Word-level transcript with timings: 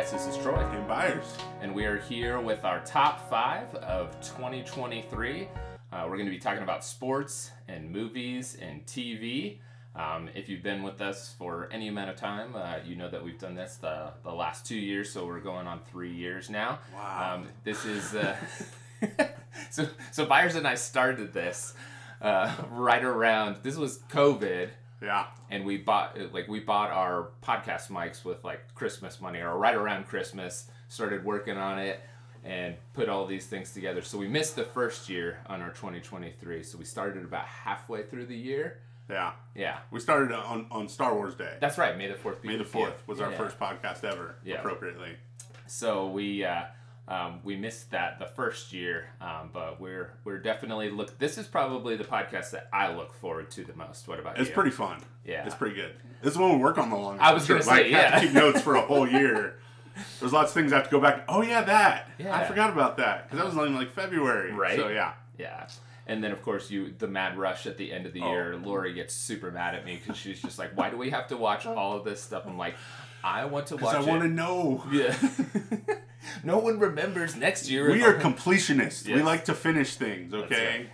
Yes, 0.00 0.12
this 0.12 0.26
is 0.28 0.42
Troy. 0.42 0.56
And 0.56 0.88
Byers. 0.88 1.36
And 1.60 1.74
we 1.74 1.84
are 1.84 1.98
here 1.98 2.40
with 2.40 2.64
our 2.64 2.80
top 2.86 3.28
five 3.28 3.74
of 3.74 4.18
2023. 4.22 5.46
Uh, 5.92 6.06
we're 6.08 6.16
going 6.16 6.24
to 6.24 6.30
be 6.30 6.38
talking 6.38 6.62
about 6.62 6.82
sports 6.82 7.50
and 7.68 7.92
movies 7.92 8.56
and 8.62 8.86
TV. 8.86 9.58
Um, 9.94 10.30
if 10.34 10.48
you've 10.48 10.62
been 10.62 10.82
with 10.82 11.02
us 11.02 11.34
for 11.36 11.68
any 11.70 11.88
amount 11.88 12.08
of 12.08 12.16
time, 12.16 12.56
uh, 12.56 12.76
you 12.82 12.96
know 12.96 13.10
that 13.10 13.22
we've 13.22 13.38
done 13.38 13.54
this 13.54 13.76
the, 13.76 14.14
the 14.22 14.32
last 14.32 14.64
two 14.64 14.78
years, 14.78 15.12
so 15.12 15.26
we're 15.26 15.38
going 15.38 15.66
on 15.66 15.80
three 15.90 16.14
years 16.14 16.48
now. 16.48 16.78
Wow. 16.94 17.34
Um, 17.34 17.48
this 17.64 17.84
is. 17.84 18.14
Uh, 18.14 18.36
so, 19.70 19.86
so 20.12 20.24
Byers 20.24 20.54
and 20.54 20.66
I 20.66 20.76
started 20.76 21.34
this 21.34 21.74
uh, 22.22 22.50
right 22.70 23.04
around. 23.04 23.56
This 23.62 23.76
was 23.76 23.98
COVID 24.10 24.70
Yeah. 25.02 25.26
and 25.50 25.64
we 25.64 25.78
bought 25.78 26.18
like 26.32 26.46
we 26.48 26.60
bought 26.60 26.90
our 26.90 27.30
podcast 27.42 27.88
mics 27.90 28.24
with 28.24 28.44
like 28.44 28.74
Christmas 28.74 29.20
money 29.20 29.40
or 29.40 29.56
right 29.58 29.74
around 29.74 30.06
Christmas. 30.06 30.66
Started 30.88 31.24
working 31.24 31.56
on 31.56 31.78
it 31.78 32.00
and 32.44 32.74
put 32.94 33.08
all 33.08 33.26
these 33.26 33.46
things 33.46 33.72
together. 33.72 34.02
So 34.02 34.18
we 34.18 34.26
missed 34.28 34.56
the 34.56 34.64
first 34.64 35.08
year 35.08 35.38
on 35.46 35.60
our 35.62 35.70
2023. 35.70 36.62
So 36.62 36.78
we 36.78 36.84
started 36.84 37.24
about 37.24 37.44
halfway 37.46 38.02
through 38.02 38.26
the 38.26 38.36
year. 38.36 38.78
Yeah. 39.08 39.32
Yeah, 39.54 39.78
We 39.90 39.98
started 40.00 40.32
on, 40.32 40.66
on 40.70 40.88
Star 40.88 41.14
Wars 41.14 41.34
Day. 41.34 41.56
that's 41.60 41.78
right. 41.78 41.96
May 41.98 42.06
the 42.08 42.14
fourth. 42.14 42.44
May 42.44 42.56
the 42.56 42.64
4th 42.64 42.92
was 43.08 43.20
our 43.20 43.30
Yeah. 43.32 43.36
first 43.38 43.58
podcast 43.58 44.04
ever, 44.04 44.36
Yeah. 44.44 44.58
appropriately. 44.60 45.16
So 45.66 46.08
we 46.08 46.44
uh, 46.44 46.62
um, 47.10 47.40
we 47.44 47.56
missed 47.56 47.90
that 47.90 48.18
the 48.18 48.26
first 48.26 48.72
year, 48.72 49.06
um, 49.20 49.50
but 49.52 49.80
we're 49.80 50.12
we're 50.24 50.38
definitely 50.38 50.90
look. 50.90 51.18
This 51.18 51.36
is 51.38 51.46
probably 51.46 51.96
the 51.96 52.04
podcast 52.04 52.52
that 52.52 52.68
I 52.72 52.94
look 52.94 53.12
forward 53.12 53.50
to 53.52 53.64
the 53.64 53.74
most. 53.74 54.06
What 54.08 54.18
about 54.20 54.32
It's 54.32 54.38
you? 54.40 54.44
It's 54.46 54.54
pretty 54.54 54.70
fun. 54.70 55.02
Yeah. 55.24 55.44
It's 55.44 55.54
pretty 55.54 55.74
good. 55.74 55.94
This 56.22 56.32
is 56.34 56.38
when 56.38 56.52
we 56.52 56.56
work 56.58 56.78
on 56.78 56.88
the 56.88 56.96
longest. 56.96 57.22
I 57.24 57.32
was 57.34 57.46
gonna 57.46 57.64
Like, 57.64 57.86
say, 57.86 57.90
have 57.92 58.20
to 58.20 58.26
keep 58.26 58.34
notes 58.34 58.60
for 58.62 58.76
a 58.76 58.80
whole 58.80 59.08
year. 59.20 59.58
There's 60.20 60.32
lots 60.32 60.50
of 60.50 60.54
things 60.54 60.72
I 60.72 60.76
have 60.76 60.84
to 60.86 60.90
go 60.90 61.00
back. 61.00 61.24
Oh, 61.28 61.42
yeah, 61.42 61.62
that. 61.62 62.08
Yeah. 62.16 62.34
I 62.38 62.44
forgot 62.46 62.70
about 62.70 62.96
that. 62.98 63.24
Because 63.24 63.38
that 63.40 63.46
was 63.46 63.56
only 63.58 63.76
like 63.78 63.90
February. 63.92 64.52
Right. 64.52 64.78
So, 64.78 64.88
yeah. 64.88 65.12
Yeah. 65.36 65.66
And 66.06 66.24
then, 66.24 66.30
of 66.32 66.42
course, 66.42 66.70
you 66.70 66.94
the 66.96 67.06
mad 67.08 67.36
rush 67.36 67.66
at 67.66 67.76
the 67.76 67.92
end 67.92 68.06
of 68.06 68.12
the 68.12 68.22
Oh. 68.22 68.30
year. 68.30 68.56
Lori 68.56 68.92
gets 68.94 69.12
super 69.14 69.50
mad 69.50 69.74
at 69.74 69.84
me 69.84 69.96
because 70.00 70.16
she's 70.16 70.40
just 70.40 70.58
like, 70.58 70.76
"Why 70.76 70.90
do 70.90 70.96
we 70.96 71.10
have 71.10 71.26
to 71.28 71.36
watch 71.36 71.66
all 71.66 71.96
of 71.96 72.04
this 72.04 72.20
stuff?" 72.22 72.44
I'm 72.46 72.56
like, 72.56 72.76
"I 73.22 73.44
want 73.44 73.68
to 73.68 73.76
watch 73.76 73.96
I 73.96 74.00
want 74.00 74.22
to 74.22 74.28
know. 74.28 74.84
Yeah. 74.90 75.16
no 76.44 76.58
one 76.58 76.78
remembers 76.78 77.36
next 77.36 77.68
year. 77.68 77.90
We 77.90 78.02
are 78.02 78.14
completionists. 78.14 79.06
We 79.06 79.22
like 79.22 79.46
to 79.46 79.54
finish 79.54 79.96
things, 79.96 80.32
okay? 80.34 80.88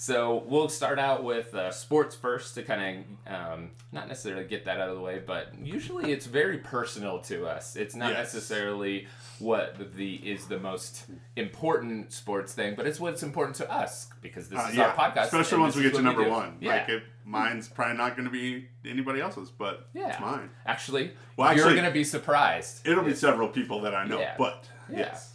So 0.00 0.44
we'll 0.46 0.68
start 0.68 1.00
out 1.00 1.24
with 1.24 1.52
uh, 1.56 1.72
sports 1.72 2.14
first 2.14 2.54
to 2.54 2.62
kind 2.62 3.04
of 3.26 3.34
um, 3.34 3.70
not 3.90 4.06
necessarily 4.06 4.44
get 4.44 4.64
that 4.66 4.78
out 4.80 4.88
of 4.90 4.94
the 4.94 5.02
way, 5.02 5.18
but 5.26 5.48
usually 5.60 6.12
it's 6.12 6.24
very 6.24 6.58
personal 6.58 7.18
to 7.22 7.48
us. 7.48 7.74
It's 7.74 7.96
not 7.96 8.10
Yes. 8.12 8.32
necessarily 8.32 9.08
what 9.40 9.96
the 9.96 10.14
is 10.14 10.46
the 10.46 10.60
most 10.60 11.06
important 11.34 12.12
sports 12.12 12.54
thing, 12.54 12.76
but 12.76 12.86
it's 12.86 13.00
what's 13.00 13.24
important 13.24 13.56
to 13.56 13.68
us 13.68 14.08
because 14.22 14.48
this 14.48 14.60
Uh, 14.60 14.68
is 14.70 14.76
yeah, 14.76 14.84
our 14.84 14.94
podcast. 14.94 15.24
especially 15.24 15.58
once 15.58 15.74
we 15.74 15.82
get 15.82 15.94
to 15.96 16.02
number 16.02 16.22
do. 16.24 16.30
one. 16.30 16.58
Yeah. 16.60 16.74
Like, 16.76 16.88
it, 16.90 17.02
mine's 17.24 17.68
probably 17.68 17.96
not 17.96 18.14
going 18.16 18.26
to 18.26 18.30
be 18.32 18.68
anybody 18.88 19.20
else's, 19.20 19.50
but 19.50 19.88
Yeah. 19.94 20.10
it's 20.10 20.20
mine. 20.20 20.50
Actually, 20.64 21.10
Well, 21.36 21.48
you're 21.56 21.64
actually- 21.64 21.74
going 21.74 21.86
to 21.86 21.92
be 21.92 22.04
surprised. 22.04 22.86
It'll 22.86 23.02
be 23.02 23.16
several 23.16 23.48
people 23.48 23.80
that 23.80 23.96
I 23.96 24.04
know, 24.04 24.20
Yeah. 24.20 24.36
but 24.38 24.64
Yeah. 24.88 24.98
yes. 24.98 25.34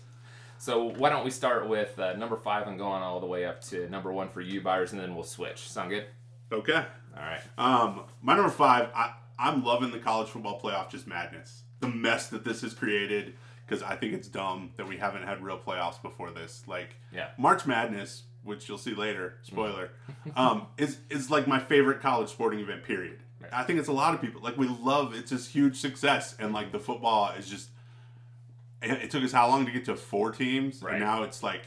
So 0.63 0.85
why 0.97 1.09
don't 1.09 1.25
we 1.25 1.29
start 1.29 1.67
with 1.67 1.99
uh, 1.99 2.13
number 2.13 2.37
five 2.37 2.67
and 2.67 2.77
go 2.77 2.85
on 2.85 3.01
all 3.01 3.19
the 3.19 3.25
way 3.25 3.43
up 3.43 3.59
to 3.65 3.89
number 3.89 4.13
one 4.13 4.29
for 4.29 4.39
you 4.39 4.61
Byers, 4.61 4.93
and 4.93 5.01
then 5.01 5.13
we'll 5.13 5.25
switch. 5.25 5.69
Sound 5.69 5.89
good? 5.89 6.05
Okay. 6.53 6.85
All 7.17 7.21
right. 7.21 7.41
Um, 7.57 8.03
my 8.21 8.33
number 8.33 8.49
five, 8.49 8.87
I, 8.95 9.11
I'm 9.37 9.65
loving 9.65 9.91
the 9.91 9.99
college 9.99 10.29
football 10.29 10.61
playoff 10.61 10.89
just 10.89 11.05
madness. 11.05 11.63
The 11.81 11.89
mess 11.89 12.29
that 12.29 12.45
this 12.45 12.61
has 12.61 12.73
created, 12.73 13.33
because 13.67 13.83
I 13.83 13.97
think 13.97 14.13
it's 14.13 14.29
dumb 14.29 14.71
that 14.77 14.87
we 14.87 14.95
haven't 14.95 15.23
had 15.23 15.43
real 15.43 15.57
playoffs 15.59 16.01
before 16.01 16.31
this. 16.31 16.63
Like, 16.65 16.95
Yeah. 17.11 17.31
March 17.37 17.65
Madness, 17.65 18.23
which 18.43 18.69
you'll 18.69 18.77
see 18.77 18.95
later, 18.95 19.39
spoiler, 19.43 19.89
um, 20.37 20.67
is, 20.77 20.99
is 21.09 21.29
like 21.29 21.45
my 21.45 21.59
favorite 21.59 21.99
college 21.99 22.29
sporting 22.29 22.61
event, 22.61 22.85
period. 22.85 23.19
I 23.51 23.63
think 23.63 23.79
it's 23.79 23.89
a 23.89 23.93
lot 23.93 24.13
of 24.13 24.21
people. 24.21 24.39
Like, 24.41 24.57
we 24.57 24.69
love 24.69 25.13
it's 25.13 25.31
this 25.31 25.45
huge 25.45 25.75
success, 25.75 26.37
and 26.39 26.53
like 26.53 26.71
the 26.71 26.79
football 26.79 27.33
is 27.37 27.49
just. 27.49 27.67
It, 28.83 29.09
took 29.11 29.23
us 29.23 29.31
how 29.31 29.47
long 29.47 29.65
to 29.65 29.71
get 29.71 29.85
to 29.85 29.95
four 29.95 30.31
teams, 30.31 30.81
Right. 30.83 30.95
and 30.95 31.03
now 31.03 31.23
it's 31.23 31.41
like 31.43 31.61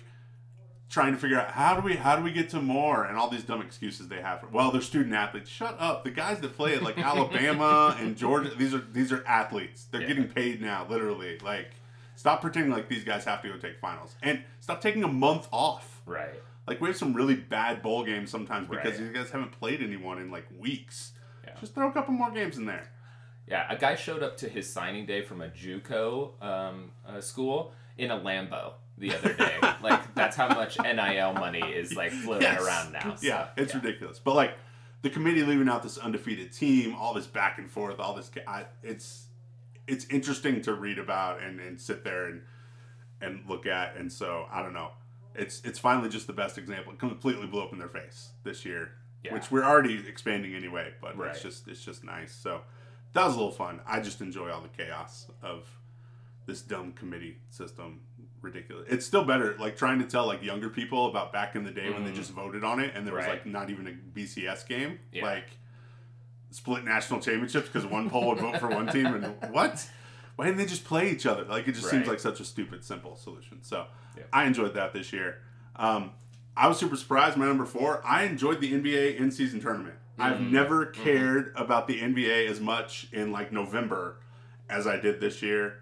trying 0.88 1.12
to 1.12 1.18
figure 1.18 1.38
out 1.40 1.50
how 1.50 1.74
do 1.74 1.82
we 1.82 1.94
how 1.96 2.14
do 2.16 2.22
we 2.22 2.30
get 2.30 2.48
to 2.50 2.60
more 2.62 3.04
and 3.04 3.16
all 3.16 3.28
these 3.28 3.42
dumb 3.42 3.60
excuses 3.60 4.06
they 4.06 4.20
have 4.22 4.38
for 4.40 4.46
well 4.48 4.70
they're 4.70 4.80
student 4.80 5.12
athletes 5.12 5.50
shut 5.50 5.74
up 5.80 6.04
the 6.04 6.10
guys 6.10 6.38
that 6.38 6.56
play 6.56 6.76
at 6.76 6.82
like 6.82 6.96
alabama 7.12 7.96
and 7.98 8.16
georgia 8.16 8.50
these 8.56 8.72
are 8.72 8.78
these 8.92 9.10
are 9.10 9.24
athletes 9.26 9.86
they're 9.90 10.02
Yeah. 10.02 10.06
getting 10.06 10.28
paid 10.28 10.62
now 10.62 10.86
literally 10.88 11.40
like 11.40 11.70
stop 12.14 12.40
pretending 12.40 12.70
like 12.70 12.88
these 12.88 13.02
guys 13.02 13.24
have 13.24 13.42
to 13.42 13.48
go 13.48 13.56
take 13.58 13.80
finals 13.80 14.14
and 14.22 14.44
stop 14.60 14.80
taking 14.80 15.02
a 15.02 15.08
month 15.08 15.48
off 15.50 16.00
Right. 16.06 16.40
like 16.68 16.80
we 16.80 16.86
have 16.88 16.96
some 16.96 17.14
really 17.14 17.34
bad 17.34 17.82
bowl 17.82 18.04
games 18.04 18.30
sometimes 18.30 18.68
because 18.68 18.92
Right. 18.92 19.00
these 19.00 19.12
guys 19.12 19.30
haven't 19.32 19.58
played 19.58 19.82
anyone 19.82 20.18
in 20.20 20.30
like 20.30 20.46
weeks 20.56 21.14
Yeah. 21.44 21.54
just 21.60 21.74
throw 21.74 21.88
a 21.88 21.92
couple 21.92 22.14
more 22.14 22.30
games 22.30 22.58
in 22.58 22.64
there 22.64 22.88
Yeah, 23.48 23.66
a 23.70 23.76
guy 23.76 23.94
showed 23.94 24.22
up 24.22 24.36
to 24.38 24.48
his 24.48 24.70
signing 24.70 25.06
day 25.06 25.22
from 25.22 25.40
a 25.40 25.48
JUCO 25.48 26.42
um, 26.42 26.90
uh, 27.06 27.20
school 27.20 27.72
in 27.96 28.10
a 28.10 28.18
Lambo 28.18 28.72
the 28.98 29.14
other 29.14 29.34
day. 29.34 29.56
like 29.82 30.14
that's 30.14 30.36
how 30.36 30.48
much 30.48 30.78
NIL 30.80 31.32
money 31.34 31.60
is 31.60 31.94
like 31.94 32.10
floating 32.12 32.42
Yes. 32.42 32.60
around 32.62 32.92
now. 32.92 33.14
So, 33.14 33.26
yeah, 33.26 33.48
it's 33.56 33.74
ridiculous. 33.74 34.18
But 34.18 34.34
like 34.34 34.54
the 35.02 35.10
committee 35.10 35.44
leaving 35.44 35.68
out 35.68 35.82
this 35.84 35.96
undefeated 35.98 36.52
team, 36.52 36.94
all 36.96 37.14
this 37.14 37.26
back 37.26 37.58
and 37.58 37.70
forth, 37.70 38.00
all 38.00 38.14
this, 38.14 38.30
I, 38.48 38.64
it's 38.82 39.26
it's 39.86 40.04
interesting 40.06 40.60
to 40.62 40.74
read 40.74 40.98
about 40.98 41.40
and, 41.40 41.60
and 41.60 41.80
sit 41.80 42.02
there 42.02 42.26
and 42.26 42.42
and 43.20 43.44
look 43.48 43.66
at. 43.66 43.96
And 43.96 44.12
so 44.12 44.46
I 44.50 44.60
don't 44.62 44.74
know, 44.74 44.90
it's 45.36 45.62
it's 45.64 45.78
finally 45.78 46.08
just 46.08 46.26
the 46.26 46.32
best 46.32 46.58
example. 46.58 46.92
It 46.94 46.98
completely 46.98 47.46
blew 47.46 47.62
up 47.62 47.72
in 47.72 47.78
their 47.78 47.88
face 47.88 48.30
this 48.42 48.64
year, 48.64 48.90
Yeah. 49.22 49.34
which 49.34 49.52
we're 49.52 49.62
already 49.64 50.02
expanding 50.08 50.56
anyway. 50.56 50.94
But 51.00 51.16
Right. 51.16 51.30
it's 51.30 51.42
just 51.42 51.68
it's 51.68 51.84
just 51.84 52.02
nice. 52.02 52.32
So 52.32 52.62
that 53.16 53.26
was 53.26 53.34
a 53.34 53.38
little 53.38 53.52
fun. 53.52 53.80
I 53.86 54.00
just 54.00 54.20
enjoy 54.20 54.50
all 54.50 54.60
the 54.60 54.68
chaos 54.68 55.30
of 55.42 55.66
this 56.46 56.62
dumb 56.62 56.92
committee 56.92 57.38
system. 57.50 58.00
Ridiculous. 58.40 58.86
It's 58.88 59.04
still 59.04 59.24
better 59.24 59.56
like 59.58 59.76
trying 59.76 59.98
to 59.98 60.04
tell 60.04 60.26
like 60.26 60.42
younger 60.42 60.68
people 60.70 61.06
about 61.06 61.32
back 61.32 61.56
in 61.56 61.64
the 61.64 61.70
day 61.72 61.90
when 61.90 62.04
they 62.04 62.12
Mhm. 62.12 62.16
just 62.16 62.30
voted 62.30 62.62
on 62.62 62.78
it 62.78 62.92
and 62.94 63.04
there 63.06 63.14
was 63.14 63.26
like 63.26 63.44
not 63.46 63.70
even 63.70 63.88
a 63.88 63.92
bcs 64.18 64.66
game. 64.68 65.00
Yeah. 65.12 65.24
like 65.24 65.50
split 66.50 66.84
national 66.84 67.20
championships 67.20 67.66
because 67.66 67.84
one 67.86 68.08
poll 68.08 68.28
would 68.28 68.38
vote 68.38 68.58
for 68.58 68.68
one 68.68 68.86
team 68.86 69.06
and 69.06 69.34
what? 69.52 69.88
Why 70.36 70.44
didn't 70.46 70.58
they 70.58 70.66
just 70.66 70.84
play 70.84 71.10
each 71.10 71.26
other? 71.26 71.44
Like 71.44 71.66
it 71.66 71.72
just 71.72 71.90
seems 71.90 72.06
like 72.06 72.20
such 72.20 72.38
a 72.40 72.44
stupid 72.44 72.84
simple 72.84 73.16
solution. 73.16 73.62
So 73.62 73.86
Yeah. 74.16 74.24
i 74.32 74.44
enjoyed 74.44 74.74
that 74.74 74.92
this 74.92 75.12
year. 75.12 75.40
Um, 75.74 76.12
i 76.56 76.68
was 76.68 76.78
super 76.78 76.96
surprised 76.96 77.36
my 77.36 77.46
number 77.46 77.66
four 77.66 78.00
i 78.06 78.22
enjoyed 78.24 78.60
the 78.62 78.72
nba 78.72 79.16
in-season 79.18 79.60
tournament 79.60 79.96
i've 80.18 80.38
Mhm. 80.38 80.50
never 80.50 80.86
cared 80.86 81.52
about 81.56 81.86
the 81.86 82.00
nba 82.00 82.48
as 82.48 82.60
much 82.60 83.08
in 83.12 83.32
like 83.32 83.52
november 83.52 84.18
as 84.68 84.86
i 84.86 84.96
did 84.96 85.20
this 85.20 85.42
year 85.42 85.80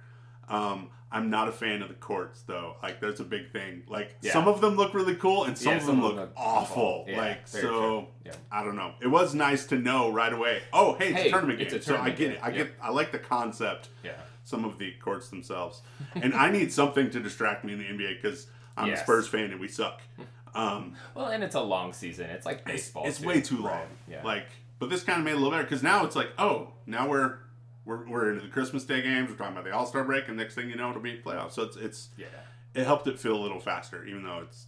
um, 0.48 0.90
I'm 1.10 1.30
not 1.30 1.48
a 1.48 1.52
fan 1.52 1.80
of 1.80 1.88
the 1.88 1.94
courts 1.94 2.42
though. 2.42 2.76
Like, 2.82 3.00
there's 3.00 3.18
a 3.20 3.24
big 3.24 3.50
thing. 3.52 3.84
Like, 3.88 4.16
Yeah. 4.20 4.32
some 4.32 4.46
of 4.48 4.60
them 4.60 4.74
look 4.74 4.92
really 4.92 5.14
cool, 5.14 5.44
and 5.44 5.56
some 5.56 5.70
Yeah, 5.74 5.78
of 5.78 5.86
them 5.86 5.94
some 5.96 6.02
look 6.04 6.16
look 6.16 6.32
awful. 6.36 6.82
awful. 6.82 7.04
Yeah, 7.08 7.16
like, 7.18 7.46
so. 7.48 8.08
Yeah. 8.26 8.32
I 8.52 8.62
don't 8.64 8.74
know. 8.76 8.92
It 9.00 9.06
was 9.06 9.32
nice 9.34 9.64
to 9.66 9.78
know 9.78 10.10
right 10.10 10.32
away. 10.32 10.64
Oh, 10.72 10.96
hey, 10.96 11.10
it's 11.12 11.20
Hey, 11.22 11.28
a 11.28 11.30
tournament 11.30 11.60
it's 11.62 11.72
game. 11.72 11.80
a 11.80 11.82
so 11.82 11.96
I 11.96 12.10
get 12.10 12.32
it. 12.32 12.40
I 12.42 12.50
get. 12.50 12.74
I 12.82 12.90
like 12.90 13.10
the 13.12 13.20
concept. 13.20 13.88
Yeah. 14.02 14.12
Some 14.42 14.64
of 14.66 14.76
the 14.78 14.90
courts 15.00 15.28
themselves, 15.30 15.80
and 16.16 16.34
I 16.34 16.50
need 16.50 16.72
something 16.72 17.08
to 17.10 17.20
distract 17.20 17.64
me 17.64 17.72
in 17.74 17.78
the 17.78 17.86
NBA 17.86 18.20
because 18.20 18.48
I'm 18.76 18.88
Yes. 18.88 19.00
a 19.00 19.02
Spurs 19.04 19.28
fan 19.28 19.50
and 19.52 19.60
we 19.60 19.68
suck. 19.68 20.02
Um, 20.54 20.94
Well, 21.14 21.26
and 21.26 21.42
it's 21.42 21.54
a 21.54 21.60
long 21.60 21.92
season. 21.92 22.30
It's 22.30 22.46
like 22.46 22.64
baseball. 22.64 23.06
it's 23.06 23.20
way 23.20 23.40
too 23.40 23.56
long. 23.56 23.64
Right. 23.72 23.86
Yeah. 24.08 24.22
Like, 24.24 24.46
but 24.78 24.90
this 24.90 25.02
kind 25.02 25.18
of 25.18 25.24
made 25.24 25.32
it 25.32 25.34
a 25.34 25.36
little 25.38 25.50
better 25.50 25.64
because 25.64 25.82
now 25.82 26.04
it's 26.04 26.16
like, 26.16 26.30
oh, 26.38 26.68
now 26.86 27.08
we're 27.08 27.38
we're, 27.84 28.08
we're 28.08 28.30
into 28.32 28.42
the 28.42 28.48
Christmas 28.52 28.84
Day 28.84 29.02
games. 29.02 29.30
We're 29.30 29.36
talking 29.36 29.52
about 29.52 29.64
the 29.64 29.72
All 29.72 29.86
Star 29.86 30.04
break, 30.04 30.28
and 30.28 30.36
next 30.36 30.54
thing 30.54 30.68
you 30.70 30.76
know, 30.76 30.90
it'll 30.90 31.02
be 31.02 31.20
playoffs. 31.24 31.52
So 31.52 31.62
it's 31.62 31.76
it's 31.76 32.08
yeah. 32.16 32.26
it 32.74 32.84
helped 32.84 33.06
it 33.06 33.18
feel 33.18 33.36
a 33.36 33.42
little 33.42 33.60
faster, 33.60 34.04
even 34.04 34.22
though 34.22 34.40
it's 34.42 34.66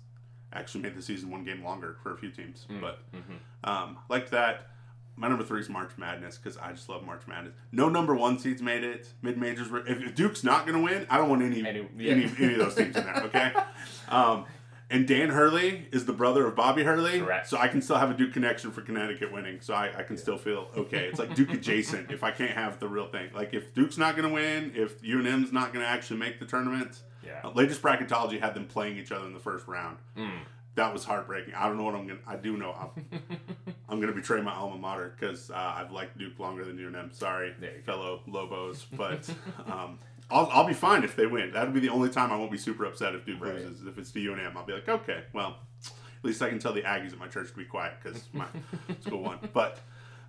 actually 0.53 0.83
made 0.83 0.95
the 0.97 1.03
season 1.03 1.31
one 1.31 1.45
game 1.45 1.63
longer 1.65 1.97
for 2.03 2.13
a 2.15 2.17
few 2.17 2.31
teams. 2.31 2.67
But 2.81 2.99
Mhm. 3.13 3.69
um, 3.69 3.99
like 4.09 4.31
that, 4.31 4.69
my 5.17 5.29
number 5.29 5.45
three 5.45 5.61
is 5.61 5.69
March 5.69 5.91
Madness 5.99 6.39
because 6.39 6.57
I 6.59 6.73
just 6.73 6.89
love 6.89 7.05
March 7.05 7.23
Madness. 7.27 7.55
No 7.73 7.89
number 7.89 8.15
one 8.15 8.39
seeds 8.39 8.63
made 8.63 8.85
it. 8.85 9.09
Mid 9.23 9.39
majors. 9.39 9.69
If, 9.87 10.01
if 10.03 10.15
Duke's 10.15 10.45
not 10.45 10.67
going 10.67 10.79
to 10.79 10.85
win, 10.85 11.07
I 11.11 11.19
don't 11.19 11.29
want 11.29 11.43
any 11.43 11.67
Any- 11.67 11.81
any, 11.99 12.31
any, 12.39 12.53
of 12.55 12.59
those 12.59 12.75
teams 12.75 12.97
in 12.97 13.05
there. 13.05 13.23
Okay. 13.25 13.53
Um, 14.09 14.45
and 14.91 15.07
Dan 15.09 15.31
Hurley 15.31 15.89
is 15.93 16.05
the 16.07 16.13
brother 16.13 16.47
of 16.47 16.55
Bobby 16.55 16.85
Hurley, 16.85 17.21
Correct. 17.21 17.49
so 17.49 17.59
I 17.59 17.69
can 17.69 17.83
still 17.83 17.97
have 17.97 18.11
a 18.11 18.15
Duke 18.15 18.33
connection 18.33 18.71
for 18.71 18.83
Connecticut 18.83 19.33
winning. 19.33 19.61
So 19.61 19.75
I, 19.75 19.91
I 19.99 20.03
can 20.05 20.17
still 20.17 20.39
feel 20.39 20.69
okay. 20.77 21.07
It's 21.07 21.19
like 21.19 21.35
Duke 21.35 21.53
adjacent. 21.53 22.11
if 22.11 22.23
I 22.23 22.31
can't 22.31 22.53
have 22.53 22.79
the 22.79 22.89
real 22.89 23.09
thing, 23.09 23.31
like 23.35 23.53
if 23.55 23.75
Duke's 23.75 23.99
not 23.99 24.17
going 24.17 24.29
to 24.29 24.35
win, 24.35 24.73
if 24.75 25.03
UNM's 25.03 25.53
not 25.53 25.73
going 25.73 25.85
to 25.85 25.89
actually 25.91 26.19
make 26.21 26.39
the 26.39 26.47
tournament, 26.47 27.03
Yeah. 27.25 27.41
uh, 27.45 27.51
latest 27.51 27.83
bracketology 27.83 28.41
had 28.41 28.55
them 28.55 28.67
playing 28.67 28.97
each 28.99 29.11
other 29.13 29.27
in 29.27 29.33
the 29.33 29.41
first 29.41 29.67
round. 29.67 29.97
Mm. 30.17 30.31
That 30.77 30.93
was 30.93 31.05
heartbreaking. 31.05 31.55
I 31.55 31.67
don't 31.69 31.79
know 31.79 31.85
what 31.85 31.95
I'm 31.95 32.07
gonna. 32.07 32.21
I 32.27 32.37
do 32.37 32.57
know 32.59 32.73
I'm, 32.79 33.21
I'm 33.89 33.99
gonna 33.99 34.13
betray 34.13 34.43
my 34.43 34.53
alma 34.53 34.77
mater 34.77 35.15
because 35.19 35.51
uh, 35.51 35.55
I've 35.55 35.91
liked 35.91 36.19
Duke 36.19 36.39
longer 36.39 36.67
than 36.67 36.77
UNM. 36.77 37.15
Sorry, 37.15 37.49
you 37.61 37.67
go. 37.67 37.83
fellow 37.87 38.21
Lobos, 38.27 38.85
but 38.93 39.27
um, 39.67 39.99
I'll, 40.31 40.49
I'll 40.53 40.67
be 40.67 40.75
fine 40.75 41.05
if 41.05 41.15
they 41.15 41.27
win. 41.27 41.53
That'll 41.53 41.73
be 41.73 41.81
the 41.81 41.89
only 41.91 42.09
time 42.11 42.33
I 42.33 42.37
won't 42.37 42.51
be 42.51 42.59
super 42.59 42.85
upset 42.85 43.15
if 43.15 43.25
Duke 43.25 43.41
Right. 43.41 43.55
loses. 43.55 43.87
If 43.87 43.97
it's 43.99 44.11
to 44.13 44.19
UNM, 44.19 44.57
I'll 44.57 44.65
be 44.67 44.73
like, 44.73 44.89
okay, 44.89 45.25
well, 45.33 45.57
at 45.85 46.25
least 46.25 46.43
I 46.43 46.49
can 46.49 46.59
tell 46.59 46.73
the 46.73 46.83
Aggies 46.83 47.13
at 47.13 47.19
my 47.19 47.29
church 47.29 47.51
to 47.51 47.57
be 47.57 47.65
quiet 47.65 47.95
because 48.03 48.23
my 48.33 48.47
school 49.01 49.23
won. 49.23 49.39
But 49.53 49.79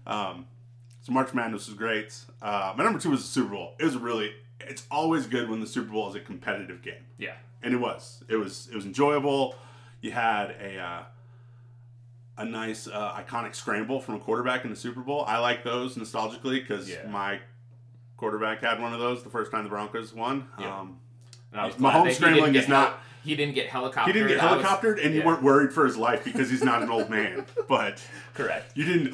um, 0.05 0.45
so 1.01 1.11
March 1.11 1.33
Madness 1.33 1.67
was 1.67 1.75
great. 1.77 2.15
Uh, 2.41 2.73
my 2.77 2.83
number 2.83 2.99
two 2.99 3.09
was 3.09 3.21
the 3.21 3.27
Super 3.27 3.49
Bowl. 3.53 3.73
It 3.79 3.85
was 3.85 3.95
really. 3.97 4.31
It's 4.59 4.85
always 4.91 5.27
good 5.27 5.49
when 5.49 5.59
the 5.59 5.67
Super 5.67 5.91
Bowl 5.91 6.09
is 6.09 6.15
a 6.15 6.19
competitive 6.19 6.81
game, 6.81 7.05
Yeah. 7.19 7.33
and 7.63 7.73
it 7.73 7.77
was. 7.77 8.23
It 8.27 8.35
was. 8.37 8.67
It 8.71 8.75
was 8.75 8.85
enjoyable. 8.85 9.55
You 10.01 10.11
had 10.11 10.51
a. 10.61 10.77
Uh, 10.79 11.03
a 12.39 12.45
nice 12.45 12.87
uh, 12.87 13.13
iconic 13.13 13.55
scramble 13.55 13.99
from 13.99 14.13
a 14.13 14.19
quarterback 14.19 14.63
in 14.63 14.69
the 14.69 14.75
Super 14.75 15.01
Bowl. 15.01 15.25
I 15.27 15.39
like 15.39 15.63
those 15.63 15.95
nostalgically 15.95 16.59
because 16.61 16.87
Yeah. 16.87 17.07
my 17.09 17.39
quarterback 18.17 18.61
had 18.61 18.81
one 18.81 18.93
of 18.93 18.99
those 18.99 19.23
the 19.23 19.29
first 19.29 19.51
time 19.51 19.63
the 19.63 19.69
Broncos 19.69 20.13
won. 20.13 20.47
Yeah. 20.59 20.79
Um, 20.79 20.99
And 21.51 21.61
I 21.61 21.65
was 21.67 21.75
Mahomes 21.75 22.13
scrambling 22.15 22.55
is 22.55 22.67
not- 22.67 22.89
hel- 22.89 22.99
He 23.23 23.35
didn't 23.35 23.55
get 23.55 23.69
helicoptered. 23.69 24.05
he 24.07 24.13
didn't 24.13 24.27
get 24.29 24.43
I 24.43 24.55
was- 24.55 24.65
helicoptered, 24.65 25.03
and 25.03 25.13
you 25.13 25.21
yeah. 25.21 25.25
weren't 25.25 25.43
worried 25.43 25.71
for 25.73 25.85
his 25.85 25.95
life 25.97 26.23
because 26.25 26.49
he's 26.49 26.63
not 26.63 26.81
an 26.83 26.89
old 26.89 27.09
man. 27.09 27.45
But 27.67 28.01
correct. 28.33 28.71
you 28.75 28.85
didn't 28.85 29.13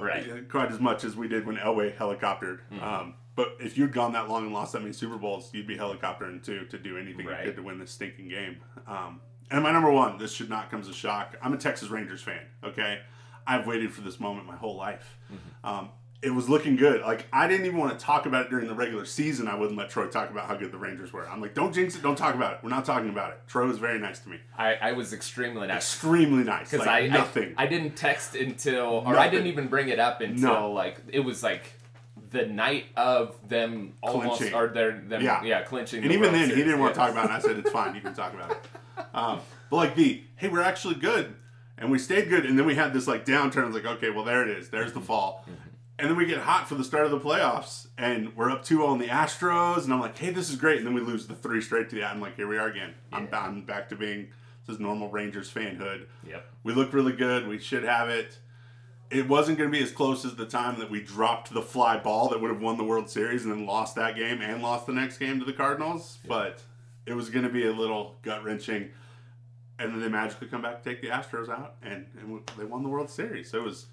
Right. 0.00 0.48
quite 0.48 0.70
as 0.72 0.80
much 0.80 1.04
as 1.04 1.16
we 1.16 1.28
did 1.28 1.46
when 1.46 1.56
Elway 1.56 1.96
helicoptered. 1.96 2.60
Mm-hmm. 2.72 2.82
Um, 2.82 3.14
but 3.36 3.56
if 3.60 3.76
you'd 3.76 3.92
gone 3.92 4.12
that 4.12 4.28
long 4.28 4.44
and 4.44 4.52
lost 4.54 4.72
that 4.74 4.80
many 4.80 4.92
Super 4.92 5.16
Bowls, 5.16 5.50
you'd 5.52 5.66
be 5.66 5.76
helicoptering 5.76 6.42
too 6.44 6.66
to 6.66 6.78
do 6.78 6.96
anything 6.96 7.26
Right. 7.26 7.40
you 7.40 7.46
could 7.46 7.56
to 7.56 7.62
win 7.62 7.78
this 7.78 7.90
stinking 7.90 8.28
game. 8.28 8.58
Um, 8.86 9.20
and 9.50 9.62
my 9.62 9.72
number 9.72 9.90
one, 9.90 10.18
this 10.18 10.32
should 10.32 10.48
not 10.48 10.70
come 10.70 10.80
as 10.80 10.88
a 10.88 10.94
shock. 10.94 11.36
I'm 11.42 11.52
a 11.52 11.56
Texas 11.58 11.88
Rangers 11.88 12.22
fan. 12.22 12.42
Okay, 12.62 13.00
I've 13.46 13.66
waited 13.66 13.92
for 13.92 14.00
this 14.02 14.18
moment 14.20 14.46
my 14.46 14.56
whole 14.56 14.76
life. 14.76 15.18
Mm-hmm. 15.32 15.66
Um, 15.68 15.88
it 16.24 16.30
was 16.34 16.48
looking 16.48 16.76
good. 16.76 17.02
Like 17.02 17.26
I 17.32 17.46
didn't 17.46 17.66
even 17.66 17.78
want 17.78 17.98
to 17.98 18.04
talk 18.04 18.26
about 18.26 18.46
it 18.46 18.50
during 18.50 18.66
the 18.66 18.74
regular 18.74 19.04
season. 19.04 19.46
I 19.48 19.54
wouldn't 19.54 19.76
let 19.78 19.90
Troy 19.90 20.06
talk 20.08 20.30
about 20.30 20.46
how 20.48 20.54
good 20.56 20.72
the 20.72 20.78
Rangers 20.78 21.12
were. 21.12 21.28
I'm 21.28 21.40
like, 21.40 21.54
don't 21.54 21.72
jinx 21.74 21.94
it. 21.96 22.02
Don't 22.02 22.16
talk 22.16 22.34
about 22.34 22.54
it. 22.54 22.58
We're 22.62 22.70
not 22.70 22.84
talking 22.84 23.10
about 23.10 23.30
it. 23.32 23.40
Troy 23.46 23.66
was 23.66 23.78
very 23.78 23.98
nice 23.98 24.18
to 24.20 24.28
me. 24.30 24.38
I, 24.56 24.74
I 24.74 24.92
was 24.92 25.12
extremely 25.12 25.66
nice. 25.66 25.76
Extremely 25.78 26.44
nice. 26.44 26.70
Because 26.70 26.86
Like 26.86 27.04
I, 27.04 27.06
nothing. 27.08 27.54
I 27.58 27.64
I 27.64 27.66
didn't 27.66 27.96
text 27.96 28.34
until 28.34 29.02
or 29.06 29.16
I 29.18 29.28
didn't 29.28 29.48
even 29.48 29.68
bring 29.68 29.88
it 29.88 29.98
up 29.98 30.20
until 30.20 30.52
No. 30.52 30.72
like 30.72 30.96
it 31.08 31.20
was 31.20 31.42
like 31.42 31.64
the 32.30 32.46
night 32.46 32.86
of 32.96 33.36
them 33.48 33.92
almost 34.02 34.38
Clinching. 34.38 34.56
or 34.56 34.68
their 34.68 34.92
them 34.92 35.22
Yeah. 35.22 35.42
yeah, 35.44 35.62
clinching. 35.62 36.02
And 36.02 36.10
the 36.10 36.14
even 36.14 36.32
then, 36.32 36.48
he 36.48 36.56
didn't 36.56 36.80
want 36.80 36.94
to 36.94 36.98
talk 36.98 37.10
about 37.10 37.24
it. 37.26 37.28
And 37.30 37.36
I 37.36 37.38
said, 37.40 37.58
it's 37.58 37.70
fine. 37.70 37.94
You 37.94 38.00
can 38.00 38.14
talk 38.14 38.32
about 38.34 38.50
it. 38.50 38.58
Um, 39.12 39.40
but 39.70 39.76
like 39.76 39.94
the, 39.96 40.22
hey, 40.36 40.48
we're 40.48 40.60
actually 40.62 40.94
good. 40.96 41.34
And 41.78 41.90
we 41.90 41.98
stayed 41.98 42.28
good. 42.28 42.46
And 42.46 42.56
then 42.58 42.64
we 42.66 42.74
had 42.76 42.92
this 42.92 43.08
like 43.08 43.24
downturn. 43.24 43.66
It's 43.66 43.74
like, 43.74 43.84
okay, 43.96 44.10
well, 44.10 44.24
there 44.24 44.42
it 44.42 44.56
is. 44.56 44.68
There's 44.70 44.90
Mm-hmm. 44.90 45.00
the 45.00 45.04
fall. 45.06 45.44
And 45.98 46.10
then 46.10 46.16
we 46.16 46.26
get 46.26 46.38
hot 46.38 46.68
for 46.68 46.74
the 46.74 46.82
start 46.84 47.04
of 47.04 47.10
the 47.12 47.20
playoffs. 47.20 47.86
And 47.96 48.34
we're 48.36 48.50
up 48.50 48.64
2 48.64 48.76
0 48.76 48.86
on 48.88 48.98
the 48.98 49.06
Astros. 49.06 49.84
And 49.84 49.92
I'm 49.92 50.00
like, 50.00 50.18
hey, 50.18 50.30
this 50.30 50.50
is 50.50 50.56
great. 50.56 50.78
And 50.78 50.86
then 50.86 50.94
we 50.94 51.00
lose 51.00 51.26
the 51.26 51.34
three 51.34 51.60
straight 51.60 51.88
to 51.90 51.96
the 51.96 52.04
I'm 52.04 52.20
like, 52.20 52.36
here 52.36 52.48
we 52.48 52.58
are 52.58 52.68
again. 52.68 52.94
I'm, 53.12 53.28
Yeah. 53.30 53.40
I'm 53.40 53.62
back 53.62 53.88
to 53.90 53.96
being 53.96 54.28
this 54.66 54.78
normal 54.80 55.08
Rangers 55.10 55.52
fanhood. 55.52 56.06
Yep. 56.26 56.46
We 56.64 56.72
look 56.72 56.92
really 56.92 57.12
good. 57.12 57.46
We 57.46 57.58
should 57.58 57.84
have 57.84 58.08
it. 58.08 58.38
It 59.10 59.28
wasn't 59.28 59.58
going 59.58 59.70
to 59.70 59.76
be 59.78 59.84
as 59.84 59.92
close 59.92 60.24
as 60.24 60.34
the 60.34 60.46
time 60.46 60.80
that 60.80 60.90
we 60.90 61.00
dropped 61.00 61.52
the 61.52 61.62
fly 61.62 61.96
ball 61.98 62.28
that 62.30 62.40
would 62.40 62.50
have 62.50 62.60
won 62.60 62.76
the 62.78 62.84
World 62.84 63.08
Series 63.08 63.44
and 63.44 63.52
then 63.52 63.66
lost 63.66 63.94
that 63.94 64.16
game 64.16 64.40
and 64.40 64.62
lost 64.62 64.86
the 64.86 64.92
next 64.92 65.18
game 65.18 65.38
to 65.38 65.44
the 65.44 65.52
Cardinals. 65.52 66.18
But 66.26 66.62
it 67.06 67.12
was 67.12 67.30
going 67.30 67.44
to 67.44 67.52
be 67.52 67.66
a 67.66 67.72
little 67.72 68.16
gut 68.22 68.42
wrenching. 68.42 68.90
And 69.78 69.92
then 69.92 70.00
they 70.00 70.08
magically 70.08 70.48
come 70.48 70.62
back 70.62 70.82
to 70.82 70.88
take 70.88 71.02
the 71.02 71.08
Astros 71.08 71.48
out, 71.48 71.74
and, 71.82 72.06
and 72.18 72.40
they 72.56 72.64
won 72.64 72.82
the 72.82 72.88
World 72.88 73.10
Series. 73.10 73.50
So 73.50 73.58
it 73.58 73.64
was. 73.64 73.86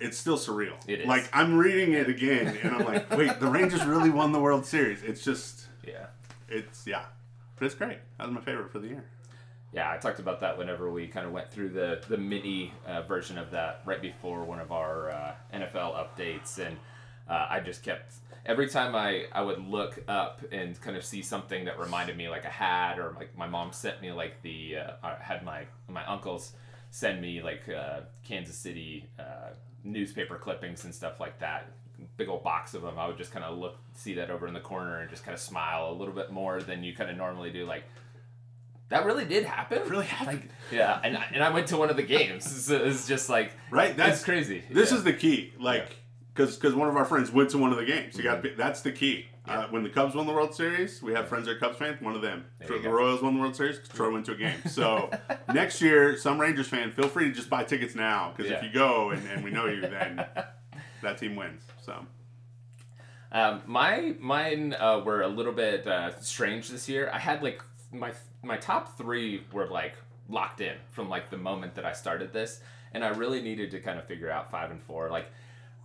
It's 0.00 0.18
still 0.18 0.36
surreal. 0.36 0.74
It 0.86 1.00
is. 1.02 1.06
Like 1.06 1.28
I'm 1.32 1.56
reading 1.56 1.92
it 1.92 2.08
again, 2.08 2.56
and 2.62 2.74
I'm 2.76 2.84
like, 2.84 3.10
wait, 3.16 3.38
the 3.40 3.46
Rangers 3.46 3.84
really 3.84 4.10
won 4.10 4.32
the 4.32 4.40
World 4.40 4.66
Series. 4.66 5.02
It's 5.02 5.22
just, 5.24 5.66
Yeah. 5.86 6.06
it's 6.48 6.86
yeah, 6.86 7.04
but 7.56 7.66
it's 7.66 7.74
great. 7.74 7.98
That 8.18 8.26
was 8.26 8.34
my 8.34 8.40
favorite 8.40 8.70
for 8.70 8.78
the 8.80 8.88
year. 8.88 9.04
Yeah, 9.72 9.90
I 9.90 9.96
talked 9.96 10.20
about 10.20 10.40
that 10.40 10.56
whenever 10.56 10.90
we 10.90 11.08
kind 11.08 11.26
of 11.26 11.32
went 11.32 11.50
through 11.50 11.70
the 11.70 12.00
the 12.08 12.16
mini 12.18 12.72
uh, 12.86 13.02
version 13.02 13.38
of 13.38 13.50
that 13.52 13.82
right 13.84 14.00
before 14.02 14.44
one 14.44 14.60
of 14.60 14.70
our 14.72 15.10
uh, 15.10 15.32
NFL 15.52 15.94
updates, 15.96 16.58
and 16.58 16.76
uh, 17.28 17.46
I 17.50 17.60
just 17.60 17.82
kept 17.82 18.14
every 18.46 18.68
time 18.68 18.94
I 18.94 19.24
I 19.32 19.42
would 19.42 19.58
look 19.66 19.98
up 20.06 20.42
and 20.52 20.80
kind 20.80 20.96
of 20.96 21.04
see 21.04 21.22
something 21.22 21.64
that 21.64 21.78
reminded 21.80 22.16
me 22.16 22.28
like 22.28 22.44
a 22.44 22.50
hat 22.50 22.98
or 22.98 23.14
like 23.16 23.36
my 23.36 23.46
mom 23.48 23.72
sent 23.72 24.00
me 24.02 24.12
like 24.12 24.42
the 24.42 24.76
uh, 24.76 24.90
I 25.02 25.16
had 25.20 25.44
my 25.44 25.64
my 25.88 26.04
uncles 26.06 26.52
send 26.90 27.20
me 27.20 27.42
like 27.42 27.68
uh, 27.68 28.02
Kansas 28.22 28.56
City 28.56 29.08
uh, 29.18 29.50
newspaper 29.84 30.36
clippings 30.38 30.84
and 30.84 30.94
stuff 30.94 31.20
like 31.20 31.38
that. 31.40 31.70
Big 32.16 32.28
old 32.28 32.42
box 32.42 32.74
of 32.74 32.82
them. 32.82 32.98
I 32.98 33.06
would 33.06 33.16
just 33.18 33.30
kind 33.32 33.44
of 33.44 33.56
look, 33.58 33.76
see 33.94 34.14
that 34.14 34.30
over 34.30 34.48
in 34.48 34.54
the 34.54 34.60
corner, 34.60 34.98
and 35.00 35.08
just 35.10 35.24
kind 35.24 35.34
of 35.34 35.40
smile 35.40 35.90
a 35.90 35.94
little 35.94 36.14
bit 36.14 36.32
more 36.32 36.60
than 36.60 36.82
you 36.82 36.94
kind 36.94 37.08
of 37.10 37.16
normally 37.16 37.50
do. 37.52 37.64
Like, 37.66 37.84
that 38.88 39.04
really 39.06 39.24
did 39.24 39.44
happen. 39.44 39.78
It 39.78 39.88
really 39.90 40.06
happened. 40.06 40.40
Like, 40.40 40.50
yeah, 40.72 41.00
and 41.02 41.16
I, 41.16 41.24
and 41.32 41.42
I 41.42 41.50
went 41.50 41.68
to 41.68 41.76
one 41.76 41.90
of 41.90 41.96
the 41.96 42.02
games. 42.02 42.44
So 42.64 42.76
it's 42.76 43.06
just 43.06 43.28
like 43.28 43.52
Right? 43.70 43.96
That's 43.96 44.22
crazy. 44.24 44.62
This 44.70 44.90
Yeah. 44.90 44.98
is 44.98 45.04
the 45.04 45.12
key. 45.12 45.52
Like, 45.58 45.96
because 46.34 46.56
because 46.56 46.74
one 46.74 46.88
of 46.88 46.96
our 46.96 47.04
friends 47.04 47.30
went 47.30 47.50
to 47.50 47.58
one 47.58 47.70
of 47.72 47.78
the 47.78 47.84
games. 47.84 48.16
You 48.16 48.22
got 48.24 48.42
Mm-hmm. 48.42 48.56
that's 48.58 48.82
the 48.82 48.92
key. 48.92 49.26
Uh, 49.46 49.66
when 49.68 49.82
the 49.82 49.90
Cubs 49.90 50.14
won 50.14 50.26
the 50.26 50.32
World 50.32 50.54
Series, 50.54 51.02
we 51.02 51.12
have 51.12 51.28
friends 51.28 51.44
that 51.46 51.56
are 51.56 51.58
Cubs 51.58 51.76
fans. 51.76 52.00
One 52.00 52.14
of 52.16 52.22
them. 52.22 52.46
Troy- 52.66 52.78
the. 52.80 52.88
Royals 52.88 53.20
won 53.22 53.34
the 53.34 53.40
World 53.40 53.54
Series. 53.54 53.78
Troy 53.88 54.10
went 54.10 54.24
to 54.26 54.32
a 54.32 54.36
game. 54.36 54.56
So 54.66 55.10
next 55.52 55.82
year, 55.82 56.16
some 56.16 56.40
Rangers 56.40 56.66
fan, 56.68 56.90
feel 56.92 57.08
free 57.08 57.28
to 57.28 57.32
just 57.32 57.50
buy 57.50 57.62
tickets 57.64 57.94
now. 57.94 58.32
Because 58.34 58.50
if 58.50 58.62
you 58.62 58.72
go 58.72 59.10
and, 59.10 59.26
and 59.28 59.44
we 59.44 59.50
know 59.50 59.66
you, 59.66 59.82
then 59.82 60.24
that 61.02 61.18
team 61.18 61.36
wins. 61.36 61.62
So 61.82 62.06
Um, 63.32 63.62
my 63.66 64.14
mine 64.18 64.74
uh, 64.78 65.00
were 65.04 65.20
a 65.22 65.28
little 65.28 65.52
bit 65.52 65.86
uh, 65.86 66.18
strange 66.20 66.68
this 66.70 66.88
year. 66.88 67.10
I 67.12 67.18
had 67.18 67.42
like 67.42 67.62
my 67.92 68.12
my 68.42 68.56
top 68.56 68.96
three 68.96 69.44
were 69.52 69.66
like 69.66 69.94
locked 70.28 70.62
in 70.62 70.76
from 70.90 71.10
like 71.10 71.28
the 71.30 71.36
moment 71.36 71.74
that 71.74 71.84
I 71.84 71.92
started 71.92 72.32
this, 72.32 72.60
and 72.92 73.04
I 73.04 73.08
really 73.08 73.42
needed 73.42 73.70
to 73.72 73.80
kind 73.80 73.98
of 73.98 74.06
figure 74.06 74.30
out 74.30 74.50
five 74.50 74.70
and 74.70 74.82
four. 74.82 75.10
Like 75.10 75.26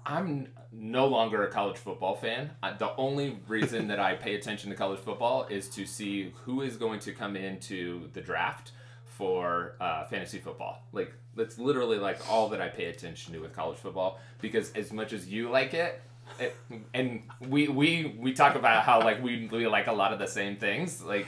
I'm 0.05 0.49
no 0.71 1.07
longer 1.07 1.43
a 1.43 1.51
college 1.51 1.77
football 1.77 2.15
fan. 2.15 2.51
The 2.77 2.95
only 2.95 3.39
reason 3.47 3.87
that 3.87 3.99
I 3.99 4.15
pay 4.15 4.35
attention 4.35 4.69
to 4.69 4.75
college 4.75 4.99
football 4.99 5.45
is 5.49 5.69
to 5.69 5.85
see 5.85 6.33
who 6.45 6.61
is 6.61 6.77
going 6.77 6.99
to 7.01 7.11
come 7.11 7.35
into 7.35 8.09
the 8.13 8.21
draft 8.21 8.71
for 9.05 9.75
uh, 9.81 10.05
fantasy 10.05 10.39
football. 10.39 10.83
Like 10.93 11.13
that's 11.35 11.57
literally 11.57 11.97
like 11.97 12.19
all 12.29 12.49
that 12.49 12.61
I 12.61 12.69
pay 12.69 12.85
attention 12.85 13.33
to 13.33 13.39
with 13.39 13.53
college 13.53 13.77
football 13.77 14.19
because 14.41 14.71
as 14.73 14.93
much 14.93 15.11
as 15.13 15.27
you 15.27 15.49
like 15.49 15.73
it, 15.73 16.01
it 16.39 16.55
and 16.93 17.23
we 17.47 17.67
we 17.67 18.15
we 18.17 18.33
talk 18.33 18.55
about 18.55 18.83
how 18.83 18.99
like 18.99 19.21
we, 19.21 19.47
we 19.51 19.67
like 19.67 19.87
a 19.87 19.91
lot 19.91 20.13
of 20.13 20.19
the 20.19 20.27
same 20.27 20.55
things 20.55 21.01
like 21.01 21.27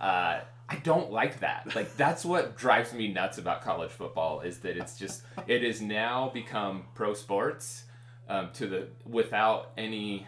uh, 0.00 0.40
I 0.68 0.76
don't 0.82 1.10
like 1.10 1.40
that. 1.40 1.74
Like 1.74 1.96
that's 1.96 2.24
what 2.24 2.56
drives 2.56 2.92
me 2.92 3.08
nuts 3.08 3.38
about 3.38 3.62
college 3.62 3.90
football 3.90 4.40
is 4.40 4.58
that 4.58 4.76
it's 4.76 4.98
just 4.98 5.22
it 5.46 5.62
has 5.62 5.80
now 5.80 6.28
become 6.28 6.84
pro 6.94 7.14
sports 7.14 7.84
um, 8.28 8.50
to 8.54 8.66
the 8.66 8.88
without 9.06 9.70
any 9.76 10.26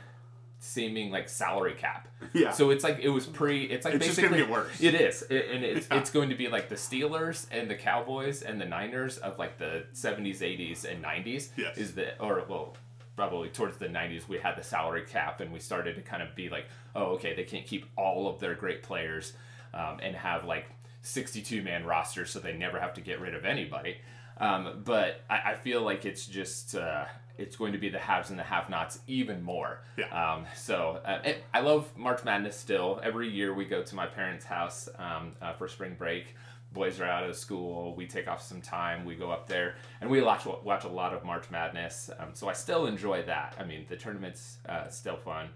seeming 0.59 1.11
like 1.11 1.29
salary 1.29 1.75
cap. 1.75 2.09
Yeah. 2.33 2.51
So 2.51 2.71
it's 2.71 2.83
like 2.83 2.99
it 3.01 3.11
was 3.11 3.27
pre. 3.27 3.65
It's 3.65 3.85
like 3.85 3.95
It's 3.95 4.07
just 4.07 4.17
basically 4.19 4.39
gonna 4.41 4.51
get 4.51 4.53
worse. 4.53 4.81
It 4.81 4.95
is, 4.95 5.23
It- 5.29 5.51
and 5.51 5.65
it's 5.65 5.87
Yeah. 5.91 5.99
it's 5.99 6.11
going 6.11 6.31
to 6.31 6.35
be 6.35 6.49
like 6.49 6.69
the 6.69 6.75
Steelers 6.77 7.47
and 7.51 7.71
the 7.71 7.75
Cowboys 7.75 8.43
and 8.43 8.61
the 8.61 8.65
Niners 8.65 9.19
of 9.19 9.39
like 9.39 9.59
the 9.59 9.85
seventies, 9.93 10.43
eighties, 10.43 10.85
and 10.85 11.01
nineties. 11.03 11.53
Yes. 11.57 11.77
Is 11.77 11.95
the 11.95 12.19
or 12.21 12.43
well. 12.49 12.77
Probably 13.17 13.49
towards 13.49 13.79
the 13.79 13.87
90s, 13.87 14.29
we 14.29 14.37
had 14.37 14.59
the 14.59 14.63
salary 14.63 15.01
cap, 15.01 15.41
and 15.41 15.51
we 15.51 15.59
started 15.59 15.95
to 15.97 16.03
kind 16.03 16.23
of 16.23 16.35
be 16.37 16.51
like, 16.51 16.67
oh, 16.95 17.13
okay, 17.15 17.35
they 17.35 17.45
can't 17.45 17.65
keep 17.67 17.87
all 17.97 18.29
of 18.29 18.41
their 18.41 18.55
great 18.55 18.83
players 18.83 19.33
um, 19.73 20.01
and 20.03 20.15
have 20.15 20.45
like 20.45 20.67
62 21.01 21.63
man 21.63 21.87
rosters, 21.87 22.29
so 22.31 22.41
they 22.41 22.53
never 22.53 22.79
have 22.79 22.93
to 22.93 23.01
get 23.01 23.19
rid 23.19 23.35
of 23.35 23.47
anybody. 23.47 23.97
Um, 24.37 24.83
but 24.85 25.23
I, 25.31 25.53
I 25.53 25.55
feel 25.55 25.81
like 25.81 26.05
it's 26.05 26.27
just 26.27 26.75
uh, 26.75 27.07
it's 27.39 27.57
going 27.57 27.73
to 27.73 27.79
be 27.79 27.89
the 27.89 27.99
haves 27.99 28.31
and 28.31 28.39
the 28.39 28.43
have-nots 28.43 29.01
even 29.07 29.43
more. 29.43 29.83
Yeah. 29.97 30.07
Um, 30.09 30.47
so 30.55 31.01
uh, 31.05 31.21
it, 31.25 31.45
I 31.53 31.61
love 31.61 31.97
March 31.97 32.25
Madness 32.25 32.57
still. 32.57 33.01
Every 33.03 33.29
year 33.29 33.55
we 33.55 33.65
go 33.65 33.83
to 33.83 33.95
my 33.95 34.07
parents' 34.07 34.45
house 34.45 34.89
um, 34.99 35.33
uh, 35.43 35.53
for 35.55 35.69
spring 35.69 35.95
break. 35.99 36.35
Boys 36.73 37.01
are 37.01 37.07
out 37.07 37.25
of 37.25 37.37
school. 37.37 37.95
We 37.95 38.07
take 38.07 38.29
off 38.29 38.43
some 38.43 38.61
time. 38.61 39.05
We 39.05 39.15
go 39.15 39.31
up 39.31 39.49
there 39.49 39.77
and 40.01 40.11
we 40.11 40.21
watch 40.21 40.45
watch 40.45 40.85
a 40.85 40.89
lot 40.89 41.15
of 41.15 41.25
March 41.25 41.51
Madness. 41.51 42.11
Um, 42.19 42.31
so 42.35 42.49
I 42.49 42.53
still 42.53 42.87
enjoy 42.87 43.23
that. 43.23 43.57
I 43.59 43.65
mean, 43.65 43.87
the 43.89 43.97
tournament's 43.97 44.59
uh, 44.69 44.89
still 44.89 45.17
fun, 45.17 45.49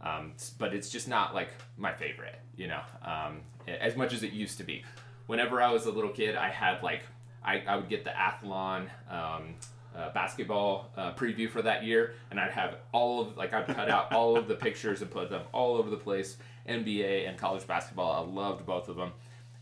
um, 0.00 0.32
but 0.58 0.74
it's 0.74 0.90
just 0.90 1.06
not 1.06 1.34
like 1.34 1.50
my 1.76 1.92
favorite. 1.92 2.40
You 2.56 2.68
know, 2.68 2.80
um, 3.02 3.42
as 3.68 3.94
much 3.96 4.12
as 4.12 4.22
it 4.22 4.32
used 4.32 4.58
to 4.58 4.64
be. 4.64 4.84
Whenever 5.26 5.62
I 5.62 5.70
was 5.70 5.86
a 5.86 5.90
little 5.90 6.10
kid, 6.10 6.34
I 6.34 6.48
had 6.48 6.82
like 6.82 7.02
I, 7.44 7.62
I 7.68 7.76
would 7.76 7.88
get 7.88 8.04
the 8.04 8.10
Athlon 8.10 8.88
um, 9.10 9.54
uh, 9.96 10.12
basketball 10.12 10.90
uh, 10.96 11.12
preview 11.14 11.48
for 11.48 11.62
that 11.62 11.84
year, 11.84 12.14
and 12.30 12.40
I'd 12.40 12.50
have 12.50 12.76
all 12.92 13.20
of 13.20 13.36
like 13.36 13.52
I'd 13.52 13.66
cut 13.66 13.88
out 13.88 14.12
all 14.12 14.36
of 14.36 14.48
the 14.48 14.54
pictures 14.54 15.02
and 15.02 15.10
put 15.10 15.30
them 15.30 15.42
all 15.52 15.76
over 15.76 15.90
the 15.90 15.96
place. 15.96 16.36
NBA 16.68 17.28
and 17.28 17.38
college 17.38 17.66
basketball, 17.66 18.12
I 18.12 18.20
loved 18.30 18.64
both 18.64 18.88
of 18.88 18.96
them, 18.96 19.12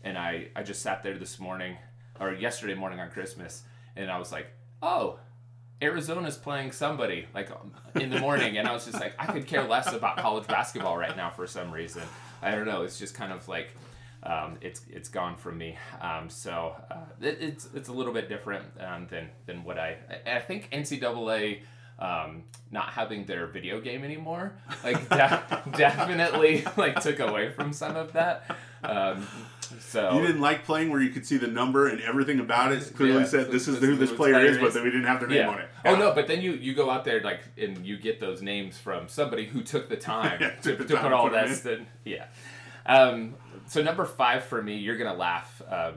and 0.03 0.17
I 0.17 0.47
I 0.55 0.63
just 0.63 0.81
sat 0.81 1.03
there 1.03 1.17
this 1.17 1.39
morning 1.39 1.77
or 2.19 2.31
yesterday 2.31 2.75
morning 2.75 2.99
on 2.99 3.09
Christmas, 3.09 3.63
and 3.95 4.11
I 4.11 4.17
was 4.17 4.31
like, 4.31 4.47
oh. 4.81 5.19
Arizona's 5.81 6.37
playing 6.37 6.71
somebody 6.71 7.27
like 7.33 7.49
in 7.95 8.09
the 8.09 8.19
morning, 8.21 8.57
and 8.57 8.69
I 8.69 8.71
was 8.71 8.85
just 8.85 9.01
like, 9.01 9.15
I 9.19 9.25
could 9.25 9.47
care 9.47 9.67
less 9.67 9.91
about 9.91 10.15
college 10.15 10.47
basketball 10.47 10.97
right 10.97 11.17
now 11.17 11.29
for 11.29 11.45
some 11.45 11.73
reason. 11.73 12.03
I 12.41 12.51
don't 12.51 12.65
know. 12.65 12.83
It's 12.83 12.97
just 12.97 13.15
kind 13.15 13.33
of 13.33 13.49
like 13.49 13.75
um, 14.25 14.57
it's 14.61 14.81
it's 14.89 15.09
gone 15.09 15.35
from 15.37 15.57
me. 15.57 15.77
Um, 16.01 16.29
so 16.29 16.75
uh, 16.89 16.95
it, 17.21 17.37
it's 17.41 17.67
it's 17.73 17.89
a 17.89 17.93
little 17.93 18.13
bit 18.13 18.29
different 18.29 18.65
um, 18.79 19.07
than 19.09 19.29
than 19.45 19.63
what 19.63 19.77
I 19.77 19.97
I 20.25 20.39
think 20.39 20.69
NCAA. 20.71 21.61
Um, 21.99 22.45
not 22.71 22.89
having 22.89 23.25
their 23.25 23.45
video 23.45 23.79
game 23.79 24.03
anymore, 24.03 24.55
like 24.83 25.07
de- 25.09 25.63
definitely 25.77 26.65
like 26.75 26.99
took 26.99 27.19
away 27.19 27.51
from 27.51 27.71
some 27.71 27.95
of 27.95 28.13
that. 28.13 28.57
Um, 28.83 29.27
so 29.79 30.15
You 30.15 30.25
didn't 30.25 30.41
like 30.41 30.65
playing 30.65 30.89
where 30.89 30.99
you 31.01 31.11
could 31.11 31.25
see 31.25 31.37
the 31.37 31.47
number 31.47 31.87
and 31.87 32.01
everything 32.01 32.39
about 32.39 32.71
it 32.73 32.91
clearly 32.95 33.19
Yeah, 33.21 33.25
said 33.27 33.45
so 33.45 33.51
this 33.51 33.67
is 33.67 33.79
this 33.79 33.85
who 33.85 33.93
is 33.93 33.99
this 33.99 34.11
player 34.11 34.39
is, 34.43 34.57
but 34.57 34.73
then 34.73 34.83
we 34.83 34.89
didn't 34.89 35.05
have 35.05 35.19
their 35.19 35.29
name 35.29 35.37
yeah. 35.37 35.49
on 35.49 35.59
it. 35.59 35.69
Oh 35.85 35.95
no, 35.95 36.13
but 36.13 36.27
then 36.27 36.41
you 36.41 36.53
you 36.53 36.73
go 36.73 36.89
out 36.89 37.05
there 37.05 37.21
like 37.21 37.41
and 37.57 37.85
you 37.85 37.97
get 37.97 38.19
those 38.19 38.41
names 38.41 38.75
from 38.77 39.07
somebody 39.07 39.45
who 39.45 39.61
took 39.61 39.87
the 39.87 39.95
time 40.13 40.39
Yeah, 40.41 40.49
to, 40.63 40.75
to 40.75 40.83
time 40.85 41.03
put 41.03 41.13
all 41.13 41.29
that. 41.29 41.49
St- 41.49 41.87
yeah. 42.05 42.25
Um, 42.87 43.35
so 43.67 43.81
number 43.81 44.05
five 44.05 44.43
for 44.43 44.61
me, 44.61 44.77
you're 44.77 44.97
gonna 44.97 45.13
laugh. 45.13 45.61
Um, 45.69 45.95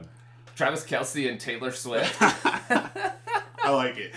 Travis 0.55 0.83
Kelce 0.83 1.29
and 1.29 1.39
Taylor 1.39 1.71
Swift. 1.71 2.15
I 2.21 3.69
like 3.69 3.97
it. 3.97 4.13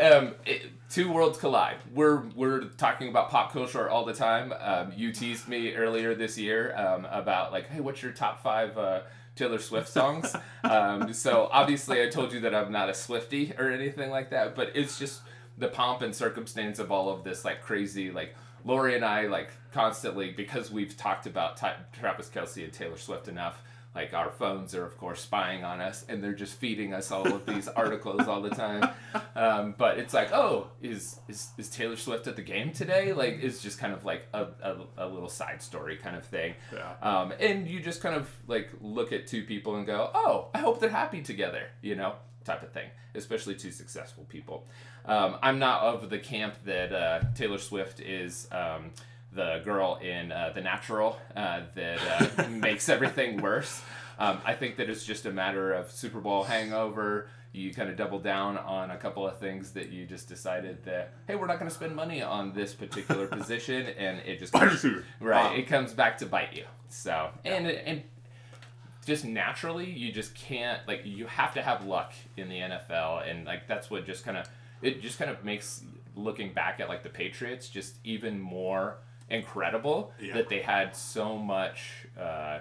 um, 0.00 0.34
it, 0.44 0.62
two 0.90 1.10
worlds 1.10 1.38
collide. 1.38 1.76
We're 1.94 2.24
we're 2.34 2.64
talking 2.64 3.08
about 3.08 3.30
pop 3.30 3.52
culture 3.52 3.88
all 3.88 4.04
the 4.04 4.12
time. 4.12 4.52
Um, 4.60 4.92
you 4.94 5.12
teased 5.12 5.48
me 5.48 5.74
earlier 5.74 6.14
this 6.14 6.36
year 6.36 6.74
um, 6.76 7.06
about 7.10 7.52
like, 7.52 7.68
hey, 7.68 7.80
what's 7.80 8.02
your 8.02 8.12
top 8.12 8.42
five 8.42 8.76
uh, 8.76 9.02
Taylor 9.36 9.58
Swift 9.58 9.88
songs? 9.88 10.34
um, 10.64 11.12
so 11.12 11.48
obviously, 11.52 12.02
I 12.02 12.08
told 12.08 12.32
you 12.32 12.40
that 12.40 12.54
I'm 12.54 12.72
not 12.72 12.90
a 12.90 12.94
Swifty 12.94 13.52
or 13.56 13.70
anything 13.70 14.10
like 14.10 14.30
that, 14.30 14.54
but 14.56 14.72
it's 14.74 14.98
just 14.98 15.22
the 15.56 15.68
pomp 15.68 16.02
and 16.02 16.14
circumstance 16.14 16.78
of 16.78 16.90
all 16.90 17.08
of 17.08 17.24
this 17.24 17.44
like 17.44 17.62
crazy 17.62 18.10
like. 18.10 18.34
Lori 18.64 18.94
and 18.96 19.04
I 19.04 19.26
like 19.26 19.50
constantly 19.72 20.30
because 20.32 20.70
we've 20.70 20.96
talked 20.96 21.26
about 21.26 21.56
Ty- 21.56 21.76
Travis 21.92 22.28
Kelce 22.28 22.64
and 22.64 22.72
Taylor 22.72 22.96
Swift 22.96 23.28
enough 23.28 23.62
like 23.92 24.14
our 24.14 24.30
phones 24.30 24.72
are 24.76 24.84
of 24.86 24.96
course 24.98 25.20
spying 25.20 25.64
on 25.64 25.80
us 25.80 26.04
and 26.08 26.22
they're 26.22 26.32
just 26.32 26.54
feeding 26.54 26.94
us 26.94 27.10
all 27.10 27.26
of 27.26 27.44
these 27.44 27.66
articles 27.82 28.28
all 28.28 28.40
the 28.40 28.50
time. 28.50 28.88
Um, 29.34 29.74
but 29.76 29.98
it's 29.98 30.14
like 30.14 30.30
oh 30.32 30.68
is, 30.80 31.18
is 31.28 31.48
is 31.58 31.68
taylor 31.68 31.96
swift 31.96 32.28
at 32.28 32.36
the 32.36 32.42
game 32.42 32.72
today? 32.72 33.12
Like 33.12 33.40
it's 33.42 33.60
just 33.60 33.80
kind 33.80 33.92
of 33.92 34.04
like 34.04 34.28
a, 34.32 34.46
a, 34.62 34.76
a 34.98 35.06
little 35.08 35.28
side 35.28 35.60
story 35.60 35.96
kind 35.96 36.14
of 36.14 36.24
thing. 36.24 36.54
Yeah. 36.72 36.92
um, 37.02 37.32
and 37.40 37.66
you 37.66 37.80
just 37.80 38.00
kind 38.00 38.14
of 38.14 38.30
like 38.46 38.70
look 38.80 39.12
at 39.12 39.26
two 39.26 39.42
people 39.44 39.74
and 39.76 39.86
go 39.86 40.10
oh 40.14 40.48
i 40.54 40.58
hope 40.58 40.78
they're 40.80 40.88
happy 40.88 41.20
together 41.22 41.66
you 41.82 41.96
know 41.96 42.14
type 42.44 42.62
of 42.62 42.70
thing 42.72 42.88
especially 43.16 43.54
two 43.54 43.70
successful 43.72 44.24
people 44.28 44.66
um, 45.06 45.36
i'm 45.42 45.58
not 45.58 45.82
of 45.82 46.10
the 46.10 46.18
camp 46.18 46.54
that 46.64 46.92
uh, 46.92 47.20
taylor 47.34 47.58
swift 47.58 48.00
is 48.00 48.48
um, 48.52 48.90
the 49.32 49.60
girl 49.64 49.98
in 50.02 50.32
uh, 50.32 50.50
The 50.54 50.60
Natural 50.60 51.18
uh, 51.36 51.62
that 51.74 52.38
uh, 52.38 52.48
makes 52.50 52.88
everything 52.88 53.40
worse. 53.40 53.82
Um, 54.18 54.40
I 54.44 54.54
think 54.54 54.76
that 54.76 54.90
it's 54.90 55.04
just 55.04 55.24
a 55.26 55.30
matter 55.30 55.72
of 55.72 55.90
Super 55.90 56.20
Bowl 56.20 56.44
hangover. 56.44 57.28
You 57.52 57.72
kind 57.72 57.88
of 57.88 57.96
double 57.96 58.18
down 58.18 58.58
on 58.58 58.90
a 58.90 58.96
couple 58.96 59.26
of 59.26 59.38
things 59.38 59.72
that 59.72 59.90
you 59.90 60.06
just 60.06 60.28
decided 60.28 60.84
that, 60.84 61.14
hey, 61.26 61.36
we're 61.36 61.46
not 61.46 61.58
going 61.58 61.68
to 61.68 61.74
spend 61.74 61.96
money 61.96 62.22
on 62.22 62.52
this 62.52 62.74
particular 62.74 63.26
position, 63.28 63.86
and 63.98 64.20
it 64.20 64.38
just 64.38 64.54
receiver. 64.54 65.04
right. 65.20 65.52
Wow. 65.52 65.56
It 65.56 65.66
comes 65.66 65.92
back 65.92 66.18
to 66.18 66.26
bite 66.26 66.52
you. 66.52 66.64
So 66.88 67.30
and 67.44 67.66
and 67.66 68.02
just 69.06 69.24
naturally, 69.24 69.90
you 69.90 70.12
just 70.12 70.34
can't 70.34 70.86
like 70.86 71.02
you 71.04 71.26
have 71.26 71.54
to 71.54 71.62
have 71.62 71.86
luck 71.86 72.12
in 72.36 72.48
the 72.48 72.56
NFL, 72.56 73.28
and 73.28 73.46
like 73.46 73.66
that's 73.66 73.90
what 73.90 74.04
just 74.06 74.24
kind 74.24 74.36
of 74.36 74.46
it 74.82 75.00
just 75.02 75.18
kind 75.18 75.30
of 75.30 75.44
makes 75.44 75.82
looking 76.16 76.52
back 76.52 76.80
at 76.80 76.88
like 76.88 77.02
the 77.02 77.08
Patriots 77.08 77.68
just 77.68 77.96
even 78.04 78.40
more 78.40 78.98
incredible 79.28 80.12
Yeah. 80.20 80.34
that 80.34 80.48
they 80.48 80.60
had 80.60 80.94
so 80.96 81.36
much 81.38 82.06
uh, 82.20 82.58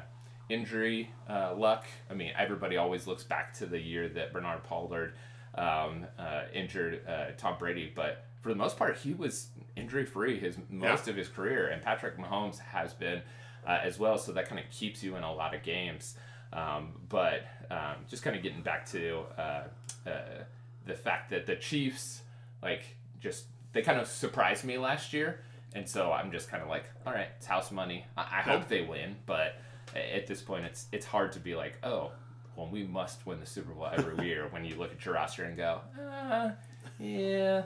injury 0.50 1.12
uh, 1.30 1.54
luck. 1.56 1.86
I 2.10 2.14
mean, 2.14 2.32
everybody 2.38 2.78
always 2.78 3.08
looks 3.08 3.24
back 3.24 3.54
to 3.56 3.66
the 3.66 3.80
year 3.80 4.08
that 4.10 4.34
Bernard 4.34 4.64
Pollard 4.64 5.14
um, 5.56 6.06
uh, 6.18 6.44
injured 6.54 7.02
uh, 7.08 7.26
Tom 7.38 7.56
Brady, 7.58 7.92
but 7.94 8.26
for 8.42 8.50
the 8.50 8.56
most 8.56 8.78
part, 8.78 8.98
he 8.98 9.14
was 9.14 9.48
injury 9.76 10.06
free 10.06 10.40
his 10.40 10.56
most 10.70 11.06
Yeah. 11.08 11.12
of 11.12 11.18
his 11.18 11.28
career, 11.28 11.68
and 11.68 11.82
Patrick 11.82 12.18
Mahomes 12.18 12.60
has 12.60 12.94
been 12.94 13.22
uh, 13.68 13.80
as 13.84 14.00
well. 14.00 14.18
So 14.18 14.32
that 14.34 14.48
kind 14.48 14.60
of 14.64 14.70
keeps 14.72 15.04
you 15.04 15.16
in 15.16 15.24
a 15.24 15.34
lot 15.34 15.54
of 15.54 15.64
games. 15.64 16.16
Um, 16.54 16.94
but 17.10 17.42
um, 17.70 17.96
just 18.08 18.24
kind 18.24 18.36
of 18.36 18.42
getting 18.44 18.62
back 18.62 18.86
to 18.92 19.24
uh, 19.38 19.64
uh, 20.08 20.44
the 20.90 20.96
fact 20.96 21.30
that 21.30 21.46
the 21.46 21.56
Chiefs, 21.56 22.22
like, 22.62 22.84
just 23.20 23.46
they 23.72 23.82
kind 23.82 24.00
of 24.00 24.08
surprised 24.08 24.66
me 24.66 24.78
last 24.78 25.14
year, 25.14 25.42
and 25.74 25.88
so 25.88 26.12
I'm 26.12 26.32
just 26.32 26.50
kind 26.50 26.62
of 26.62 26.70
like, 26.70 26.86
all 27.06 27.14
right, 27.14 27.30
it's 27.38 27.46
house 27.46 27.72
money. 27.72 28.06
I, 28.18 28.22
I 28.22 28.42
hope 28.42 28.68
they 28.68 28.82
win, 28.82 29.16
but 29.26 29.56
at 29.96 30.28
this 30.28 30.42
point, 30.42 30.66
it's 30.66 30.88
it's 30.92 31.06
hard 31.06 31.32
to 31.34 31.40
be 31.40 31.56
like, 31.56 31.78
oh, 31.84 32.12
well, 32.56 32.68
we 32.68 32.84
must 32.84 33.26
win 33.26 33.40
the 33.40 33.46
Super 33.46 33.72
Bowl 33.72 33.88
every 33.92 34.26
year. 34.28 34.48
When 34.50 34.66
you 34.66 34.76
look 34.76 34.92
at 34.92 35.06
your 35.06 35.14
roster 35.14 35.46
and 35.46 35.56
go, 35.56 35.82
uh, 35.98 36.52
yeah, 37.00 37.64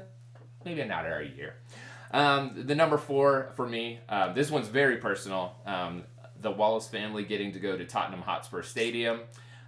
maybe 0.66 0.84
not 0.84 1.06
every 1.06 1.34
year. 1.36 1.56
Um, 2.12 2.66
the 2.68 2.76
number 2.76 2.98
four 2.98 3.52
for 3.56 3.68
me, 3.68 4.00
um, 4.08 4.36
this 4.36 4.52
one's 4.52 4.68
very 4.68 4.98
personal. 4.98 5.56
Um, 5.66 6.04
the 6.40 6.52
Wallace 6.52 6.88
family 6.88 7.24
getting 7.24 7.54
to 7.54 7.60
go 7.60 7.76
to 7.78 7.86
Tottenham 7.86 8.22
Hotspur 8.22 8.62
Stadium. 8.62 9.22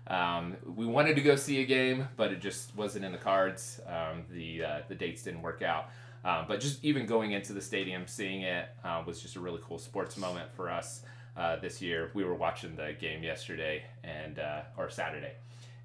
Um, 0.08 0.56
we 0.76 0.86
wanted 0.86 1.16
to 1.16 1.22
go 1.22 1.36
see 1.36 1.62
a 1.62 1.66
game, 1.66 2.08
but 2.16 2.32
it 2.32 2.40
just 2.40 2.76
wasn't 2.76 3.06
in 3.06 3.12
the 3.12 3.18
cards. 3.18 3.80
Um, 3.88 4.24
the 4.30 4.64
uh, 4.64 4.80
the 4.88 4.96
dates 4.96 5.24
didn't 5.24 5.42
work 5.42 5.62
out. 5.62 5.90
Um, 6.24 6.46
but 6.48 6.60
just 6.60 6.84
even 6.84 7.06
going 7.06 7.32
into 7.32 7.54
the 7.54 7.62
stadium, 7.62 8.08
seeing 8.08 8.42
it 8.42 8.68
uh, 8.84 9.04
was 9.06 9.22
just 9.22 9.36
a 9.36 9.40
really 9.40 9.60
cool 9.64 9.78
sports 9.78 10.18
moment 10.18 10.50
for 10.56 10.72
us 10.72 11.04
uh, 11.38 11.58
this 11.58 11.82
year. 11.82 12.10
We 12.14 12.24
were 12.24 12.34
watching 12.34 12.76
the 12.76 12.96
game 13.00 13.24
yesterday 13.24 13.84
and 14.04 14.40
uh, 14.40 14.62
or 14.78 14.90
Saturday, 14.90 15.34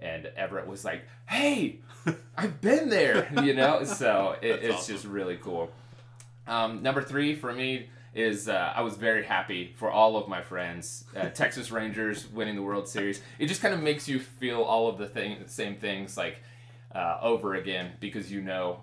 and 0.01 0.27
Everett 0.37 0.67
was 0.67 0.85
like, 0.85 1.03
"Hey, 1.27 1.81
I've 2.37 2.61
been 2.61 2.89
there," 2.89 3.31
you 3.43 3.55
know. 3.55 3.85
So 3.85 4.37
it, 4.43 4.63
it's 4.63 4.75
awesome. 4.77 4.95
just 4.95 5.07
really 5.07 5.37
cool. 5.37 5.71
Um, 6.47 6.83
number 6.83 7.03
three 7.03 7.35
for 7.35 7.53
me 7.53 7.89
is 8.15 8.49
uh, 8.49 8.73
I 8.75 8.83
was 8.83 8.97
very 8.97 9.25
happy 9.25 9.73
for 9.77 9.91
all 9.91 10.17
of 10.17 10.29
my 10.29 10.43
friends. 10.43 11.05
Uh, 11.17 11.29
Texas 11.35 11.71
Rangers 11.71 12.27
winning 12.29 12.57
the 12.57 12.63
World 12.63 12.89
Series. 12.89 13.23
It 13.39 13.47
just 13.47 13.63
kind 13.63 13.75
of 13.75 13.81
makes 13.81 14.09
you 14.09 14.19
feel 14.19 14.63
all 14.63 14.89
of 14.89 14.99
the 14.99 15.07
thing, 15.07 15.39
same 15.47 15.77
things 15.77 16.17
like 16.17 16.39
uh, 16.95 17.19
over 17.23 17.55
again 17.55 17.93
because 18.01 18.33
you 18.33 18.41
know 18.41 18.83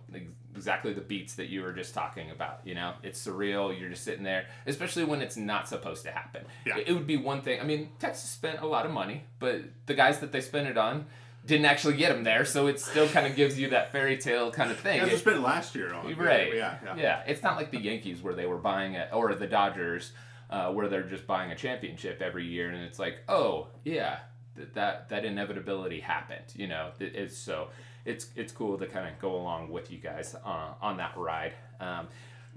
exactly 0.55 0.93
the 0.93 1.01
beats 1.01 1.36
that 1.36 1.50
you 1.50 1.62
were 1.62 1.74
just 1.74 1.93
talking 1.93 2.31
about. 2.31 2.62
You 2.63 2.75
know, 2.75 2.93
it's 3.03 3.25
surreal. 3.25 3.77
You're 3.77 3.89
just 3.89 4.03
sitting 4.03 4.24
there, 4.24 4.48
especially 4.65 5.03
when 5.03 5.22
it's 5.22 5.38
not 5.38 5.67
supposed 5.67 6.03
to 6.03 6.12
happen. 6.12 6.46
Yeah. 6.65 6.77
It, 6.77 6.88
it 6.89 6.93
would 6.93 7.07
be 7.07 7.17
one 7.17 7.41
thing. 7.41 7.60
I 7.60 7.63
mean, 7.63 7.89
Texas 8.00 8.29
spent 8.29 8.62
a 8.62 8.65
lot 8.65 8.86
of 8.86 8.91
money, 8.91 9.24
but 9.39 9.62
the 9.86 9.93
guys 9.93 10.19
that 10.19 10.31
they 10.31 10.41
spent 10.41 10.67
it 10.67 10.77
on 10.77 11.05
didn't 11.47 11.65
actually 11.65 11.95
get 11.95 12.13
them 12.13 12.23
there, 12.23 12.45
so 12.45 12.67
it 12.67 12.79
still 12.79 13.07
kind 13.07 13.25
of 13.25 13.35
gives 13.35 13.57
you 13.57 13.69
that 13.69 13.91
fairy 13.91 14.17
tale 14.17 14.51
kind 14.51 14.69
of 14.69 14.79
thing. 14.79 14.95
You 14.99 15.05
guys 15.05 15.13
It- 15.13 15.19
spent 15.19 15.41
last 15.41 15.73
year 15.75 15.93
on. 15.93 16.13
Right. 16.15 16.53
Yeah, 16.53 16.77
yeah. 16.83 16.95
Yeah. 16.95 17.23
It's 17.25 17.41
not 17.41 17.55
like 17.57 17.71
the 17.71 17.79
Yankees 17.79 18.21
where 18.21 18.33
they 18.35 18.45
were 18.45 18.57
buying 18.57 18.93
it, 18.93 19.09
or 19.13 19.33
the 19.33 19.47
Dodgers 19.47 20.11
uh, 20.49 20.71
where 20.71 20.87
they're 20.87 21.03
just 21.03 21.25
buying 21.27 21.51
a 21.51 21.55
championship 21.55 22.21
every 22.21 22.45
year, 22.45 22.69
and 22.69 22.83
it's 22.83 22.99
like, 22.99 23.19
oh 23.27 23.67
yeah, 23.83 24.19
that 24.55 24.73
that, 24.75 25.09
that 25.09 25.25
inevitability 25.25 25.99
happened. 26.01 26.45
You 26.55 26.67
know, 26.67 26.91
it's 26.99 27.37
so 27.37 27.69
it's 28.05 28.27
it's 28.35 28.51
cool 28.51 28.77
to 28.77 28.85
kind 28.87 29.07
of 29.07 29.19
go 29.19 29.35
along 29.35 29.69
with 29.69 29.91
you 29.91 29.97
guys 29.97 30.35
uh, 30.45 30.73
on 30.81 30.97
that 30.97 31.17
ride. 31.17 31.53
Um, 31.79 32.07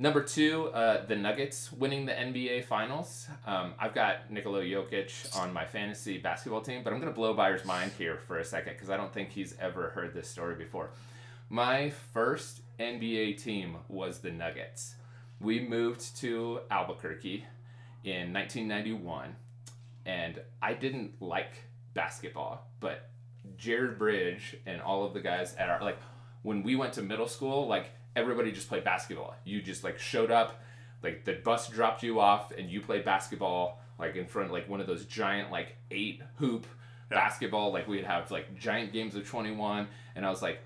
Number 0.00 0.22
two, 0.22 0.68
uh, 0.68 1.04
the 1.04 1.14
Nuggets 1.14 1.70
winning 1.70 2.06
the 2.06 2.12
NBA 2.12 2.64
Finals. 2.64 3.28
Um, 3.46 3.74
I've 3.78 3.92
got 3.92 4.30
Nikola 4.30 4.62
Jokic 4.62 5.36
on 5.36 5.52
my 5.52 5.66
fantasy 5.66 6.16
basketball 6.16 6.62
team, 6.62 6.82
but 6.82 6.94
I'm 6.94 7.00
going 7.00 7.12
to 7.12 7.14
blow 7.14 7.34
Byers' 7.34 7.66
mind 7.66 7.92
here 7.98 8.16
for 8.26 8.38
a 8.38 8.44
second 8.44 8.72
because 8.72 8.88
I 8.88 8.96
don't 8.96 9.12
think 9.12 9.28
he's 9.28 9.54
ever 9.60 9.90
heard 9.90 10.14
this 10.14 10.26
story 10.26 10.54
before. 10.54 10.88
My 11.50 11.90
first 11.90 12.62
NBA 12.78 13.42
team 13.42 13.76
was 13.88 14.20
the 14.20 14.30
Nuggets. 14.30 14.94
We 15.38 15.60
moved 15.60 16.16
to 16.20 16.60
Albuquerque 16.70 17.44
in 18.02 18.32
1991, 18.32 19.36
and 20.06 20.40
I 20.62 20.72
didn't 20.72 21.20
like 21.20 21.52
basketball, 21.92 22.66
but 22.80 23.10
Jared 23.58 23.98
Bridge 23.98 24.56
and 24.64 24.80
all 24.80 25.04
of 25.04 25.12
the 25.12 25.20
guys 25.20 25.54
at 25.56 25.68
our 25.68 25.82
like 25.82 25.98
when 26.40 26.62
we 26.62 26.74
went 26.74 26.94
to 26.94 27.02
middle 27.02 27.28
school, 27.28 27.66
like 27.66 27.90
everybody 28.16 28.52
just 28.52 28.68
played 28.68 28.84
basketball. 28.84 29.34
You 29.44 29.62
just 29.62 29.84
like 29.84 29.98
showed 29.98 30.30
up, 30.30 30.62
like 31.02 31.24
the 31.24 31.34
bus 31.34 31.68
dropped 31.68 32.02
you 32.02 32.20
off, 32.20 32.52
and 32.52 32.70
you 32.70 32.80
played 32.80 33.04
basketball 33.04 33.80
like 33.98 34.16
in 34.16 34.26
front 34.26 34.46
of 34.46 34.52
like 34.52 34.68
one 34.68 34.80
of 34.80 34.86
those 34.86 35.04
giant 35.04 35.50
like 35.50 35.76
eight 35.90 36.22
hoop 36.36 36.66
basketball. 37.08 37.72
Like 37.72 37.86
we'd 37.86 38.04
have 38.04 38.30
like 38.30 38.56
giant 38.58 38.92
games 38.92 39.14
of 39.14 39.28
twenty 39.28 39.52
one, 39.52 39.88
and 40.16 40.24
I 40.24 40.30
was 40.30 40.42
like, 40.42 40.60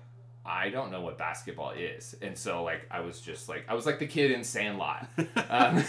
I 0.45 0.69
don't 0.69 0.91
know 0.91 1.01
what 1.01 1.17
basketball 1.17 1.71
is, 1.71 2.15
and 2.21 2.37
so 2.37 2.63
like 2.63 2.87
I 2.89 3.01
was 3.01 3.21
just 3.21 3.49
like 3.49 3.65
I 3.67 3.73
was 3.73 3.85
like 3.85 3.99
the 3.99 4.07
kid 4.07 4.31
in 4.31 4.43
Sandlot. 4.43 5.07
um, 5.49 5.83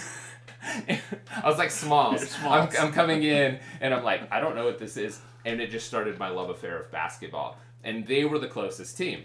I 0.88 1.44
was 1.44 1.58
like 1.58 1.70
Smalls. 1.70 2.36
You're 2.42 2.50
I'm, 2.50 2.68
I'm 2.78 2.92
coming 2.92 3.22
in, 3.22 3.58
and 3.80 3.94
I'm 3.94 4.04
like 4.04 4.30
I 4.32 4.40
don't 4.40 4.56
know 4.56 4.64
what 4.64 4.78
this 4.78 4.96
is, 4.96 5.20
and 5.44 5.60
it 5.60 5.70
just 5.70 5.86
started 5.86 6.18
my 6.18 6.28
love 6.28 6.50
affair 6.50 6.78
of 6.78 6.90
basketball, 6.90 7.58
and 7.84 8.06
they 8.06 8.24
were 8.24 8.38
the 8.38 8.48
closest 8.48 8.96
team. 8.96 9.24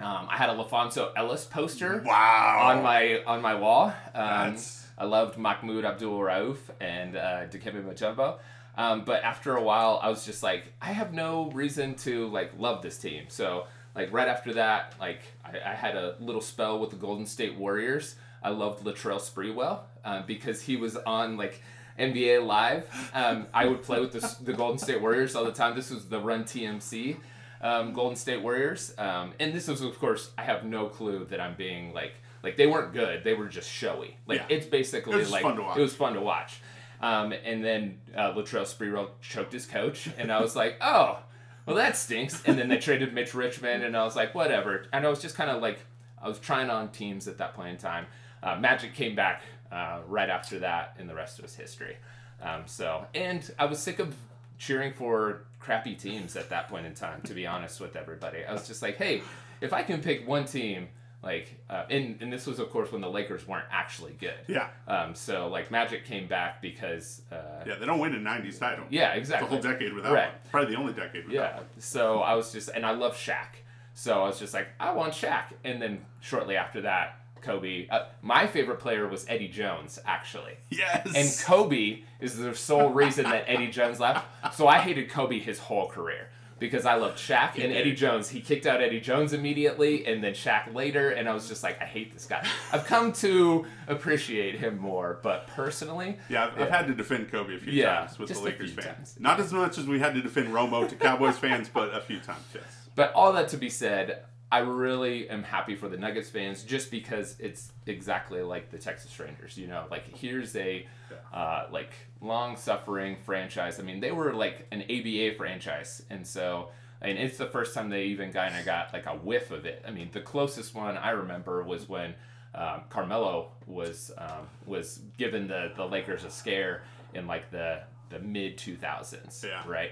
Um, 0.00 0.28
I 0.30 0.36
had 0.36 0.48
a 0.48 0.54
LaFonso 0.54 1.10
Ellis 1.16 1.44
poster 1.44 2.02
Wow. 2.04 2.60
on 2.62 2.82
my 2.82 3.22
on 3.26 3.42
my 3.42 3.54
wall. 3.54 3.92
Um, 4.14 4.56
I 4.96 5.04
loved 5.04 5.36
Mahmoud 5.38 5.84
Abdul 5.84 6.18
Rauf 6.20 6.58
and 6.80 7.16
uh, 7.16 7.46
Dikembe 7.46 7.84
Mutombo. 7.84 8.38
Um, 8.76 9.04
but 9.04 9.24
after 9.24 9.56
a 9.56 9.62
while, 9.62 9.98
I 10.02 10.08
was 10.08 10.24
just 10.24 10.42
like, 10.42 10.72
I 10.80 10.92
have 10.92 11.12
no 11.12 11.50
reason 11.50 11.94
to 11.96 12.28
like 12.28 12.52
love 12.58 12.80
this 12.82 12.96
team. 12.98 13.24
So 13.28 13.66
like 13.96 14.12
right 14.12 14.28
after 14.28 14.54
that, 14.54 14.94
like 15.00 15.20
I, 15.44 15.70
I 15.70 15.74
had 15.74 15.96
a 15.96 16.14
little 16.20 16.40
spell 16.40 16.78
with 16.78 16.90
the 16.90 16.96
Golden 16.96 17.26
State 17.26 17.56
Warriors. 17.56 18.14
I 18.40 18.50
loved 18.50 18.84
Latrell 18.84 19.18
Sprewell 19.20 19.80
um, 20.04 20.22
because 20.28 20.62
he 20.62 20.76
was 20.76 20.96
on 20.96 21.36
like 21.36 21.60
NBA 21.98 22.46
Live. 22.46 22.88
Um, 23.12 23.46
I 23.52 23.66
would 23.66 23.82
play 23.82 23.98
with 23.98 24.12
the, 24.12 24.36
the 24.44 24.52
Golden 24.52 24.78
State 24.78 25.00
Warriors 25.00 25.34
all 25.34 25.44
the 25.44 25.50
time. 25.50 25.74
This 25.74 25.90
was 25.90 26.04
the 26.08 26.20
Run 26.20 26.44
TMC 26.44 27.16
um, 27.60 27.92
Golden 27.92 28.16
State 28.16 28.42
Warriors, 28.42 28.94
um, 28.98 29.32
and 29.40 29.52
this 29.52 29.68
was 29.68 29.80
of 29.82 29.98
course 29.98 30.30
I 30.38 30.42
have 30.42 30.64
no 30.64 30.86
clue 30.88 31.24
that 31.30 31.40
I'm 31.40 31.54
being 31.56 31.92
like 31.92 32.14
like 32.42 32.56
they 32.56 32.66
weren't 32.66 32.92
good. 32.92 33.24
They 33.24 33.34
were 33.34 33.48
just 33.48 33.68
showy. 33.70 34.16
Like 34.26 34.38
Yeah. 34.40 34.56
it's 34.56 34.66
basically 34.66 35.20
It 35.20 35.30
like 35.30 35.42
fun 35.42 35.56
to 35.56 35.62
watch. 35.62 35.76
it 35.76 35.80
was 35.80 35.94
fun 35.94 36.14
to 36.14 36.20
watch. 36.20 36.60
Um, 37.00 37.32
and 37.32 37.64
then 37.64 37.98
uh, 38.16 38.32
Latrell 38.32 38.62
Sprewell 38.66 39.10
choked 39.20 39.52
his 39.52 39.66
coach, 39.66 40.08
and 40.18 40.32
I 40.32 40.40
was 40.40 40.56
like, 40.56 40.76
oh, 40.80 41.18
well 41.66 41.76
that 41.76 41.96
stinks. 41.96 42.42
And 42.46 42.58
then 42.58 42.68
they 42.68 42.78
traded 42.78 43.12
Mitch 43.14 43.34
Richmond, 43.34 43.82
and 43.84 43.96
I 43.96 44.02
was 44.04 44.16
like, 44.16 44.34
whatever. 44.34 44.86
And 44.92 45.04
I 45.06 45.08
was 45.08 45.20
just 45.22 45.36
kind 45.36 45.50
of 45.50 45.60
like, 45.62 45.78
I 46.20 46.28
was 46.28 46.38
trying 46.40 46.70
on 46.70 46.88
teams 46.90 47.28
at 47.28 47.38
that 47.38 47.54
point 47.54 47.68
in 47.70 47.76
time. 47.76 48.06
Uh, 48.42 48.56
Magic 48.56 48.94
came 48.94 49.14
back 49.14 49.42
uh, 49.70 50.00
right 50.06 50.28
after 50.28 50.58
that, 50.60 50.94
and 50.98 51.08
the 51.08 51.14
rest 51.14 51.40
was 51.42 51.54
history. 51.54 51.96
Um, 52.42 52.62
so, 52.66 53.06
and 53.14 53.48
I 53.58 53.66
was 53.66 53.78
sick 53.80 53.98
of 53.98 54.14
cheering 54.58 54.92
for 54.92 55.44
crappy 55.58 55.94
teams 55.94 56.36
at 56.36 56.50
that 56.50 56.68
point 56.68 56.86
in 56.86 56.94
time. 56.94 57.22
To 57.22 57.34
be 57.34 57.46
honest 57.46 57.80
with 57.80 57.96
everybody, 57.96 58.44
I 58.44 58.52
was 58.52 58.66
just 58.66 58.82
like, 58.82 58.96
hey, 58.96 59.22
if 59.60 59.72
I 59.72 59.82
can 59.82 60.00
pick 60.00 60.26
one 60.28 60.44
team. 60.44 60.88
Like, 61.20 61.58
uh, 61.68 61.82
and, 61.90 62.22
and 62.22 62.32
this 62.32 62.46
was, 62.46 62.60
of 62.60 62.70
course, 62.70 62.92
when 62.92 63.00
the 63.00 63.10
Lakers 63.10 63.46
weren't 63.48 63.64
actually 63.72 64.12
good. 64.20 64.36
Yeah. 64.46 64.68
Um, 64.86 65.16
so 65.16 65.48
like 65.48 65.68
Magic 65.68 66.04
came 66.04 66.28
back 66.28 66.62
because 66.62 67.22
uh, 67.32 67.64
Yeah, 67.66 67.74
they 67.74 67.86
don't 67.86 67.98
win 67.98 68.14
a 68.14 68.18
'90s 68.18 68.60
title. 68.60 68.84
yeah, 68.88 69.14
exactly 69.14 69.48
the 69.48 69.54
whole 69.60 69.72
decade 69.72 69.92
without 69.94 70.12
Right. 70.12 70.28
one. 70.28 70.34
Probably 70.52 70.74
the 70.76 70.80
only 70.80 70.92
decade 70.92 71.26
without 71.26 71.50
Yeah. 71.50 71.56
one. 71.56 71.64
So 71.78 72.20
I 72.20 72.34
was 72.34 72.52
just 72.52 72.68
and 72.68 72.86
I 72.86 72.92
love 72.92 73.16
Shaq. 73.16 73.56
So 73.94 74.22
I 74.22 74.26
was 74.28 74.38
just 74.38 74.54
like 74.54 74.68
I 74.78 74.92
want 74.92 75.12
Shaq. 75.12 75.46
And 75.64 75.82
then 75.82 76.04
shortly 76.20 76.54
after 76.56 76.82
that, 76.82 77.16
Kobe. 77.42 77.88
Uh, 77.88 78.06
my 78.22 78.46
favorite 78.46 78.78
player 78.80 79.06
was 79.08 79.24
Eddie 79.28 79.48
Jones 79.48 79.98
actually. 80.06 80.54
Yes. 80.70 81.10
And 81.14 81.46
Kobe 81.46 82.00
is 82.20 82.36
the 82.36 82.54
sole 82.54 82.90
reason 82.90 83.24
that 83.24 83.44
Eddie 83.46 83.68
Jones 83.70 84.00
left. 84.00 84.26
So 84.54 84.66
I 84.68 84.78
hated 84.78 85.10
Kobe 85.10 85.38
his 85.38 85.58
whole 85.58 85.88
career 85.88 86.28
because 86.58 86.84
I 86.86 86.94
loved 86.96 87.18
Shaq 87.18 87.54
and. 87.62 87.72
Eddie 87.72 87.94
Jones. 87.94 88.28
He 88.28 88.40
kicked 88.40 88.66
out 88.66 88.80
Eddie 88.82 89.00
Jones 89.00 89.32
immediately 89.32 90.04
and 90.06 90.22
then 90.24 90.32
Shaq 90.32 90.74
later, 90.74 91.10
and 91.10 91.28
I 91.28 91.32
was 91.32 91.46
just 91.48 91.62
like, 91.62 91.80
I 91.80 91.84
hate 91.84 92.12
this 92.12 92.26
guy. 92.26 92.44
I've 92.72 92.84
come 92.84 93.12
to 93.14 93.64
appreciate 93.86 94.56
him 94.56 94.76
more, 94.78 95.20
but 95.22 95.46
personally, 95.46 96.18
yeah, 96.28 96.46
I've, 96.46 96.60
I've 96.60 96.70
had 96.70 96.86
to 96.88 96.94
defend 96.94 97.30
Kobe 97.30 97.54
a 97.54 97.58
few 97.58 97.72
Yeah, 97.72 98.00
times 98.00 98.18
with 98.18 98.28
the 98.30 98.40
Lakers 98.40 98.72
fans. 98.72 98.86
times. 98.86 99.16
Not 99.20 99.38
as 99.38 99.52
much 99.52 99.78
as 99.78 99.86
we 99.86 100.00
had 100.00 100.14
to 100.14 100.20
defend 100.22 100.48
Romo 100.48 100.88
to 100.88 100.96
Cowboys 100.96 101.38
fans, 101.38 101.68
but 101.72 101.94
a 101.94 102.00
few 102.00 102.18
times, 102.18 102.42
yes. 102.52 102.64
But 102.96 103.12
all 103.12 103.32
that 103.34 103.48
to 103.50 103.56
be 103.56 103.70
said, 103.70 104.24
I 104.50 104.58
really 104.60 105.28
am 105.28 105.42
happy 105.42 105.74
for 105.76 105.88
the 105.88 105.96
Nuggets 105.98 106.30
fans 106.30 106.62
just 106.64 106.90
because 106.90 107.36
it's 107.38 107.72
exactly 107.86 108.42
like 108.42 108.70
the 108.70 108.78
Texas 108.78 109.18
Rangers. 109.20 109.58
You 109.58 109.66
know, 109.66 109.84
like 109.90 110.16
here's 110.16 110.56
a 110.56 110.86
uh, 111.32 111.66
like 111.70 111.92
long 112.22 112.56
suffering 112.56 113.16
franchise. 113.24 113.78
I 113.78 113.82
mean, 113.82 114.00
they 114.00 114.10
were 114.12 114.32
like 114.32 114.66
an 114.72 114.82
ABA 114.82 115.34
franchise, 115.36 116.02
and 116.08 116.26
so 116.26 116.70
and 117.02 117.18
it's 117.18 117.36
the 117.36 117.46
first 117.46 117.74
time 117.74 117.90
they 117.90 118.04
even 118.04 118.32
kind 118.32 118.56
of 118.56 118.64
got 118.64 118.92
like 118.94 119.06
a 119.06 119.12
whiff 119.16 119.50
of 119.50 119.66
it. 119.66 119.84
I 119.86 119.90
mean, 119.90 120.08
the 120.12 120.20
closest 120.22 120.74
one 120.74 120.96
I 120.96 121.10
remember 121.10 121.62
was 121.62 121.86
when 121.88 122.14
um, 122.54 122.80
Carmelo 122.88 123.52
was 123.66 124.10
um, 124.16 124.48
was 124.64 125.00
given 125.18 125.46
the 125.46 125.72
the 125.76 125.84
Lakers 125.84 126.24
a 126.24 126.30
scare 126.30 126.82
in 127.12 127.26
like 127.26 127.50
the 127.50 127.82
the 128.08 128.18
mid 128.20 128.56
two 128.56 128.76
thousands, 128.76 129.44
Yeah. 129.46 129.62
right? 129.66 129.90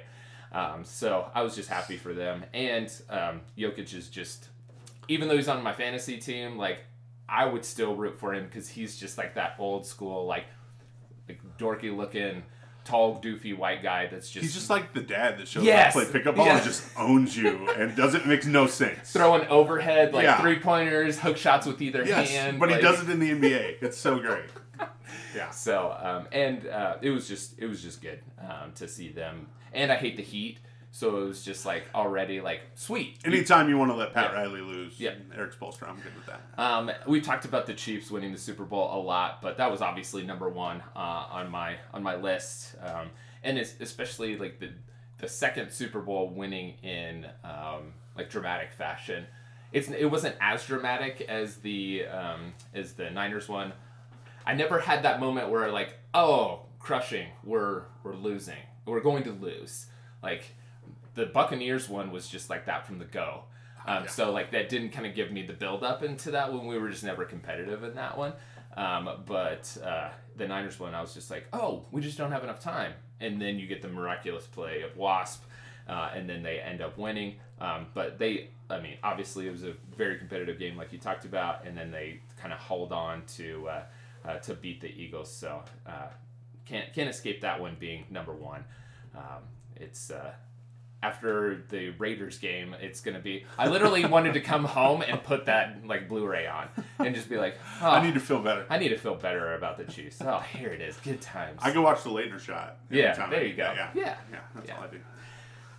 Um, 0.53 0.85
so 0.85 1.31
I 1.35 1.43
was 1.43 1.55
just 1.55 1.69
happy 1.69 1.97
for 1.97 2.13
them. 2.15 2.45
And 2.55 2.93
um, 3.11 3.41
Jokic 3.59 3.93
is 3.95 4.09
just, 4.09 4.49
even 5.09 5.29
though 5.29 5.37
he's 5.37 5.49
on 5.49 5.63
my 5.63 5.73
fantasy 5.73 6.19
team, 6.19 6.57
like 6.57 6.79
I 7.29 7.45
would 7.45 7.65
still 7.65 7.95
root 7.97 8.19
for 8.19 8.33
him 8.33 8.47
because 8.47 8.69
he's 8.69 8.97
just 8.97 9.19
like 9.19 9.35
that 9.35 9.57
old 9.59 9.87
school, 9.87 10.27
like, 10.27 10.45
like 11.29 11.41
dorky 11.59 11.95
looking, 11.95 12.45
tall, 12.85 13.21
doofy 13.21 13.57
white 13.59 13.83
guy 13.83 14.07
that's 14.07 14.31
just, 14.31 14.43
He's 14.45 14.55
just 14.55 14.71
like 14.71 14.95
the 14.95 15.01
dad 15.01 15.39
that 15.39 15.49
shows 15.49 15.65
Yes. 15.65 15.97
up, 15.97 16.05
play 16.05 16.13
pickup 16.13 16.37
ball, 16.37 16.47
Yeah. 16.47 16.57
and 16.59 16.65
just 16.65 16.85
owns 16.97 17.37
you, 17.37 17.69
and 17.71 17.97
doesn't 17.97 18.27
makes 18.29 18.47
no 18.47 18.69
sense. 18.69 19.13
throwing 19.13 19.45
overhead 19.49 20.15
like 20.15 20.23
Yeah. 20.23 20.41
three 20.41 20.61
pointers, 20.61 21.19
hook 21.19 21.37
shots 21.37 21.67
with 21.67 21.83
either 21.83 22.05
yes, 22.05 22.31
hand. 22.31 22.61
but 22.61 22.71
he 22.71 22.81
does 22.81 23.03
it 23.03 23.11
in 23.11 23.19
the 23.19 23.31
NBA. 23.33 23.83
It's 23.83 23.99
so 23.99 24.19
great. 24.21 24.45
Yeah. 25.35 25.51
So 25.51 25.95
um, 26.03 26.27
and 26.33 26.67
uh, 26.67 26.97
it 27.03 27.11
was 27.11 27.29
just 27.29 27.59
it 27.59 27.67
was 27.67 27.83
just 27.83 28.01
good 28.03 28.21
um, 28.41 28.73
to 28.77 28.89
see 28.89 29.11
them. 29.11 29.47
And 29.77 29.93
I 29.93 29.97
hate 29.97 30.17
the 30.17 30.23
Heat, 30.23 30.59
so 30.91 31.19
it 31.19 31.25
was 31.27 31.45
just 31.45 31.67
like 31.67 31.85
already 31.95 32.41
like 32.41 32.63
sweet. 32.75 33.19
Anytime 33.25 33.69
you 33.69 33.77
want 33.79 33.91
to 33.91 33.95
let 33.97 34.13
Pat 34.15 34.33
Yeah. 34.33 34.41
Riley 34.41 34.61
lose, 34.63 34.99
Yeah. 34.99 35.13
Erik 35.37 35.53
Spoelstra, 35.55 35.89
I'm 35.89 35.97
good 36.01 36.15
with 36.17 36.27
that. 36.27 36.41
Um, 36.59 36.91
we 37.07 37.21
talked 37.21 37.45
about 37.45 37.67
the 37.67 37.75
Chiefs 37.75 38.11
winning 38.11 38.33
the 38.33 38.39
Super 38.39 38.65
Bowl 38.65 38.91
a 38.93 39.01
lot, 39.01 39.43
but 39.43 39.59
that 39.59 39.71
was 39.71 39.83
obviously 39.83 40.23
number 40.25 40.49
one 40.49 40.83
uh, 40.97 40.99
on 41.31 41.51
my 41.51 41.77
on 41.93 42.03
my 42.03 42.17
list, 42.17 42.75
um, 42.83 43.11
and 43.45 43.59
it's 43.59 43.75
especially 43.81 44.37
like 44.39 44.59
the 44.59 44.71
the 45.19 45.29
second 45.29 45.71
Super 45.71 46.01
Bowl 46.01 46.29
winning 46.31 46.75
in 46.83 47.27
um, 47.45 47.93
like 48.17 48.31
dramatic 48.31 48.73
fashion. 48.73 49.27
It's 49.73 49.89
it 49.91 50.07
wasn't 50.07 50.37
as 50.41 50.65
dramatic 50.65 51.21
as 51.29 51.57
the 51.57 52.07
um, 52.07 52.55
as 52.75 52.95
the 52.95 53.11
Niners 53.11 53.49
one. 53.49 53.73
I 54.47 54.55
never 54.55 54.79
had 54.81 55.03
that 55.03 55.21
moment 55.21 55.51
where 55.51 55.71
like 55.71 55.99
oh 56.15 56.61
crushing 56.79 57.27
we're 57.45 57.83
we're 58.05 58.15
losing 58.15 58.63
we're 58.87 59.01
going 59.01 59.25
to 59.25 59.33
lose 59.33 59.87
like 60.23 60.45
the 61.15 61.27
Buccaneers 61.27 61.89
one 61.89 62.11
was 62.11 62.29
just 62.29 62.49
like 62.51 62.67
that 62.67 62.87
from 62.87 62.99
the 62.99 63.05
go. 63.05 63.45
Um, 63.87 64.05
Yeah. 64.05 64.11
So 64.11 64.33
like 64.33 64.51
that 64.53 64.69
didn't 64.69 64.91
kind 64.91 65.07
of 65.07 65.15
give 65.15 65.31
me 65.31 65.43
the 65.43 65.53
build 65.53 65.83
up 65.83 66.03
into 66.03 66.31
that 66.33 66.53
when 66.53 66.67
we 66.67 66.79
were 66.79 66.91
just 66.91 67.05
never 67.05 67.25
competitive 67.25 67.85
in 67.85 67.95
that 67.95 68.17
one. 68.17 68.33
Um, 68.77 69.09
but 69.25 69.77
uh, 69.83 70.11
the 70.37 70.47
Niners 70.47 70.79
one, 70.79 70.95
I 70.95 71.01
was 71.01 71.15
just 71.15 71.31
like, 71.31 71.47
oh, 71.53 71.85
we 71.91 72.03
just 72.03 72.19
don't 72.19 72.33
have 72.33 72.45
enough 72.45 72.61
time. 72.61 72.93
And 73.21 73.41
then 73.41 73.59
you 73.59 73.67
get 73.67 73.81
the 73.81 73.89
miraculous 73.89 74.47
play 74.47 74.83
of 74.83 74.95
Wasp, 74.97 75.43
uh, 75.89 76.11
and 76.15 76.29
then 76.29 76.43
they 76.43 76.61
end 76.61 76.83
up 76.83 76.99
winning. 76.99 77.37
Um, 77.59 77.87
but 77.95 78.19
they, 78.19 78.51
I 78.69 78.81
mean, 78.81 78.99
obviously 79.03 79.47
it 79.47 79.53
was 79.53 79.65
a 79.65 79.73
very 79.97 80.19
competitive 80.19 80.59
game, 80.59 80.77
like 80.77 80.93
you 80.93 80.99
talked 80.99 81.25
about, 81.25 81.65
and 81.67 81.77
then 81.77 81.91
they 81.91 82.21
kind 82.39 82.53
of 82.53 82.59
hold 82.59 82.93
on 82.93 83.25
to 83.37 83.67
uh, 83.69 83.83
uh, 84.29 84.39
to 84.41 84.55
beat 84.55 84.83
the 84.83 84.89
Eagles. 84.89 85.33
So 85.33 85.63
uh, 85.87 86.09
can't 86.67 86.93
can't 86.93 87.09
escape 87.09 87.41
that 87.43 87.61
one 87.61 87.77
being 87.79 88.05
number 88.11 88.33
one. 88.33 88.65
Um, 89.15 89.43
it's 89.77 90.11
uh, 90.11 90.33
after 91.03 91.63
the 91.69 91.91
Raiders 91.91 92.39
game, 92.39 92.75
it's 92.81 93.01
gonna 93.01 93.21
be. 93.21 93.45
I 93.59 93.69
literally 93.69 94.05
wanted 94.17 94.35
to 94.35 94.41
come 94.41 94.65
home 94.65 95.03
and 95.03 95.23
put 95.23 95.47
that 95.47 95.87
like 95.87 96.09
Blu-ray 96.09 96.47
on 96.47 96.69
and 96.99 97.15
just 97.15 97.29
be 97.29 97.37
like, 97.37 97.57
oh, 97.83 97.91
I 97.91 98.03
need 98.05 98.15
to 98.15 98.21
feel 98.21 98.41
better. 98.41 98.67
I 98.71 98.79
need 98.79 98.89
to 98.89 98.99
feel 98.99 99.15
better 99.15 99.55
about 99.55 99.77
the 99.79 99.85
Chiefs. 99.85 100.19
Oh, 100.21 100.39
here 100.41 100.71
it 100.71 100.81
is, 100.81 100.97
good 100.99 101.21
times. 101.21 101.61
I 101.63 101.73
go 101.73 101.83
watch 101.83 102.03
the 102.03 102.11
later 102.11 102.39
shot. 102.39 102.79
Yeah, 102.91 103.15
there 103.29 103.41
I- 103.41 103.43
you 103.45 103.55
go. 103.55 103.73
Yeah, 103.77 103.91
Yeah. 103.95 104.17
yeah, 104.33 104.39
that's 104.55 104.69
Yeah. 104.69 104.77
all 104.77 104.85
I 104.85 104.87
do. 104.89 104.99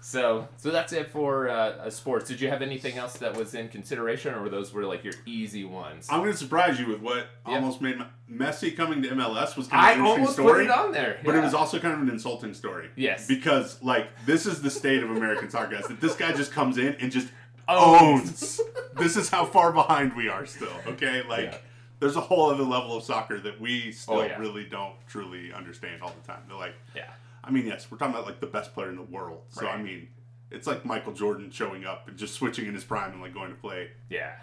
So, 0.10 0.48
so 0.56 0.72
that's 0.72 0.94
it 0.94 1.10
for 1.12 1.50
uh, 1.50 1.54
uh, 1.54 1.90
sports. 1.90 2.30
Did 2.30 2.40
you 2.40 2.48
have 2.48 2.62
anything 2.62 2.98
else 2.98 3.18
that 3.18 3.36
was 3.36 3.54
in 3.54 3.68
consideration, 3.68 4.34
or 4.34 4.44
were 4.44 4.48
those 4.50 4.72
were 4.74 4.86
like 4.86 5.04
your 5.04 5.16
easy 5.26 5.66
ones? 5.66 6.08
I'm 6.10 6.22
going 6.22 6.32
to 6.32 6.38
surprise 6.38 6.80
you 6.80 6.88
with 6.88 7.02
what 7.02 7.28
Yeah. 7.46 7.56
almost 7.56 7.82
made 7.82 7.98
Messi 8.32 8.74
coming 8.74 9.02
to 9.04 9.10
MLS 9.10 9.58
was 9.58 9.68
kind 9.68 9.82
of 9.82 9.86
I 9.86 9.92
an 9.92 10.00
interesting 10.00 10.10
almost 10.22 10.34
story. 10.34 10.66
put 10.66 10.72
it 10.74 10.80
on 10.80 10.92
there, 10.94 11.20
But 11.26 11.36
it 11.36 11.42
was 11.44 11.54
also 11.54 11.78
kind 11.80 11.94
of 11.94 12.00
an 12.00 12.10
insulting 12.10 12.54
story. 12.54 12.90
Yes. 12.96 13.28
Because, 13.28 13.84
like, 13.84 14.08
this 14.26 14.46
is 14.46 14.62
the 14.62 14.70
state 14.70 15.04
of 15.04 15.12
American 15.12 15.50
soccer, 15.50 15.76
guys. 15.76 15.88
That 15.90 16.00
this 16.00 16.16
guy 16.16 16.32
just 16.32 16.54
comes 16.54 16.78
in 16.78 16.96
and 17.02 17.12
just 17.12 17.28
Owns. 17.68 18.30
owns. 18.30 18.62
this 18.96 19.18
is 19.18 19.28
how 19.30 19.44
far 19.44 19.74
behind 19.74 20.16
we 20.16 20.30
are 20.30 20.46
still, 20.46 20.72
okay? 20.88 21.22
Like, 21.28 21.52
Yeah. 21.52 21.58
there's 22.00 22.16
a 22.16 22.22
whole 22.22 22.50
other 22.50 22.64
level 22.64 22.96
of 22.96 23.04
soccer 23.04 23.42
that 23.42 23.60
we 23.60 23.92
still 23.92 24.20
Oh, 24.20 24.24
yeah. 24.24 24.38
really 24.40 24.64
don't 24.64 24.96
truly 25.10 25.52
understand 25.52 26.02
all 26.02 26.14
the 26.22 26.26
time. 26.26 26.44
They're 26.48 26.56
like, 26.58 26.76
yeah, 26.96 27.10
I 27.48 27.52
mean, 27.52 27.66
yes, 27.66 27.88
we're 27.90 27.98
talking 27.98 28.14
about, 28.14 28.26
like, 28.28 28.40
the 28.40 28.48
best 28.48 28.74
player 28.74 28.90
in 28.90 28.96
the 28.98 29.02
world. 29.02 29.44
So, 29.50 29.66
Right. 29.66 29.76
I 29.80 29.82
mean, 29.82 30.10
it's 30.52 30.68
like 30.68 30.86
Michael 30.86 31.14
Jordan 31.14 31.50
showing 31.52 31.86
up 31.86 32.08
and 32.08 32.18
just 32.18 32.34
switching 32.36 32.66
in 32.68 32.74
his 32.74 32.84
prime 32.84 33.14
and, 33.14 33.22
like, 33.22 33.34
going 33.34 33.50
to 33.50 33.56
play 33.60 33.92
yeah. 34.10 34.34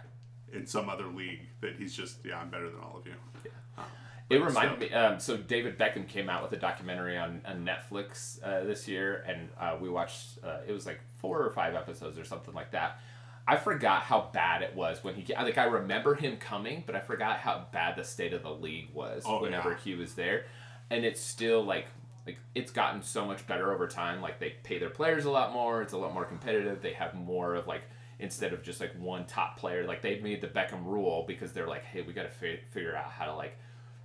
in 0.53 0.67
some 0.67 0.89
other 0.89 1.07
league 1.07 1.41
that 1.61 1.77
he's 1.77 1.95
just, 1.95 2.25
yeah, 2.25 2.39
I'm 2.39 2.51
better 2.51 2.71
than 2.71 2.81
all 2.81 2.97
of 2.99 3.07
you. 3.07 3.13
It 4.31 4.43
reminded 4.43 4.79
me. 4.81 4.91
Um, 4.91 5.21
so 5.21 5.37
David 5.37 5.79
Beckham 5.79 6.09
came 6.09 6.31
out 6.31 6.43
with 6.43 6.53
a 6.53 6.57
documentary 6.57 7.19
on, 7.19 7.43
on 7.45 7.67
Netflix 7.67 8.43
uh, 8.43 8.65
this 8.65 8.89
year, 8.89 9.23
and 9.29 9.51
uh, 9.61 9.77
we 9.79 9.91
watched. 9.91 10.39
Uh, 10.43 10.61
it 10.67 10.73
was 10.73 10.87
like 10.87 10.99
four 11.19 11.43
or 11.43 11.51
five 11.51 11.75
episodes 11.75 12.19
or 12.19 12.25
something 12.25 12.55
like 12.55 12.71
that. 12.73 12.99
I 13.47 13.57
forgot 13.57 14.03
how 14.05 14.31
bad 14.33 14.63
it 14.63 14.75
was 14.75 15.05
when 15.05 15.15
he. 15.15 15.23
ca- 15.25 15.43
Like 15.43 15.59
I 15.59 15.65
remember 15.65 16.15
him 16.15 16.39
coming, 16.39 16.85
but 16.87 16.97
I 16.97 17.01
forgot 17.01 17.37
how 17.41 17.67
bad 17.71 17.97
the 17.97 18.05
state 18.05 18.33
of 18.33 18.43
the 18.43 18.51
league 18.51 18.89
was 18.95 19.25
Oh, 19.27 19.43
whenever 19.43 19.73
yeah. 19.73 19.77
he 19.85 19.95
was 19.95 20.15
there, 20.15 20.47
and 20.89 21.05
it's 21.05 21.21
still 21.21 21.63
like 21.63 21.87
like 22.27 22.39
it's 22.55 22.71
gotten 22.71 23.03
so 23.03 23.27
much 23.27 23.47
better 23.47 23.73
over 23.73 23.87
time. 23.87 24.21
Like 24.21 24.39
they 24.41 24.55
pay 24.63 24.79
their 24.79 24.91
players 24.91 25.25
a 25.25 25.31
lot 25.31 25.53
more. 25.53 25.83
It's 25.83 25.93
a 25.93 25.99
lot 25.99 26.15
more 26.15 26.25
competitive. 26.25 26.81
They 26.83 26.95
have 26.95 27.15
more 27.15 27.55
of 27.55 27.67
like 27.67 27.83
instead 28.19 28.53
of 28.53 28.63
just 28.63 28.81
like 28.81 28.93
one 28.99 29.27
top 29.27 29.59
player. 29.59 29.85
Like 29.87 30.03
they 30.03 30.21
made 30.21 30.41
the 30.41 30.47
Beckham 30.49 30.85
rule 30.85 31.25
because 31.27 31.53
they're 31.53 31.69
like, 31.69 31.85
hey, 31.85 32.03
we 32.03 32.13
got 32.13 32.23
to 32.23 32.31
fi- 32.31 32.61
figure 32.71 32.97
out 32.97 33.11
how 33.11 33.27
to 33.27 33.35
like 33.35 33.59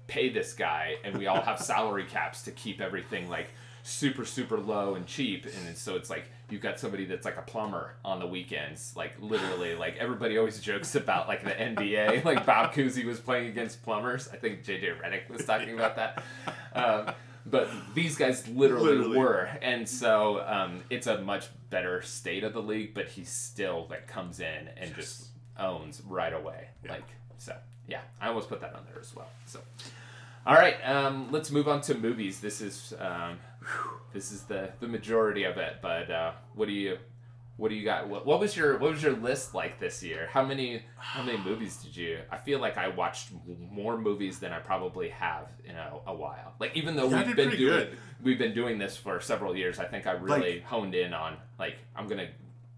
pay 0.08 0.30
this 0.30 0.54
guy, 0.54 0.96
and 1.04 1.18
we 1.18 1.28
all 1.28 1.42
have 1.42 1.60
salary 1.62 2.06
caps 2.06 2.44
to 2.44 2.52
keep 2.52 2.82
everything 2.82 3.30
like 3.30 3.50
super 3.82 4.26
super 4.26 4.58
low 4.58 4.96
and 4.96 5.08
cheap 5.08 5.46
and 5.46 5.76
so 5.76 5.96
it's 5.96 6.10
like 6.10 6.30
you've 6.50 6.62
got 6.62 6.78
somebody 6.78 7.06
that's 7.06 7.26
like 7.26 7.38
a 7.38 7.42
plumber 7.42 7.96
on 8.04 8.20
the 8.20 8.28
weekends 8.28 8.94
like 8.96 9.14
literally 9.20 9.74
like 9.74 9.96
everybody 9.98 10.38
always 10.38 10.60
jokes 10.60 10.96
about 10.96 11.28
like 11.28 11.44
the 11.44 11.52
nba 11.52 12.24
like 12.26 12.46
bob 12.46 12.74
cousy 12.74 13.06
was 13.06 13.20
playing 13.20 13.48
against 13.48 13.82
plumbers 13.84 14.28
i 14.34 14.36
think 14.36 14.64
jj 14.64 14.94
Redick 15.00 15.30
was 15.30 15.46
talking 15.46 15.74
about 15.74 15.96
that 15.96 16.24
um, 16.76 17.14
but 17.50 17.70
these 17.94 18.16
guys 18.18 18.48
literally, 18.48 18.98
Literally. 18.98 19.18
were 19.18 19.50
and 19.62 19.88
so 19.88 20.44
um, 20.48 20.82
it's 20.90 21.08
a 21.08 21.22
much 21.22 21.48
better 21.70 22.02
state 22.02 22.44
of 22.44 22.54
the 22.54 22.62
league 22.62 22.94
but 22.94 23.08
he 23.08 23.24
still 23.24 23.88
like 23.90 24.08
comes 24.08 24.40
in 24.40 24.70
and 24.78 24.96
just 24.96 25.28
owns 25.58 26.02
right 26.08 26.34
away 26.34 26.68
Yeah. 26.84 26.92
like 26.94 27.08
so 27.38 27.56
yeah 27.88 28.02
i 28.22 28.28
almost 28.28 28.50
put 28.50 28.62
that 28.62 28.74
on 28.76 28.84
there 28.92 29.00
as 29.00 29.16
well 29.16 29.30
so 29.46 29.60
all 30.48 30.56
right, 30.56 30.76
um, 30.86 31.28
let's 31.32 31.52
move 31.52 31.68
on 31.68 31.82
to 31.82 31.96
movies. 31.96 32.40
This 32.40 32.62
is 32.62 32.94
um, 32.98 33.38
this 34.14 34.32
is 34.32 34.44
the 34.44 34.72
the 34.80 34.88
majority 34.88 35.44
of 35.44 35.58
it. 35.58 35.76
But 35.82 36.10
uh, 36.10 36.32
what 36.56 36.68
do 36.68 36.72
you 36.72 36.98
what 37.60 37.70
do 37.70 37.76
you 37.76 37.84
got? 37.84 38.08
What, 38.08 38.26
what 38.26 38.40
was 38.40 38.56
your 38.56 38.78
what 38.78 38.92
was 38.92 39.04
your 39.04 39.14
list 39.18 39.54
like 39.54 39.80
this 39.80 40.02
year? 40.02 40.28
How 40.32 40.44
many 40.46 40.82
how 40.98 41.22
many 41.22 41.38
movies 41.38 41.78
did 41.84 41.96
you? 41.96 42.20
I 42.32 42.38
feel 42.38 42.60
like 42.60 42.78
I 42.78 42.88
watched 42.88 43.30
more 43.72 43.98
movies 43.98 44.40
than 44.40 44.54
I 44.54 44.60
probably 44.60 45.10
have 45.10 45.48
in 45.66 45.76
a, 45.76 45.92
a 46.08 46.14
while. 46.16 46.54
Like 46.60 46.76
even 46.76 46.96
though 46.96 47.10
Yeah, 47.10 47.26
we've 47.28 47.36
been 47.36 47.50
doing 47.50 47.60
good. 47.60 47.98
we've 48.24 48.40
been 48.40 48.54
doing 48.54 48.78
this 48.80 48.96
for 48.96 49.20
several 49.20 49.56
years, 49.56 49.78
I 49.78 49.86
think 49.86 50.08
I 50.08 50.12
really 50.14 50.62
honed 50.62 50.96
in 50.96 51.14
on 51.14 51.36
like 51.60 51.76
I'm 51.96 52.08
gonna 52.08 52.30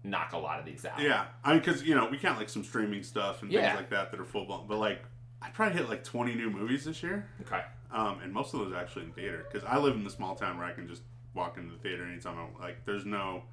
knock 0.04 0.32
a 0.32 0.38
lot 0.38 0.58
of 0.58 0.66
these 0.66 0.84
out. 0.84 1.00
Yeah, 1.00 1.26
I 1.44 1.50
mean, 1.52 1.60
because 1.60 1.84
you 1.84 1.94
know 1.94 2.08
we 2.10 2.18
count 2.18 2.36
like 2.38 2.48
some 2.48 2.64
streaming 2.64 3.04
stuff 3.04 3.42
and 3.42 3.52
Yeah. 3.52 3.68
things 3.68 3.76
like 3.76 3.90
that 3.90 4.10
that 4.10 4.18
are 4.20 4.24
full 4.24 4.46
blown. 4.46 4.66
But 4.66 4.78
like, 4.78 5.00
I 5.40 5.50
probably 5.50 5.78
hit 5.78 5.88
like 5.88 6.02
twenty 6.02 6.34
new 6.34 6.50
movies 6.50 6.84
this 6.84 7.02
year, 7.04 7.28
Okay. 7.42 7.62
um, 7.92 8.18
and 8.24 8.32
most 8.32 8.52
of 8.52 8.58
those 8.60 8.72
actually 8.74 9.04
in 9.04 9.12
theater. 9.12 9.46
Because 9.48 9.64
I 9.66 9.78
live 9.78 9.94
in 9.94 10.02
the 10.02 10.10
small 10.10 10.34
town 10.34 10.58
where 10.58 10.66
I 10.66 10.72
can 10.72 10.88
just 10.88 11.02
walk 11.34 11.56
into 11.56 11.70
the 11.72 11.78
theater 11.78 12.04
anytime 12.04 12.36
I. 12.36 12.62
Like, 12.62 12.84
there's 12.84 13.04
no, 13.06 13.44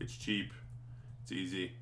it's 0.00 0.16
cheap, 0.16 0.52
it's 1.24 1.32
easy. 1.32 1.72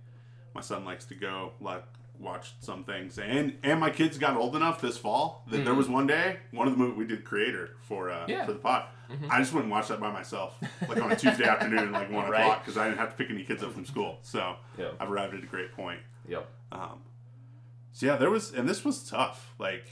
My 0.55 0.61
son 0.63 0.85
likes 0.85 1.05
to 1.07 1.15
go 1.15 1.53
like 1.61 1.85
watch 2.19 2.55
some 2.61 2.85
things, 2.85 3.19
and 3.19 3.59
and 3.63 3.81
my 3.81 3.91
kids 3.91 4.17
got 4.19 4.37
old 4.37 4.55
enough 4.57 4.81
this 4.81 4.97
fall 4.97 5.45
that 5.51 5.65
there 5.65 5.75
was 5.75 5.89
one 5.89 6.07
day 6.07 6.37
one 6.53 6.69
of 6.69 6.73
the 6.75 6.79
movie 6.79 6.97
we 6.97 7.05
did 7.07 7.25
Creator 7.25 7.71
for 7.83 8.11
uh, 8.11 8.19
Mm-hmm. 8.21 8.31
Yeah. 8.31 8.37
Mm-hmm. 8.39 8.47
for 8.47 8.53
the 8.53 8.59
pod. 8.59 8.85
I 9.31 9.41
just 9.41 9.53
went 9.53 9.65
and 9.65 9.71
watched 9.73 9.89
that 9.89 10.01
by 10.01 10.11
myself, 10.11 10.59
like 10.89 11.03
on 11.03 11.13
a 11.13 11.17
Tuesday 11.17 11.45
afternoon, 11.49 11.93
like 11.93 12.11
one 12.11 12.31
Right. 12.31 12.41
o'clock, 12.43 12.65
because 12.65 12.79
I 12.79 12.87
didn't 12.87 12.99
have 12.99 13.11
to 13.11 13.17
pick 13.17 13.31
any 13.31 13.43
kids 13.45 13.63
up 13.63 13.73
from 13.73 13.85
school. 13.85 14.19
So 14.23 14.57
Yeah. 14.79 14.89
I've 15.01 15.11
arrived 15.11 15.35
at 15.35 15.43
a 15.43 15.47
great 15.47 15.73
point. 15.73 16.01
Yep. 16.29 16.49
Um, 16.71 17.01
so 17.93 18.07
yeah, 18.07 18.17
there 18.17 18.31
was, 18.31 18.53
and 18.55 18.67
this 18.69 18.85
was 18.87 19.07
tough. 19.09 19.53
Like, 19.59 19.85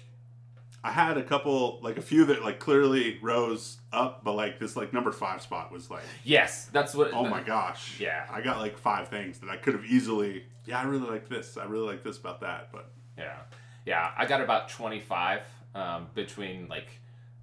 I 0.82 0.90
had 0.92 1.18
a 1.18 1.22
couple, 1.22 1.78
like 1.82 1.98
a 1.98 2.02
few 2.02 2.24
that 2.26 2.42
like 2.42 2.58
clearly 2.58 3.18
rose 3.20 3.78
up, 3.92 4.24
but 4.24 4.32
like 4.32 4.58
this 4.58 4.76
like 4.76 4.92
number 4.92 5.12
five 5.12 5.42
spot 5.42 5.70
was 5.70 5.90
like, 5.90 6.02
Yes, 6.24 6.66
that's 6.72 6.94
what. 6.94 7.12
oh 7.12 7.26
my 7.28 7.42
gosh, 7.42 8.00
Yeah. 8.00 8.26
I 8.30 8.40
got 8.40 8.58
like 8.60 8.78
five 8.78 9.08
things 9.08 9.38
that 9.40 9.50
I 9.50 9.56
could 9.56 9.74
have 9.74 9.84
easily, 9.84 10.44
yeah, 10.64 10.80
I 10.80 10.84
really 10.84 11.08
like 11.08 11.28
this, 11.28 11.56
I 11.58 11.64
really 11.64 11.86
like 11.86 12.02
this 12.02 12.16
about 12.18 12.40
that, 12.40 12.70
but 12.72 12.90
Yeah, 13.18 13.36
yeah. 13.84 14.10
I 14.16 14.24
got 14.26 14.40
about 14.40 14.68
twenty 14.70 15.00
five 15.00 15.42
um, 15.74 16.06
between 16.14 16.66
like 16.68 16.88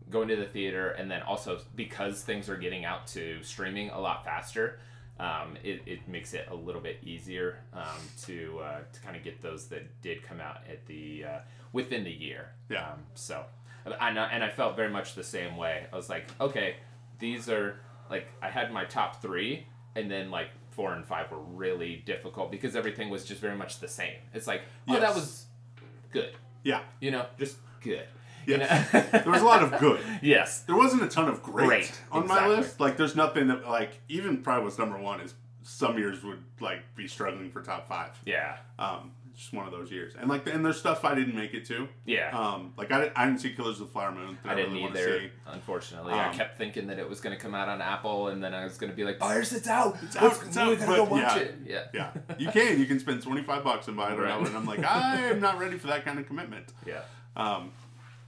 going 0.09 0.29
to 0.29 0.35
the 0.35 0.45
theater 0.45 0.91
and 0.91 1.11
then 1.11 1.21
also 1.21 1.59
because 1.75 2.21
things 2.23 2.49
are 2.49 2.57
getting 2.57 2.85
out 2.85 3.05
to 3.07 3.43
streaming 3.43 3.89
a 3.91 3.99
lot 3.99 4.23
faster. 4.25 4.79
Um, 5.19 5.57
it, 5.63 5.81
it 5.85 6.07
makes 6.07 6.33
it 6.33 6.47
a 6.51 6.55
little 6.55 6.81
bit 6.81 6.97
easier 7.03 7.59
um, 7.73 8.01
to 8.25 8.59
uh, 8.63 8.79
to 8.91 8.99
kind 9.01 9.15
of 9.15 9.23
get 9.23 9.41
those 9.41 9.65
that 9.67 10.01
did 10.01 10.21
come 10.23 10.39
out 10.39 10.57
at 10.69 10.85
the 10.85 11.25
uh, 11.25 11.39
within 11.73 12.03
the 12.03 12.11
year. 12.11 12.51
Yeah. 12.69 12.91
Um, 12.91 12.99
so, 13.15 13.43
I 13.99 14.11
know, 14.11 14.27
and 14.31 14.43
I 14.43 14.49
felt 14.49 14.75
very 14.75 14.89
much 14.89 15.15
the 15.15 15.23
same 15.23 15.57
way. 15.57 15.87
I 15.91 15.95
was 15.95 16.09
like, 16.09 16.25
okay, 16.39 16.75
these 17.19 17.49
are 17.49 17.79
like 18.09 18.27
I 18.41 18.49
had 18.49 18.71
my 18.71 18.85
top 18.85 19.21
three, 19.21 19.65
and 19.95 20.09
then 20.09 20.29
like 20.29 20.49
four 20.71 20.93
and 20.93 21.03
five 21.03 21.31
were 21.31 21.39
really 21.39 22.03
difficult 22.05 22.51
because 22.51 22.75
everything 22.75 23.09
was 23.09 23.25
just 23.25 23.41
very 23.41 23.57
much 23.57 23.79
the 23.79 23.87
same. 23.87 24.13
It's 24.33 24.45
like, 24.45 24.61
oh, 24.87 24.99
that 24.99 25.15
was 25.15 25.45
good. 26.11 26.35
yeah, 26.63 26.81
You 26.99 27.09
know, 27.11 27.25
just 27.39 27.57
good. 27.81 28.05
You 28.47 28.57
know? 28.57 28.65
there 28.91 29.23
was 29.27 29.41
a 29.41 29.45
lot 29.45 29.61
of 29.61 29.79
good. 29.79 29.99
yes. 30.21 30.61
There 30.61 30.75
wasn't 30.75 31.03
a 31.03 31.07
ton 31.07 31.27
of 31.27 31.43
great, 31.43 31.67
Great, 31.67 32.01
on 32.11 32.27
my 32.27 32.47
list. 32.47 32.79
Like, 32.79 32.97
there's 32.97 33.15
nothing 33.15 33.47
that 33.47 33.67
like 33.67 33.99
even 34.09 34.41
probably 34.41 34.63
what's 34.63 34.77
number 34.77 34.97
one 34.97 35.19
is 35.21 35.33
some 35.63 35.97
years 35.97 36.23
would 36.23 36.43
like 36.61 36.79
be 36.95 37.07
struggling 37.07 37.51
for 37.51 37.61
top 37.61 37.87
five. 37.87 38.17
Yeah. 38.25 38.57
Um, 38.79 39.11
just 39.35 39.53
one 39.53 39.67
of 39.67 39.71
those 39.71 39.91
years, 39.91 40.13
and 40.19 40.27
like, 40.27 40.47
and 40.47 40.65
there's 40.65 40.79
stuff 40.79 41.05
I 41.05 41.13
didn't 41.13 41.35
make 41.35 41.53
it 41.53 41.63
to. 41.65 41.87
Yeah. 42.05 42.31
Um, 42.35 42.73
like 42.75 42.91
I, 42.91 43.11
I 43.15 43.25
didn't 43.27 43.39
see 43.39 43.53
Killers 43.53 43.79
of 43.79 43.85
the 43.87 43.93
Flower 43.93 44.11
Moon. 44.11 44.35
That 44.43 44.53
I 44.53 44.55
didn't 44.55 44.73
really 44.73 44.87
either, 44.87 45.29
unfortunately. 45.45 46.13
I 46.13 46.29
Um, 46.29 46.33
kept 46.33 46.57
thinking 46.57 46.87
that 46.87 46.97
it 46.97 47.07
was 47.07 47.19
going 47.21 47.35
to 47.35 47.39
come 47.41 47.53
out 47.53 47.69
on 47.69 47.79
Apple, 47.79 48.29
and 48.29 48.43
then 48.43 48.55
I 48.55 48.63
was 48.63 48.79
going 48.79 48.89
to 48.91 48.95
be 48.95 49.03
like, 49.03 49.19
"Byers, 49.19 49.53
it's 49.53 49.67
out! 49.67 49.95
It's 50.01 50.15
out, 50.15 50.39
it's 50.43 50.57
out," 50.57 50.69
We 50.69 50.75
gotta 50.77 50.95
go 50.95 51.03
watch 51.03 51.21
yeah. 51.35 51.37
it." 51.37 51.55
Yeah. 51.67 51.83
Yeah, 51.93 52.11
you 52.39 52.49
can. 52.49 52.79
You 52.79 52.87
can 52.87 52.99
spend 52.99 53.21
twenty 53.21 53.43
five 53.43 53.63
bucks 53.63 53.87
and 53.87 53.95
buy 53.95 54.11
it 54.11 54.17
Right. 54.17 54.43
And 54.43 54.57
I'm 54.57 54.65
like, 54.65 54.83
I 54.83 55.17
am 55.27 55.39
not 55.39 55.59
ready 55.59 55.77
for 55.77 55.85
that 55.87 56.03
kind 56.03 56.17
of 56.17 56.25
commitment. 56.25 56.73
Yeah. 56.87 57.01
Um, 57.35 57.71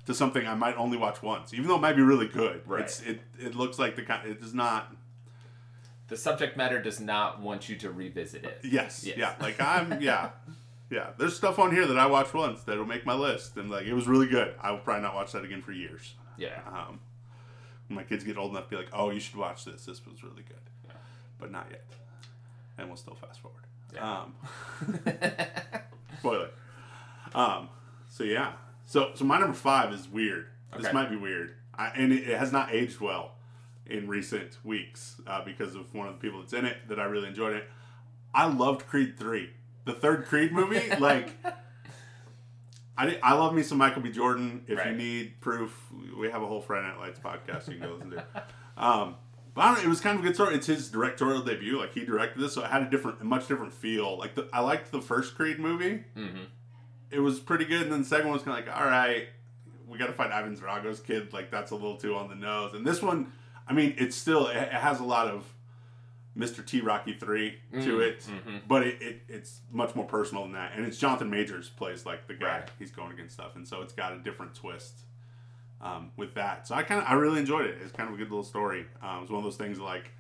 to 0.10 0.16
something 0.16 0.48
I 0.48 0.56
might 0.56 0.76
only 0.76 0.98
watch 0.98 1.22
once, 1.22 1.54
even 1.54 1.68
though 1.68 1.76
it 1.76 1.82
might 1.82 1.96
be 1.96 2.02
really 2.02 2.28
good. 2.28 2.64
Right. 2.66 2.82
It's, 2.82 3.00
it 3.02 3.22
it 3.40 3.54
looks 3.54 3.78
like 3.78 3.96
the 3.96 4.02
kind. 4.02 4.28
It 4.28 4.42
does 4.42 4.56
not. 4.56 4.92
The 6.08 6.18
subject 6.18 6.58
matter 6.58 6.82
does 6.82 7.00
not 7.00 7.40
want 7.40 7.70
you 7.70 7.76
to 7.76 7.92
revisit 7.92 8.44
it. 8.44 8.60
Yes. 8.64 9.04
Yes. 9.06 9.18
Yeah. 9.18 9.36
Like 9.40 9.62
I'm. 9.62 10.02
Yeah. 10.02 10.32
Yeah. 10.90 11.12
There's 11.20 11.36
stuff 11.36 11.60
on 11.60 11.72
here 11.72 11.86
that 11.86 12.00
I 12.00 12.08
watched 12.08 12.34
once 12.34 12.64
that'll 12.64 12.88
make 12.88 13.06
my 13.06 13.14
list, 13.14 13.56
and 13.58 13.70
like 13.70 13.86
it 13.86 13.94
was 13.94 14.08
really 14.08 14.26
good. 14.26 14.56
I 14.60 14.72
will 14.72 14.80
probably 14.80 15.04
not 15.04 15.14
watch 15.14 15.32
that 15.34 15.46
again 15.46 15.62
for 15.62 15.72
years. 15.74 16.16
Yeah. 16.40 16.60
Um, 16.66 17.00
when 17.88 17.96
my 17.98 18.04
kids 18.04 18.24
get 18.24 18.36
old 18.36 18.50
enough 18.50 18.64
to 18.64 18.70
be 18.72 18.76
like, 18.78 18.90
"Oh, 18.92 19.12
you 19.12 19.20
should 19.20 19.36
watch 19.36 19.64
this. 19.66 19.86
This 19.86 20.04
was 20.08 20.24
really 20.24 20.42
good," 20.42 20.58
Yeah. 20.88 20.94
but 21.40 21.52
not 21.52 21.68
yet. 21.70 21.86
And 22.80 22.88
we'll 22.88 22.98
still 22.98 23.14
fast 23.14 23.42
forward. 23.42 23.62
Yeah. 23.94 24.22
Um, 24.22 24.36
spoiler. 26.18 26.50
Um, 27.36 27.70
so 28.08 28.24
yeah. 28.24 28.54
So 28.90 29.12
so 29.14 29.24
my 29.24 29.38
number 29.40 29.54
five 29.54 29.94
is 29.94 30.10
weird. 30.10 30.48
This 30.76 30.92
might 30.92 31.12
be 31.12 31.16
weird, 31.16 31.54
I, 31.76 31.90
and 31.90 32.12
it, 32.12 32.28
it 32.28 32.40
has 32.40 32.52
not 32.52 32.74
aged 32.74 33.00
well 33.00 33.34
in 33.86 34.08
recent 34.08 34.58
weeks 34.64 35.22
uh, 35.28 35.46
because 35.46 35.76
of 35.76 35.94
one 35.94 36.08
of 36.08 36.16
the 36.16 36.20
people 36.20 36.40
that's 36.40 36.54
in 36.54 36.66
it 36.66 36.78
that 36.88 37.00
I 37.00 37.04
really 37.04 37.28
enjoyed 37.28 37.56
it. 37.56 37.70
I 38.34 38.48
loved 38.48 38.88
Creed 38.88 39.16
three, 39.20 39.52
the 39.86 39.94
third 39.94 40.26
Creed 40.26 40.52
movie. 40.52 40.90
like, 41.00 41.30
I 42.98 43.20
I 43.22 43.34
love 43.36 43.54
me 43.54 43.62
some 43.62 43.78
Michael 43.78 44.02
B. 44.02 44.10
Jordan. 44.12 44.66
If 44.68 44.84
you 44.84 44.94
need 44.94 45.40
proof, 45.40 45.80
we 46.18 46.32
have 46.32 46.42
a 46.42 46.48
whole 46.48 46.60
Friday 46.60 46.88
Night 46.88 46.98
Lights 46.98 47.20
podcast 47.20 47.68
you 47.68 47.78
can 47.78 47.88
go 47.88 47.94
listen 47.94 48.10
to. 48.10 48.26
Um, 48.76 49.18
but 49.54 49.62
I 49.62 49.66
don't 49.68 49.78
know, 49.78 49.84
it 49.84 49.90
was 49.90 50.02
kind 50.02 50.18
of 50.18 50.26
a 50.26 50.28
good 50.28 50.34
story. 50.34 50.56
It's 50.56 50.66
his 50.66 50.90
directorial 50.90 51.44
debut. 51.44 51.78
Like 51.78 51.94
he 51.94 52.06
directed 52.06 52.42
this, 52.42 52.54
so 52.54 52.64
it 52.64 52.72
had 52.72 52.82
a 52.82 52.90
different, 52.90 53.22
a 53.22 53.24
much 53.24 53.48
different 53.48 53.72
feel. 53.72 54.18
Like 54.18 54.34
the, 54.34 54.50
I 54.52 54.62
liked 54.62 54.92
the 54.92 55.02
first 55.02 55.36
Creed 55.36 55.60
movie. 55.60 56.06
mm-hmm. 56.18 56.46
It 57.12 57.20
was 57.20 57.40
pretty 57.40 57.66
good, 57.66 57.84
and 57.84 57.92
then 57.92 58.00
the 58.02 58.08
second 58.08 58.26
one 58.28 58.34
was 58.34 58.44
kind 58.44 58.60
of 58.60 58.66
like, 58.68 58.76
all 58.80 58.86
right, 58.88 59.28
we 59.88 59.98
got 59.98 60.08
to 60.08 60.14
find 60.14 60.32
Ivan 60.32 60.54
Drago's 60.56 61.00
kid. 61.00 61.34
Like 61.34 61.50
that's 61.52 61.72
a 61.72 61.76
little 61.76 61.98
too 61.98 62.16
on 62.16 62.30
the 62.30 62.36
nose. 62.36 62.74
And 62.74 62.86
this 62.86 63.02
one, 63.02 63.32
I 63.68 63.74
mean, 63.74 63.96
it's 63.98 64.16
still 64.16 64.48
it, 64.48 64.70
has 64.72 65.00
a 65.00 65.04
lot 65.04 65.28
of 65.28 65.46
Mr. 66.38 66.64
T 66.66 66.82
Rocky 66.82 67.14
three 67.14 67.58
to 67.74 67.78
Mm, 67.98 68.02
it, 68.08 68.20
mhm. 68.22 68.62
but 68.68 68.84
it, 68.86 69.02
it 69.02 69.22
it's 69.28 69.62
much 69.72 69.96
more 69.96 70.06
personal 70.06 70.44
than 70.44 70.54
that. 70.54 70.74
And 70.76 70.86
it's 70.86 70.98
Jonathan 70.98 71.30
Majors 71.30 71.70
plays 71.70 72.06
like 72.06 72.28
the 72.28 72.36
guy 72.36 72.60
Right. 72.60 72.70
he's 72.78 72.92
going 72.92 73.12
against 73.12 73.34
stuff, 73.34 73.56
and 73.56 73.68
so 73.68 73.82
it's 73.82 73.94
got 73.94 74.14
a 74.14 74.20
different 74.20 74.54
twist 74.54 75.00
um, 75.82 76.12
with 76.16 76.36
that. 76.36 76.68
So 76.68 76.76
I 76.76 76.84
kind 76.84 77.02
of 77.02 77.08
I 77.08 77.14
really 77.14 77.40
enjoyed 77.40 77.66
it. 77.66 77.78
It's 77.82 77.92
kind 77.92 78.08
of 78.08 78.14
a 78.16 78.18
good 78.18 78.30
little 78.30 78.44
story. 78.44 78.86
Um, 79.02 79.18
it 79.18 79.22
was 79.22 79.30
one 79.32 79.40
of 79.40 79.44
those 79.44 79.58
things 79.58 79.80
like 79.80 80.12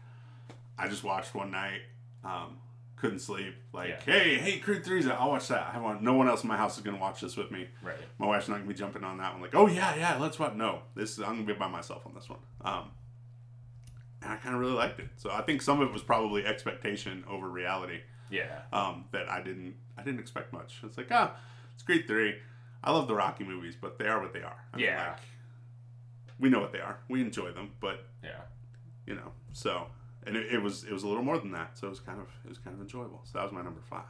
I 0.77 0.87
just 0.87 1.03
watched 1.03 1.35
one 1.35 1.51
night. 1.51 1.81
Um, 2.25 2.57
couldn't 2.99 3.19
sleep. 3.19 3.55
Like, 3.73 3.89
Yeah. 3.89 3.99
hey, 4.13 4.37
hey, 4.37 4.59
Creed 4.59 4.83
three's 4.83 5.07
out. 5.07 5.19
I'll 5.19 5.29
watch 5.29 5.47
that. 5.47 5.71
I 5.73 5.79
want 5.79 6.01
no 6.01 6.13
one 6.13 6.27
else 6.27 6.43
in 6.43 6.49
my 6.49 6.57
house 6.57 6.77
is 6.77 6.83
gonna 6.83 6.97
watch 6.97 7.21
this 7.21 7.37
with 7.37 7.49
me. 7.51 7.67
Right. 7.81 7.95
My 8.17 8.27
wife's 8.27 8.47
not 8.49 8.55
gonna 8.57 8.67
be 8.67 8.73
jumping 8.73 9.03
on 9.03 9.17
that 9.17 9.33
one. 9.33 9.41
Like, 9.41 9.55
oh 9.55 9.67
yeah, 9.67 9.95
yeah, 9.95 10.17
let's 10.17 10.37
watch. 10.37 10.53
No, 10.53 10.81
this 10.95 11.11
is, 11.13 11.19
I'm 11.19 11.35
gonna 11.35 11.43
be 11.43 11.53
by 11.53 11.67
myself 11.67 12.05
on 12.05 12.13
this 12.13 12.27
one. 12.29 12.39
Um, 12.61 12.91
and 14.21 14.33
I 14.33 14.35
kind 14.35 14.53
of 14.53 14.59
really 14.61 14.73
liked 14.73 14.99
it. 14.99 15.07
So 15.15 15.31
I 15.31 15.41
think 15.41 15.61
some 15.61 15.79
of 15.81 15.87
it 15.87 15.93
was 15.93 16.01
probably 16.03 16.45
expectation 16.45 17.23
over 17.29 17.49
reality. 17.49 18.01
Yeah. 18.29 18.59
Um, 18.73 19.05
that 19.11 19.29
I 19.29 19.41
didn't 19.41 19.75
I 19.97 20.03
didn't 20.03 20.19
expect 20.19 20.51
much. 20.53 20.81
It's 20.83 20.97
like 20.97 21.07
ah, 21.11 21.35
it's 21.73 21.83
Creed 21.83 22.05
three. 22.07 22.35
I 22.83 22.91
love 22.91 23.07
the 23.07 23.15
Rocky 23.15 23.43
movies, 23.43 23.75
but 23.79 23.97
they 23.97 24.07
are 24.07 24.21
what 24.21 24.33
they 24.33 24.41
are. 24.41 24.55
I 24.73 24.77
mean, 24.77 24.85
Yeah. 24.85 25.09
like, 25.11 25.19
we 26.39 26.49
know 26.49 26.59
what 26.59 26.71
they 26.71 26.79
are. 26.79 26.97
We 27.09 27.21
enjoy 27.21 27.51
them, 27.51 27.71
but 27.79 28.05
Yeah. 28.23 28.41
you 29.05 29.15
know, 29.15 29.31
so 29.53 29.87
and 30.29 30.37
it, 30.37 30.53
it 30.53 30.61
was 30.61 30.83
it 30.83 30.93
was 30.93 31.03
a 31.03 31.07
little 31.07 31.23
more 31.23 31.37
than 31.39 31.51
that. 31.51 31.77
So 31.77 31.87
it 31.87 31.89
was 31.89 31.99
kind 31.99 32.19
of 32.19 32.27
it 32.45 32.49
was 32.49 32.59
kind 32.59 32.75
of 32.75 32.81
enjoyable. 32.81 33.21
So 33.25 33.39
that 33.39 33.43
was 33.43 33.51
my 33.51 33.61
number 33.63 33.81
five. 33.89 34.03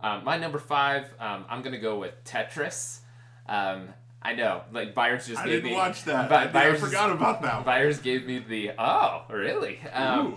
Um, 0.00 0.24
my 0.24 0.36
number 0.38 0.58
five, 0.58 1.12
um, 1.18 1.44
I'm 1.48 1.62
gonna 1.62 1.78
go 1.78 1.98
with 1.98 2.12
Tetris. 2.24 3.00
Um, 3.48 3.88
I 4.22 4.32
know, 4.34 4.62
like 4.72 4.94
Byers 4.94 5.26
just 5.26 5.40
I 5.40 5.44
gave 5.44 5.52
didn't 5.62 5.70
me. 5.70 5.76
watch 5.76 6.04
that. 6.04 6.28
By- 6.28 6.46
I, 6.46 6.70
I 6.70 6.76
forgot 6.76 7.10
about 7.10 7.42
that. 7.42 7.56
one. 7.56 7.64
Byers 7.64 7.98
gave 8.00 8.26
me 8.26 8.38
the 8.38 8.72
oh 8.78 9.24
really? 9.30 9.78
Um. 9.92 10.36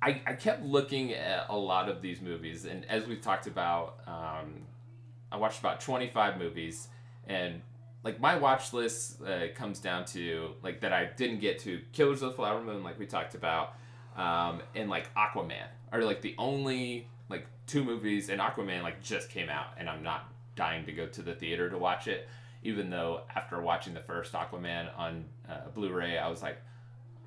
I, 0.00 0.22
I 0.24 0.34
kept 0.34 0.62
looking 0.62 1.12
at 1.12 1.46
a 1.48 1.56
lot 1.56 1.88
of 1.88 2.00
these 2.02 2.20
movies, 2.20 2.64
and 2.66 2.84
as 2.84 3.04
we've 3.08 3.20
talked 3.20 3.48
about, 3.48 3.98
um, 4.06 4.62
I 5.32 5.36
watched 5.38 5.58
about 5.58 5.80
25 5.80 6.38
movies, 6.38 6.86
and 7.26 7.62
like 8.04 8.20
my 8.20 8.36
watch 8.36 8.72
list 8.72 9.20
uh, 9.22 9.48
comes 9.54 9.80
down 9.80 10.04
to 10.06 10.54
like 10.62 10.80
that 10.80 10.92
I 10.92 11.06
didn't 11.16 11.40
get 11.40 11.58
to 11.60 11.80
Killers 11.92 12.22
of 12.22 12.30
the 12.30 12.36
Flower 12.36 12.62
Moon, 12.62 12.82
like 12.82 12.98
we 12.98 13.06
talked 13.06 13.34
about, 13.34 13.74
um, 14.16 14.62
and 14.74 14.88
like 14.88 15.12
Aquaman 15.14 15.66
are 15.92 16.02
like 16.02 16.22
the 16.22 16.34
only 16.38 17.08
like 17.28 17.46
two 17.66 17.84
movies, 17.84 18.28
and 18.28 18.40
Aquaman 18.40 18.82
like 18.82 19.02
just 19.02 19.30
came 19.30 19.48
out, 19.48 19.66
and 19.76 19.88
I'm 19.88 20.02
not 20.02 20.32
dying 20.54 20.84
to 20.86 20.92
go 20.92 21.06
to 21.06 21.22
the 21.22 21.34
theater 21.34 21.68
to 21.70 21.78
watch 21.78 22.08
it, 22.08 22.28
even 22.62 22.90
though 22.90 23.22
after 23.34 23.60
watching 23.60 23.94
the 23.94 24.00
first 24.00 24.32
Aquaman 24.32 24.90
on 24.96 25.24
uh, 25.48 25.68
Blu-ray, 25.74 26.18
I 26.18 26.28
was 26.28 26.42
like, 26.42 26.58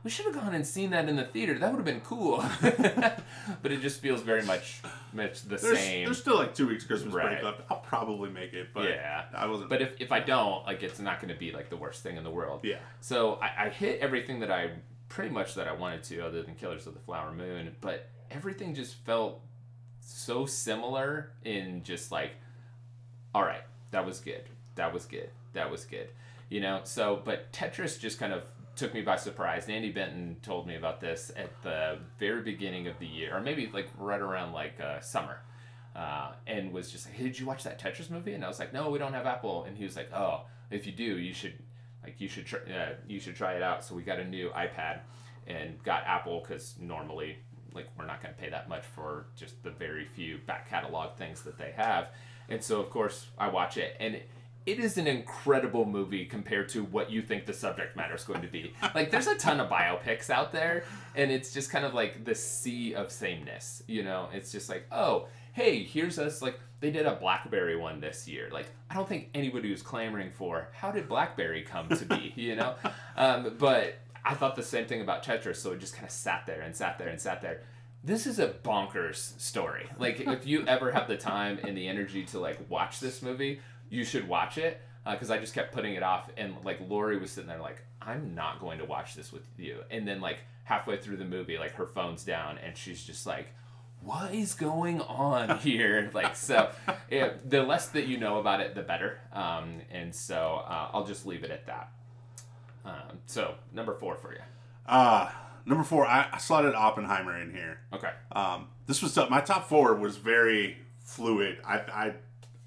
we 0.03 0.09
should 0.09 0.25
have 0.25 0.35
gone 0.35 0.53
and 0.55 0.65
seen 0.65 0.89
that 0.91 1.07
in 1.09 1.15
the 1.15 1.23
theater. 1.25 1.57
That 1.59 1.71
would 1.71 1.77
have 1.77 1.85
been 1.85 2.01
cool. 2.01 2.37
but 2.61 3.71
it 3.71 3.81
just 3.81 3.99
feels 4.01 4.21
very 4.21 4.43
much 4.43 4.81
much 5.13 5.41
the 5.43 5.57
There's, 5.57 5.77
same. 5.79 6.05
there's 6.05 6.19
still 6.19 6.37
like 6.37 6.55
two 6.55 6.67
weeks 6.67 6.83
Christmas 6.85 7.13
Right. 7.13 7.27
break 7.41 7.43
left. 7.43 7.61
I'll 7.69 7.77
probably 7.79 8.29
make 8.29 8.53
it, 8.53 8.69
but 8.73 8.89
Yeah. 8.89 9.25
I 9.35 9.45
wasn't. 9.47 9.69
but 9.69 9.81
if, 9.81 9.99
if 9.99 10.11
I 10.11 10.19
don't, 10.19 10.65
like 10.65 10.83
it's 10.83 10.99
not 10.99 11.21
going 11.21 11.33
to 11.33 11.39
be 11.39 11.51
like 11.51 11.69
the 11.69 11.77
worst 11.77 12.01
thing 12.03 12.17
in 12.17 12.23
the 12.23 12.31
world. 12.31 12.61
yeah, 12.63 12.77
So 13.01 13.33
I, 13.41 13.65
I 13.65 13.69
hit 13.69 13.99
everything 13.99 14.39
that 14.39 14.49
I 14.51 14.71
pretty 15.09 15.29
much 15.31 15.55
that 15.55 15.67
I 15.67 15.73
wanted 15.73 16.03
to, 16.03 16.21
other 16.25 16.41
than 16.41 16.55
Killers 16.55 16.87
of 16.87 16.93
the 16.93 16.99
Flower 17.01 17.31
Moon. 17.33 17.75
But 17.81 18.07
everything 18.31 18.73
just 18.73 18.95
felt 19.05 19.41
so 19.99 20.45
similar 20.45 21.31
in 21.43 21.83
just 21.83 22.11
like, 22.11 22.31
all 23.35 23.43
right, 23.43 23.61
that 23.91 24.05
was 24.05 24.19
good, 24.21 24.43
that 24.75 24.93
was 24.93 25.05
good, 25.05 25.29
that 25.53 25.69
was 25.69 25.83
good, 25.85 26.09
you 26.49 26.61
know. 26.61 26.81
So, 26.85 27.21
but 27.23 27.51
Tetris 27.51 27.99
just 27.99 28.19
kind 28.19 28.31
of 28.33 28.43
took 28.75 28.93
me 28.93 29.01
by 29.01 29.17
surprise. 29.17 29.67
Andy 29.67 29.91
Benton 29.91 30.37
told 30.41 30.67
me 30.67 30.75
about 30.75 31.01
this 31.01 31.31
at 31.35 31.49
the 31.61 31.99
very 32.19 32.41
beginning 32.41 32.87
of 32.87 32.97
the 32.99 33.05
year, 33.05 33.35
or 33.35 33.41
maybe 33.41 33.69
like 33.73 33.89
right 33.97 34.21
around 34.21 34.53
like 34.53 34.79
uh, 34.79 34.99
summer. 34.99 35.39
Uh, 35.95 36.31
and 36.47 36.71
was 36.71 36.89
just 36.89 37.05
like, 37.05 37.15
hey, 37.15 37.25
did 37.25 37.37
you 37.37 37.45
watch 37.45 37.63
that 37.63 37.77
Tetris 37.77 38.09
movie? 38.09 38.33
And 38.33 38.45
I 38.45 38.47
was 38.47 38.59
like, 38.59 38.71
no, 38.71 38.89
we 38.89 38.97
don't 38.97 39.13
have 39.13 39.25
Apple. 39.25 39.65
And 39.65 39.77
he 39.77 39.83
was 39.83 39.97
like, 39.97 40.09
oh, 40.13 40.45
if 40.69 40.85
you 40.85 40.93
do, 40.93 41.03
you 41.03 41.33
should 41.33 41.55
like 42.03 42.19
you 42.19 42.27
should 42.27 42.45
try, 42.45 42.59
uh, 42.59 42.93
you 43.07 43.19
should 43.19 43.35
try 43.35 43.53
it 43.53 43.61
out. 43.61 43.83
So 43.83 43.93
we 43.95 44.03
got 44.03 44.19
a 44.19 44.25
new 44.25 44.49
iPad 44.49 45.01
and 45.47 45.81
got 45.83 46.03
Apple 46.05 46.39
because 46.39 46.75
normally 46.79 47.37
like 47.73 47.87
we're 47.97 48.05
not 48.05 48.21
going 48.21 48.33
to 48.33 48.39
pay 48.39 48.49
that 48.49 48.67
much 48.69 48.83
for 48.83 49.27
just 49.35 49.61
the 49.63 49.69
very 49.69 50.05
few 50.05 50.39
back 50.45 50.69
catalog 50.69 51.17
things 51.17 51.41
that 51.43 51.57
they 51.57 51.71
have. 51.71 52.09
And 52.49 52.63
so 52.63 52.81
of 52.81 52.89
course 52.89 53.27
I 53.37 53.49
watch 53.49 53.77
it 53.77 53.95
and 53.99 54.15
it 54.15 54.29
is 54.65 54.97
an 54.97 55.07
incredible 55.07 55.85
movie 55.85 56.25
compared 56.25 56.69
to 56.69 56.83
what 56.83 57.09
you 57.09 57.21
think 57.21 57.45
the 57.45 57.53
subject 57.53 57.95
matter 57.95 58.15
is 58.15 58.23
going 58.23 58.41
to 58.41 58.47
be. 58.47 58.73
Like 58.93 59.09
there's 59.09 59.27
a 59.27 59.35
ton 59.35 59.59
of 59.59 59.69
biopics 59.69 60.29
out 60.29 60.51
there 60.51 60.83
and 61.15 61.31
it's 61.31 61.53
just 61.53 61.71
kind 61.71 61.85
of 61.85 61.93
like 61.93 62.25
the 62.25 62.35
sea 62.35 62.93
of 62.93 63.11
sameness, 63.11 63.83
you 63.87 64.03
know? 64.03 64.27
It's 64.33 64.51
just 64.51 64.69
like, 64.69 64.85
"Oh, 64.91 65.27
hey, 65.53 65.83
here's 65.83 66.19
us 66.19 66.41
like 66.41 66.59
they 66.79 66.91
did 66.91 67.05
a 67.05 67.15
BlackBerry 67.15 67.75
one 67.75 67.99
this 67.99 68.27
year. 68.27 68.49
Like 68.51 68.67
I 68.89 68.95
don't 68.95 69.07
think 69.07 69.29
anybody 69.33 69.71
was 69.71 69.81
clamoring 69.81 70.31
for 70.31 70.69
how 70.73 70.91
did 70.91 71.07
BlackBerry 71.07 71.61
come 71.61 71.89
to 71.89 72.05
be, 72.05 72.33
you 72.35 72.55
know? 72.55 72.75
Um, 73.15 73.55
but 73.57 73.99
I 74.23 74.33
thought 74.33 74.55
the 74.55 74.63
same 74.63 74.85
thing 74.85 75.01
about 75.01 75.23
Tetris, 75.23 75.57
so 75.57 75.71
it 75.71 75.79
just 75.79 75.93
kind 75.93 76.05
of 76.05 76.11
sat 76.11 76.45
there 76.45 76.61
and 76.61 76.75
sat 76.75 76.97
there 76.97 77.07
and 77.07 77.19
sat 77.19 77.41
there. 77.41 77.61
This 78.03 78.25
is 78.25 78.39
a 78.39 78.47
bonkers 78.49 79.39
story. 79.39 79.87
Like 79.99 80.19
if 80.19 80.47
you 80.47 80.65
ever 80.65 80.91
have 80.91 81.07
the 81.07 81.17
time 81.17 81.59
and 81.63 81.77
the 81.77 81.87
energy 81.87 82.23
to 82.25 82.39
like 82.39 82.59
watch 82.67 82.99
this 82.99 83.21
movie, 83.21 83.59
you 83.91 84.03
should 84.03 84.27
watch 84.27 84.57
it 84.57 84.81
because 85.07 85.29
I 85.29 85.37
just 85.37 85.53
kept 85.53 85.71
putting 85.73 85.93
it 85.93 86.01
off. 86.01 86.29
And 86.37 86.55
like 86.63 86.79
Lori 86.87 87.19
was 87.19 87.29
sitting 87.31 87.47
there 87.49 87.59
like, 87.59 87.83
I'm 88.01 88.33
not 88.33 88.59
going 88.59 88.79
to 88.79 88.85
watch 88.85 89.13
this 89.13 89.31
with 89.31 89.43
you. 89.57 89.81
And 89.91 90.07
then 90.07 90.21
like 90.21 90.39
halfway 90.63 90.97
through 90.97 91.17
the 91.17 91.25
movie, 91.25 91.57
like 91.59 91.73
her 91.73 91.85
phone's 91.85 92.23
down 92.23 92.57
and 92.57 92.75
she's 92.75 93.03
just 93.03 93.27
like, 93.27 93.49
what 94.01 94.33
is 94.33 94.55
going 94.55 95.01
on 95.01 95.57
here? 95.59 96.09
like 96.13 96.35
so, 96.35 96.71
yeah, 97.11 97.33
the 97.47 97.61
less 97.61 97.89
that 97.89 98.07
you 98.07 98.17
know 98.17 98.39
about 98.39 98.61
it, 98.61 98.73
the 98.73 98.81
better. 98.81 99.19
Um, 99.33 99.81
and 99.91 100.15
so 100.15 100.63
uh, 100.65 100.89
I'll 100.93 101.05
just 101.05 101.25
leave 101.27 101.43
it 101.43 101.51
at 101.51 101.67
that. 101.67 101.91
Um, 102.83 103.19
so 103.27 103.55
number 103.73 103.93
four 103.93 104.15
for 104.15 104.33
you. 104.33 104.39
uh, 104.87 105.29
number 105.65 105.83
four, 105.83 106.07
I, 106.07 106.29
I 106.31 106.37
slotted 106.39 106.73
Oppenheimer 106.73 107.39
in 107.39 107.51
here. 107.53 107.81
Okay. 107.93 108.09
Um, 108.31 108.69
this 108.87 109.03
was 109.03 109.15
my 109.29 109.41
top 109.41 109.67
four 109.69 109.93
was 109.95 110.17
very 110.17 110.77
fluid. 111.03 111.59
I, 111.65 111.75
I 111.77 112.13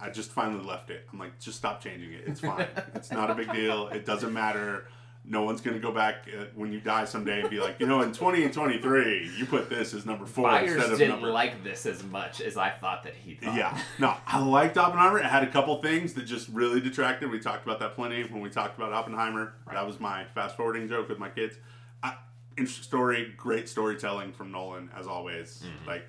I 0.00 0.10
just 0.10 0.30
finally 0.30 0.64
left 0.64 0.90
it. 0.90 1.06
I'm 1.12 1.18
like, 1.18 1.38
just 1.38 1.56
stop 1.56 1.82
changing 1.82 2.12
it. 2.12 2.24
It's 2.26 2.40
fine. 2.40 2.66
it's 2.94 3.12
not 3.12 3.30
a 3.30 3.34
big 3.34 3.52
deal. 3.52 3.88
It 3.88 4.04
doesn't 4.04 4.32
matter. 4.32 4.88
No 5.26 5.42
one's 5.42 5.62
gonna 5.62 5.78
go 5.78 5.90
back 5.90 6.28
uh, 6.28 6.44
when 6.54 6.70
you 6.70 6.80
die 6.80 7.06
someday 7.06 7.40
and 7.40 7.48
be 7.48 7.58
like, 7.58 7.80
you 7.80 7.86
know, 7.86 8.02
in 8.02 8.12
20 8.12 8.44
and 8.44 8.52
23, 8.52 9.30
you 9.38 9.46
put 9.46 9.70
this 9.70 9.94
as 9.94 10.04
number 10.04 10.26
four 10.26 10.50
Byers 10.50 10.72
instead 10.72 10.92
of 10.92 10.98
didn't 10.98 11.14
number. 11.14 11.30
like 11.30 11.64
this 11.64 11.86
as 11.86 12.02
much 12.02 12.42
as 12.42 12.58
I 12.58 12.68
thought 12.68 13.04
that 13.04 13.14
he 13.14 13.34
thought. 13.34 13.56
yeah, 13.56 13.80
no, 13.98 14.14
I 14.26 14.44
liked 14.44 14.76
Oppenheimer. 14.76 15.18
It 15.18 15.24
had 15.24 15.42
a 15.42 15.50
couple 15.50 15.80
things 15.80 16.12
that 16.14 16.24
just 16.24 16.48
really 16.48 16.78
detracted. 16.78 17.30
We 17.30 17.38
talked 17.40 17.64
about 17.64 17.78
that 17.78 17.94
plenty 17.94 18.22
when 18.24 18.42
we 18.42 18.50
talked 18.50 18.76
about 18.76 18.92
Oppenheimer. 18.92 19.54
That 19.72 19.86
was 19.86 19.98
my 19.98 20.26
fast 20.34 20.58
forwarding 20.58 20.88
joke 20.88 21.08
with 21.08 21.18
my 21.18 21.30
kids. 21.30 21.56
I, 22.02 22.16
interesting 22.58 22.84
story, 22.84 23.32
great 23.34 23.66
storytelling 23.66 24.34
from 24.34 24.52
Nolan 24.52 24.90
as 24.94 25.06
always. 25.06 25.62
Mm-hmm. 25.64 25.88
Like, 25.88 26.08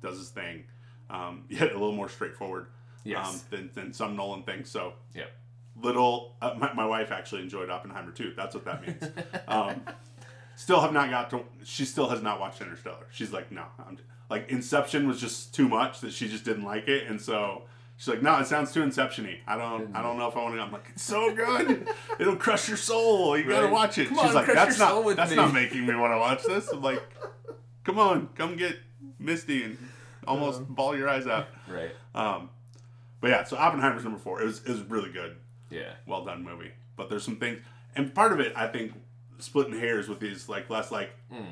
does 0.00 0.16
his 0.16 0.30
thing. 0.30 0.64
Um, 1.10 1.44
yet 1.50 1.72
a 1.72 1.74
little 1.74 1.92
more 1.92 2.08
straightforward 2.08 2.68
Yes. 3.06 3.26
um, 3.26 3.40
than, 3.50 3.70
than 3.74 3.92
some 3.92 4.16
Nolan 4.16 4.42
things. 4.42 4.70
So 4.70 4.94
Yep. 5.14 5.30
little. 5.82 6.36
Uh, 6.42 6.54
my, 6.58 6.72
my 6.72 6.86
wife 6.86 7.10
actually 7.12 7.42
enjoyed 7.42 7.70
Oppenheimer 7.70 8.10
too. 8.12 8.32
That's 8.36 8.54
what 8.54 8.64
that 8.64 8.86
means. 8.86 9.02
um, 9.48 9.82
still 10.56 10.80
have 10.80 10.92
not 10.92 11.10
got 11.10 11.30
to. 11.30 11.44
She 11.64 11.84
still 11.84 12.08
has 12.08 12.22
not 12.22 12.40
watched 12.40 12.60
Interstellar. 12.60 13.06
She's 13.10 13.32
like, 13.32 13.50
no, 13.52 13.64
I'm 13.86 13.98
like 14.30 14.48
Inception 14.50 15.06
was 15.06 15.20
just 15.20 15.54
too 15.54 15.68
much 15.68 16.00
that 16.00 16.12
she 16.12 16.28
just 16.28 16.44
didn't 16.44 16.64
like 16.64 16.88
it, 16.88 17.06
and 17.06 17.20
so 17.20 17.62
she's 17.96 18.08
like, 18.08 18.22
no, 18.22 18.36
it 18.38 18.46
sounds 18.46 18.72
too 18.72 18.82
Inception-y. 18.82 19.38
I 19.46 19.56
don't, 19.56 19.94
I 19.94 20.02
don't 20.02 20.18
know 20.18 20.26
if 20.28 20.36
I 20.36 20.42
want 20.42 20.54
to. 20.56 20.60
I'm 20.62 20.72
like, 20.72 20.86
it's 20.92 21.02
so 21.04 21.32
good. 21.34 21.88
It'll 22.18 22.34
crush 22.36 22.66
your 22.68 22.76
soul. 22.76 23.36
You 23.38 23.44
gotta 23.48 23.68
watch 23.68 23.98
it. 23.98 24.08
Come 24.08 24.16
she's 24.18 24.28
on, 24.30 24.34
like, 24.34 24.46
that's 24.46 24.78
not, 24.78 25.16
that's 25.16 25.30
me." 25.30 25.36
not 25.36 25.52
making 25.54 25.86
me 25.86 25.94
want 25.94 26.12
to 26.12 26.18
watch 26.18 26.42
this. 26.44 26.68
I'm 26.72 26.82
like, 26.82 27.02
come 27.84 27.98
on, 27.98 28.28
come 28.34 28.56
get 28.56 28.76
Misty 29.18 29.62
and 29.62 29.78
almost 30.26 30.60
Uh-huh. 30.62 30.72
ball 30.72 30.96
your 30.96 31.08
eyes 31.08 31.26
out. 31.28 31.46
Right. 31.68 31.90
Um, 32.14 32.50
but 33.20 33.30
yeah, 33.30 33.44
so 33.44 33.56
Oppenheimer's 33.56 34.04
number 34.04 34.18
four. 34.18 34.40
It 34.42 34.46
was 34.46 34.58
it 34.64 34.68
was 34.68 34.80
really 34.82 35.10
good 35.10 35.36
Yeah. 35.70 35.92
well 36.06 36.24
done 36.24 36.42
movie. 36.44 36.72
But 36.96 37.10
there's 37.10 37.24
some 37.24 37.36
things, 37.36 37.60
and 37.94 38.14
part 38.14 38.32
of 38.32 38.40
it, 38.40 38.52
I 38.56 38.66
think, 38.68 38.92
splitting 39.38 39.78
hairs 39.78 40.08
with 40.08 40.20
these 40.20 40.48
like 40.48 40.70
less 40.70 40.90
like. 40.90 41.10
Mm. 41.32 41.50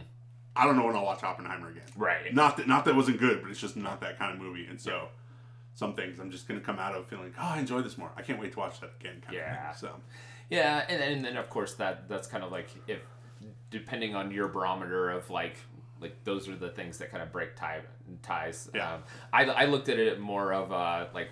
I 0.56 0.66
don't 0.66 0.76
know 0.76 0.86
when 0.86 0.94
I'll 0.94 1.04
watch 1.04 1.24
Oppenheimer 1.24 1.68
again. 1.70 1.82
Right. 1.96 2.32
Not 2.32 2.56
that 2.58 2.68
not 2.68 2.84
that 2.84 2.92
it 2.92 2.96
wasn't 2.96 3.18
good, 3.18 3.42
but 3.42 3.50
it's 3.50 3.60
just 3.60 3.76
not 3.76 4.00
that 4.02 4.18
kind 4.18 4.32
of 4.32 4.38
movie. 4.40 4.66
And 4.66 4.80
so, 4.80 5.08
some 5.74 5.94
things 5.94 6.20
I'm 6.20 6.30
just 6.30 6.46
gonna 6.46 6.60
come 6.60 6.78
out 6.78 6.94
of 6.94 7.06
feeling, 7.08 7.34
oh, 7.38 7.42
I 7.54 7.58
enjoy 7.58 7.80
this 7.82 7.98
more. 7.98 8.10
I 8.16 8.22
can't 8.22 8.38
wait 8.40 8.52
to 8.52 8.58
watch 8.60 8.78
that 8.80 8.92
again. 9.00 9.20
Kind 9.20 9.34
Yeah. 9.36 9.70
Of 9.70 9.76
thing. 9.78 9.90
So 9.90 9.96
Yeah, 10.50 10.84
and 10.88 11.02
and 11.02 11.24
then 11.24 11.36
of 11.36 11.50
course 11.50 11.74
that 11.74 12.08
that's 12.08 12.28
kind 12.28 12.44
of 12.44 12.52
like 12.52 12.68
if 12.86 13.00
depending 13.70 14.14
on 14.14 14.30
your 14.30 14.46
barometer 14.48 15.10
of 15.10 15.28
like 15.30 15.56
like 16.00 16.22
those 16.24 16.48
are 16.48 16.54
the 16.56 16.68
things 16.70 16.98
that 16.98 17.10
kind 17.10 17.22
of 17.22 17.32
break 17.32 17.56
tie, 17.56 17.80
ties. 18.22 18.70
Yeah. 18.74 18.94
Um, 18.94 19.02
I 19.32 19.44
I 19.46 19.64
looked 19.64 19.88
at 19.88 19.98
it 19.98 20.20
more 20.20 20.52
of 20.52 20.70
uh 20.72 21.06
like 21.12 21.30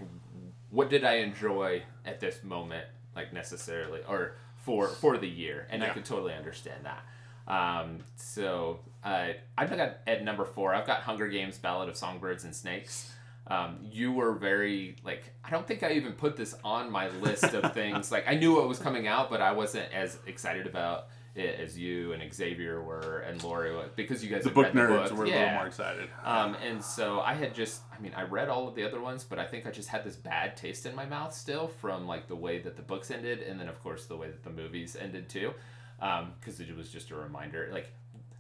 what 0.73 0.91
did 0.91 1.05
I 1.05 1.15
enjoy 1.19 1.85
at 2.05 2.19
this 2.19 2.43
moment 2.43 2.87
like 3.15 3.33
necessarily 3.33 4.01
or 4.09 4.35
for 4.57 4.89
for 4.89 5.17
the 5.19 5.29
year, 5.29 5.67
and 5.71 5.83
I 5.83 5.87
Yeah. 5.87 5.93
could 5.93 6.05
totally 6.05 6.35
understand 6.35 6.85
that. 6.85 7.03
Um, 7.47 7.99
so 8.17 8.81
uh, 9.05 9.29
I've 9.59 9.71
got 9.71 9.99
at 10.07 10.25
number 10.25 10.45
four. 10.45 10.75
I've 10.75 10.87
got 10.87 11.03
Hunger 11.03 11.29
Games: 11.29 11.59
Ballad 11.59 11.89
of 11.89 11.97
Songbirds 11.97 12.45
and 12.45 12.55
Snakes. 12.55 13.13
Um, 13.49 13.79
you 13.91 14.13
were 14.13 14.33
very 14.35 14.97
like 15.05 15.25
I 15.45 15.51
don't 15.51 15.67
think 15.67 15.83
I 15.83 15.93
even 15.93 16.13
put 16.13 16.37
this 16.37 16.55
on 16.65 16.91
my 16.91 17.09
list 17.09 17.45
of 17.55 17.73
things. 17.81 18.11
Like 18.13 18.25
I 18.29 18.35
knew 18.37 18.61
it 18.63 18.67
was 18.69 18.79
coming 18.79 19.07
out, 19.09 19.29
but 19.31 19.41
I 19.41 19.53
wasn't 19.53 19.93
as 19.93 20.19
excited 20.27 20.67
about 20.67 21.09
as 21.37 21.79
you 21.79 22.13
and 22.13 22.33
Xavier 22.33 22.83
were 22.83 23.25
and 23.27 23.43
Lori 23.43 23.75
was 23.75 23.89
because 23.97 24.23
you 24.23 24.31
guys 24.31 24.43
the 24.43 24.51
had 24.51 24.55
book 24.55 24.65
read 24.67 24.75
the 24.75 24.81
nerds 24.81 25.09
book. 25.09 25.19
were 25.19 25.25
a 25.25 25.29
little 25.29 25.51
more 25.51 25.67
excited. 25.67 26.09
Um, 26.25 26.57
and 26.57 26.85
so 26.85 27.21
I 27.21 27.35
had 27.35 27.55
just, 27.55 27.83
I 27.97 28.01
mean, 28.01 28.13
I 28.15 28.23
read 28.25 28.49
all 28.49 28.69
of 28.69 28.75
the 28.75 28.85
other 28.85 29.01
ones, 29.01 29.25
but 29.25 29.39
I 29.39 29.47
think 29.47 29.67
I 29.67 29.71
just 29.71 29.89
had 29.89 30.05
this 30.05 30.17
bad 30.17 30.57
taste 30.57 30.85
in 30.85 30.95
my 30.95 31.07
mouth 31.07 31.35
still 31.35 31.69
from 31.69 32.07
like 32.07 32.29
the 32.29 32.37
way 32.37 32.59
that 32.61 32.77
the 32.77 32.83
books 32.83 33.11
ended, 33.11 33.41
and 33.41 33.59
then 33.59 33.69
of 33.69 33.83
course 33.83 34.07
the 34.07 34.17
way 34.17 34.27
that 34.29 34.43
the 34.43 34.51
movies 34.51 34.95
ended 34.95 35.29
too, 35.29 35.55
because 35.99 36.61
it 36.61 36.77
was 36.77 36.91
just 36.91 37.11
a 37.11 37.17
reminder. 37.17 37.71
Like 37.73 37.89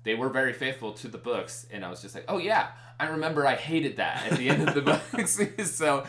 they 0.05 0.15
were 0.15 0.29
very 0.29 0.53
faithful 0.53 0.93
to 0.95 1.09
the 1.09 1.19
books, 1.19 1.67
and 1.71 1.85
I 1.85 1.91
was 1.91 2.03
just 2.03 2.15
like, 2.15 2.25
oh 2.29 2.39
yeah, 2.39 2.69
I 2.99 3.09
remember 3.09 3.47
I 3.47 3.55
hated 3.55 3.97
that 3.97 4.31
at 4.31 4.39
the 4.39 4.49
end 4.49 4.69
of 4.69 4.75
the 4.75 4.83
books. 5.13 5.41
so, 5.75 6.05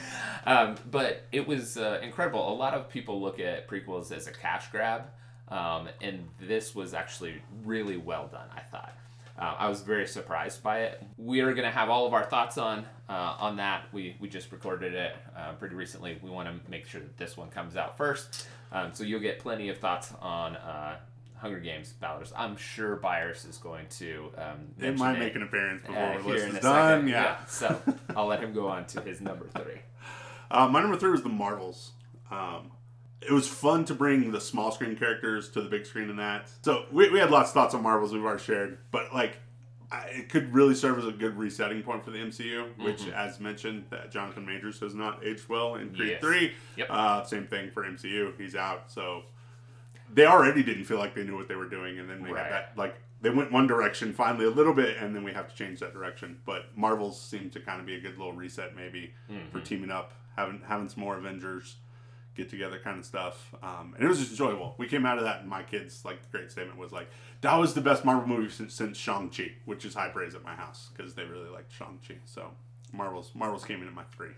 um, 0.45 0.75
but 0.89 1.23
it 1.31 1.47
was 1.47 1.77
uh, 1.77 1.99
incredible. 2.03 2.51
A 2.51 2.55
lot 2.55 2.73
of 2.73 2.89
people 2.89 3.21
look 3.21 3.39
at 3.39 3.67
prequels 3.67 4.11
as 4.11 4.27
a 4.27 4.31
cash 4.31 4.69
grab. 4.69 5.03
Um, 5.53 5.87
and 6.01 6.27
this 6.41 6.73
was 6.73 6.93
actually 6.95 7.35
really 7.63 7.97
well 7.97 8.27
done, 8.27 8.47
I 8.55 8.61
thought. 8.61 8.93
Uh, 9.37 9.55
I 9.59 9.69
was 9.69 9.81
very 9.81 10.07
surprised 10.07 10.63
by 10.63 10.81
it. 10.81 11.03
We 11.17 11.41
are 11.41 11.53
going 11.53 11.65
to 11.65 11.71
have 11.71 11.89
all 11.89 12.05
of 12.07 12.13
our 12.13 12.23
thoughts 12.23 12.57
on 12.57 12.85
uh, 13.09 13.35
on 13.39 13.57
that. 13.57 13.83
We, 13.91 14.15
we 14.19 14.29
just 14.29 14.51
recorded 14.51 14.93
it 14.93 15.15
uh, 15.37 15.53
pretty 15.53 15.75
recently. 15.75 16.17
We 16.23 16.29
want 16.29 16.47
to 16.47 16.71
make 16.71 16.87
sure 16.87 17.01
that 17.01 17.17
this 17.17 17.37
one 17.37 17.49
comes 17.49 17.75
out 17.75 17.97
first, 17.97 18.47
um, 18.71 18.91
so 18.93 19.03
you'll 19.03 19.19
get 19.19 19.39
plenty 19.39 19.69
of 19.69 19.77
thoughts 19.77 20.11
on 20.21 20.55
uh, 20.55 20.97
Hunger 21.37 21.59
Games 21.59 21.93
battles. 21.93 22.31
I'm 22.35 22.55
sure 22.57 22.95
Byers 22.95 23.45
is 23.45 23.57
going 23.57 23.87
to. 23.97 24.31
Um, 24.37 24.67
It 24.79 24.97
might 24.97 25.19
make 25.19 25.35
an 25.35 25.43
appearance 25.43 25.81
before 25.81 25.97
uh, 25.97 26.13
our 26.13 26.19
here 26.21 26.33
list 26.35 26.47
is 26.47 26.59
done. 26.61 27.01
second. 27.01 27.07
Yeah. 27.09 27.45
So 27.45 27.81
I'll 28.15 28.27
let 28.27 28.39
him 28.39 28.53
go 28.53 28.67
on 28.69 28.85
to 28.87 29.01
his 29.01 29.21
number 29.21 29.47
three. 29.55 29.77
Uh, 30.51 30.67
my 30.67 30.79
number 30.81 30.95
three 30.95 31.09
was 31.09 31.23
the 31.23 31.29
Marvels. 31.29 31.93
Um, 32.29 32.69
it 33.27 33.31
was 33.31 33.47
fun 33.47 33.85
to 33.85 33.93
bring 33.95 34.31
the 34.31 34.41
small 34.41 34.71
screen 34.71 34.95
characters 34.95 35.49
to 35.51 35.61
the 35.61 35.69
big 35.69 35.85
screen 35.85 36.09
in 36.09 36.15
that. 36.17 36.49
So 36.61 36.85
we, 36.91 37.09
we 37.09 37.19
had 37.19 37.31
lots 37.31 37.49
of 37.49 37.53
thoughts 37.53 37.73
on 37.73 37.83
Marvels 37.83 38.13
we've 38.13 38.23
already 38.23 38.43
shared, 38.43 38.77
but 38.91 39.13
like 39.13 39.37
I, 39.91 40.05
it 40.07 40.29
could 40.29 40.53
really 40.53 40.73
serve 40.75 40.97
as 40.99 41.05
a 41.05 41.11
good 41.11 41.37
resetting 41.37 41.83
point 41.83 42.03
for 42.03 42.11
the 42.11 42.17
MCU, 42.17 42.67
which, 42.83 43.01
Mm-hmm. 43.01 43.13
as 43.13 43.39
mentioned, 43.39 43.85
that 43.91 44.11
Jonathan 44.11 44.45
Majors 44.45 44.79
has 44.79 44.95
not 44.95 45.23
aged 45.23 45.47
well 45.49 45.75
in 45.75 45.93
Creed 45.93 46.09
Yes. 46.09 46.21
Three. 46.21 46.53
Yep. 46.77 46.87
Uh, 46.89 47.23
same 47.25 47.45
thing 47.47 47.69
for 47.71 47.83
MCU. 47.83 48.33
He's 48.39 48.55
out, 48.55 48.91
so 48.91 49.23
they 50.13 50.25
already 50.25 50.63
didn't 50.63 50.85
feel 50.85 50.97
like 50.97 51.13
they 51.15 51.23
knew 51.23 51.35
what 51.35 51.47
they 51.47 51.55
were 51.55 51.69
doing, 51.69 51.99
and 51.99 52.09
then 52.09 52.23
they 52.23 52.31
Right. 52.31 52.43
had 52.43 52.51
that 52.53 52.73
like 52.77 52.95
they 53.21 53.29
went 53.29 53.51
one 53.53 53.67
direction 53.67 54.11
finally 54.13 54.45
a 54.45 54.49
little 54.49 54.73
bit, 54.73 54.97
and 54.97 55.15
then 55.15 55.23
we 55.23 55.31
have 55.31 55.47
to 55.47 55.55
change 55.55 55.79
that 55.79 55.93
direction. 55.93 56.39
But 56.45 56.75
Marvels 56.75 57.21
seemed 57.21 57.53
to 57.53 57.59
kind 57.61 57.79
of 57.79 57.85
be 57.85 57.95
a 57.95 57.99
good 58.01 58.17
little 58.17 58.33
reset, 58.33 58.75
maybe 58.75 59.13
for 59.51 59.61
teaming 59.61 59.91
up, 59.91 60.11
having 60.35 60.61
having 60.67 60.89
some 60.89 61.01
more 61.01 61.17
Avengers 61.17 61.75
get 62.35 62.49
together 62.49 62.79
kind 62.83 62.99
of 62.99 63.05
stuff. 63.05 63.53
Um, 63.61 63.93
and 63.95 64.03
it 64.03 64.07
was 64.07 64.19
just 64.19 64.31
enjoyable. 64.31 64.75
We 64.77 64.87
came 64.87 65.05
out 65.05 65.17
of 65.17 65.23
that, 65.23 65.41
and 65.41 65.49
my 65.49 65.63
kids 65.63 66.03
like 66.05 66.31
great 66.31 66.51
statement 66.51 66.77
was 66.77 66.91
like, 66.91 67.09
"That 67.41 67.55
was 67.57 67.73
the 67.73 67.81
best 67.81 68.05
Marvel 68.05 68.27
movie 68.27 68.49
since, 68.49 68.73
since 68.73 68.97
Shang 68.97 69.29
Chi," 69.29 69.51
which 69.65 69.85
is 69.85 69.93
high 69.93 70.09
praise 70.09 70.35
at 70.35 70.43
my 70.43 70.55
house 70.55 70.89
because 70.95 71.13
they 71.13 71.23
really 71.23 71.49
liked 71.49 71.71
Shang 71.71 71.99
Chi. 72.07 72.15
So 72.25 72.51
Marvels 72.91 73.31
Marvels 73.33 73.65
came 73.65 73.81
in 73.81 73.87
at 73.87 73.93
my 73.93 74.03
three. 74.15 74.31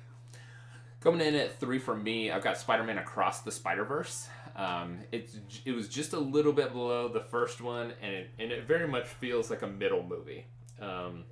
Coming 1.01 1.21
in 1.21 1.35
at 1.35 1.59
three 1.59 1.77
for 1.77 1.95
me, 1.95 2.31
I've 2.31 2.43
got 2.43 2.57
Spider-Man 2.57 2.97
Across 2.97 3.41
the 3.41 3.51
Spider-Verse. 3.51 4.27
Um, 4.55 4.99
it's 5.11 5.37
it 5.63 5.73
was 5.73 5.87
just 5.87 6.13
a 6.13 6.19
little 6.19 6.53
bit 6.53 6.71
below 6.71 7.07
the 7.07 7.19
first 7.19 7.61
one, 7.61 7.93
and 8.01 8.13
it, 8.13 8.29
and 8.39 8.51
it 8.51 8.65
very 8.65 8.87
much 8.87 9.05
feels 9.05 9.49
like 9.49 9.61
a 9.61 9.67
middle 9.67 10.01
movie. 10.01 10.45
Um, 10.81 11.25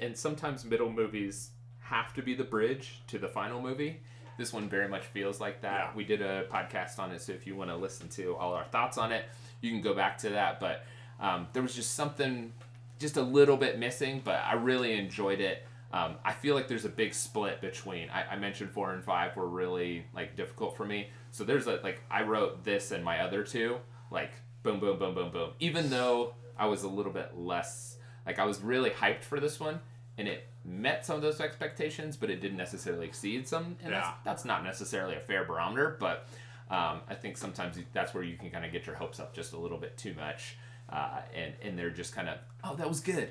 and 0.00 0.16
sometimes 0.16 0.64
middle 0.64 0.90
movies 0.90 1.50
have 1.80 2.14
to 2.14 2.22
be 2.22 2.34
the 2.34 2.44
bridge 2.44 3.02
to 3.08 3.18
the 3.18 3.28
final 3.28 3.60
movie. 3.60 4.00
This 4.38 4.52
one 4.52 4.68
very 4.68 4.88
much 4.88 5.04
feels 5.04 5.40
like 5.40 5.60
that. 5.60 5.88
Yeah. 5.90 5.90
We 5.94 6.04
did 6.04 6.22
a 6.22 6.44
podcast 6.44 6.98
on 6.98 7.12
it, 7.12 7.20
so 7.20 7.32
if 7.32 7.46
you 7.46 7.54
want 7.56 7.70
to 7.70 7.76
listen 7.76 8.08
to 8.10 8.36
all 8.36 8.54
our 8.54 8.64
thoughts 8.64 8.96
on 8.96 9.12
it, 9.12 9.26
you 9.60 9.70
can 9.70 9.82
go 9.82 9.92
back 9.92 10.16
to 10.18 10.30
that. 10.30 10.60
But 10.60 10.86
um, 11.20 11.48
there 11.52 11.62
was 11.62 11.74
just 11.74 11.94
something, 11.94 12.52
just 12.98 13.16
a 13.16 13.22
little 13.22 13.56
bit 13.56 13.78
missing, 13.78 14.22
but 14.24 14.36
I 14.36 14.54
really 14.54 14.92
enjoyed 14.92 15.40
it. 15.40 15.66
Um, 15.92 16.16
I 16.24 16.32
feel 16.32 16.54
like 16.54 16.68
there's 16.68 16.84
a 16.84 16.90
big 16.90 17.12
split 17.12 17.60
between. 17.60 18.08
I, 18.10 18.32
I 18.32 18.36
mentioned 18.36 18.70
four 18.70 18.92
and 18.92 19.04
five 19.04 19.36
were 19.36 19.48
really 19.48 20.06
like 20.14 20.36
difficult 20.36 20.76
for 20.76 20.84
me. 20.86 21.08
So 21.32 21.44
there's 21.44 21.66
a 21.66 21.80
like 21.82 22.00
I 22.10 22.22
wrote 22.22 22.64
this 22.64 22.90
and 22.92 23.04
my 23.04 23.20
other 23.20 23.42
two 23.42 23.78
like 24.10 24.30
boom 24.62 24.80
boom 24.80 24.98
boom 24.98 25.14
boom 25.14 25.30
boom. 25.30 25.50
Even 25.60 25.90
though 25.90 26.34
I 26.58 26.66
was 26.66 26.82
a 26.82 26.88
little 26.88 27.12
bit 27.12 27.36
less 27.36 27.96
like 28.28 28.38
I 28.38 28.44
was 28.44 28.60
really 28.60 28.90
hyped 28.90 29.24
for 29.24 29.40
this 29.40 29.58
one 29.58 29.80
and 30.18 30.28
it 30.28 30.46
met 30.68 31.06
some 31.06 31.16
of 31.16 31.22
those 31.22 31.40
expectations, 31.40 32.16
but 32.16 32.30
it 32.30 32.40
didn't 32.40 32.58
necessarily 32.58 33.06
exceed 33.06 33.48
some. 33.48 33.76
And 33.82 33.90
Yeah. 33.92 34.00
that's, 34.00 34.08
that's 34.24 34.44
not 34.44 34.62
necessarily 34.64 35.14
a 35.16 35.20
fair 35.20 35.44
barometer, 35.44 35.96
but 35.98 36.28
um, 36.70 37.00
I 37.08 37.14
think 37.14 37.36
sometimes 37.38 37.78
that's 37.92 38.12
where 38.14 38.22
you 38.22 38.36
can 38.36 38.50
kind 38.50 38.64
of 38.64 38.72
get 38.72 38.86
your 38.86 38.94
hopes 38.96 39.18
up 39.20 39.34
just 39.34 39.52
a 39.54 39.58
little 39.58 39.78
bit 39.78 39.96
too 39.96 40.14
much, 40.14 40.56
uh, 40.90 41.20
and 41.34 41.54
and 41.62 41.78
they're 41.78 41.88
just 41.90 42.14
kind 42.14 42.28
of 42.28 42.36
oh 42.62 42.76
that 42.76 42.86
was 42.88 43.00
good, 43.00 43.30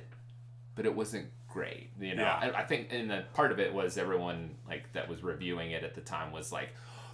but 0.75 0.85
it 0.87 0.95
wasn't 0.95 1.27
great. 1.47 1.91
You 1.99 2.15
know, 2.15 2.23
Yeah. 2.23 2.51
I, 2.55 2.61
I 2.61 2.63
think 2.65 2.87
and 2.91 3.09
the 3.11 3.25
part 3.35 3.51
of 3.51 3.59
it 3.59 3.71
was 3.73 3.97
everyone 3.97 4.55
like 4.67 4.91
that 4.93 5.07
was 5.07 5.21
reviewing 5.23 5.71
it 5.71 5.83
at 5.83 5.93
the 5.95 6.01
time 6.01 6.31
was 6.31 6.51
like. 6.51 6.69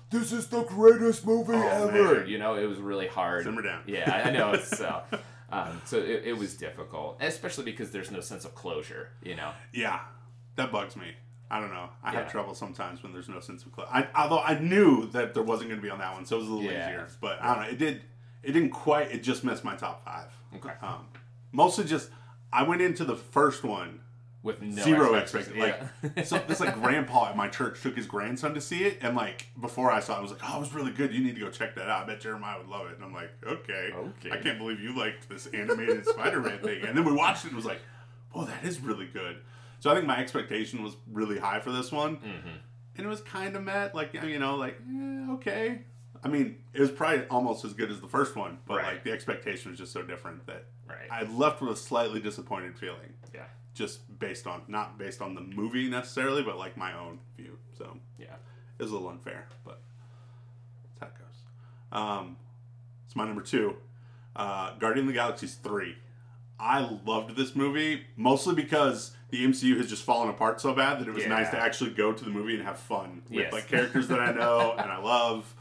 This 0.10 0.32
is 0.32 0.46
the 0.48 0.62
greatest 0.64 1.26
movie 1.26 1.54
Oh, 1.56 1.88
ever. 1.88 2.20
man. 2.20 2.28
You 2.28 2.38
know, 2.38 2.54
it 2.54 2.68
was 2.68 2.78
really 2.78 3.08
hard. 3.08 3.46
Simmer 3.46 3.64
down. 3.64 3.82
Yeah, 3.88 4.22
I 4.24 4.30
know. 4.30 4.56
So, 4.64 5.02
um, 5.54 5.82
so 5.86 5.98
it, 5.98 6.24
it 6.26 6.38
was 6.38 6.56
difficult, 6.56 7.18
especially 7.22 7.66
because 7.66 7.92
there's 7.92 8.12
no 8.12 8.20
sense 8.22 8.46
of 8.46 8.56
closure. 8.56 9.10
You 9.24 9.36
know. 9.36 9.52
Yeah, 9.74 10.00
that 10.56 10.72
bugs 10.72 10.96
me. 10.96 11.12
I 11.52 11.60
don't 11.60 11.72
know. 11.72 11.90
I 12.04 12.14
Yeah. 12.14 12.20
have 12.22 12.32
trouble 12.32 12.56
sometimes 12.56 13.04
when 13.04 13.14
there's 13.14 13.30
no 13.30 13.40
sense 13.40 13.64
of 13.66 13.72
closure. 13.72 13.92
I 13.94 14.08
Although 14.16 14.40
I 14.40 14.58
knew 14.60 15.08
that 15.12 15.34
there 15.34 15.44
wasn't 15.44 15.70
going 15.70 15.80
to 15.80 15.84
be 15.84 15.92
on 15.92 16.00
that 16.00 16.14
one, 16.14 16.26
so 16.26 16.38
it 16.38 16.40
was 16.40 16.48
a 16.50 16.54
little 16.54 16.72
Yeah. 16.72 16.88
easier. 16.90 17.08
But 17.22 17.42
I 17.42 17.54
don't 17.54 17.64
know. 17.64 17.70
It 17.70 17.78
did. 17.78 18.02
It 18.42 18.52
didn't 18.54 18.72
quite. 18.72 19.12
It 19.12 19.24
just 19.24 19.44
missed 19.44 19.64
my 19.64 19.76
top 19.76 20.04
five. 20.04 20.30
Okay. 20.56 20.74
Um, 20.82 21.08
mostly 21.52 21.86
just 21.86 22.10
I 22.52 22.64
went 22.64 22.82
into 22.82 23.06
the 23.06 23.16
first 23.16 23.64
one 23.64 24.02
With 24.44 24.62
no 24.62 24.84
zero 24.84 25.16
expectation- 25.16 25.62
expectation. 25.62 25.90
Like 26.04 26.16
yeah. 26.18 26.24
so, 26.26 26.38
this 26.48 26.60
like 26.60 26.76
grandpa 26.82 27.30
at 27.30 27.38
my 27.38 27.48
church 27.48 27.82
took 27.82 27.96
his 27.96 28.06
grandson 28.06 28.54
to 28.56 28.62
see 28.62 28.84
it, 28.84 29.00
and 29.02 29.16
like 29.16 29.48
before 29.60 29.90
I 29.90 30.02
saw 30.02 30.16
it, 30.16 30.18
I 30.18 30.22
was 30.22 30.32
like, 30.32 30.42
"Oh, 30.44 30.58
it 30.58 30.60
was 30.60 30.74
really 30.74 30.92
good. 30.92 31.14
You 31.14 31.24
need 31.24 31.36
to 31.36 31.42
go 31.42 31.50
check 31.50 31.76
that 31.76 31.90
out. 31.90 32.04
I 32.04 32.08
bet 32.08 32.20
Jeremiah 32.20 32.58
would 32.58 32.68
love 32.68 32.88
it." 32.88 32.96
And 32.98 33.06
I'm 33.06 33.14
like, 33.14 33.32
"Okay, 33.48 33.92
Okay. 33.96 34.32
I 34.32 34.38
can't 34.38 34.58
believe 34.60 34.82
you 34.82 34.94
liked 34.98 35.30
this 35.30 35.48
animated 35.48 36.06
Spider-Man 36.14 36.60
thing." 36.60 36.84
And 36.84 36.98
then 36.98 37.06
we 37.06 37.14
watched 37.14 37.46
it 37.46 37.48
and 37.48 37.56
was 37.56 37.66
like, 37.66 37.80
"Oh, 38.36 38.44
that 38.44 38.66
is 38.66 38.82
really 38.82 39.06
good." 39.08 39.38
So 39.80 39.90
I 39.90 39.96
think 39.96 40.06
my 40.08 40.18
expectation 40.18 40.84
was 40.84 40.96
really 41.12 41.40
high 41.40 41.62
for 41.62 41.72
this 41.72 41.90
one, 41.92 42.18
Mhm. 42.18 42.58
and 42.98 43.06
it 43.06 43.10
was 43.10 43.22
kind 43.22 43.56
of 43.56 43.64
met. 43.64 43.96
Like 43.96 44.14
you 44.14 44.40
know, 44.40 44.56
like 44.56 44.78
eh, 44.82 45.32
okay. 45.36 45.84
I 46.24 46.30
mean, 46.30 46.58
it 46.74 46.80
was 46.80 46.90
probably 46.92 47.26
almost 47.28 47.66
as 47.66 47.74
good 47.74 47.92
as 47.92 48.00
the 48.00 48.08
first 48.08 48.36
one, 48.36 48.60
but 48.66 48.78
Right. 48.78 48.86
like 48.94 49.04
the 49.04 49.12
expectation 49.12 49.72
was 49.72 49.78
just 49.80 49.92
so 49.92 50.02
different 50.04 50.46
that 50.48 50.66
Right. 50.88 51.08
I 51.12 51.24
left 51.24 51.62
with 51.62 51.72
a 51.72 51.76
slightly 51.76 52.20
disappointed 52.22 52.78
feeling 52.78 53.14
yeah. 53.34 53.46
just 53.74 54.20
based 54.20 54.48
on 54.48 54.62
not 54.68 54.98
based 54.98 55.22
on 55.22 55.36
the 55.36 55.42
movie 55.42 55.90
necessarily, 55.90 56.42
but 56.44 56.58
like 56.58 56.78
my 56.78 56.94
own 56.98 57.20
view. 57.36 57.58
So 57.78 57.98
Yeah. 58.18 58.36
it 58.80 58.84
was 58.84 58.92
a 58.92 58.94
little 58.94 59.10
unfair, 59.10 59.48
but 59.66 59.82
that's 60.86 61.00
how 61.02 61.08
it 61.08 61.14
goes. 61.20 61.44
Um, 61.92 62.38
it's 63.06 63.16
my 63.16 63.26
number 63.26 63.42
two, 63.42 63.76
uh, 64.36 64.76
Guardian 64.78 65.06
of 65.08 65.14
the 65.14 65.18
Galaxy's 65.20 65.56
three. 65.56 65.98
I 66.60 66.80
loved 67.06 67.36
this 67.36 67.56
movie 67.56 68.06
mostly 68.16 68.56
because 68.56 69.16
the 69.30 69.44
MCU 69.44 69.76
has 69.78 69.90
just 69.90 70.04
fallen 70.04 70.30
apart 70.30 70.62
so 70.62 70.74
bad 70.74 71.00
that 71.00 71.08
it 71.08 71.14
was 71.14 71.26
nice 71.28 71.50
to 71.50 71.58
actually 71.60 71.90
go 71.92 72.14
to 72.14 72.24
the 72.24 72.30
movie 72.30 72.56
and 72.56 72.64
have 72.64 72.78
fun 72.80 73.24
with 73.30 73.40
Yes. 73.40 73.52
like 73.54 73.68
characters 73.68 74.08
that 74.08 74.20
I 74.22 74.32
know 74.32 74.72
and 74.78 74.90
I 74.90 74.98
love. 75.00 75.54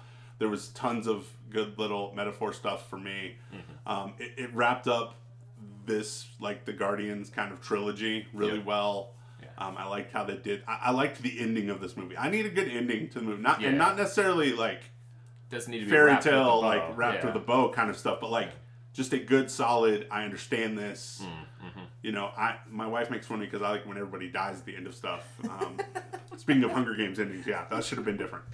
There 0.43 0.49
was 0.49 0.71
tons 0.71 1.07
of 1.07 1.29
good 1.51 1.79
little 1.79 2.13
metaphor 2.17 2.53
stuff 2.53 2.91
for 2.91 2.99
me. 2.99 3.37
Mm-hmm. 3.55 3.89
Um, 3.89 4.15
it, 4.19 4.33
it 4.37 4.53
wrapped 4.53 4.89
up 4.89 5.15
this 5.87 6.27
like 6.41 6.65
the 6.65 6.73
Guardians 6.73 7.31
kind 7.31 7.53
of 7.53 7.61
trilogy 7.61 8.27
really 8.33 8.57
Yep. 8.57 8.67
well. 8.67 9.11
Yeah. 9.41 9.49
Um, 9.65 9.77
I 9.79 9.87
liked 9.87 10.11
how 10.13 10.25
they 10.25 10.35
did. 10.37 10.65
I, 10.67 10.79
I 10.87 10.91
liked 10.91 11.23
the 11.23 11.39
ending 11.39 11.71
of 11.71 11.81
this 11.81 11.97
movie. 11.97 12.17
I 12.19 12.29
need 12.29 12.45
a 12.45 12.49
good 12.49 12.67
ending 12.67 13.09
to 13.11 13.21
the 13.21 13.25
movie, 13.25 13.41
not 13.41 13.61
Yeah. 13.61 13.69
and 13.69 13.79
not 13.79 13.97
necessarily 13.97 14.53
like 14.53 14.83
Doesn't 15.49 15.71
need 15.71 15.79
to 15.79 15.85
be 15.85 15.91
fairy 15.93 16.07
wrapped 16.11 16.25
with 16.25 16.35
a 16.35 16.37
tale 16.39 16.61
like 16.61 16.97
wrapped 16.97 17.19
yeah. 17.23 17.27
with 17.27 17.37
a 17.37 17.47
bow 17.47 17.71
kind 17.71 17.89
of 17.89 17.97
stuff, 17.97 18.19
but 18.21 18.33
like 18.33 18.51
just 18.93 19.13
a 19.13 19.19
good 19.21 19.49
solid. 19.49 20.09
I 20.11 20.25
understand 20.25 20.77
this. 20.77 21.23
Mm-hmm. 21.23 21.85
You 22.03 22.11
know, 22.11 22.33
I 22.37 22.57
my 22.69 22.89
wife 22.89 23.11
makes 23.11 23.29
fun 23.29 23.37
of 23.37 23.41
me 23.43 23.47
because 23.47 23.63
I 23.63 23.71
like 23.71 23.87
when 23.87 23.97
everybody 23.97 24.29
dies 24.29 24.59
at 24.59 24.65
the 24.65 24.75
end 24.75 24.89
of 24.89 24.95
stuff. 24.97 25.23
Um, 25.45 25.79
speaking 26.37 26.65
of 26.65 26.73
Hunger 26.73 26.97
Games 26.97 27.21
endings, 27.21 27.47
yeah, 27.47 27.65
that 27.71 27.85
should 27.85 27.99
have 27.99 28.05
been 28.05 28.17
different. 28.17 28.45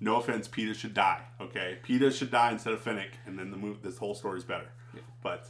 No 0.00 0.16
offense, 0.16 0.46
Peeta 0.48 0.74
should 0.74 0.94
die. 0.94 1.22
Okay, 1.40 1.78
Peeta 1.86 2.12
should 2.16 2.30
die 2.30 2.52
instead 2.52 2.72
of 2.72 2.82
Finnick, 2.84 3.12
and 3.26 3.38
then 3.38 3.50
the 3.50 3.56
move 3.56 3.82
this 3.82 3.98
whole 3.98 4.14
story's 4.14 4.44
better. 4.44 4.68
But 5.22 5.48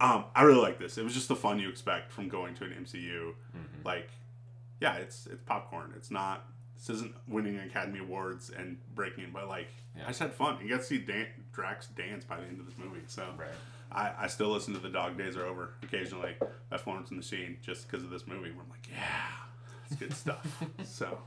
um, 0.00 0.26
I 0.34 0.42
really 0.42 0.60
like 0.60 0.78
this. 0.78 0.96
It 0.98 1.04
was 1.04 1.14
just 1.14 1.28
the 1.28 1.36
fun 1.36 1.58
you 1.58 1.68
expect 1.68 2.12
from 2.12 2.28
going 2.28 2.54
to 2.56 2.64
an 2.64 2.70
MCU. 2.84 3.30
Mm-hmm. 3.30 3.82
Like, 3.84 4.10
yeah, 4.80 4.94
it's 4.96 5.26
it's 5.26 5.42
popcorn. 5.42 5.92
It's 5.96 6.10
not. 6.10 6.46
This 6.76 6.90
isn't 6.90 7.14
winning 7.28 7.58
Academy 7.58 8.00
Awards 8.00 8.50
and 8.56 8.78
breaking, 8.94 9.30
but 9.32 9.48
like, 9.48 9.68
Yeah. 9.96 10.04
I 10.04 10.08
just 10.08 10.18
had 10.20 10.32
fun. 10.34 10.58
You 10.62 10.68
got 10.68 10.80
to 10.80 10.86
see 10.86 10.98
Dan- 10.98 11.28
Drax 11.52 11.86
dance 11.88 12.24
by 12.24 12.36
the 12.36 12.42
end 12.44 12.60
of 12.60 12.66
this 12.66 12.74
movie. 12.76 13.02
So 13.06 13.24
Right. 13.38 13.48
I, 13.92 14.24
I 14.24 14.26
still 14.26 14.48
listen 14.48 14.74
to 14.74 14.80
The 14.80 14.88
Dog 14.88 15.16
Days 15.16 15.36
Are 15.36 15.46
Over 15.46 15.74
occasionally 15.82 16.34
by 16.70 16.76
Florence 16.76 17.10
and 17.10 17.16
the 17.16 17.22
Machine 17.22 17.58
just 17.62 17.88
because 17.88 18.04
of 18.04 18.10
this 18.10 18.26
movie. 18.26 18.50
Where 18.50 18.62
I'm 18.64 18.70
like, 18.70 18.88
yeah, 18.90 19.28
it's 19.86 19.96
good 19.96 20.12
stuff. 20.14 20.62
so 20.84 21.18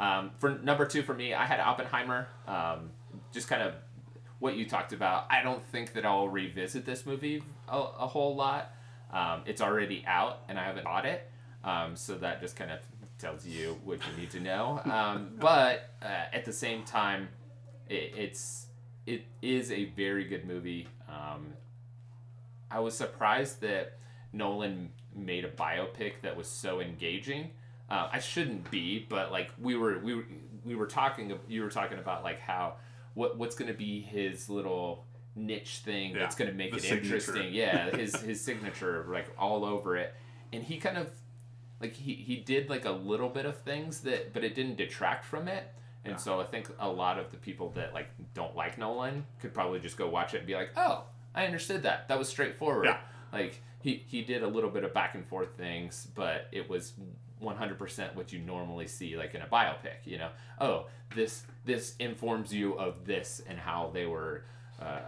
Um, 0.00 0.30
for 0.38 0.58
number 0.58 0.86
two 0.86 1.02
for 1.02 1.14
me, 1.14 1.34
I 1.34 1.44
had 1.44 1.60
Oppenheimer. 1.60 2.26
Um, 2.48 2.90
just 3.32 3.48
kind 3.48 3.62
of 3.62 3.74
what 4.38 4.56
you 4.56 4.66
talked 4.66 4.92
about. 4.92 5.26
I 5.30 5.42
don't 5.42 5.64
think 5.66 5.92
that 5.92 6.04
I'll 6.04 6.28
revisit 6.28 6.86
this 6.86 7.06
movie 7.06 7.42
a, 7.68 7.78
a 7.78 8.06
whole 8.06 8.34
lot. 8.34 8.72
Um, 9.12 9.42
it's 9.44 9.60
already 9.60 10.02
out, 10.06 10.38
and 10.48 10.58
I 10.58 10.64
haven't 10.64 10.84
bought 10.84 11.04
it, 11.04 11.28
um, 11.64 11.96
so 11.96 12.16
that 12.18 12.40
just 12.40 12.56
kind 12.56 12.70
of 12.70 12.78
tells 13.18 13.46
you 13.46 13.78
what 13.84 13.98
you 14.06 14.20
need 14.20 14.30
to 14.30 14.40
know. 14.40 14.80
Um, 14.84 15.32
but 15.38 15.90
uh, 16.02 16.26
at 16.32 16.44
the 16.44 16.52
same 16.52 16.84
time, 16.84 17.28
it, 17.88 18.14
it's 18.16 18.66
it 19.06 19.24
is 19.42 19.70
a 19.70 19.86
very 19.96 20.24
good 20.24 20.46
movie. 20.46 20.88
Um, 21.08 21.54
I 22.70 22.80
was 22.80 22.96
surprised 22.96 23.60
that 23.60 23.98
Nolan 24.32 24.90
made 25.14 25.44
a 25.44 25.50
biopic 25.50 26.14
that 26.22 26.36
was 26.36 26.46
so 26.46 26.80
engaging. 26.80 27.50
Uh, 27.90 28.08
I 28.12 28.20
shouldn't 28.20 28.70
be, 28.70 29.04
but 29.08 29.32
like 29.32 29.50
we 29.60 29.76
were 29.76 29.98
we 29.98 30.14
were, 30.14 30.24
we 30.64 30.74
were 30.76 30.86
talking 30.86 31.36
you 31.48 31.62
were 31.62 31.70
talking 31.70 31.98
about 31.98 32.22
like 32.22 32.40
how 32.40 32.74
what 33.14 33.36
what's 33.36 33.56
going 33.56 33.70
to 33.70 33.76
be 33.76 34.00
his 34.00 34.48
little 34.48 35.04
niche 35.34 35.80
thing 35.84 36.12
that's 36.14 36.36
going 36.36 36.50
to 36.50 36.56
make 36.56 36.74
it 36.74 36.82
signature. 36.82 37.16
interesting. 37.16 37.52
Yeah, 37.52 37.90
his 37.96 38.14
his 38.20 38.40
signature 38.40 39.06
like 39.08 39.28
all 39.38 39.64
over 39.64 39.96
it. 39.96 40.14
And 40.52 40.62
he 40.62 40.78
kind 40.78 40.98
of 40.98 41.08
like 41.80 41.94
he, 41.94 42.14
he 42.14 42.36
did 42.36 42.68
like 42.68 42.84
a 42.84 42.90
little 42.90 43.28
bit 43.28 43.46
of 43.46 43.58
things 43.58 44.00
that 44.02 44.32
but 44.32 44.44
it 44.44 44.54
didn't 44.54 44.76
detract 44.76 45.24
from 45.24 45.48
it. 45.48 45.72
And 46.04 46.18
so 46.18 46.40
I 46.40 46.44
think 46.44 46.70
a 46.78 46.88
lot 46.88 47.18
of 47.18 47.30
the 47.30 47.36
people 47.36 47.70
that 47.72 47.92
like 47.92 48.08
don't 48.32 48.56
like 48.56 48.78
Nolan 48.78 49.26
could 49.38 49.52
probably 49.52 49.80
just 49.80 49.98
go 49.98 50.08
watch 50.08 50.32
it 50.32 50.38
and 50.38 50.46
be 50.46 50.54
like, 50.54 50.70
"Oh, 50.76 51.04
I 51.34 51.44
understood 51.44 51.82
that. 51.82 52.08
That 52.08 52.18
was 52.18 52.28
straightforward." 52.28 52.86
Yeah. 52.86 52.98
Like 53.32 53.60
he 53.82 54.02
he 54.06 54.22
did 54.22 54.42
a 54.42 54.48
little 54.48 54.70
bit 54.70 54.82
of 54.82 54.94
back 54.94 55.14
and 55.14 55.26
forth 55.26 55.56
things, 55.58 56.08
but 56.14 56.48
it 56.52 56.70
was 56.70 56.94
100% 57.42 58.14
what 58.14 58.32
you 58.32 58.38
normally 58.40 58.86
see 58.86 59.16
like 59.16 59.34
in 59.34 59.42
a 59.42 59.46
biopic, 59.46 60.04
you 60.04 60.18
know. 60.18 60.30
Oh, 60.60 60.86
this 61.14 61.44
this 61.64 61.94
informs 61.98 62.52
you 62.52 62.74
of 62.78 63.04
this 63.04 63.42
and 63.48 63.58
how 63.58 63.90
they 63.92 64.06
were 64.06 64.44
uh, 64.80 65.00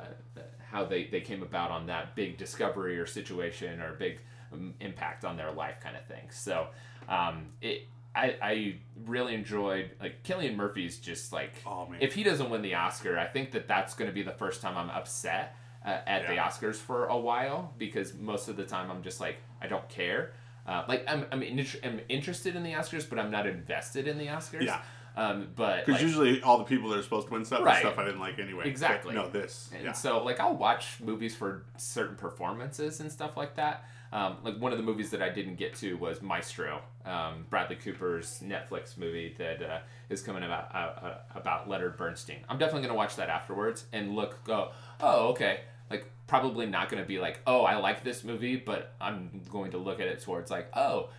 how 0.71 0.85
they, 0.85 1.05
they 1.07 1.21
came 1.21 1.43
about 1.43 1.71
on 1.71 1.87
that 1.87 2.15
big 2.15 2.37
discovery 2.39 2.99
or 2.99 3.07
situation 3.07 3.81
or 3.81 3.93
big 3.95 4.21
um, 4.53 4.75
impact 4.81 5.25
on 5.25 5.37
their 5.37 5.53
life 5.53 5.77
kind 5.83 5.97
of 5.97 6.05
thing. 6.07 6.25
So 6.31 6.69
um, 7.09 7.47
it 7.61 7.89
I, 8.15 8.37
I 8.43 8.75
really 9.07 9.35
enjoyed 9.35 9.91
like 10.01 10.23
Cillian 10.23 10.55
Murphy's 10.57 10.99
just 10.99 11.33
like 11.33 11.53
Oh, 11.67 11.87
man. 11.87 11.99
if 12.03 12.13
he 12.15 12.23
doesn't 12.23 12.51
win 12.51 12.61
the 12.61 12.75
Oscar, 12.75 13.19
I 13.19 13.27
think 13.27 13.53
that 13.53 13.67
that's 13.67 13.95
going 13.95 14.11
to 14.11 14.15
be 14.15 14.23
the 14.23 14.33
first 14.33 14.61
time 14.61 14.77
I'm 14.77 14.91
upset 14.91 15.57
uh, 15.85 15.99
at 16.07 16.27
the 16.27 16.35
Oscars 16.35 16.77
for 16.77 17.07
a 17.07 17.17
while 17.19 17.73
because 17.79 18.13
most 18.15 18.49
of 18.49 18.57
the 18.57 18.65
time 18.65 18.91
I'm 18.91 19.03
just 19.03 19.19
like 19.21 19.39
I 19.63 19.67
don't 19.67 19.89
care. 19.89 20.33
Uh, 20.67 20.85
like 20.89 21.05
I'm 21.09 21.27
I'm, 21.33 21.43
in, 21.43 21.67
I'm 21.83 22.01
interested 22.09 22.57
in 22.57 22.63
the 22.63 22.73
Oscars, 22.73 23.09
but 23.09 23.19
I'm 23.19 23.31
not 23.31 23.47
invested 23.47 24.07
in 24.07 24.19
the 24.19 24.27
Oscars. 24.27 24.65
Yeah. 24.65 24.81
Um, 25.15 25.49
but 25.55 25.85
Because 25.85 26.01
like, 26.01 26.03
usually 26.03 26.43
all 26.43 26.59
the 26.59 26.65
people 26.65 26.89
that 26.91 26.99
are 26.99 27.03
supposed 27.03 27.27
to 27.27 27.33
win 27.35 27.45
stuff 27.45 27.63
Right. 27.63 27.81
stuff 27.81 27.99
I 27.99 28.05
didn't 28.05 28.21
like 28.21 28.39
anyway. 28.39 28.63
But 28.65 28.69
Exactly. 28.69 29.15
no, 29.15 29.29
this. 29.29 29.69
And 29.75 29.85
yeah. 29.85 29.93
so, 29.93 30.25
like, 30.25 30.41
I'll 30.41 30.57
watch 30.57 31.01
movies 31.01 31.35
for 31.35 31.65
certain 31.77 32.17
performances 32.17 33.01
and 33.01 33.13
stuff 33.13 33.37
like 33.37 33.57
that. 33.57 33.85
Um, 34.11 34.39
like, 34.43 34.57
one 34.59 34.73
of 34.73 34.79
the 34.79 34.85
movies 34.85 35.11
that 35.11 35.21
I 35.21 35.29
didn't 35.29 35.57
get 35.57 35.75
to 35.77 35.95
was 35.99 36.23
Maestro, 36.23 36.81
um, 37.05 37.47
Bradley 37.51 37.77
Cooper's 37.77 38.43
Netflix 38.43 38.97
movie 38.97 39.35
that 39.39 39.63
uh, 39.63 39.79
is 40.09 40.23
coming 40.23 40.45
about 40.45 40.75
uh, 40.75 40.79
uh, 40.79 41.19
about 41.35 41.69
Leonard 41.69 41.97
Bernstein. 41.97 42.45
I'm 42.49 42.59
definitely 42.59 42.87
gonna 42.87 42.97
watch 42.97 43.17
that 43.17 43.29
afterwards 43.29 43.85
and 43.93 44.15
look, 44.15 44.43
go, 44.45 44.71
oh, 45.01 45.29
okay. 45.29 45.61
Like, 45.91 46.11
probably 46.33 46.65
not 46.65 46.89
gonna 46.89 47.05
be 47.05 47.19
like, 47.19 47.41
oh, 47.47 47.61
I 47.61 47.77
like 47.77 48.03
this 48.03 48.25
movie, 48.25 48.57
but 48.57 48.95
I'm 48.99 49.43
going 49.51 49.73
to 49.73 49.77
look 49.77 50.01
at 50.01 50.07
it 50.07 50.23
towards 50.23 50.51
like, 50.51 50.75
oh, 50.75 51.11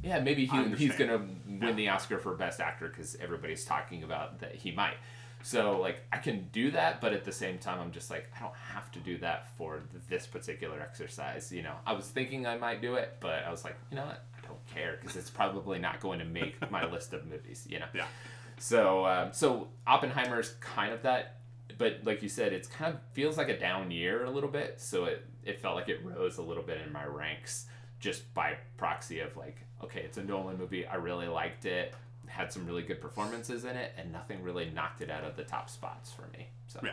yeah, 0.00 0.20
maybe 0.20 0.46
he, 0.46 0.64
he's 0.76 0.94
gonna 0.94 1.26
win 1.48 1.74
the 1.74 1.88
Oscar 1.88 2.18
for 2.18 2.36
Best 2.36 2.60
Actor 2.60 2.86
because 2.86 3.16
everybody's 3.16 3.64
talking 3.64 4.04
about 4.04 4.38
that 4.38 4.54
he 4.54 4.70
might. 4.70 4.94
So 5.42 5.80
like 5.80 6.02
I 6.12 6.18
can 6.18 6.46
do 6.52 6.70
that, 6.70 7.00
but 7.00 7.12
at 7.12 7.24
the 7.24 7.32
same 7.32 7.58
time 7.58 7.80
I'm 7.80 7.90
just 7.90 8.10
like 8.10 8.30
I 8.36 8.38
don't 8.38 8.54
have 8.54 8.92
to 8.92 9.00
do 9.00 9.18
that 9.18 9.48
for 9.58 9.82
this 10.08 10.28
particular 10.28 10.80
exercise. 10.80 11.50
You 11.50 11.64
know, 11.64 11.74
I 11.84 11.92
was 11.92 12.06
thinking 12.06 12.46
I 12.46 12.56
might 12.56 12.80
do 12.80 12.94
it, 12.94 13.16
but 13.18 13.42
I 13.44 13.50
was 13.50 13.64
like, 13.64 13.74
you 13.90 13.96
know 13.96 14.06
what, 14.06 14.22
I 14.40 14.46
don't 14.46 14.64
care 14.72 14.98
because 15.00 15.16
it's 15.16 15.30
probably 15.30 15.80
not 15.80 15.98
going 15.98 16.20
to 16.20 16.24
make 16.24 16.70
my 16.70 16.84
list 16.92 17.12
of 17.12 17.26
movies. 17.26 17.66
You 17.68 17.80
know. 17.80 17.86
Yeah. 17.92 18.06
So 18.58 19.04
um, 19.04 19.30
so 19.32 19.66
Oppenheimer's 19.84 20.50
kind 20.60 20.92
of 20.92 21.02
that, 21.02 21.39
but 21.78 22.00
like 22.04 22.22
you 22.22 22.28
said, 22.28 22.52
it's 22.52 22.68
kind 22.68 22.94
of 22.94 23.00
feels 23.12 23.36
like 23.36 23.48
a 23.48 23.58
down 23.58 23.90
year 23.90 24.24
a 24.24 24.30
little 24.30 24.50
bit. 24.50 24.80
So 24.80 25.04
it 25.04 25.24
it 25.44 25.60
felt 25.60 25.74
like 25.76 25.88
it 25.88 26.00
rose 26.04 26.38
a 26.38 26.42
little 26.42 26.62
bit 26.62 26.80
in 26.86 26.92
my 26.92 27.04
ranks 27.04 27.66
just 27.98 28.32
by 28.34 28.56
proxy 28.76 29.20
of 29.20 29.36
like, 29.36 29.58
okay, 29.84 30.00
it's 30.00 30.16
a 30.18 30.22
Nolan 30.22 30.56
movie. 30.58 30.86
I 30.86 30.96
really 30.96 31.28
liked 31.28 31.64
it. 31.66 31.94
Had 32.26 32.52
some 32.52 32.64
really 32.66 32.82
good 32.82 33.00
performances 33.00 33.64
in 33.64 33.76
it, 33.76 33.92
and 33.98 34.12
nothing 34.12 34.42
really 34.42 34.70
knocked 34.70 35.02
it 35.02 35.10
out 35.10 35.24
of 35.24 35.36
the 35.36 35.42
top 35.44 35.68
spots 35.68 36.12
for 36.12 36.22
me. 36.36 36.48
So 36.68 36.80
Yeah. 36.82 36.92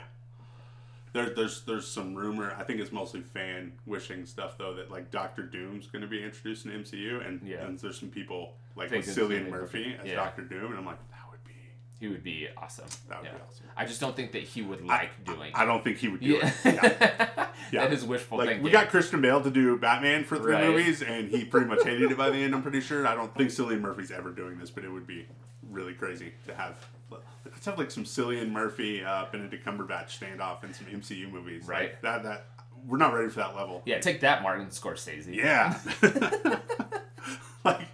There, 1.13 1.29
there's 1.33 1.61
there's 1.61 1.87
some 1.87 2.13
rumor. 2.15 2.53
I 2.59 2.63
think 2.63 2.79
it's 2.79 2.91
mostly 2.91 3.21
fan 3.21 3.71
wishing 3.85 4.25
stuff 4.25 4.57
though 4.57 4.73
that 4.75 4.91
like 4.91 5.09
Doctor 5.09 5.41
Doom's 5.43 5.87
going 5.87 6.01
to 6.01 6.07
be 6.07 6.21
introduced 6.23 6.65
in 6.65 6.71
MCU, 6.71 7.25
and, 7.25 7.41
Yeah. 7.47 7.65
and 7.65 7.79
there's 7.79 7.99
some 7.99 8.09
people 8.09 8.53
like 8.75 8.91
Cillian 8.91 9.49
Murphy 9.49 9.95
as 9.99 10.07
Yeah. 10.07 10.15
Doctor 10.15 10.41
Doom, 10.43 10.71
and 10.71 10.77
I'm 10.77 10.85
like 10.85 10.99
that 11.11 11.16
would 11.16 11.16
be 11.16 11.16
he 11.99 12.07
would 12.07 12.23
be 12.23 12.47
awesome. 12.57 12.85
that 13.09 13.19
would 13.21 13.25
yeah. 13.27 13.33
be 13.35 13.41
awesome. 13.47 13.65
I 13.75 13.85
just 13.85 13.99
don't 13.99 14.15
think 14.15 14.31
that 14.33 14.43
he 14.43 14.61
would 14.61 14.85
like 14.85 15.23
doing. 15.25 15.51
I 15.55 15.65
don't 15.65 15.83
think 15.83 15.97
he 15.97 16.07
would 16.07 16.21
do 16.21 16.39
yeah. 16.41 16.51
it. 16.63 16.75
Yeah. 16.75 17.47
Yeah. 17.71 17.81
that 17.85 17.93
is 17.93 18.05
wishful 18.05 18.37
Like 18.37 18.47
thinking. 18.47 18.63
we 18.63 18.71
got 18.71 18.89
Christian 18.89 19.19
Bale 19.21 19.41
to 19.41 19.49
do 19.49 19.77
Batman 19.77 20.23
for 20.23 20.37
three 20.37 20.53
Right. 20.53 20.67
movies, 20.67 21.01
and 21.01 21.29
he 21.29 21.43
pretty 21.43 21.65
much 21.67 21.83
hated 21.83 22.11
it 22.11 22.17
by 22.17 22.29
the 22.29 22.37
end. 22.37 22.53
I'm 22.55 22.61
pretty 22.61 22.79
sure. 22.81 23.05
I 23.07 23.13
don't 23.15 23.33
think 23.35 23.49
Cillian 23.49 23.81
Murphy's 23.81 24.11
ever 24.11 24.29
doing 24.31 24.57
this, 24.57 24.69
but 24.69 24.83
it 24.85 24.89
would 24.89 25.05
be 25.07 25.27
really 25.69 25.93
crazy 25.93 26.33
to 26.47 26.55
have. 26.55 26.75
Let's 27.45 27.65
have 27.65 27.77
like 27.79 27.89
some 27.91 28.03
Cillian 28.03 28.51
Murphy, 28.51 29.03
uh, 29.03 29.25
Benedict 29.31 29.65
Cumberbatch 29.65 30.17
standoff 30.19 30.63
in 30.63 30.73
some 30.73 30.85
MCU 30.87 31.29
movies. 31.31 31.63
Like, 31.67 31.69
Right. 31.69 32.01
that 32.03 32.23
that 32.23 32.45
we're 32.85 32.97
not 32.97 33.13
ready 33.13 33.27
for 33.29 33.39
that 33.39 33.55
level. 33.55 33.81
yeah, 33.85 33.99
take 33.99 34.21
that, 34.21 34.43
Martin 34.43 34.67
Scorsese. 34.67 35.33
Yeah. 35.35 35.77
like, 37.65 37.87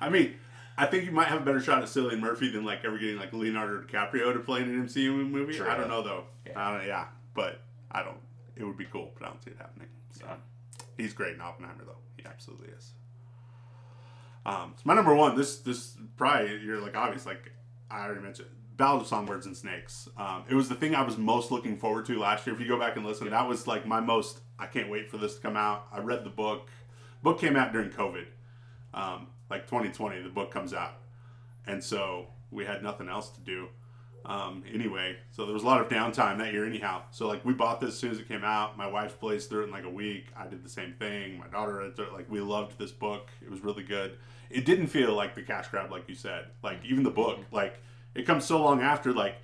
I 0.00 0.08
mean, 0.10 0.34
I 0.82 0.86
think 0.86 1.04
you 1.04 1.12
might 1.12 1.28
have 1.28 1.40
a 1.42 1.44
better 1.44 1.60
shot 1.60 1.78
at 1.82 1.88
Cillian 1.88 2.18
Murphy 2.20 2.50
than 2.50 2.64
like 2.64 2.84
ever 2.84 2.98
getting 2.98 3.16
like 3.16 3.32
Leonardo 3.32 3.82
DiCaprio 3.82 4.32
to 4.32 4.40
play 4.40 4.62
in 4.62 4.68
an 4.68 4.86
MCU 4.86 5.28
movie. 5.30 5.60
I 5.60 5.76
don't 5.76 5.88
know 5.88 6.02
though. 6.02 6.24
Yeah. 6.46 6.52
I 6.56 6.76
don't, 6.78 6.86
yeah, 6.86 7.06
but 7.34 7.60
I 7.90 8.02
don't. 8.02 8.18
It 8.56 8.64
would 8.64 8.76
be 8.76 8.84
cool, 8.86 9.12
but 9.18 9.24
I 9.26 9.28
don't 9.30 9.42
see 9.44 9.50
it 9.52 9.56
happening. 9.58 9.88
So 10.10 10.24
Yeah. 10.26 10.34
he's 10.96 11.12
great 11.12 11.34
in 11.34 11.40
Oppenheimer 11.40 11.84
though. 11.84 11.98
He 12.16 12.24
absolutely 12.26 12.68
is. 12.76 12.92
Um, 14.44 14.74
so 14.76 14.82
my 14.84 14.94
number 14.94 15.14
one. 15.14 15.36
This 15.36 15.58
this 15.58 15.96
probably 16.16 16.58
you're 16.64 16.80
like 16.80 16.96
obvious. 16.96 17.26
Like 17.26 17.52
I 17.90 18.04
already 18.04 18.20
mentioned. 18.20 18.48
Ballad 18.76 19.02
of 19.02 19.06
Songbirds 19.06 19.46
and 19.46 19.56
Snakes. 19.56 20.08
Um, 20.16 20.44
it 20.48 20.54
was 20.54 20.68
the 20.68 20.74
thing 20.74 20.94
I 20.94 21.02
was 21.02 21.16
most 21.18 21.50
looking 21.52 21.76
forward 21.76 22.06
to 22.06 22.18
last 22.18 22.46
year. 22.46 22.54
If 22.56 22.60
you 22.60 22.66
go 22.66 22.78
back 22.78 22.96
and 22.96 23.04
listen, 23.06 23.28
that 23.30 23.46
was 23.46 23.66
like 23.66 23.86
my 23.86 24.00
most. 24.00 24.40
I 24.58 24.66
can't 24.66 24.88
wait 24.88 25.10
for 25.10 25.18
this 25.18 25.36
to 25.36 25.40
come 25.40 25.56
out. 25.56 25.86
I 25.92 26.00
read 26.00 26.24
the 26.24 26.30
book. 26.30 26.68
Book 27.22 27.38
came 27.38 27.54
out 27.54 27.72
during 27.72 27.90
COVID, 27.90 28.24
um, 28.94 29.28
like 29.52 29.66
2020. 29.66 30.22
The 30.22 30.30
book 30.30 30.50
comes 30.50 30.72
out, 30.72 30.94
and 31.66 31.84
so 31.84 32.28
we 32.50 32.64
had 32.64 32.82
nothing 32.82 33.08
else 33.08 33.28
to 33.30 33.40
do 33.40 33.68
um, 34.24 34.64
anyway. 34.72 35.16
So 35.30 35.44
there 35.44 35.52
was 35.52 35.62
a 35.62 35.66
lot 35.66 35.80
of 35.80 35.88
downtime 35.88 36.38
that 36.38 36.52
year, 36.52 36.64
anyhow. 36.64 37.02
So 37.10 37.28
like 37.28 37.44
we 37.44 37.52
bought 37.52 37.80
this 37.80 37.90
as 37.90 37.98
soon 37.98 38.10
as 38.12 38.18
it 38.18 38.28
came 38.28 38.44
out. 38.44 38.78
My 38.78 38.86
wife 38.86 39.20
blazed 39.20 39.50
through 39.50 39.62
it 39.62 39.64
in 39.66 39.70
like 39.70 39.84
a 39.84 39.90
week. 39.90 40.26
I 40.36 40.46
did 40.46 40.64
the 40.64 40.70
same 40.70 40.94
thing. 40.94 41.38
My 41.38 41.48
daughter 41.48 41.74
read 41.74 41.96
through 41.96 42.06
it. 42.06 42.12
Like 42.12 42.30
we 42.30 42.40
loved 42.40 42.78
this 42.78 42.92
book. 42.92 43.28
It 43.42 43.50
was 43.50 43.60
really 43.60 43.82
good. 43.82 44.16
It 44.50 44.64
didn't 44.64 44.88
feel 44.88 45.14
like 45.14 45.34
the 45.34 45.42
cash 45.42 45.68
grab, 45.68 45.90
like 45.90 46.08
you 46.08 46.14
said. 46.14 46.46
Like 46.62 46.78
even 46.84 47.02
the 47.02 47.10
book, 47.10 47.40
like 47.50 47.78
it 48.14 48.26
comes 48.26 48.44
so 48.44 48.62
long 48.62 48.80
after. 48.80 49.12
Like 49.12 49.36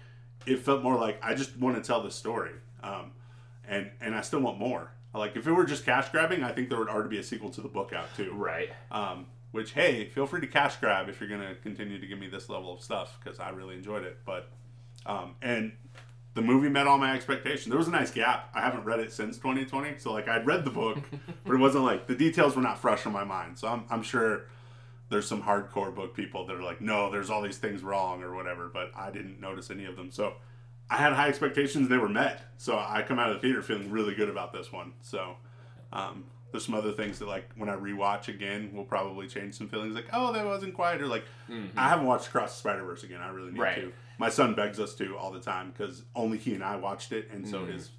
it 0.46 0.60
felt 0.60 0.82
more 0.82 0.96
like 0.96 1.18
I 1.22 1.34
just 1.34 1.56
want 1.58 1.76
to 1.76 1.82
tell 1.82 2.02
this 2.02 2.14
story, 2.14 2.52
um, 2.82 3.12
and 3.66 3.90
and 4.00 4.14
I 4.14 4.22
still 4.22 4.40
want 4.40 4.58
more. 4.58 4.90
Like 5.14 5.36
if 5.36 5.46
it 5.46 5.52
were 5.52 5.64
just 5.64 5.84
cash 5.84 6.08
grabbing, 6.10 6.44
I 6.44 6.52
think 6.52 6.68
there 6.68 6.78
would 6.78 6.88
already 6.88 7.08
be 7.08 7.18
a 7.18 7.22
sequel 7.22 7.50
to 7.50 7.60
the 7.60 7.68
book 7.68 7.92
out 7.92 8.14
too. 8.16 8.32
Right. 8.32 8.70
Um, 8.90 9.26
which 9.50 9.72
hey, 9.72 10.08
feel 10.08 10.26
free 10.26 10.40
to 10.40 10.46
cash 10.46 10.76
grab 10.76 11.08
if 11.08 11.20
you're 11.20 11.28
gonna 11.28 11.54
continue 11.62 12.00
to 12.00 12.06
give 12.06 12.18
me 12.18 12.28
this 12.28 12.48
level 12.48 12.72
of 12.72 12.82
stuff 12.82 13.18
because 13.22 13.38
I 13.40 13.50
really 13.50 13.74
enjoyed 13.74 14.04
it. 14.04 14.18
But 14.24 14.48
um, 15.06 15.36
and 15.42 15.72
the 16.34 16.42
movie 16.42 16.68
met 16.68 16.86
all 16.86 16.98
my 16.98 17.14
expectations. 17.14 17.66
There 17.66 17.78
was 17.78 17.88
a 17.88 17.92
nice 17.92 18.10
gap. 18.10 18.50
I 18.54 18.60
haven't 18.60 18.84
read 18.84 19.00
it 19.00 19.12
since 19.12 19.36
2020, 19.38 19.98
so 19.98 20.12
like 20.12 20.28
I'd 20.28 20.46
read 20.46 20.64
the 20.64 20.70
book, 20.70 20.98
but 21.44 21.54
it 21.54 21.58
wasn't 21.58 21.84
like 21.84 22.06
the 22.06 22.14
details 22.14 22.54
were 22.56 22.62
not 22.62 22.78
fresh 22.78 23.06
in 23.06 23.12
my 23.12 23.24
mind. 23.24 23.58
So 23.58 23.68
I'm 23.68 23.84
I'm 23.90 24.02
sure 24.02 24.46
there's 25.08 25.26
some 25.26 25.42
hardcore 25.42 25.94
book 25.94 26.14
people 26.14 26.46
that 26.46 26.54
are 26.54 26.62
like, 26.62 26.80
no, 26.80 27.10
there's 27.10 27.30
all 27.30 27.42
these 27.42 27.58
things 27.58 27.82
wrong 27.82 28.22
or 28.22 28.34
whatever, 28.34 28.68
but 28.68 28.90
I 28.94 29.10
didn't 29.10 29.40
notice 29.40 29.70
any 29.70 29.86
of 29.86 29.96
them. 29.96 30.10
So 30.10 30.34
I 30.90 30.96
had 30.96 31.12
high 31.12 31.28
expectations 31.28 31.88
they 31.88 31.96
were 31.96 32.08
met. 32.08 32.42
So 32.56 32.78
I 32.78 33.02
come 33.02 33.18
out 33.18 33.30
of 33.30 33.36
the 33.36 33.40
theater 33.40 33.62
feeling 33.62 33.90
really 33.90 34.14
good 34.14 34.28
about 34.28 34.52
this 34.52 34.70
one. 34.70 34.92
So 35.00 35.36
um, 35.92 36.24
there's 36.50 36.64
some 36.64 36.74
other 36.74 36.92
things 36.92 37.18
that 37.18 37.26
like 37.28 37.50
when 37.56 37.68
I 37.68 37.74
rewatch 37.76 38.28
again 38.28 38.70
will 38.74 38.84
probably 38.84 39.26
change 39.28 39.54
some 39.54 39.68
feelings 39.68 39.94
like, 39.94 40.06
oh, 40.12 40.32
that 40.32 40.44
wasn't 40.46 40.74
quite 40.74 41.00
or 41.00 41.06
like 41.06 41.24
I 41.76 41.88
haven't 41.88 42.06
watched 42.06 42.28
Across 42.28 42.52
the 42.54 42.58
Spider 42.58 42.84
Verse 42.84 43.04
again. 43.04 43.20
I 43.20 43.28
really 43.28 43.52
need 43.52 43.60
Right. 43.60 43.76
to. 43.76 43.92
My 44.18 44.28
son 44.30 44.54
begs 44.54 44.80
us 44.80 44.94
to 44.96 45.16
all 45.16 45.30
the 45.30 45.40
time 45.40 45.70
because 45.70 46.02
only 46.16 46.38
he 46.38 46.54
and 46.54 46.64
I 46.64 46.76
watched 46.76 47.12
it, 47.12 47.28
and 47.32 47.46
so 47.46 47.60
Mhm. 47.60 47.72
his 47.72 47.90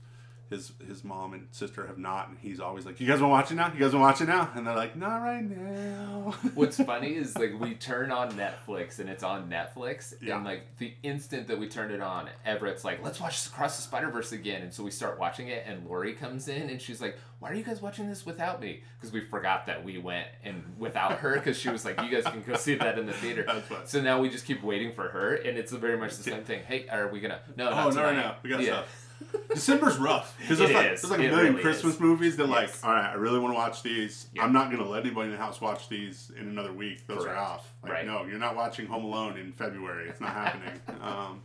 his 0.50 0.72
his 0.88 1.04
mom 1.04 1.34
and 1.34 1.48
sister 1.52 1.86
have 1.86 1.98
not, 1.98 2.30
and 2.30 2.38
he's 2.40 2.60
always 2.60 2.86
like, 2.86 3.00
"You 3.00 3.08
guys 3.08 3.22
want 3.22 3.30
to 3.30 3.34
watch 3.34 3.52
it 3.52 3.56
now? 3.56 3.68
You 3.74 3.80
guys 3.80 3.94
want 3.94 3.94
to 3.94 4.00
watch 4.00 4.22
it 4.22 4.28
now?" 4.28 4.50
And 4.56 4.66
they're 4.66 4.76
like, 4.76 4.96
"Not 4.96 5.18
right 5.22 5.44
now." 5.44 6.34
What's 6.56 6.78
funny 6.78 7.16
is 7.16 7.38
like 7.38 7.60
we 7.60 7.76
turn 7.76 8.12
on 8.12 8.32
Netflix 8.34 9.00
and 9.00 9.10
it's 9.10 9.24
on 9.24 9.50
Netflix, 9.50 10.14
Yeah. 10.22 10.38
and 10.38 10.46
like 10.46 10.78
the 10.78 10.94
instant 11.04 11.48
that 11.48 11.60
we 11.60 11.68
turned 11.68 11.92
it 11.92 12.02
on, 12.02 12.30
Everett's 12.46 12.84
like, 12.84 13.04
"Let's 13.04 13.20
watch 13.20 13.46
Across 13.48 13.76
the 13.78 13.84
Spider 13.84 14.10
Verse 14.10 14.32
again." 14.32 14.62
And 14.64 14.74
so 14.74 14.84
we 14.84 14.92
start 14.92 15.20
watching 15.20 15.50
it, 15.50 15.64
and 15.68 15.86
Lori 15.86 16.14
comes 16.14 16.48
in 16.48 16.70
and 16.70 16.82
she's 16.82 17.00
like, 17.02 17.18
"Why 17.40 17.52
are 17.52 17.54
you 17.54 17.64
guys 17.64 17.82
watching 17.82 18.10
this 18.10 18.26
without 18.26 18.60
me?" 18.60 18.82
Because 19.00 19.14
we 19.14 19.22
forgot 19.22 19.68
that 19.68 19.84
we 19.84 19.98
went 20.00 20.28
and 20.44 20.64
without 20.78 21.20
her, 21.20 21.36
because 21.36 21.60
she 21.60 21.70
was 21.70 21.86
like, 21.86 22.02
"You 22.02 22.10
guys 22.10 22.24
can 22.24 22.42
go 22.42 22.56
see 22.56 22.76
that 22.76 22.98
in 22.98 23.06
the 23.06 23.14
theater." 23.14 23.46
So 23.86 24.02
now 24.02 24.20
we 24.20 24.30
just 24.30 24.46
keep 24.46 24.64
waiting 24.64 24.94
for 24.94 25.10
her, 25.10 25.36
and 25.36 25.58
it's 25.58 25.72
very 25.72 25.98
much 25.98 26.18
the 26.18 26.24
same 26.24 26.44
thing. 26.44 26.64
Hey, 26.68 26.88
are 26.90 27.08
we 27.08 27.20
gonna? 27.20 27.40
No, 27.56 27.70
oh 27.70 27.72
not 27.90 27.96
no, 27.96 28.02
no, 28.02 28.12
no, 28.14 28.36
we 28.42 28.50
got 28.50 28.62
yeah. 28.62 28.68
stuff. 28.68 29.06
December's 29.54 29.98
rough 29.98 30.38
because 30.40 30.60
It 30.60 30.64
there's 30.70 30.76
like 30.76 30.92
is. 30.94 31.02
there's 31.02 31.12
like 31.12 31.20
a 31.20 31.24
It 31.24 31.30
million 31.32 31.50
really 31.54 31.62
Christmas 31.64 31.96
is. 31.96 32.00
movies 32.00 32.38
that 32.38 32.48
like, 32.48 32.70
all 32.84 32.92
right, 32.92 33.10
I 33.12 33.14
really 33.16 33.40
want 33.40 33.54
to 33.54 33.58
watch 33.58 33.84
these. 33.84 34.28
Yeah. 34.34 34.44
I'm 34.44 34.54
not 34.54 34.72
gonna 34.72 34.88
let 34.88 35.06
anybody 35.06 35.28
in 35.28 35.32
the 35.32 35.38
house 35.38 35.60
watch 35.60 35.90
these 35.90 36.32
in 36.40 36.48
another 36.48 36.72
week. 36.72 37.06
Those 37.08 37.24
Correct. 37.24 37.38
are 37.38 37.44
off. 37.44 37.74
Like, 37.84 37.92
Right. 37.92 38.06
no, 38.06 38.26
you're 38.26 38.38
not 38.40 38.56
watching 38.56 38.86
Home 38.88 39.04
Alone 39.04 39.38
in 39.38 39.52
February. 39.52 40.10
It's 40.10 40.22
not 40.22 40.32
happening. 40.32 40.80
Um, 41.02 41.42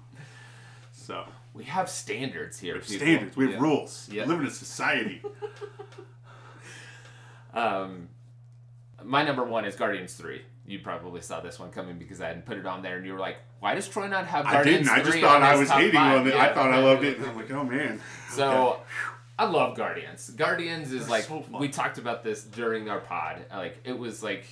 so 0.92 1.24
We 1.52 1.64
have 1.64 1.88
standards 1.90 2.58
here. 2.60 2.74
we 2.74 2.78
have 2.80 2.88
people. 2.88 3.06
standards. 3.06 3.36
We 3.36 3.44
have 3.44 3.54
Yeah. 3.54 3.60
rules. 3.60 4.08
Yeah. 4.10 4.22
We 4.24 4.28
live 4.30 4.40
in 4.40 4.46
a 4.46 4.50
society. 4.50 5.22
Um, 7.52 8.08
my 9.04 9.22
number 9.24 9.44
one 9.44 9.64
is 9.64 9.76
Guardians 9.76 10.14
Three. 10.14 10.42
you 10.66 10.78
probably 10.80 11.20
saw 11.20 11.40
this 11.40 11.58
one 11.60 11.70
coming 11.70 11.98
because 11.98 12.20
I 12.20 12.26
hadn't 12.28 12.46
put 12.46 12.56
it 12.58 12.66
on 12.66 12.82
there, 12.82 12.96
and 12.96 13.06
you 13.06 13.12
were 13.12 13.18
like, 13.18 13.36
"Why 13.64 13.74
does 13.74 13.88
Troy 13.88 14.08
not 14.08 14.26
have 14.26 14.44
Guardians 14.44 14.90
I 14.90 14.96
didn't. 14.96 15.08
I 15.08 15.10
just 15.10 15.24
thought 15.24 15.42
I 15.42 15.56
was 15.56 15.70
hating 15.70 15.94
five? 15.94 16.20
on 16.20 16.26
it. 16.26 16.34
Yeah, 16.34 16.42
I 16.42 16.52
thought 16.52 16.70
I 16.70 16.80
loved 16.80 17.02
it. 17.02 17.18
I'm 17.18 17.34
like, 17.34 17.50
oh 17.50 17.64
man. 17.64 17.98
So 18.28 18.50
Okay. 18.50 18.82
I 19.38 19.44
love 19.46 19.74
Guardians. 19.74 20.28
Guardians 20.28 20.92
is 20.92 21.06
They're 21.06 21.10
like 21.10 21.24
so 21.24 21.42
we 21.58 21.70
talked 21.70 21.96
about 21.96 22.22
this 22.22 22.44
during 22.44 22.90
our 22.90 23.00
pod. 23.00 23.46
Like 23.50 23.78
it 23.84 23.98
was 23.98 24.22
like 24.22 24.44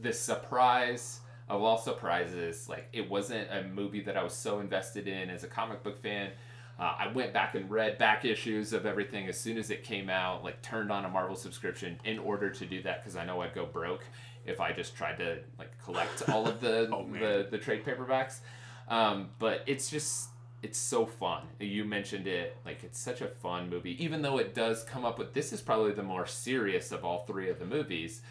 this 0.00 0.18
surprise 0.18 1.20
of 1.50 1.62
all 1.62 1.76
surprises. 1.76 2.66
Like 2.66 2.88
it 2.94 3.10
wasn't 3.10 3.46
a 3.50 3.62
movie 3.64 4.00
that 4.04 4.16
I 4.16 4.22
was 4.22 4.32
so 4.32 4.60
invested 4.60 5.06
in 5.06 5.28
as 5.28 5.44
a 5.44 5.46
comic 5.46 5.82
book 5.82 6.00
fan. 6.00 6.30
Uh, 6.78 6.94
I 6.98 7.08
went 7.12 7.34
back 7.34 7.54
and 7.56 7.70
read 7.70 7.98
back 7.98 8.24
issues 8.24 8.72
of 8.72 8.86
everything 8.86 9.28
as 9.28 9.38
soon 9.38 9.58
as 9.58 9.70
it 9.70 9.84
came 9.84 10.08
out. 10.08 10.42
Like 10.42 10.62
turned 10.62 10.90
on 10.90 11.04
a 11.04 11.10
Marvel 11.10 11.36
subscription 11.36 12.00
in 12.04 12.18
order 12.18 12.48
to 12.48 12.64
do 12.64 12.82
that 12.84 13.02
because 13.02 13.16
I 13.16 13.26
know 13.26 13.42
I'd 13.42 13.54
go 13.54 13.66
broke 13.66 14.02
if 14.50 14.60
I 14.60 14.72
just 14.72 14.96
tried 14.96 15.18
to 15.18 15.38
like 15.58 15.70
collect 15.82 16.28
all 16.28 16.46
of 16.46 16.60
the 16.60 16.88
Oh, 16.92 17.06
the, 17.12 17.46
the 17.50 17.58
trade 17.58 17.84
paperbacks. 17.84 18.40
Um, 18.88 19.30
but 19.38 19.62
it's 19.66 19.88
just 19.90 20.28
it's 20.62 20.78
so 20.78 21.06
fun. 21.06 21.44
You 21.58 21.84
mentioned 21.84 22.26
it, 22.26 22.56
like 22.66 22.84
it's 22.84 22.98
such 22.98 23.22
a 23.22 23.28
fun 23.28 23.70
movie, 23.70 24.02
even 24.02 24.20
though 24.20 24.38
it 24.38 24.54
does 24.54 24.84
come 24.84 25.04
up 25.04 25.18
with 25.18 25.32
this 25.32 25.52
is 25.52 25.60
probably 25.60 25.92
the 25.92 26.02
more 26.02 26.26
serious 26.26 26.92
of 26.92 27.04
all 27.04 27.20
three 27.20 27.48
of 27.48 27.58
the 27.58 27.66
movies. 27.66 28.22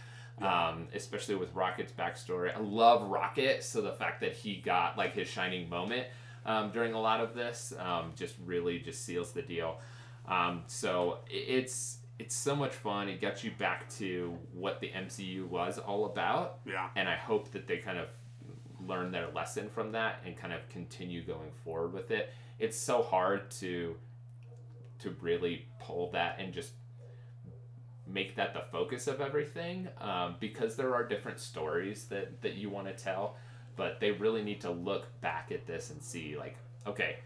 Um, 0.42 0.88
especially 0.94 1.36
with 1.36 1.54
Rocket's 1.54 1.92
backstory. 1.92 2.56
I 2.56 2.62
love 2.62 3.10
Rocket, 3.10 3.62
so 3.62 3.82
the 3.82 3.92
fact 3.92 4.22
that 4.22 4.32
he 4.32 4.56
got 4.56 4.98
like 4.98 5.14
his 5.14 5.28
shining 5.28 5.68
moment 5.68 6.08
um, 6.46 6.72
during 6.72 6.94
a 6.94 7.02
lot 7.02 7.20
of 7.20 7.36
this 7.36 7.74
um, 7.78 8.14
just 8.16 8.36
really 8.46 8.80
just 8.80 9.04
seals 9.04 9.34
the 9.34 9.42
deal. 9.42 9.80
Um, 10.28 10.64
so 10.68 11.20
it's 11.30 11.98
it's 12.20 12.36
so 12.36 12.56
much 12.56 12.74
fun. 12.74 13.08
It 13.10 13.22
gets 13.22 13.44
you 13.44 13.52
back 13.58 13.90
to 13.98 14.38
what 14.54 14.80
the 14.82 14.90
MCU 14.90 15.48
was 15.48 15.80
all 15.80 16.06
about 16.06 16.60
Yeah. 16.66 16.90
and 16.96 17.08
I 17.10 17.16
hope 17.16 17.52
that 17.52 17.66
they 17.68 17.78
kind 17.78 17.98
of 17.98 18.10
learn 18.86 19.12
their 19.12 19.30
lesson 19.32 19.70
from 19.70 19.92
that 19.94 20.22
and 20.26 20.38
kind 20.38 20.54
of 20.54 20.68
continue 20.70 21.24
going 21.24 21.52
forward 21.64 21.94
with 21.94 22.12
it. 22.12 22.32
It's 22.60 22.78
so 22.78 23.02
hard 23.02 23.50
to 23.52 23.96
to 25.00 25.16
really 25.22 25.66
pull 25.80 26.12
that 26.12 26.36
and 26.40 26.54
just 26.54 26.74
make 28.06 28.36
that 28.36 28.54
the 28.54 28.64
focus 28.72 29.08
of 29.08 29.22
everything 29.22 29.88
um, 30.02 30.36
because 30.40 30.76
there 30.76 30.94
are 30.96 31.08
different 31.08 31.40
stories 31.40 32.06
that 32.06 32.42
that 32.42 32.56
you 32.56 32.70
want 32.70 32.88
to 32.88 32.94
tell 32.94 33.38
but 33.76 34.00
they 34.02 34.12
really 34.12 34.44
need 34.44 34.60
to 34.60 34.70
look 34.72 35.08
back 35.22 35.52
at 35.54 35.66
this 35.68 35.92
and 35.92 36.02
see 36.02 36.36
like 36.38 36.58
okay 36.88 37.18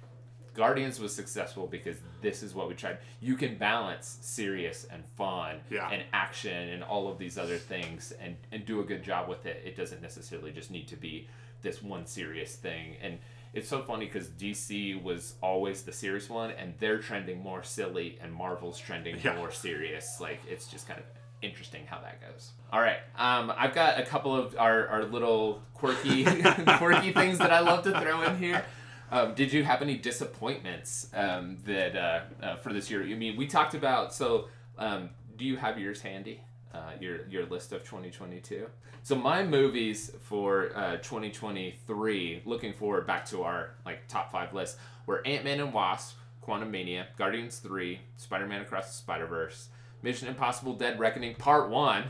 guardians 0.54 1.00
was 1.00 1.14
successful 1.16 1.68
because 1.68 1.98
this 2.22 2.44
is 2.44 2.54
what 2.54 2.68
we 2.68 2.74
tried 2.76 2.98
you 3.22 3.36
can 3.36 3.58
balance 3.58 4.18
serious 4.22 4.86
and 4.92 5.04
fun 5.18 5.58
Yeah. 5.70 5.90
and 5.92 6.04
action 6.14 6.70
and 6.70 6.84
all 6.84 7.08
of 7.08 7.18
these 7.18 7.38
other 7.38 7.58
things 7.58 8.14
and 8.22 8.36
and 8.52 8.66
do 8.66 8.80
a 8.80 8.84
good 8.84 9.04
job 9.04 9.28
with 9.30 9.46
it 9.46 9.62
it 9.66 9.76
doesn't 9.76 10.02
necessarily 10.02 10.52
just 10.52 10.70
need 10.72 10.88
to 10.90 10.96
be 10.96 11.28
this 11.62 11.82
one 11.82 12.06
serious 12.06 12.56
thing 12.56 12.96
and 13.02 13.18
it's 13.56 13.70
so 13.70 13.84
funny 13.84 14.06
because 14.08 14.30
DC 14.30 15.02
was 15.04 15.36
always 15.44 15.84
the 15.84 15.92
serious 15.92 16.28
one, 16.28 16.50
and 16.50 16.74
they're 16.80 16.98
trending 16.98 17.40
more 17.40 17.62
silly, 17.62 18.18
and 18.20 18.34
Marvel's 18.34 18.80
trending 18.80 19.18
Yeah. 19.24 19.36
more 19.36 19.52
serious. 19.52 20.20
Like 20.20 20.40
it's 20.50 20.66
just 20.66 20.88
kind 20.88 21.00
of 21.00 21.06
interesting 21.44 21.86
how 21.86 22.00
that 22.00 22.20
goes. 22.20 22.50
All 22.72 22.80
right, 22.82 22.98
um, 23.16 23.54
I've 23.56 23.76
got 23.76 24.00
a 24.00 24.04
couple 24.08 24.36
of 24.36 24.56
our, 24.58 24.88
our 24.88 25.04
little 25.04 25.62
quirky 25.76 26.24
quirky 26.80 27.12
things 27.12 27.38
that 27.38 27.52
I 27.54 27.60
love 27.60 27.84
to 27.84 27.92
throw 28.02 28.24
in 28.24 28.38
here. 28.40 28.66
Um, 29.12 29.34
did 29.36 29.54
you 29.54 29.64
have 29.64 29.82
any 29.82 29.98
disappointments 29.98 31.08
um, 31.14 31.58
that 31.66 31.96
uh, 31.96 32.22
uh, 32.42 32.56
for 32.58 32.74
this 32.74 32.90
year? 32.90 33.04
I 33.04 33.14
mean, 33.14 33.38
we 33.38 33.48
talked 33.48 33.74
about. 33.74 34.14
So, 34.14 34.48
um, 34.78 35.10
do 35.38 35.46
you 35.46 35.58
have 35.58 35.80
yours 35.80 36.02
handy? 36.02 36.42
Uh, 36.74 36.94
your 37.00 37.28
your 37.28 37.46
list 37.46 37.72
of 37.72 37.84
2022. 37.84 38.68
So 39.04 39.16
my 39.16 39.44
movies 39.44 40.12
for 40.22 40.72
uh, 40.76 40.96
2023, 40.98 42.42
looking 42.46 42.74
forward 42.74 43.06
back 43.06 43.26
to 43.26 43.44
our 43.44 43.76
like 43.86 44.08
top 44.08 44.32
five 44.32 44.54
list, 44.54 44.78
were 45.06 45.22
Ant 45.28 45.44
Man 45.44 45.60
and 45.60 45.72
Wasp, 45.72 46.18
Quantumania, 46.42 47.06
Guardians 47.16 47.60
3, 47.60 48.00
Spider 48.18 48.48
Man 48.48 48.62
Across 48.62 48.88
the 48.88 48.94
Spider 48.94 49.28
Verse, 49.28 49.70
Mission 50.02 50.28
Impossible: 50.28 50.74
Dead 50.74 50.98
Reckoning 50.98 51.36
Part 51.36 51.70
One, 51.70 52.06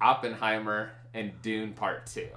Oppenheimer, 0.00 0.90
and 1.12 1.40
Dune 1.40 1.72
Part 1.72 2.06
Two. 2.06 2.30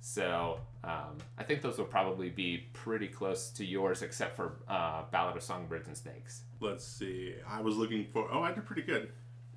So 0.00 0.60
um, 0.84 1.18
I 1.38 1.42
think 1.42 1.62
those 1.62 1.78
will 1.78 1.84
probably 1.86 2.28
be 2.30 2.64
pretty 2.72 3.08
close 3.08 3.50
to 3.50 3.64
yours, 3.64 4.02
except 4.02 4.36
for 4.36 4.56
uh, 4.68 5.02
Ballad 5.10 5.36
of 5.36 5.42
Songbirds 5.42 5.88
and 5.88 5.96
Snakes. 5.96 6.42
Let's 6.60 6.84
see. 6.86 7.34
I 7.48 7.60
was 7.60 7.76
looking 7.76 8.06
for. 8.12 8.28
Oh, 8.32 8.42
I 8.42 8.52
did 8.52 8.64
pretty 8.66 8.82
good. 8.82 9.10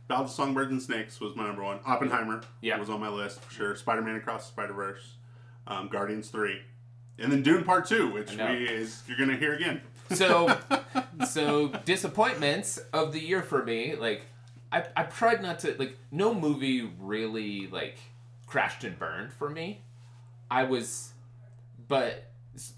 Ballad 0.08 0.26
of 0.26 0.32
Songbirds 0.32 0.72
and 0.72 0.82
Snakes 0.82 1.20
was 1.20 1.36
my 1.36 1.46
number 1.46 1.64
one. 1.64 1.80
Oppenheimer 1.86 2.42
Yeah. 2.62 2.80
was 2.80 2.90
on 2.90 3.00
my 3.00 3.10
list 3.10 3.42
for 3.42 3.54
sure. 3.54 3.76
Spider 3.76 4.02
Man 4.02 4.16
Across 4.16 4.48
the 4.48 4.52
Spider 4.54 4.74
Verse, 4.74 5.14
um, 5.68 5.88
Guardians 5.88 6.30
Three, 6.30 6.62
and 7.20 7.32
then 7.32 7.44
Dune 7.44 7.64
Part 7.64 7.86
Two, 7.88 8.12
which 8.12 8.32
we 8.36 8.44
is 8.68 9.04
you're 9.08 9.18
gonna 9.18 9.38
hear 9.38 9.54
again. 9.54 9.82
So, 10.12 10.58
so 11.30 11.68
disappointments 11.86 12.80
of 12.92 13.14
the 13.14 13.20
year 13.20 13.44
for 13.44 13.64
me, 13.64 13.96
like 13.96 14.24
I, 14.72 14.84
I 14.96 15.04
tried 15.04 15.44
not 15.44 15.60
to 15.60 15.76
like 15.78 15.96
no 16.12 16.34
movie 16.34 16.90
really 17.00 17.68
like 17.68 17.98
crashed 18.48 18.84
and 18.84 18.98
burned 18.98 19.32
for 19.32 19.50
me. 19.50 19.82
I 20.52 20.64
was, 20.64 21.14
but 21.88 22.26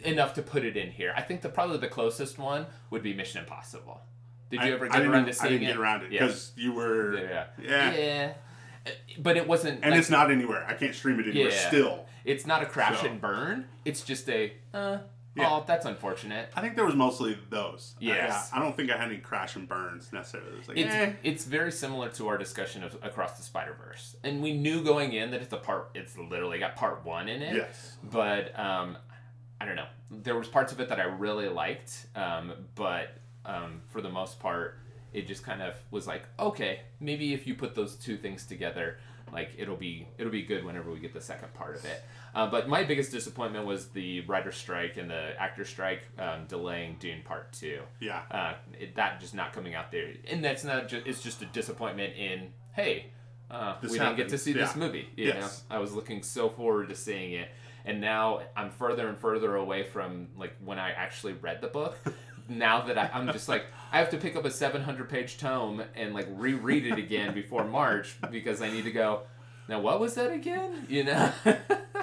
enough 0.04 0.34
to 0.36 0.42
put 0.42 0.64
it 0.66 0.76
in 0.78 0.92
here. 0.92 1.14
I 1.16 1.22
think 1.22 1.42
the 1.42 1.50
probably 1.50 1.78
the 1.78 1.88
closest 1.88 2.38
one 2.38 2.66
would 2.90 3.02
be 3.04 3.14
Mission 3.14 3.40
Impossible. 3.42 4.02
Did 4.50 4.62
you 4.62 4.68
I- 4.68 4.72
ever 4.74 4.88
get 4.88 4.98
didn't, 4.98 5.12
around 5.14 5.24
to 5.26 5.30
I 5.30 5.34
seeing 5.34 5.52
didn't 5.54 5.64
it? 5.64 5.68
get 5.68 5.78
around 5.78 6.04
it 6.04 6.12
Yeah. 6.12 6.20
because 6.22 6.52
you 6.56 6.74
were. 6.74 7.18
Yeah. 7.18 7.46
Yeah. 7.62 7.94
Yeah. 7.94 8.34
Uh, 8.86 8.90
But 9.20 9.38
it 9.38 9.48
wasn't. 9.48 9.80
And 9.84 9.92
like, 9.92 10.00
it's 10.00 10.10
not 10.10 10.32
anywhere. 10.32 10.66
I 10.68 10.74
can't 10.74 10.94
stream 10.96 11.20
it 11.20 11.28
anywhere 11.28 11.52
Yeah. 11.52 11.68
still. 11.68 12.06
It's 12.26 12.46
not 12.46 12.62
a 12.62 12.66
crash 12.66 13.00
So- 13.02 13.08
and 13.08 13.22
burn. 13.22 13.68
It's 13.86 14.02
just 14.02 14.28
a. 14.30 14.54
Uh, 14.74 15.00
Yeah. 15.36 15.48
Oh, 15.50 15.64
that's 15.66 15.86
unfortunate. 15.86 16.50
I 16.56 16.62
think 16.62 16.76
there 16.76 16.86
was 16.86 16.96
mostly 16.96 17.38
those. 17.50 17.96
Yes. 18.00 18.50
I, 18.52 18.58
I 18.58 18.62
don't 18.62 18.76
think 18.76 18.92
I 18.92 18.98
had 18.98 19.08
any 19.08 19.18
crash 19.20 19.56
and 19.56 19.68
burns 19.68 20.12
necessarily. 20.12 20.52
It 20.52 20.58
was 20.58 20.68
like, 20.68 20.78
It's, 20.78 20.94
eh. 20.94 21.14
it's 21.24 21.46
very 21.46 21.72
similar 21.72 22.10
to 22.10 22.28
our 22.28 22.38
discussion 22.38 22.84
of 22.84 22.98
Across 23.02 23.38
the 23.38 23.44
Spider 23.44 23.76
Verse, 23.82 24.18
and 24.24 24.42
we 24.42 24.54
knew 24.58 24.84
going 24.84 25.14
in 25.14 25.32
that 25.32 25.42
it's 25.42 25.54
a 25.54 25.58
part. 25.58 25.92
It's 25.96 26.18
literally 26.18 26.60
got 26.60 26.76
part 26.76 27.06
one 27.06 27.30
in 27.30 27.42
it. 27.42 27.56
Yes. 27.56 27.98
But 28.04 28.58
um, 28.60 28.98
I 29.62 29.66
don't 29.66 29.78
know. 29.78 29.88
There 30.10 30.36
was 30.36 30.50
parts 30.50 30.74
of 30.74 30.82
it 30.82 30.90
that 30.90 31.00
I 31.00 31.04
really 31.04 31.48
liked, 31.48 32.08
um, 32.16 32.52
but 32.76 33.14
um, 33.46 33.82
for 33.90 34.02
the 34.02 34.10
most 34.10 34.40
part, 34.40 34.80
it 35.14 35.28
just 35.28 35.44
kind 35.44 35.62
of 35.62 35.76
was 35.92 36.08
like, 36.08 36.24
okay, 36.40 36.82
maybe 37.00 37.34
if 37.34 37.48
you 37.48 37.56
put 37.56 37.74
those 37.74 37.96
two 37.96 38.18
things 38.18 38.46
together, 38.46 38.98
like 39.32 39.52
it'll 39.58 39.78
be 39.78 40.08
it'll 40.18 40.32
be 40.32 40.44
good 40.44 40.66
whenever 40.66 40.92
we 40.92 41.00
get 41.00 41.14
the 41.14 41.22
second 41.22 41.54
part 41.54 41.76
of 41.78 41.86
it. 41.86 42.04
Uh, 42.34 42.48
but 42.50 42.70
my 42.70 42.84
biggest 42.84 43.12
disappointment 43.12 43.66
was 43.66 43.88
the 43.90 44.22
writer 44.22 44.52
strike 44.52 44.96
and 44.98 45.10
the 45.10 45.34
actor 45.40 45.66
strike 45.66 46.02
um, 46.18 46.46
delaying 46.48 46.96
Dune 47.00 47.22
Part 47.26 47.52
Two 47.52 47.82
Yeah. 48.00 48.22
uh, 48.32 48.54
it, 48.80 48.96
that 48.96 49.20
just 49.20 49.34
not 49.36 49.52
coming 49.54 49.76
out 49.76 49.92
there, 49.92 50.14
and 50.30 50.44
that's 50.44 50.64
not 50.64 50.88
just 50.88 51.06
it's 51.06 51.22
just 51.22 51.42
a 51.42 51.46
disappointment 51.48 52.16
in 52.16 52.54
hey, 52.74 53.08
uh, 53.50 53.76
we 53.84 53.90
didn't 54.00 54.16
get 54.16 54.30
to 54.30 54.38
see 54.38 54.54
this 54.54 54.76
movie. 54.78 55.10
You 55.18 55.28
Yes. 55.28 55.64
know, 55.70 55.76
I 55.76 55.80
was 55.80 55.94
looking 55.94 56.24
so 56.24 56.48
forward 56.50 56.88
to 56.90 56.96
seeing 56.96 57.34
it, 57.34 57.50
and 57.84 58.00
now 58.00 58.42
I'm 58.56 58.70
further 58.72 59.10
and 59.10 59.18
further 59.18 59.56
away 59.58 59.84
from 59.84 60.30
like 60.38 60.54
when 60.64 60.80
I 60.80 60.92
actually 60.92 61.34
read 61.34 61.60
the 61.62 61.68
book. 61.68 61.98
now 62.48 62.82
that 62.82 62.98
I, 62.98 63.10
I'm 63.14 63.32
just 63.34 63.50
like 63.50 63.66
I 63.92 64.00
have 64.00 64.10
to 64.12 64.18
pick 64.18 64.38
up 64.38 64.46
a 64.46 64.52
700 64.52 65.10
page 65.10 65.38
tome 65.38 65.84
and 65.96 66.14
like 66.14 66.28
reread 66.32 66.86
it 66.86 66.98
again 66.98 67.34
before 67.34 67.66
March 67.66 68.16
because 68.32 68.62
I 68.62 68.70
need 68.72 68.86
to 68.86 68.92
go. 68.92 69.24
Now 69.68 69.82
what 69.82 70.00
was 70.00 70.14
that 70.16 70.32
again? 70.32 70.86
You 70.88 71.04
know. 71.04 71.32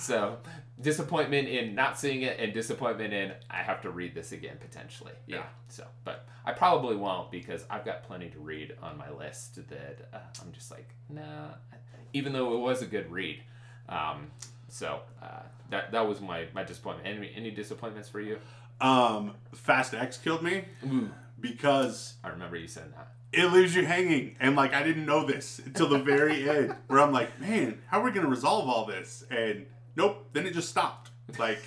so 0.00 0.38
disappointment 0.80 1.46
in 1.48 1.74
not 1.74 1.98
seeing 1.98 2.22
it 2.22 2.38
and 2.40 2.52
disappointment 2.54 3.12
in 3.12 3.32
I 3.50 3.58
have 3.58 3.82
to 3.82 3.90
read 3.90 4.14
this 4.14 4.32
again 4.32 4.56
potentially. 4.60 5.12
Yeah. 5.26 5.36
Yeah. 5.36 5.42
So, 5.68 5.86
but 6.04 6.26
I 6.44 6.52
probably 6.52 6.96
won't 6.96 7.30
because 7.30 7.64
I've 7.70 7.84
got 7.84 8.02
plenty 8.04 8.30
to 8.30 8.38
read 8.38 8.74
on 8.82 8.96
my 8.96 9.10
list 9.10 9.56
that 9.68 10.08
uh, 10.12 10.18
I'm 10.42 10.52
just 10.52 10.70
like, 10.70 10.88
nah. 11.08 11.48
Even 12.12 12.32
though 12.32 12.54
it 12.54 12.58
was 12.58 12.82
a 12.82 12.86
good 12.86 13.10
read. 13.12 13.42
Um, 13.88 14.28
so 14.68 15.00
uh, 15.22 15.42
that 15.70 15.92
that 15.92 16.08
was 16.08 16.20
my 16.20 16.46
my 16.54 16.64
disappointment. 16.64 17.06
Any 17.06 17.30
any 17.36 17.50
disappointments 17.50 18.08
for 18.08 18.20
you? 18.20 18.38
Um, 18.80 19.34
Fast 19.54 19.92
X 19.94 20.16
killed 20.16 20.42
me 20.42 20.64
Ooh, 20.86 21.10
because 21.38 22.14
I 22.24 22.28
remember 22.28 22.56
you 22.56 22.66
saying 22.66 22.92
that. 22.96 23.08
it 23.32 23.52
leaves 23.52 23.74
you 23.76 23.84
hanging, 23.84 24.36
and 24.40 24.56
like 24.56 24.72
I 24.72 24.82
didn't 24.82 25.04
know 25.06 25.26
this 25.26 25.60
until 25.64 25.88
the 25.88 25.98
very 25.98 26.48
end, 26.56 26.74
where 26.86 27.00
I'm 27.00 27.12
like, 27.12 27.38
man, 27.40 27.78
how 27.88 28.00
are 28.00 28.04
we 28.04 28.10
gonna 28.10 28.28
resolve 28.28 28.68
all 28.68 28.86
this? 28.86 29.22
And 29.30 29.66
nope, 30.00 30.28
then 30.32 30.46
it 30.46 30.54
just 30.54 30.68
stopped. 30.68 31.10
Like, 31.38 31.60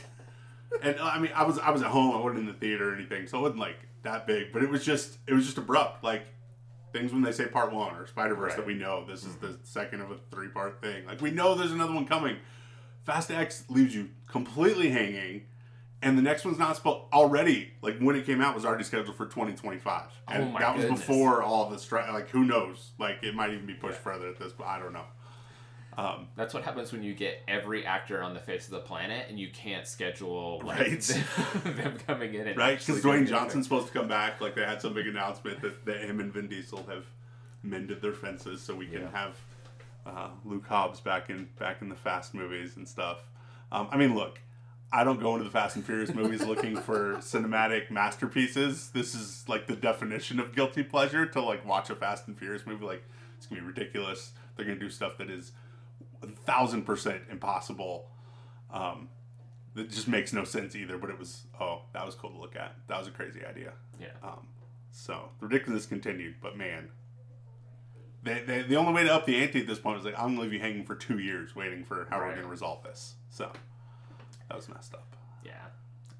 and 0.82 1.00
I 1.00 1.20
mean, 1.20 1.32
I 1.36 1.44
was 1.44 1.60
I 1.60 1.70
was 1.72 1.82
at 1.82 1.90
home, 1.90 2.16
I 2.16 2.20
wasn't 2.20 2.40
in 2.42 2.46
the 2.48 2.54
theater 2.54 2.92
or 2.92 2.96
anything, 2.96 3.28
so 3.28 3.38
it 3.40 3.42
wasn't 3.42 3.60
like 3.60 3.78
that 4.04 4.26
big, 4.28 4.52
but 4.52 4.64
it 4.64 4.70
was 4.70 4.84
just 4.84 5.18
it 5.28 5.34
was 5.34 5.46
just 5.46 5.58
abrupt. 5.58 6.04
Like 6.04 6.24
things 6.92 7.12
when 7.14 7.22
they 7.22 7.32
say 7.32 7.46
part 7.48 7.72
one 7.72 7.96
or 7.96 8.06
Spider 8.08 8.36
Verse 8.36 8.50
Right. 8.50 8.58
that 8.58 8.66
we 8.68 8.74
know 8.76 9.06
this 9.06 9.24
is 9.24 9.36
the 9.38 9.58
second 9.64 10.02
of 10.02 10.12
a 10.12 10.18
three 10.32 10.48
part 10.50 10.82
thing. 10.82 11.06
Like 11.06 11.22
we 11.22 11.32
know 11.32 11.56
there's 11.56 11.72
another 11.72 11.94
one 11.94 12.06
coming. 12.06 12.38
Fast 13.06 13.32
X 13.32 13.64
leaves 13.70 13.94
you 13.96 14.10
completely 14.28 14.90
hanging. 14.90 15.46
And 16.02 16.18
the 16.18 16.22
next 16.22 16.44
one's 16.44 16.60
not 16.60 16.76
supposed 16.76 17.06
already. 17.14 17.72
Like 17.82 17.98
when 18.00 18.18
it 18.18 18.26
came 18.26 18.42
out, 18.42 18.54
was 18.56 18.66
already 18.66 18.84
scheduled 18.84 19.16
for 19.16 19.26
2025, 19.26 20.02
and 20.28 20.44
Oh 20.44 20.46
my 20.48 20.60
that 20.60 20.76
was 20.76 20.84
goodness. 20.84 21.00
before 21.00 21.42
all 21.42 21.70
the 21.70 21.80
strike. 21.80 22.12
Like 22.12 22.30
who 22.30 22.44
knows? 22.44 22.92
Like 23.00 23.24
it 23.24 23.34
might 23.34 23.52
even 23.52 23.66
be 23.66 23.74
pushed 23.74 24.00
further 24.00 24.28
at 24.28 24.38
this, 24.38 24.52
but 24.52 24.68
I 24.68 24.80
don't 24.80 24.92
know. 24.92 25.06
Um, 25.98 26.28
That's 26.36 26.54
what 26.54 26.64
happens 26.64 26.92
when 26.92 27.04
you 27.04 27.14
get 27.14 27.42
every 27.48 27.86
actor 27.86 28.22
on 28.24 28.34
the 28.34 28.40
face 28.40 28.66
of 28.66 28.72
the 28.72 28.80
planet 28.80 29.28
and 29.30 29.40
you 29.40 29.50
can't 29.52 29.86
schedule 29.88 30.62
like 30.64 30.80
Right. 30.80 31.02
them 31.64 31.98
coming 32.08 32.34
in 32.34 32.48
and 32.48 32.58
right? 32.58 32.80
Because 32.80 33.02
Dwayne. 33.04 33.28
Johnson's 33.28 33.66
supposed 33.66 33.88
to 33.88 33.94
come 33.94 34.08
back. 34.08 34.42
Like 34.42 34.56
they 34.56 34.64
had 34.64 34.82
some 34.82 34.94
big 34.94 35.08
announcement 35.08 35.62
that, 35.62 35.86
that 35.86 35.98
him 36.02 36.20
and 36.20 36.34
Vin 36.34 36.48
Diesel 36.48 36.84
have 36.90 37.06
mended 37.62 38.02
their 38.02 38.14
fences, 38.14 38.62
so 38.62 38.74
we 38.76 38.88
can 38.88 39.02
Yeah. 39.02 39.12
have 39.12 39.38
uh, 40.06 40.30
Luke 40.44 40.66
Hobbs 40.68 41.00
back 41.00 41.30
in 41.30 41.48
back 41.60 41.82
in 41.82 41.90
the 41.90 41.96
Fast 41.96 42.34
movies 42.34 42.76
and 42.76 42.88
stuff. 42.88 43.20
Um, 43.72 43.88
I 43.92 43.98
mean, 43.98 44.16
look, 44.16 44.40
I 44.92 45.04
don't 45.04 45.20
go 45.20 45.34
into 45.34 45.46
the 45.46 45.50
Fast 45.52 45.76
and 45.76 45.86
Furious 45.86 46.14
movies 46.14 46.44
looking 46.46 46.76
for 46.76 47.16
cinematic 47.18 47.90
masterpieces. 47.92 48.90
This 48.92 49.16
is 49.16 49.46
like 49.48 49.68
the 49.68 49.76
definition 49.76 50.40
of 50.40 50.56
guilty 50.56 50.84
pleasure 50.84 51.26
to 51.28 51.42
like 51.42 51.66
watch 51.66 51.90
a 51.90 51.96
Fast 51.96 52.28
and 52.28 52.38
Furious 52.38 52.66
movie. 52.66 52.84
Like 52.86 53.04
it's 53.38 53.46
gonna 53.46 53.62
be 53.62 53.68
ridiculous. 53.68 54.32
They're 54.56 54.66
gonna 54.66 54.80
do 54.80 54.90
stuff 54.90 55.18
that 55.20 55.30
is 55.30 55.52
a 56.24 56.28
thousand 56.28 56.84
percent 56.84 57.22
impossible. 57.30 58.10
Um, 58.72 59.10
that 59.76 59.90
just 59.90 60.08
makes 60.08 60.34
no 60.34 60.44
sense 60.44 60.76
either. 60.76 60.98
But 60.98 61.10
it 61.10 61.20
was 61.20 61.44
oh, 61.60 61.82
that 61.94 62.06
was 62.06 62.16
cool 62.16 62.32
to 62.32 62.38
look 62.38 62.56
at. 62.56 62.76
That 62.88 62.98
was 63.00 63.08
a 63.08 63.12
crazy 63.12 63.46
idea. 63.46 63.74
Yeah. 64.00 64.08
Um, 64.24 64.48
so 64.92 65.30
the 65.40 65.48
ridiculousness 65.48 65.88
continued, 65.88 66.36
but 66.42 66.56
man, 66.58 66.90
they, 68.24 68.42
they, 68.46 68.62
the 68.62 68.76
only 68.76 68.94
way 68.94 69.04
to 69.04 69.14
up 69.14 69.26
the 69.26 69.36
ante 69.38 69.60
at 69.62 69.68
this 69.68 69.80
point 69.80 69.98
was 69.98 70.06
like 70.06 70.14
I'm 70.18 70.30
gonna 70.30 70.42
leave 70.42 70.54
you 70.54 70.60
hanging 70.60 70.86
for 70.86 70.96
two 70.96 71.20
years 71.20 71.56
waiting 71.56 71.84
for 71.84 72.08
how 72.10 72.18
we're 72.20 72.26
Right. 72.28 72.36
gonna 72.36 72.48
resolve 72.48 72.84
this. 72.84 73.16
So 73.30 73.52
that 74.50 74.56
was 74.56 74.70
messed 74.70 74.94
up. 74.94 75.16
Yeah. 75.44 75.54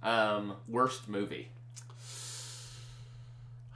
Um, 0.02 0.56
worst 0.68 1.08
movie. 1.08 1.50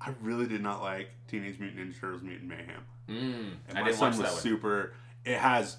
I 0.00 0.14
really 0.22 0.46
did 0.46 0.62
not 0.62 0.82
like 0.82 1.10
Teenage 1.28 1.58
Mutant 1.58 1.90
Ninja 1.92 2.00
Turtles: 2.00 2.22
Mutant 2.22 2.48
Mayhem. 2.48 2.82
Mm, 3.08 3.52
And 3.68 3.78
I 3.78 3.80
my 3.82 3.86
didn't 3.88 3.98
son 3.98 4.18
was 4.18 4.38
super. 4.40 4.92
It 5.28 5.38
has. 5.38 5.76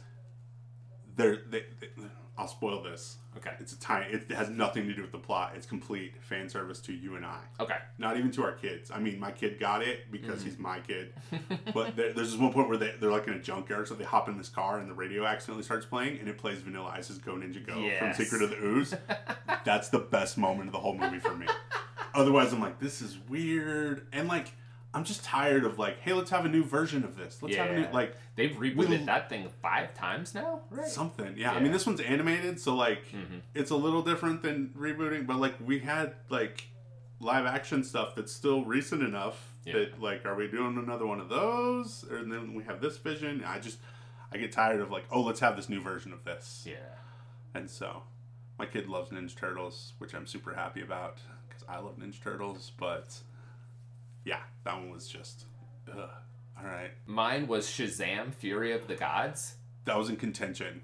There, 1.15 1.39
they, 1.49 1.65
they, 1.79 1.89
I'll 2.37 2.47
spoil 2.47 2.81
this. 2.81 3.17
Okay. 3.37 3.51
It's 3.59 3.73
a 3.73 3.79
tiny. 3.79 4.13
It 4.13 4.31
has 4.31 4.49
nothing 4.49 4.87
to 4.87 4.93
do 4.93 5.01
with 5.01 5.11
the 5.11 5.17
plot. 5.17 5.53
It's 5.55 5.65
complete 5.65 6.13
fan 6.21 6.47
service 6.49 6.79
to 6.81 6.93
you 6.93 7.15
and 7.15 7.25
I. 7.25 7.39
Okay. 7.59 7.75
Not 7.97 8.17
even 8.17 8.31
to 8.31 8.43
our 8.43 8.53
kids. 8.53 8.89
I 8.91 8.99
mean, 8.99 9.19
my 9.19 9.31
kid 9.31 9.59
got 9.59 9.81
it 9.81 10.09
because 10.11 10.39
Mm-hmm. 10.39 10.49
he's 10.49 10.57
my 10.59 10.79
kid. 10.79 11.13
but 11.73 11.95
there, 11.95 12.13
there's 12.13 12.31
this 12.31 12.39
one 12.39 12.53
point 12.53 12.69
where 12.69 12.77
they, 12.77 12.93
they're 12.99 13.11
like 13.11 13.27
in 13.27 13.33
a 13.33 13.39
junkyard, 13.39 13.87
so 13.87 13.93
they 13.95 14.03
hop 14.05 14.29
in 14.29 14.37
this 14.37 14.49
car 14.49 14.79
and 14.79 14.89
the 14.89 14.93
radio 14.93 15.25
accidentally 15.25 15.63
starts 15.63 15.85
playing, 15.85 16.17
and 16.19 16.27
it 16.29 16.37
plays 16.37 16.59
Vanilla 16.61 16.91
Ice's 16.95 17.17
"Go 17.17 17.33
Ninja 17.33 17.65
Go" 17.65 17.77
Yes. 17.79 17.99
from 17.99 18.13
Secret 18.25 18.41
of 18.41 18.49
the 18.51 18.65
Ooze. 18.65 18.93
That's 19.65 19.89
the 19.89 19.99
best 19.99 20.37
moment 20.37 20.67
of 20.69 20.73
the 20.73 20.79
whole 20.79 20.97
movie 20.97 21.19
for 21.19 21.35
me. 21.35 21.47
Otherwise, 22.15 22.51
I'm 22.53 22.61
like, 22.61 22.79
this 22.79 23.01
is 23.01 23.17
weird, 23.29 24.07
and 24.13 24.27
like, 24.27 24.53
I'm 24.93 25.03
just 25.03 25.23
tired 25.23 25.65
of 25.65 25.77
like, 25.77 25.99
hey, 25.99 26.13
let's 26.13 26.31
have 26.31 26.45
a 26.45 26.49
new 26.49 26.63
version 26.63 27.03
of 27.03 27.15
this. 27.15 27.43
Let's 27.43 27.55
have 27.55 27.69
a 27.69 27.79
new 27.81 27.87
like 27.93 28.15
They've 28.35 28.51
rebooted 28.55 28.87
We- 28.87 28.97
that 29.05 29.29
thing 29.29 29.49
five 29.61 29.93
times 29.93 30.33
now, 30.33 30.61
right? 30.71 30.87
something. 30.87 31.35
Yeah, 31.37 31.51
I 31.51 31.59
mean, 31.59 31.71
this 31.71 31.85
one's 31.85 31.99
animated, 32.01 32.59
so 32.59 32.73
like, 32.75 33.05
Mhm. 33.11 33.41
it's 33.53 33.69
a 33.69 33.75
little 33.75 34.01
different 34.01 34.41
than 34.41 34.69
rebooting, 34.77 35.27
but 35.27 35.37
like, 35.37 35.55
we 35.63 35.79
had 35.79 36.15
like 36.29 36.69
live 37.19 37.45
action 37.45 37.83
stuff 37.83 38.15
that's 38.15 38.31
still 38.31 38.63
recent 38.65 39.03
enough 39.03 39.53
Yeah. 39.65 39.73
that 39.73 40.01
like, 40.01 40.25
are 40.25 40.35
we 40.35 40.47
doing 40.47 40.77
another 40.77 41.05
one 41.05 41.19
of 41.19 41.27
those, 41.29 42.03
or 42.09 42.23
then 42.23 42.53
we 42.55 42.63
have 42.63 42.79
this 42.81 42.97
vision? 42.97 43.43
I 43.45 43.59
just, 43.59 43.77
I 44.31 44.37
get 44.37 44.51
tired 44.53 44.79
of 44.79 44.89
like, 44.89 45.05
oh, 45.11 45.21
let's 45.21 45.41
have 45.41 45.55
this 45.57 45.67
new 45.69 45.81
version 45.81 46.13
of 46.13 46.23
this, 46.23 46.63
Yeah. 46.67 46.95
and 47.53 47.69
so 47.69 48.03
my 48.57 48.65
kid 48.65 48.87
loves 48.87 49.11
Ninja 49.11 49.35
Turtles, 49.35 49.93
which 49.99 50.15
I'm 50.15 50.25
super 50.25 50.53
happy 50.53 50.81
about 50.81 51.17
because 51.47 51.63
I 51.67 51.77
love 51.79 51.97
Ninja 51.97 52.21
Turtles, 52.21 52.71
but 52.77 53.21
yeah, 54.25 54.41
that 54.65 54.75
one 54.75 54.89
was 54.89 55.07
just, 55.07 55.45
ugh. 55.91 56.09
all 56.57 56.65
right, 56.65 56.91
Mine 57.05 57.47
was 57.47 57.67
Shazam: 57.67 58.33
Fury 58.33 58.71
of 58.73 58.87
the 58.87 58.95
Gods. 58.95 59.55
that 59.85 59.97
was 59.97 60.09
in 60.09 60.15
contention 60.17 60.81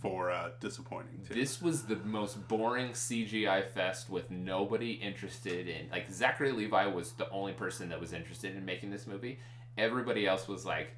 for 0.00 0.30
uh, 0.32 0.50
disappointing 0.60 1.20
too. 1.26 1.34
This 1.34 1.62
was 1.62 1.84
the 1.84 1.96
most 1.96 2.48
boring 2.48 2.90
CGI 2.90 3.68
fest 3.70 4.10
with 4.10 4.30
nobody 4.30 4.92
interested 4.92 5.68
in. 5.68 5.88
Like 5.92 6.10
Zachary 6.10 6.50
Levi 6.52 6.86
was 6.86 7.12
the 7.12 7.30
only 7.30 7.52
person 7.52 7.88
that 7.90 8.00
was 8.00 8.12
interested 8.12 8.56
in 8.56 8.64
making 8.64 8.90
this 8.90 9.06
movie. 9.06 9.38
Everybody 9.78 10.26
else 10.26 10.48
was 10.48 10.64
like, 10.66 10.90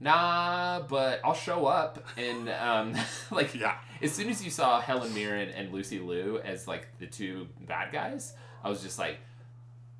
"Nah, 0.00 0.80
but 0.88 1.20
I'll 1.24 1.34
show 1.34 1.66
up." 1.66 2.04
And 2.16 2.48
um, 2.50 2.94
like, 3.30 3.54
Yeah. 3.54 3.76
as 4.02 4.12
soon 4.12 4.28
as 4.28 4.44
you 4.44 4.50
saw 4.50 4.80
Helen 4.80 5.12
Mirren 5.14 5.48
and 5.50 5.72
Lucy 5.72 5.98
Liu 5.98 6.38
as 6.44 6.68
like 6.68 6.88
the 6.98 7.06
two 7.06 7.48
bad 7.66 7.92
guys, 7.92 8.34
I 8.62 8.68
was 8.68 8.82
just 8.82 8.98
like, 8.98 9.18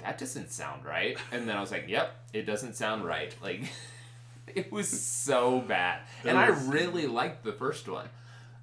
"That 0.01 0.19
doesn't 0.19 0.51
sound 0.51 0.85
right." 0.85 1.19
And 1.33 1.49
then 1.49 1.57
I 1.57 1.61
was 1.61 1.71
like, 1.71 1.87
"Yep, 1.89 2.15
it 2.33 2.43
doesn't 2.47 2.75
sound 2.75 3.05
right." 3.05 3.35
Like, 3.43 3.63
it 4.47 4.71
was 4.73 4.89
so 4.89 5.61
bad, 5.61 6.01
It 6.25 6.29
and 6.29 6.39
I 6.39 6.49
really 6.49 7.07
liked 7.07 7.45
the 7.45 7.53
first 7.53 7.89
one. 7.89 8.09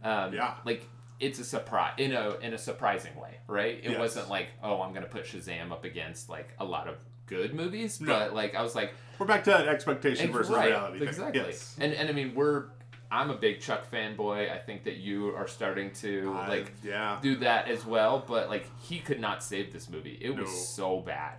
Um, 0.04 0.34
Yeah. 0.34 0.56
Like 0.66 0.88
it's 1.20 1.40
a 1.40 1.44
surprise 1.46 1.94
in 1.98 2.12
a 2.14 2.32
in 2.42 2.54
a 2.54 2.58
surprising 2.58 3.16
way, 3.16 3.38
right? 3.48 3.80
It 3.84 3.92
Yes. 3.92 4.00
wasn't 4.00 4.30
like, 4.30 4.48
oh, 4.62 4.82
I'm 4.82 4.94
gonna 4.94 5.06
put 5.08 5.26
Shazam 5.26 5.72
up 5.72 5.84
against 5.86 6.30
like 6.30 6.50
a 6.60 6.66
lot 6.66 6.88
of 6.88 6.96
good 7.28 7.54
movies, 7.54 8.02
No. 8.02 8.08
but 8.08 8.34
like 8.34 8.56
I 8.56 8.62
was 8.62 8.76
like, 8.76 8.94
We're 9.20 9.26
back 9.26 9.44
to 9.46 9.52
that 9.52 9.68
expectation 9.68 10.32
versus 10.32 10.54
right, 10.54 10.70
reality. 10.70 11.04
Exactly. 11.06 11.42
Yes. 11.42 11.76
And 11.80 11.94
and 11.94 12.10
I 12.10 12.12
mean 12.14 12.34
we're 12.36 12.66
I'm 13.14 13.30
a 13.30 13.36
big 13.36 13.62
Chuck 13.62 13.90
fanboy. 13.92 14.52
I 14.52 14.58
think 14.58 14.86
that 14.86 14.98
you 14.98 15.36
are 15.36 15.48
starting 15.48 15.92
to 16.02 16.34
I- 16.36 16.48
like 16.48 16.72
yeah. 16.84 17.20
do 17.22 17.36
that 17.38 17.68
as 17.68 17.86
well, 17.86 18.24
but 18.28 18.50
like 18.50 18.66
he 18.82 19.00
could 19.00 19.20
not 19.20 19.44
save 19.44 19.72
this 19.72 19.88
movie. 19.88 20.18
It 20.20 20.36
was 20.36 20.68
so 20.76 21.00
bad. 21.00 21.36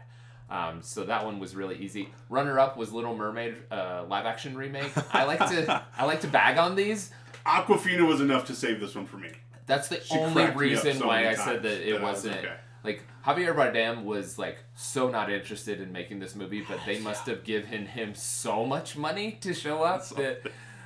Um, 0.48 0.82
so 0.82 1.04
that 1.04 1.24
one 1.24 1.40
was 1.40 1.56
really 1.56 1.76
easy. 1.78 2.10
Runner 2.28 2.60
up 2.60 2.76
was 2.76 2.92
Little 2.92 3.16
Mermaid 3.16 3.56
uh, 3.72 4.04
live 4.08 4.24
action 4.24 4.56
remake. 4.56 4.92
I 5.12 5.24
like 5.24 5.40
to 5.40 5.84
I 5.98 6.04
like 6.04 6.20
to 6.20 6.28
bag 6.28 6.58
on 6.58 6.76
these. 6.76 7.10
Awkwafina 7.44 8.06
was 8.06 8.20
enough 8.20 8.44
to 8.46 8.54
save 8.54 8.78
this 8.78 8.94
one 8.94 9.06
for 9.06 9.16
me. 9.16 9.30
That's 9.66 9.88
the 9.88 10.00
She 10.00 10.16
only 10.16 10.46
reason 10.50 10.98
so 10.98 11.08
why 11.08 11.28
I 11.28 11.34
said 11.34 11.62
that 11.64 11.88
it 11.88 11.92
that 11.92 12.00
I 12.00 12.04
was 12.04 12.16
wasn't 12.16 12.36
okay. 12.36 12.54
like 12.84 13.02
Javier 13.26 13.54
Bardem 13.56 14.04
was 14.04 14.38
like 14.38 14.58
so 14.76 15.08
not 15.10 15.28
interested 15.32 15.80
in 15.80 15.90
making 15.90 16.20
this 16.20 16.36
movie, 16.36 16.62
but 16.68 16.78
they 16.86 16.98
must 17.08 17.26
have 17.26 17.42
given 17.42 17.86
him 17.86 18.14
so 18.14 18.64
much 18.64 18.96
money 18.96 19.32
to 19.40 19.52
show 19.54 19.82
up 19.82 20.06
that 20.10 20.42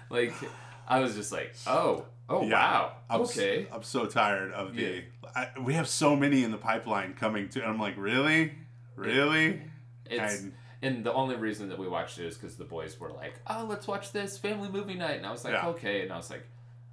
like 0.09 0.33
I 0.89 1.01
was 1.01 1.15
just 1.15 1.31
like, 1.31 1.55
oh, 1.67 2.07
oh 2.29 2.43
Yeah. 2.43 2.53
wow, 2.55 2.93
I'm, 3.11 3.21
okay, 3.23 3.67
I'm 3.73 3.83
so 3.83 4.07
tired 4.07 4.53
of 4.53 4.75
the. 4.75 4.83
Yeah. 4.83 5.01
I, 5.37 5.49
we 5.61 5.75
have 5.75 5.87
so 5.87 6.17
many 6.17 6.43
in 6.43 6.51
the 6.51 6.57
pipeline 6.59 7.13
coming 7.15 7.49
to. 7.51 7.61
And 7.61 7.71
I'm 7.71 7.79
like, 7.79 7.95
really, 7.99 8.53
really. 8.97 9.63
it's. 10.07 10.41
And- 10.41 10.53
and 10.81 11.03
the 11.03 11.13
only 11.13 11.35
reason 11.35 11.71
that 11.71 11.79
we 11.79 11.89
watched 11.89 12.21
it 12.21 12.27
is 12.27 12.37
because 12.39 12.55
the 12.57 12.65
boys 12.65 13.01
were 13.01 13.11
like, 13.11 13.35
"Oh, 13.49 13.67
let's 13.69 13.89
watch 13.89 14.13
this 14.13 14.39
family 14.39 14.69
movie 14.69 14.95
night," 14.95 15.17
and 15.17 15.27
I 15.27 15.33
was 15.33 15.45
like, 15.45 15.55
Yeah. 15.55 15.67
"Okay," 15.71 16.03
and 16.03 16.13
I 16.13 16.17
was 16.17 16.31
like, 16.31 16.45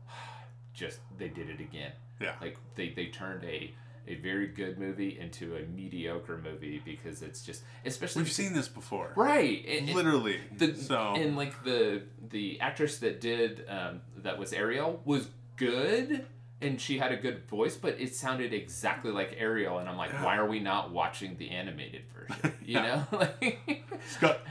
"Just 0.73 0.99
they 1.19 1.27
did 1.29 1.49
it 1.51 1.59
again." 1.59 1.91
Yeah. 2.19 2.33
like 2.41 2.57
they 2.73 2.89
they 2.89 3.07
turned 3.07 3.43
a 3.43 3.73
a 4.07 4.15
very 4.15 4.47
good 4.47 4.77
movie 4.77 5.17
into 5.19 5.55
a 5.55 5.61
mediocre 5.67 6.37
movie 6.37 6.81
because 6.85 7.21
it's 7.21 7.41
just 7.43 7.63
especially 7.85 8.23
We've 8.23 8.31
seen 8.31 8.53
this 8.53 8.67
before. 8.67 9.11
right 9.15 9.65
and, 9.67 9.87
and 9.87 9.95
Literally. 9.95 10.39
the 10.57 10.75
so. 10.75 11.13
and 11.15 11.35
like 11.35 11.63
the 11.63 12.03
the 12.29 12.59
actress 12.61 12.99
that 12.99 13.19
did 13.21 13.65
um, 13.67 14.01
that 14.17 14.37
was 14.37 14.53
Ariel 14.53 15.01
was 15.05 15.27
good 15.57 16.25
and 16.61 16.79
she 16.79 16.97
had 16.97 17.11
a 17.11 17.17
good 17.17 17.47
voice 17.49 17.75
but 17.75 17.99
it 17.99 18.15
sounded 18.15 18.53
exactly 18.53 19.11
like 19.11 19.35
Ariel 19.37 19.79
and 19.79 19.89
I'm 19.89 19.97
like 19.97 20.11
why 20.23 20.37
are 20.37 20.47
we 20.47 20.59
not 20.59 20.91
watching 20.91 21.37
the 21.37 21.49
animated 21.51 22.03
version 22.13 22.53
you 22.65 22.75
know 22.75 23.05
like 23.11 23.83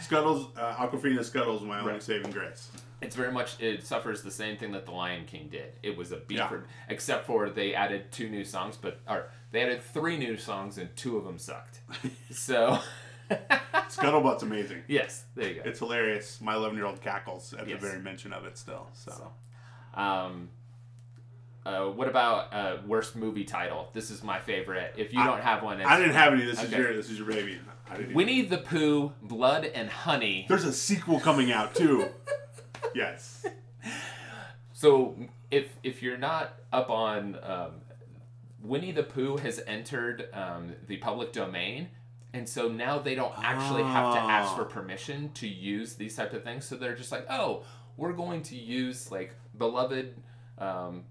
Scuttles, 0.01 0.49
uh, 0.57 0.75
Awkwafina 0.75 1.25
Scuttles, 1.25 1.63
my 1.63 1.79
only 1.81 1.93
Right. 1.93 2.03
saving 2.03 2.31
grace. 2.31 2.71
It's 3.05 3.17
very 3.17 3.31
much 3.33 3.61
it 3.61 3.85
suffers 3.87 4.23
the 4.23 4.31
same 4.31 4.57
thing 4.57 4.73
that 4.73 4.85
the 4.87 4.93
Lion 4.93 5.25
King 5.27 5.49
did. 5.51 5.73
It 5.83 5.97
was 5.97 6.13
a 6.13 6.17
beat 6.17 6.39
Yeah. 6.39 6.49
for 6.49 6.67
except 6.89 7.27
for 7.27 7.51
they 7.51 7.75
added 7.75 8.11
two 8.11 8.29
new 8.29 8.45
songs, 8.45 8.77
but 8.81 9.01
or 9.09 9.27
they 9.53 9.63
added 9.63 9.83
three 9.83 10.17
new 10.17 10.37
songs 10.37 10.79
and 10.79 10.95
two 10.97 11.17
of 11.17 11.25
them 11.25 11.39
sucked. 11.39 11.81
so 12.33 12.79
Scuttlebutt's 13.31 14.43
amazing. 14.43 14.83
yes, 14.89 15.25
there 15.35 15.49
you 15.49 15.55
go. 15.57 15.63
It's 15.65 15.79
hilarious. 15.79 16.41
My 16.41 16.55
11 16.55 16.77
year 16.77 16.87
old 16.87 17.01
cackles 17.01 17.53
at 17.55 17.69
Yes. 17.69 17.81
the 17.81 17.89
very 17.89 18.01
mention 18.03 18.33
of 18.33 18.45
it 18.45 18.57
still. 18.59 18.89
So. 18.93 19.11
So, 19.13 20.01
um, 20.01 20.49
uh, 21.67 21.87
what 21.87 22.09
about 22.09 22.53
uh, 22.53 22.77
worst 22.87 23.17
movie 23.17 23.45
title? 23.45 23.89
This 23.95 24.11
is 24.11 24.23
my 24.23 24.39
favorite. 24.41 24.95
If 24.97 25.13
you 25.15 25.21
I- 25.21 25.27
don't 25.27 25.41
have 25.43 25.63
one, 25.63 25.81
it's 25.81 25.89
I 25.89 25.99
didn't 25.99 26.15
have 26.15 26.33
any. 26.35 26.45
This 26.45 26.63
is 26.63 26.71
your. 26.71 26.93
This 26.95 27.11
is 27.11 27.19
your 27.19 27.27
baby. 27.29 27.59
I 27.91 27.97
didn't. 27.99 28.15
Winnie 28.15 28.43
the 28.43 28.59
Pooh, 28.59 29.13
Blood 29.23 29.65
and 29.67 29.89
Honey. 29.89 30.45
There's 30.49 30.65
a 30.65 30.73
sequel 30.73 31.21
coming 31.21 31.53
out 31.53 31.75
too. 31.75 32.09
yes. 32.95 33.47
So 34.77 35.15
if 35.53 35.69
if 35.85 36.03
you're 36.03 36.19
not 36.19 36.55
up 36.73 36.91
on 36.91 37.39
um, 37.43 37.71
Winnie 38.61 38.91
the 38.93 39.05
Pooh 39.05 39.37
has 39.37 39.61
entered 39.67 40.29
um, 40.33 40.73
the 40.89 40.97
public 40.97 41.33
domain, 41.33 41.89
and 42.33 42.49
so 42.49 42.69
now 42.69 42.99
they 42.99 43.15
don't 43.15 43.33
actually 43.39 43.85
have 43.85 44.15
to 44.15 44.21
ask 44.21 44.57
for 44.57 44.63
Oh. 44.63 44.67
permission 44.67 45.31
to 45.35 45.47
use 45.47 45.95
these 45.95 46.17
type 46.17 46.33
of 46.33 46.43
things. 46.43 46.65
So 46.65 46.75
they're 46.77 46.97
just 46.97 47.13
like, 47.13 47.25
oh, 47.31 47.63
we're 47.97 48.13
going 48.15 48.43
to 48.43 48.57
use 48.57 49.13
like 49.13 49.35
beloved 49.57 50.17
um, 50.59 51.05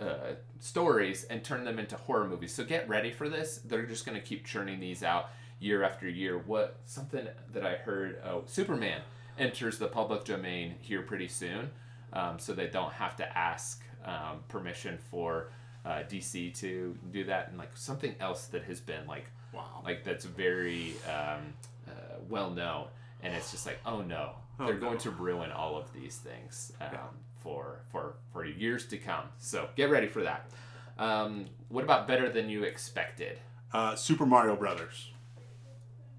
uh, 0.00 0.32
stories 0.58 1.24
and 1.24 1.44
turn 1.44 1.64
them 1.64 1.78
into 1.78 1.96
horror 1.96 2.26
movies. 2.26 2.54
So 2.54 2.64
get 2.64 2.88
ready 2.88 3.10
for 3.12 3.28
this. 3.28 3.58
They're 3.58 3.86
just 3.86 4.06
going 4.06 4.18
to 4.18 4.24
keep 4.26 4.46
churning 4.46 4.80
these 4.80 5.02
out 5.02 5.28
year 5.58 5.82
after 5.84 6.08
year. 6.08 6.38
What 6.38 6.78
something 6.86 7.28
that 7.52 7.66
I 7.66 7.74
heard? 7.74 8.18
Oh, 8.24 8.44
Superman 8.46 9.02
enters 9.40 9.78
the 9.78 9.88
public 9.88 10.24
domain 10.24 10.74
here 10.80 11.02
pretty 11.02 11.28
soon. 11.28 11.70
um, 12.12 12.38
so 12.38 12.52
they 12.52 12.66
don't 12.66 12.92
have 12.92 13.16
to 13.16 13.38
ask 13.38 13.82
um, 14.04 14.40
permission 14.48 14.98
for 15.10 15.50
uh, 15.84 16.02
DC 16.08 16.54
to 16.60 16.96
do 17.12 17.24
that. 17.24 17.48
And 17.48 17.58
like 17.58 17.70
something 17.76 18.14
else 18.20 18.46
that 18.48 18.64
has 18.64 18.80
been 18.80 19.06
like 19.06 19.26
Wow. 19.52 19.82
like 19.84 20.04
that's 20.04 20.24
very 20.24 20.94
um, 21.08 21.54
uh, 21.88 21.92
well 22.28 22.50
known, 22.50 22.86
and 23.22 23.34
it's 23.34 23.50
just 23.50 23.66
like, 23.66 23.78
oh 23.84 24.00
no, 24.02 24.32
Oh, 24.60 24.66
they're 24.66 24.74
no. 24.74 24.80
going 24.80 24.98
to 24.98 25.10
ruin 25.10 25.50
all 25.50 25.76
of 25.76 25.92
these 25.92 26.16
things 26.18 26.72
um, 26.80 27.16
for 27.40 27.80
for 27.90 28.14
for 28.32 28.44
years 28.44 28.86
to 28.88 28.96
come. 28.98 29.24
So 29.38 29.68
get 29.76 29.90
ready 29.90 30.06
for 30.06 30.22
that. 30.22 30.50
Um, 30.98 31.46
what 31.68 31.82
about 31.84 32.06
better 32.06 32.28
than 32.30 32.48
you 32.48 32.62
expected? 32.64 33.38
Uh, 33.72 33.94
Super 33.96 34.26
Mario 34.26 34.54
Brothers. 34.54 35.10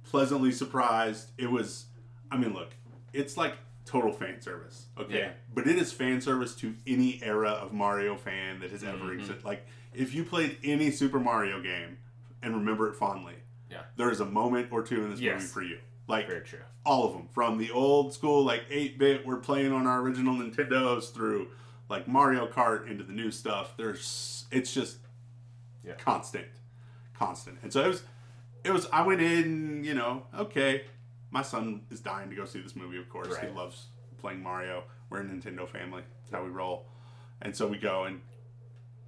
Pleasantly 0.04 0.52
surprised. 0.52 1.30
It 1.38 1.50
was. 1.50 1.86
I 2.32 2.38
mean, 2.38 2.54
look, 2.54 2.70
it's 3.14 3.38
like 3.38 3.56
total 3.86 4.12
fan 4.12 4.42
service. 4.42 4.86
Okay, 4.98 5.18
Yeah. 5.20 5.32
but 5.54 5.68
it 5.68 5.78
is 5.78 5.92
fan 5.92 6.22
service 6.22 6.56
to 6.58 6.76
any 6.88 7.22
era 7.24 7.50
of 7.50 7.74
Mario 7.74 8.16
fan 8.16 8.60
that 8.60 8.72
has 8.72 8.84
Mm-hmm. 8.84 9.02
ever 9.02 9.14
existed. 9.14 9.44
Like, 9.44 9.66
if 9.94 10.14
you 10.14 10.24
played 10.24 10.58
any 10.64 10.92
Super 10.92 11.20
Mario 11.20 11.62
game 11.62 11.98
and 12.42 12.54
remember 12.56 12.88
it 12.90 12.96
fondly, 12.96 13.36
Yeah. 13.70 13.84
there 13.98 14.12
is 14.12 14.20
a 14.20 14.26
moment 14.26 14.72
or 14.72 14.84
two 14.84 15.04
in 15.04 15.12
this 15.12 15.20
Yes. 15.20 15.42
movie 15.42 15.48
for 15.48 15.62
you. 15.64 15.80
Like 16.08 16.28
Very 16.28 16.42
true. 16.42 16.60
all 16.86 17.06
of 17.06 17.14
them, 17.14 17.28
from 17.34 17.58
the 17.58 17.72
old 17.72 18.14
school 18.14 18.44
like 18.44 18.64
eight 18.70 18.98
bit, 18.98 19.26
we're 19.26 19.38
playing 19.38 19.72
on 19.72 19.88
our 19.88 20.02
original 20.02 20.36
Nintendos 20.36 21.14
through 21.14 21.50
like 21.90 22.08
Mario 22.08 22.48
Kart 22.48 22.90
into 22.90 23.04
the 23.04 23.14
new 23.14 23.32
stuff. 23.32 23.76
There's 23.78 24.46
it's 24.52 24.74
just 24.74 24.98
Yeah. 25.84 25.94
constant, 25.94 26.48
constant. 27.14 27.58
And 27.64 27.72
so 27.74 27.84
it 27.84 27.88
was, 27.88 28.04
it 28.64 28.72
was. 28.72 28.88
I 28.92 29.02
went 29.04 29.22
in, 29.22 29.84
you 29.84 29.94
know, 29.94 30.24
okay. 30.38 30.86
My 31.32 31.42
son 31.42 31.82
is 31.90 32.00
dying 32.02 32.30
to 32.30 32.36
go 32.36 32.46
see 32.46 32.62
this 32.62 32.76
movie. 32.76 32.98
Of 32.98 33.10
course, 33.10 33.30
Right. 33.30 33.50
he 33.50 33.56
loves 33.56 33.88
playing 34.18 34.44
Mario. 34.44 34.84
We're 35.10 35.22
a 35.22 35.24
Nintendo 35.26 35.68
family. 35.68 36.04
That's 36.22 36.32
how 36.34 36.44
we 36.44 36.50
roll. 36.50 36.88
And 37.42 37.56
so 37.56 37.68
we 37.68 37.78
go, 37.78 38.04
and 38.04 38.22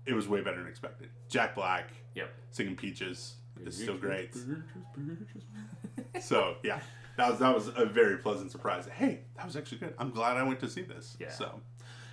it 0.05 0.13
was 0.13 0.28
way 0.28 0.41
better 0.41 0.57
than 0.57 0.67
expected. 0.67 1.09
Jack 1.30 1.53
Black 1.55 1.91
Yep. 2.15 2.34
singing 2.51 2.76
Peaches 2.76 3.36
is 3.65 3.78
still 3.78 3.97
great. 3.97 4.36
So 6.21 6.57
yeah, 6.63 6.80
that 7.17 7.30
was 7.30 7.39
that 7.39 7.53
was 7.55 7.67
a 7.76 7.86
very 7.86 8.17
pleasant 8.17 8.51
surprise. 8.51 8.86
Hey, 8.88 9.21
that 9.36 9.45
was 9.45 9.55
actually 9.55 9.80
good. 9.80 9.93
I'm 9.97 10.11
glad 10.11 10.38
I 10.38 10.43
went 10.43 10.59
to 10.61 10.69
see 10.69 10.82
this. 10.82 11.17
Yeah. 11.19 11.30
So 11.32 11.59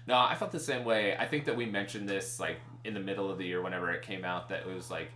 No, 0.07 0.17
I 0.19 0.35
felt 0.35 0.51
the 0.53 0.59
same 0.61 0.85
way. 0.85 1.17
I 1.17 1.27
think 1.27 1.45
that 1.45 1.57
we 1.57 1.67
mentioned 1.67 2.09
this 2.09 2.41
like 2.41 2.59
in 2.85 2.95
the 2.95 3.01
middle 3.01 3.31
of 3.31 3.39
the 3.39 3.45
year 3.45 3.61
whenever 3.63 3.91
it 3.93 4.03
came 4.03 4.25
out 4.25 4.49
that 4.49 4.61
it 4.61 4.67
was 4.67 4.91
like 4.91 5.11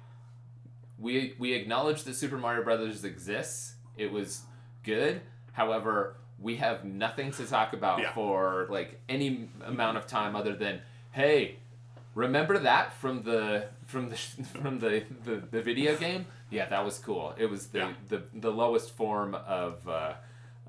we 0.98 1.34
we 1.38 1.54
acknowledged 1.54 2.04
that 2.04 2.14
Super 2.14 2.36
Mario 2.38 2.62
Brothers 2.62 3.04
exists. 3.04 3.74
It 3.96 4.12
was 4.12 4.42
good. 4.84 5.20
However, 5.52 6.16
we 6.40 6.56
have 6.56 6.84
nothing 6.84 7.30
to 7.32 7.46
talk 7.46 7.72
about 7.72 8.00
Yeah. 8.00 8.12
for 8.12 8.66
like 8.70 9.00
any 9.08 9.48
amount 9.64 9.96
of 9.96 10.06
time 10.06 10.36
other 10.36 10.54
than 10.54 10.80
hey, 11.12 11.56
remember 12.14 12.58
that 12.58 12.92
from 12.94 13.22
the 13.22 13.66
from 13.86 14.10
the 14.10 14.16
from 14.62 14.78
the 14.78 15.04
the, 15.24 15.36
the 15.50 15.62
video 15.62 15.96
game? 15.96 16.26
Yeah, 16.50 16.66
that 16.68 16.84
was 16.84 16.98
cool. 16.98 17.34
It 17.38 17.46
was 17.46 17.68
the 17.68 17.78
Yeah. 17.78 17.92
the, 18.08 18.22
the 18.34 18.50
lowest 18.50 18.90
form 18.96 19.34
of 19.34 19.86
uh, 19.88 20.14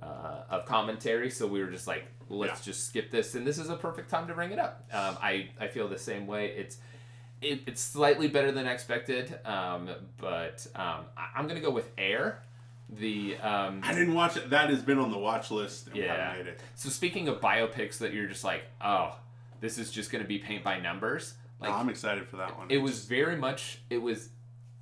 uh, 0.02 0.44
of 0.50 0.66
commentary, 0.66 1.30
so 1.32 1.48
we 1.48 1.62
were 1.64 1.70
just 1.72 1.88
like, 1.88 2.06
let's 2.30 2.60
Yeah. 2.62 2.72
just 2.74 2.88
skip 2.88 3.12
this, 3.12 3.36
and 3.36 3.46
this 3.46 3.58
is 3.58 3.70
a 3.70 3.76
perfect 3.76 4.10
time 4.10 4.28
to 4.28 4.34
bring 4.34 4.52
it 4.52 4.60
up. 4.60 4.84
Um, 4.94 5.18
I 5.22 5.50
I 5.60 5.68
feel 5.68 5.88
the 5.88 5.98
same 6.00 6.28
way. 6.28 6.48
It's 6.52 6.78
it, 7.42 7.62
it's 7.68 7.82
slightly 7.82 8.28
better 8.28 8.52
than 8.52 8.66
expected, 8.66 9.38
um, 9.46 9.90
but 10.18 10.66
um, 10.76 11.06
I, 11.18 11.30
I'm 11.36 11.48
gonna 11.48 11.60
go 11.60 11.70
with 11.72 11.90
Air. 11.98 12.40
The 12.98 13.38
um, 13.38 13.82
I 13.84 13.94
didn't 13.94 14.14
watch 14.14 14.38
it. 14.38 14.50
That 14.52 14.70
has 14.70 14.82
been 14.82 15.00
on 15.00 15.12
the 15.12 15.18
watch 15.18 15.52
list. 15.52 15.88
And 15.88 15.96
Yeah. 15.98 16.34
it. 16.34 16.62
so 16.76 16.90
speaking 16.90 17.28
of 17.28 17.42
biopics 17.42 17.98
that 18.00 18.14
you're 18.14 18.28
just 18.28 18.44
like, 18.44 18.64
oh, 18.82 19.18
this 19.60 19.78
is 19.78 19.92
just 19.92 20.12
gonna 20.12 20.24
be 20.24 20.38
paint 20.40 20.64
by 20.64 20.80
numbers. 20.80 21.34
Like 21.60 21.72
No, 21.72 21.78
I'm 21.78 21.90
excited 21.90 22.28
for 22.28 22.38
that 22.38 22.58
one. 22.58 22.68
it 22.70 22.78
was 22.78 23.06
very 23.06 23.38
much 23.38 23.80
it 23.90 23.98
was 23.98 24.30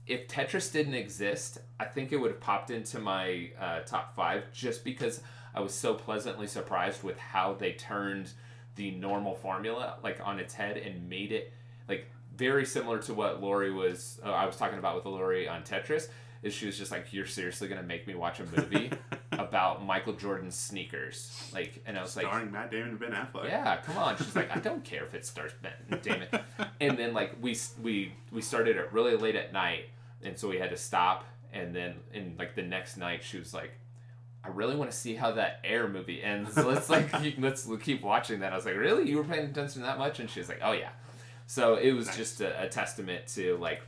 if 0.08 0.28
tetris 0.28 0.70
didn't 0.74 0.96
exist 0.96 1.60
i 1.80 1.86
think 1.86 2.12
it 2.12 2.18
would 2.18 2.30
have 2.32 2.40
popped 2.42 2.72
into 2.72 3.00
my 3.00 3.50
uh, 3.58 3.80
top 3.82 4.14
five 4.16 4.44
just 4.52 4.84
because 4.84 5.22
i 5.56 5.62
was 5.62 5.74
so 5.74 5.94
pleasantly 5.94 6.46
surprised 6.48 7.02
with 7.04 7.18
how 7.18 7.54
they 7.54 7.72
turned 7.74 8.32
the 8.76 8.92
normal 8.92 9.34
formula 9.36 9.96
like 10.04 10.20
on 10.26 10.40
its 10.40 10.54
head 10.56 10.76
and 10.76 11.08
made 11.08 11.32
it 11.32 11.54
like 11.88 12.08
very 12.36 12.66
similar 12.66 12.98
to 13.00 13.14
what 13.14 13.40
lori 13.42 13.72
was 13.72 14.20
uh, 14.26 14.32
i 14.32 14.46
was 14.46 14.58
talking 14.58 14.80
about 14.80 14.96
with 14.96 15.06
lori 15.06 15.48
on 15.48 15.62
tetris 15.62 16.10
is 16.44 16.54
she 16.54 16.66
was 16.68 16.78
just 16.78 16.92
like 16.92 17.12
you're 17.12 17.26
seriously 17.26 17.68
to 17.70 17.82
make 17.82 18.06
me 18.06 18.14
watch 18.16 18.40
a 18.40 18.44
movie 18.46 18.92
about 19.32 19.84
michael 19.86 20.14
jordan's 20.14 20.56
sneakers 20.56 21.50
like 21.54 21.82
and 21.88 21.98
i 21.98 22.02
was 22.02 22.16
like 22.16 22.26
starring 22.28 22.52
Matt 22.52 22.70
Damon 22.70 22.90
and 22.90 23.00
Ben 23.00 23.12
Affleck. 23.12 23.46
yeah, 23.46 23.78
come 23.78 23.98
on. 23.98 24.16
She's 24.18 24.36
like, 24.36 24.56
I 24.56 24.60
don't 24.60 24.84
care 24.92 25.04
if 25.04 25.14
it 25.16 25.26
starts 25.26 25.54
Ben 25.62 26.00
Damon. 26.02 26.28
And 26.82 26.98
then 26.98 27.14
like 27.14 27.36
we 27.42 27.58
we 27.82 28.12
we 28.32 28.42
started 28.42 28.78
it 28.78 28.92
really 28.92 29.16
late 29.16 29.36
at 29.36 29.54
night, 29.54 29.86
and 30.22 30.38
so 30.38 30.48
we 30.50 30.58
had 30.60 30.70
to 30.72 30.78
stop. 30.78 31.24
And 31.54 31.74
then 31.76 31.96
in 32.14 32.36
like 32.38 32.56
the 32.56 32.62
next 32.62 32.98
night, 32.98 33.24
she 33.24 33.38
was 33.40 33.54
like, 33.54 33.72
I 34.44 34.50
really 34.50 34.76
want 34.76 34.92
to 34.92 34.98
see 34.98 35.16
how 35.16 35.32
that 35.34 35.60
Air 35.64 35.88
movie 35.88 36.22
ends. 36.22 36.58
Let's 36.58 36.90
like 36.90 37.12
keep, 37.22 37.36
let's 37.40 37.68
keep 37.82 38.02
watching 38.04 38.40
that. 38.42 38.52
I 38.52 38.56
was 38.56 38.66
like, 38.66 38.76
really? 38.76 39.10
You 39.10 39.18
were 39.18 39.24
paying 39.24 39.46
attention 39.46 39.82
that 39.84 39.98
much? 39.98 40.20
And 40.20 40.30
she 40.30 40.40
was 40.42 40.50
like, 40.50 40.60
oh 40.64 40.74
yeah. 40.74 40.90
So 41.48 41.76
it 41.76 41.94
was 41.94 42.08
Nice. 42.08 42.18
just 42.18 42.42
a, 42.42 42.64
a 42.64 42.68
testament 42.68 43.28
to 43.36 43.56
like 43.58 43.82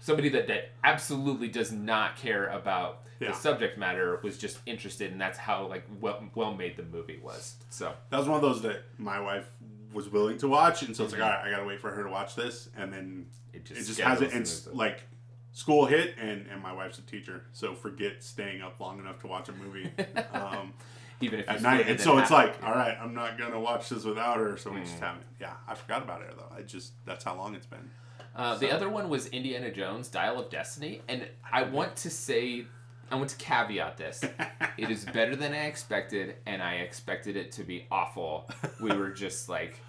somebody 0.00 0.28
that 0.30 0.46
that 0.48 0.70
absolutely 0.84 1.48
does 1.48 1.72
not 1.72 2.16
care 2.16 2.46
about 2.48 3.02
Yeah. 3.20 3.28
the 3.28 3.34
subject 3.34 3.78
matter 3.78 4.20
was 4.22 4.36
just 4.38 4.58
interested, 4.66 5.10
and 5.12 5.20
that's 5.20 5.38
how 5.38 5.66
like 5.66 5.84
well 6.00 6.22
well 6.34 6.54
made 6.54 6.76
the 6.76 6.82
movie 6.82 7.18
was. 7.18 7.56
So. 7.70 7.94
That 8.10 8.18
was 8.18 8.26
one 8.28 8.36
of 8.36 8.42
those 8.42 8.62
that 8.62 8.82
my 8.98 9.18
wife 9.20 9.48
was 9.92 10.08
willing 10.08 10.36
to 10.38 10.48
watch, 10.48 10.82
and 10.82 10.94
so 10.96 11.04
it's 11.04 11.14
Mhm. 11.14 11.18
like, 11.20 11.24
all 11.26 11.36
right, 11.38 11.46
I 11.46 11.50
gotta 11.50 11.64
wait 11.64 11.80
for 11.80 11.90
her 11.90 12.02
to 12.04 12.10
watch 12.10 12.34
this, 12.34 12.68
and 12.76 12.92
then 12.92 13.26
It 13.54 13.64
just, 13.64 13.70
it 13.80 13.84
just, 13.84 13.88
just 13.98 14.00
hasn't. 14.00 14.32
and 14.32 14.76
like 14.76 15.04
school 15.52 15.86
hit, 15.86 16.14
and 16.18 16.46
and 16.48 16.60
my 16.62 16.72
wife's 16.72 16.98
a 16.98 17.02
teacher, 17.02 17.46
so 17.52 17.74
forget 17.74 18.22
staying 18.22 18.60
up 18.60 18.78
long 18.80 18.98
enough 18.98 19.20
to 19.20 19.26
watch 19.26 19.48
a 19.48 19.52
movie. 19.52 19.90
Um, 20.32 20.74
even 21.22 21.40
if 21.40 21.48
at 21.48 21.62
night. 21.62 21.88
And 21.88 21.98
so 21.98 22.18
it's 22.18 22.30
like, 22.30 22.62
all 22.62 22.74
right, 22.74 22.94
I'm 23.00 23.14
not 23.14 23.38
gonna 23.38 23.58
watch 23.58 23.88
this 23.88 24.04
without 24.04 24.36
her. 24.36 24.58
So 24.58 24.70
we 24.70 24.80
Mm. 24.80 24.84
just 24.84 24.98
haven't. 25.00 25.24
Yeah, 25.40 25.54
I 25.66 25.74
forgot 25.74 26.02
about 26.02 26.20
her 26.20 26.30
though. 26.36 26.52
I 26.54 26.60
just 26.60 26.92
that's 27.06 27.24
how 27.24 27.34
long 27.34 27.54
it's 27.54 27.64
been. 27.64 27.90
Uh, 28.36 28.54
the 28.56 28.70
other 28.70 28.88
one 28.88 29.08
was 29.08 29.26
Indiana 29.28 29.70
Jones: 29.70 30.08
Dial 30.08 30.38
of 30.38 30.50
Destiny, 30.50 31.00
and 31.08 31.26
I 31.50 31.62
want 31.62 31.96
to 31.96 32.10
say, 32.10 32.66
I 33.10 33.14
want 33.16 33.30
to 33.30 33.36
caveat 33.36 33.96
this: 33.96 34.22
it 34.76 34.90
is 34.90 35.04
better 35.06 35.34
than 35.34 35.52
I 35.52 35.66
expected, 35.66 36.36
and 36.46 36.62
I 36.62 36.74
expected 36.76 37.36
it 37.36 37.52
to 37.52 37.64
be 37.64 37.86
awful. 37.90 38.48
We 38.80 38.94
were 38.94 39.10
just 39.24 39.48
like 39.48 39.80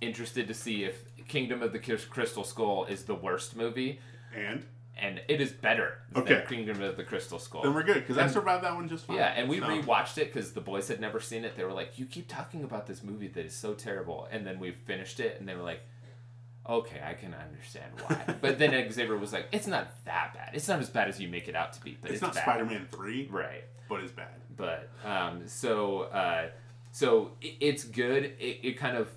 interested 0.00 0.48
to 0.48 0.54
see 0.54 0.84
if 0.84 1.04
Kingdom 1.28 1.62
of 1.62 1.72
the 1.72 1.78
Crystal 1.78 2.42
Skull 2.44 2.86
is 2.86 3.04
the 3.04 3.14
worst 3.14 3.54
movie, 3.54 4.00
and 4.34 4.64
and 4.98 5.20
it 5.28 5.40
is 5.40 5.52
better 5.52 5.98
Okay. 6.16 6.34
than 6.34 6.46
Kingdom 6.46 6.82
of 6.82 6.96
the 6.96 7.04
Crystal 7.04 7.38
Skull. 7.38 7.62
then 7.62 7.72
we're 7.74 7.82
good 7.82 7.94
because 8.06 8.18
I 8.18 8.26
survived 8.26 8.64
that 8.64 8.74
one 8.74 8.88
just 8.88 9.06
fine. 9.06 9.16
Yeah, 9.16 9.32
and 9.36 9.48
we 9.48 9.58
So, 9.60 9.66
rewatched 9.66 10.18
it 10.18 10.32
because 10.32 10.52
the 10.52 10.60
boys 10.60 10.88
had 10.88 11.00
never 11.00 11.20
seen 11.20 11.44
it. 11.44 11.56
They 11.56 11.64
were 11.64 11.72
like, 11.72 11.98
"You 11.98 12.06
keep 12.06 12.28
talking 12.28 12.64
about 12.64 12.86
this 12.86 13.02
movie 13.02 13.28
that 13.28 13.44
is 13.44 13.54
so 13.54 13.74
terrible," 13.74 14.26
and 14.30 14.46
then 14.46 14.58
we 14.58 14.72
finished 14.72 15.20
it, 15.20 15.36
and 15.38 15.46
they 15.48 15.54
were 15.54 15.62
like, 15.62 15.80
"Okay, 16.70 17.00
I 17.04 17.14
can 17.14 17.34
understand 17.34 17.92
why." 18.06 18.36
but 18.40 18.58
then 18.58 18.70
Xavier 18.92 19.16
was 19.16 19.32
like, 19.32 19.46
"It's 19.52 19.66
not 19.66 19.88
that 20.04 20.34
bad. 20.34 20.50
It's 20.54 20.68
not 20.68 20.78
as 20.80 20.88
bad 20.90 21.08
as 21.08 21.20
you 21.20 21.28
make 21.28 21.48
it 21.48 21.54
out 21.56 21.72
to 21.74 21.80
be, 21.82 21.98
but 22.00 22.10
It's, 22.10 22.22
it's, 22.22 22.34
not. 22.34 22.42
Spider-Man 22.42 22.86
three, 22.90 23.28
right? 23.30 23.64
but 23.88 24.00
it's 24.00 24.12
bad. 24.12 24.28
But 24.56 24.88
um, 25.04 25.48
so 25.48 26.02
uh, 26.02 26.48
so 26.92 27.32
it, 27.40 27.54
it's 27.60 27.84
good. 27.84 28.24
It, 28.38 28.60
it 28.62 28.78
kind 28.78 28.96
of 28.96 29.08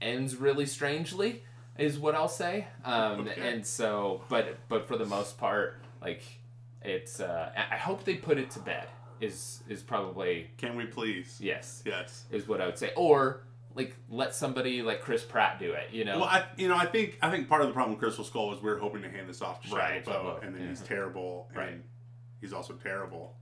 ends 0.00 0.36
really 0.36 0.66
strangely, 0.66 1.42
is 1.78 1.98
what 1.98 2.14
I'll 2.14 2.28
say. 2.28 2.66
Um, 2.84 3.20
Okay. 3.28 3.40
And 3.52 3.66
so, 3.66 4.22
but 4.28 4.58
but 4.68 4.86
for 4.86 4.96
the 4.96 5.06
most 5.06 5.38
part, 5.38 5.80
like 6.02 6.22
it's. 6.82 7.20
Uh, 7.20 7.50
I 7.56 7.74
I 7.74 7.78
hope 7.78 8.04
they 8.04 8.14
put 8.16 8.38
it 8.38 8.50
to 8.50 8.58
bed. 8.60 8.86
Is 9.20 9.64
is 9.68 9.82
probably 9.82 10.48
Can 10.58 10.76
we 10.76 10.84
please? 10.86 11.38
yes 11.40 11.82
Yes. 11.84 12.24
is 12.30 12.46
what 12.46 12.60
I 12.60 12.66
would 12.66 12.78
say. 12.78 12.92
Or 12.96 13.42
like 13.78 13.94
let 14.10 14.34
somebody 14.34 14.82
like 14.82 15.00
Chris 15.00 15.22
Pratt 15.22 15.58
do 15.58 15.72
it. 15.72 15.88
You 15.92 16.04
know. 16.04 16.18
Well, 16.18 16.28
I 16.28 16.44
you 16.58 16.68
know 16.68 16.76
I 16.76 16.84
think 16.86 17.16
I 17.22 17.30
think 17.30 17.48
part 17.48 17.62
of 17.62 17.68
the 17.68 17.72
problem 17.72 17.92
with 17.94 18.00
Crystal 18.02 18.24
Skull 18.24 18.52
is 18.54 18.60
we 18.62 18.68
are 18.70 18.76
hoping 18.78 19.00
to 19.02 19.08
hand 19.08 19.28
this 19.28 19.40
off 19.40 19.62
to 19.62 19.68
Shia 19.68 19.78
Right, 19.78 20.04
LaBeouf, 20.04 20.24
LaBeouf, 20.24 20.46
and 20.46 20.54
then 20.54 20.62
yeah. 20.64 20.68
he's 20.68 20.80
terrible, 20.82 21.48
Right. 21.54 21.68
and 21.70 21.84
he's 22.40 22.52
also 22.52 22.74
terrible. 22.74 23.36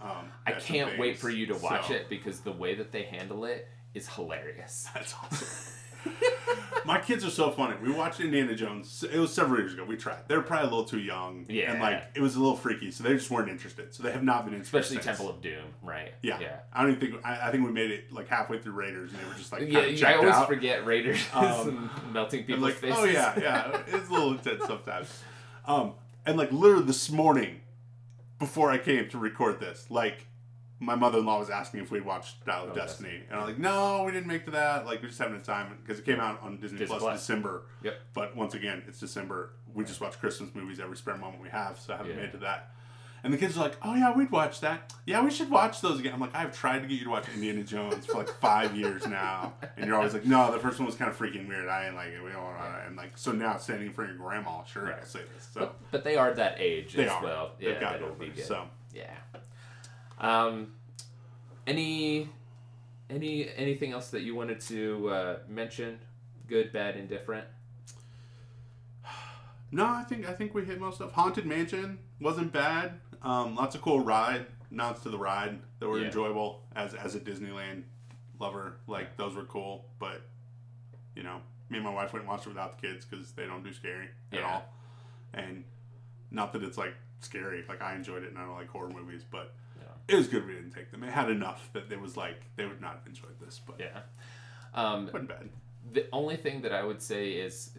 Um, 0.00 0.28
I 0.46 0.52
can't 0.52 0.98
wait 0.98 1.18
for 1.18 1.30
you 1.30 1.46
to 1.46 1.54
watch 1.56 1.88
So, 1.88 1.94
it 1.94 2.08
because 2.08 2.40
the 2.40 2.52
way 2.52 2.74
that 2.74 2.92
they 2.92 3.02
handle 3.02 3.44
it 3.46 3.68
is 3.94 4.08
hilarious. 4.08 4.86
That's 4.94 5.14
awesome. 5.14 5.73
My 6.86 7.00
kids 7.00 7.24
are 7.24 7.30
so 7.30 7.50
funny. 7.50 7.76
We 7.82 7.90
watched 7.90 8.20
Indiana 8.20 8.54
Jones. 8.54 9.02
It 9.10 9.18
was 9.18 9.32
several 9.32 9.58
years 9.60 9.72
ago. 9.72 9.86
We 9.86 9.96
tried. 9.96 10.28
They 10.28 10.36
were 10.36 10.42
probably 10.42 10.66
a 10.68 10.70
little 10.70 10.84
too 10.84 10.98
young. 11.00 11.46
Yeah. 11.48 11.72
And 11.72 11.80
like 11.80 12.04
it 12.14 12.20
was 12.20 12.36
a 12.36 12.38
little 12.40 12.56
freaky, 12.56 12.90
so 12.90 13.02
they 13.04 13.14
just 13.14 13.30
weren't 13.30 13.48
interested. 13.48 13.94
So 13.94 14.02
they 14.02 14.12
have 14.12 14.22
not 14.22 14.44
been 14.44 14.52
interested. 14.52 14.76
Especially 14.80 14.96
since. 15.02 15.06
Temple 15.16 15.30
of 15.30 15.40
Doom, 15.40 15.64
right? 15.82 16.12
Yeah. 16.20 16.38
Yeah. 16.40 16.56
I 16.74 16.82
don't 16.82 16.90
even 16.96 17.00
think 17.12 17.24
I, 17.26 17.48
I 17.48 17.50
think 17.50 17.64
we 17.64 17.72
made 17.72 17.90
it 17.90 18.12
like 18.12 18.28
halfway 18.28 18.58
through 18.58 18.72
Raiders, 18.74 19.12
and 19.12 19.20
they 19.20 19.24
were 19.26 19.34
just 19.34 19.50
like 19.50 19.62
Yeah, 19.66 20.08
I 20.10 20.14
always 20.16 20.34
out. 20.34 20.46
forget 20.46 20.84
Raiders 20.84 21.24
Um, 21.32 21.88
melting 22.12 22.44
people's 22.44 22.62
like, 22.64 22.74
faces. 22.74 22.98
oh 23.00 23.04
yeah, 23.04 23.32
yeah, 23.40 23.80
it's 23.86 24.10
a 24.10 24.12
little 24.12 24.32
intense 24.32 24.64
sometimes. 24.66 25.22
Um, 25.66 25.94
and 26.26 26.36
like 26.36 26.52
literally 26.52 26.84
this 26.84 27.10
morning, 27.10 27.62
before 28.38 28.70
I 28.70 28.76
came 28.76 29.08
to 29.08 29.16
record 29.16 29.58
this, 29.58 29.86
like 29.90 30.26
my 30.80 30.94
mother-in-law 30.94 31.38
was 31.38 31.50
asking 31.50 31.80
if 31.80 31.90
we'd 31.90 32.04
watched 32.04 32.44
Dial 32.44 32.64
of 32.64 32.72
Oh, 32.72 32.74
Destiny, 32.74 33.22
and 33.30 33.38
I'm 33.40 33.46
like, 33.46 33.58
no, 33.58 34.02
we 34.04 34.12
didn't 34.12 34.26
make 34.26 34.44
to 34.46 34.50
that. 34.52 34.86
Like, 34.86 35.00
we're 35.02 35.08
just 35.08 35.20
having 35.20 35.36
a 35.36 35.40
time 35.40 35.78
because 35.82 35.98
it 36.00 36.04
came 36.04 36.20
out 36.20 36.42
on 36.42 36.56
Disney, 36.58 36.78
Disney 36.78 36.86
Plus, 36.98 37.02
Plus. 37.02 37.20
December. 37.20 37.62
Yep. 37.82 37.94
But 38.12 38.36
once 38.36 38.54
again, 38.54 38.82
it's 38.88 38.98
December. 38.98 39.50
We 39.72 39.84
just 39.84 40.00
watch 40.00 40.18
Christmas 40.18 40.50
movies 40.54 40.80
every 40.80 40.96
spare 40.96 41.16
moment 41.16 41.42
we 41.42 41.48
have, 41.50 41.78
so 41.78 41.94
I 41.94 41.98
haven't 41.98 42.12
Yeah. 42.16 42.22
made 42.22 42.32
to 42.32 42.38
that. 42.38 42.70
And 43.22 43.32
the 43.32 43.38
kids 43.38 43.56
are 43.56 43.60
like, 43.60 43.76
"Oh 43.82 43.94
yeah, 43.94 44.14
we'd 44.14 44.30
watch 44.30 44.60
that. 44.60 44.92
Yeah, 45.06 45.22
we 45.24 45.30
should 45.30 45.48
watch 45.48 45.80
those 45.80 45.98
again." 45.98 46.12
I'm 46.12 46.20
like, 46.20 46.34
"I've 46.34 46.54
tried 46.54 46.80
to 46.80 46.86
get 46.86 46.98
you 46.98 47.04
to 47.04 47.10
watch 47.10 47.26
Indiana 47.32 47.62
Jones 47.62 48.04
for 48.04 48.18
like 48.18 48.28
five 48.40 48.76
years 48.76 49.06
now, 49.06 49.54
and 49.78 49.86
you're 49.86 49.96
always 49.96 50.12
like, 50.12 50.26
no, 50.26 50.52
the 50.52 50.58
first 50.58 50.78
one 50.78 50.84
was 50.84 50.94
kind 50.94 51.10
of 51.10 51.16
freaking 51.16 51.48
weird. 51.48 51.66
I 51.66 51.86
ain't 51.86 51.94
like 51.94 52.08
it. 52.08 52.22
We 52.22 52.32
don't 52.32 52.42
want 52.44 52.58
to." 52.58 52.86
And 52.86 52.96
like, 52.96 53.16
so 53.16 53.32
now 53.32 53.56
standing 53.56 53.86
in 53.86 53.92
front 53.94 54.10
of 54.10 54.16
your 54.18 54.26
grandma, 54.26 54.62
sure, 54.64 54.84
Right. 54.84 54.96
I'll 55.00 55.06
say 55.06 55.20
this. 55.34 55.48
So 55.54 55.60
But, 55.60 55.76
but 55.90 56.04
they 56.04 56.16
are 56.16 56.34
that 56.34 56.56
age 56.58 56.92
they 56.92 57.06
as 57.06 57.12
are. 57.12 57.22
well. 57.22 57.52
They've 57.58 57.70
Yeah, 57.70 57.80
got 57.80 57.92
that'll 57.92 58.08
over. 58.08 58.16
be 58.18 58.28
good. 58.28 58.44
So 58.44 58.68
Yeah. 58.92 59.04
Um, 60.18 60.72
any 61.66 62.28
any 63.10 63.48
anything 63.54 63.92
else 63.92 64.10
that 64.10 64.22
you 64.22 64.34
wanted 64.34 64.60
to 64.62 65.08
uh, 65.10 65.36
mention? 65.48 65.98
Good, 66.48 66.72
bad, 66.72 66.96
indifferent. 66.96 67.46
no, 69.72 69.84
I 69.86 70.04
think 70.04 70.28
I 70.28 70.32
think 70.32 70.54
we 70.54 70.64
hit 70.64 70.80
most 70.80 71.00
of 71.00 71.12
Haunted 71.12 71.46
Mansion 71.46 71.98
wasn't 72.20 72.52
bad. 72.52 73.00
Um, 73.22 73.54
lots 73.54 73.74
of 73.74 73.82
cool 73.82 74.00
ride 74.00 74.46
nods 74.70 75.00
to 75.02 75.08
the 75.08 75.18
ride 75.18 75.58
that 75.78 75.88
were 75.88 75.98
Yeah. 76.00 76.06
enjoyable 76.06 76.62
as 76.74 76.94
as 76.94 77.14
a 77.14 77.20
Disneyland 77.20 77.84
lover. 78.38 78.76
Like 78.86 79.16
those 79.16 79.34
were 79.34 79.44
cool, 79.44 79.86
but 79.98 80.22
you 81.16 81.22
know, 81.22 81.40
me 81.70 81.78
and 81.78 81.84
my 81.86 81.92
wife 81.92 82.12
went 82.12 82.24
and 82.24 82.28
watched 82.30 82.46
it 82.46 82.50
without 82.50 82.80
the 82.80 82.86
kids 82.88 83.04
because 83.04 83.32
they 83.32 83.46
don't 83.46 83.62
do 83.62 83.72
scary 83.72 84.08
at 84.32 84.38
Yeah. 84.40 84.52
all. 84.52 84.64
And 85.32 85.64
not 86.30 86.52
that 86.52 86.62
it's 86.62 86.76
like 86.78 86.94
scary. 87.20 87.64
Like 87.68 87.80
I 87.82 87.94
enjoyed 87.94 88.22
it, 88.24 88.30
and 88.30 88.38
I 88.38 88.42
don't 88.42 88.54
like 88.56 88.68
horror 88.68 88.90
movies, 88.90 89.24
but. 89.28 89.52
It 90.08 90.14
was 90.16 90.26
good 90.28 90.46
we 90.46 90.52
didn't 90.54 90.72
take 90.72 90.90
them. 90.90 91.02
It 91.02 91.10
had 91.12 91.30
enough 91.30 91.70
that 91.72 91.90
it 91.90 92.00
was 92.00 92.16
like 92.16 92.42
they 92.56 92.66
would 92.66 92.80
not 92.80 92.94
have 92.98 93.06
enjoyed 93.06 93.38
this, 93.40 93.60
but 93.66 93.76
Yeah. 93.80 94.00
Um, 94.74 95.06
wasn't 95.06 95.28
bad. 95.28 95.48
the 95.92 96.06
only 96.12 96.36
thing 96.36 96.62
that 96.62 96.72
I 96.72 96.82
would 96.82 97.00
say 97.00 97.30
is 97.32 97.70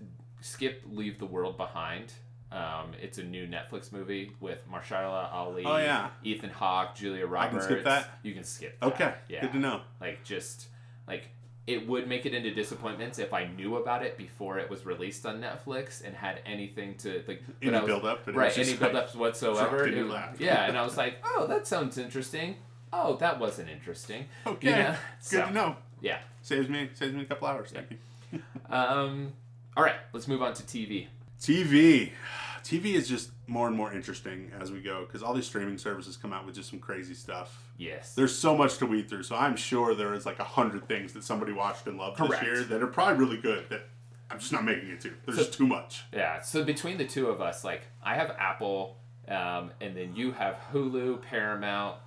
skip 0.42 0.84
Leave 0.90 1.20
the 1.20 1.26
World 1.26 1.58
Behind. 1.58 2.12
Um, 2.52 2.94
it's 3.02 3.18
a 3.18 3.24
new 3.24 3.48
Netflix 3.48 3.92
movie 3.92 4.32
with 4.40 4.60
Mahershala 4.72 5.32
Ali, 5.34 5.66
Oh, 5.66 5.78
yeah. 5.78 6.10
Ethan 6.24 6.52
Hawke, 6.52 6.96
Julia 6.96 7.26
I 7.26 7.30
Roberts. 7.30 7.66
can 7.68 7.76
skip 7.76 7.84
that? 7.86 8.20
You 8.24 8.34
can 8.34 8.44
skip 8.44 8.80
that. 8.80 8.86
Okay, 8.94 9.14
Yeah. 9.28 9.42
good 9.42 9.52
to 9.54 9.60
know. 9.60 9.82
Like 10.00 10.24
just 10.24 10.68
like 11.08 11.30
it 11.68 11.88
would 11.88 12.08
make 12.08 12.26
it 12.28 12.34
into 12.36 12.54
disappointments 12.54 13.18
if 13.18 13.34
I 13.34 13.46
knew 13.48 13.78
about 13.78 14.04
it 14.04 14.18
before 14.18 14.60
it 14.60 14.70
was 14.70 14.86
released 14.86 15.26
on 15.26 15.42
Netflix 15.42 16.06
and 16.06 16.16
had 16.16 16.40
anything 16.46 16.96
to 17.00 17.24
like 17.28 17.42
Any 17.62 17.72
was- 17.72 17.86
build 17.86 18.06
up, 18.06 18.28
right 18.28 18.36
was 18.36 18.56
just 18.56 18.70
any 18.72 18.80
like, 18.80 18.92
build-ups 18.92 19.16
whatsoever. 19.16 19.78
dropped 19.78 19.92
in 19.92 19.98
your 20.06 20.16
It- 20.18 20.40
yeah, 20.42 20.66
and 20.68 20.78
I 20.78 20.84
was 20.90 20.96
like, 20.98 21.16
oh, 21.26 21.48
that 21.48 21.66
sounds 21.68 21.98
interesting. 21.98 22.58
Oh, 22.94 23.16
that 23.18 23.40
wasn't 23.40 23.70
interesting. 23.70 24.26
Okay, 24.46 24.68
You 24.70 24.76
know? 24.84 24.90
good 24.92 24.98
So, 25.20 25.46
to 25.46 25.52
know. 25.52 25.76
Yeah. 26.02 26.20
Saves 26.44 26.70
me 26.70 26.90
saves 26.94 27.14
me 27.16 27.22
a 27.24 27.26
couple 27.26 27.48
hours. 27.48 27.72
Thank 27.72 27.92
you. 28.32 28.40
Um. 28.70 29.34
All 29.78 29.84
right, 29.84 29.96
let's 30.14 30.28
move 30.28 30.42
on 30.42 30.54
to 30.54 30.64
TV. 30.64 31.08
TV. 31.42 32.12
TV 32.64 32.94
is 32.96 33.08
just 33.08 33.30
more 33.48 33.68
and 33.68 33.76
more 33.76 33.94
interesting 33.94 34.52
as 34.60 34.72
we 34.72 34.82
go 34.82 35.06
because 35.06 35.22
all 35.22 35.34
these 35.34 35.46
streaming 35.46 35.78
services 35.78 36.18
come 36.18 36.34
out 36.34 36.46
with 36.46 36.56
just 36.56 36.70
some 36.70 36.80
crazy 36.80 37.14
stuff. 37.14 37.64
Yes. 37.78 38.16
There's 38.16 38.36
so 38.36 38.56
much 38.58 38.78
to 38.78 38.86
weed 38.86 39.08
through, 39.10 39.24
so 39.24 39.36
I'm 39.36 39.56
sure 39.56 39.94
there 39.94 40.14
is 40.14 40.26
like 40.26 40.40
a 40.40 40.44
hundred 40.44 40.88
things 40.88 41.14
that 41.14 41.24
somebody 41.24 41.52
watched 41.54 41.88
and 41.88 41.98
loved 41.98 42.18
Correct. 42.18 42.44
this 42.44 42.44
year 42.44 42.64
that 42.64 42.82
are 42.82 42.88
probably 42.88 43.24
really 43.24 43.42
good 43.42 43.70
that 43.70 43.88
I'm 44.32 44.40
just 44.40 44.52
not 44.52 44.64
making 44.66 44.90
it 44.90 45.02
to. 45.02 45.14
There's 45.26 45.38
just 45.38 45.54
too 45.54 45.68
much. 45.68 46.04
Yeah. 46.12 46.42
So 46.42 46.64
between 46.64 46.98
the 46.98 47.06
two 47.06 47.28
of 47.28 47.42
us, 47.42 47.64
like 47.64 47.84
I 48.04 48.16
have 48.16 48.32
Apple, 48.40 48.98
um, 49.28 49.72
and 49.82 49.96
then 49.96 50.16
you 50.16 50.32
have 50.32 50.58
Hulu, 50.74 51.22
Paramount, 51.22 51.98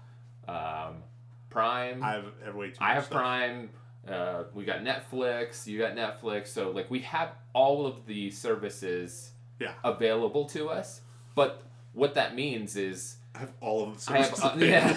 um, 0.49 1.03
Prime. 1.51 2.03
I 2.03 2.13
have, 2.13 2.25
I 2.43 2.47
have 2.47 2.55
way 2.55 2.71
too. 2.71 2.77
I 2.81 2.95
have 2.95 3.05
stuff. 3.05 3.19
Prime. 3.19 3.71
Uh, 4.09 4.45
we 4.55 4.65
got 4.65 4.81
Netflix. 4.81 5.67
You 5.67 5.79
got 5.79 5.95
Netflix. 5.95 6.49
So 6.49 6.71
like 6.71 6.91
we 6.91 7.01
have 7.01 7.31
all 7.53 7.87
of 7.87 8.07
the 8.07 8.31
services 8.31 9.33
Yeah, 9.61 9.73
available 9.85 10.47
to 10.47 10.69
us. 10.69 11.03
But 11.39 11.63
what 11.93 12.15
that 12.15 12.35
means 12.35 12.75
is 12.75 13.15
I 13.33 13.39
have 13.39 13.53
all 13.61 13.85
of 13.85 14.05
the 14.05 14.13
I 14.13 14.19
have 14.23 14.45
uh, 14.45 14.55
yeah. 14.59 14.97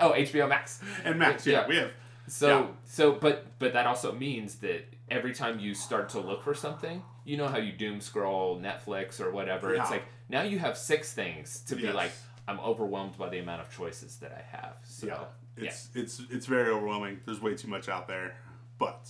oh 0.00 0.10
HBO 0.12 0.48
Max. 0.48 0.80
and 1.04 1.16
Max. 1.16 1.46
Yeah, 1.46 1.60
Yeah. 1.60 1.68
we 1.68 1.76
have. 1.76 1.90
So 2.26 2.48
Yeah. 2.48 2.66
so 2.84 3.12
but 3.12 3.46
but 3.60 3.72
that 3.74 3.86
also 3.86 4.10
means 4.12 4.56
that 4.56 4.80
every 5.08 5.32
time 5.32 5.60
you 5.60 5.74
start 5.74 6.08
to 6.14 6.20
look 6.20 6.42
for 6.42 6.54
something, 6.54 7.04
you 7.24 7.36
know 7.36 7.46
how 7.46 7.58
you 7.58 7.70
doom 7.70 8.00
scroll 8.00 8.58
Netflix 8.58 9.20
or 9.20 9.30
whatever. 9.30 9.76
It's 9.76 9.90
like 9.92 10.02
now 10.28 10.42
you 10.42 10.58
have 10.58 10.76
six 10.76 11.12
things 11.12 11.60
to 11.68 11.76
be 11.76 11.82
Yes. 11.84 11.94
like 11.94 12.12
I'm 12.48 12.58
overwhelmed 12.58 13.16
by 13.16 13.28
the 13.28 13.38
amount 13.38 13.60
of 13.60 13.68
choices 13.70 14.16
that 14.22 14.32
I 14.32 14.56
have. 14.56 14.74
So 14.82 15.06
yeah, 15.06 15.66
it's 15.66 15.88
it's 15.94 16.20
it's 16.30 16.46
very 16.46 16.68
overwhelming. 16.70 17.20
There's 17.26 17.40
way 17.40 17.54
too 17.54 17.68
much 17.68 17.88
out 17.88 18.08
there, 18.08 18.34
but 18.78 19.08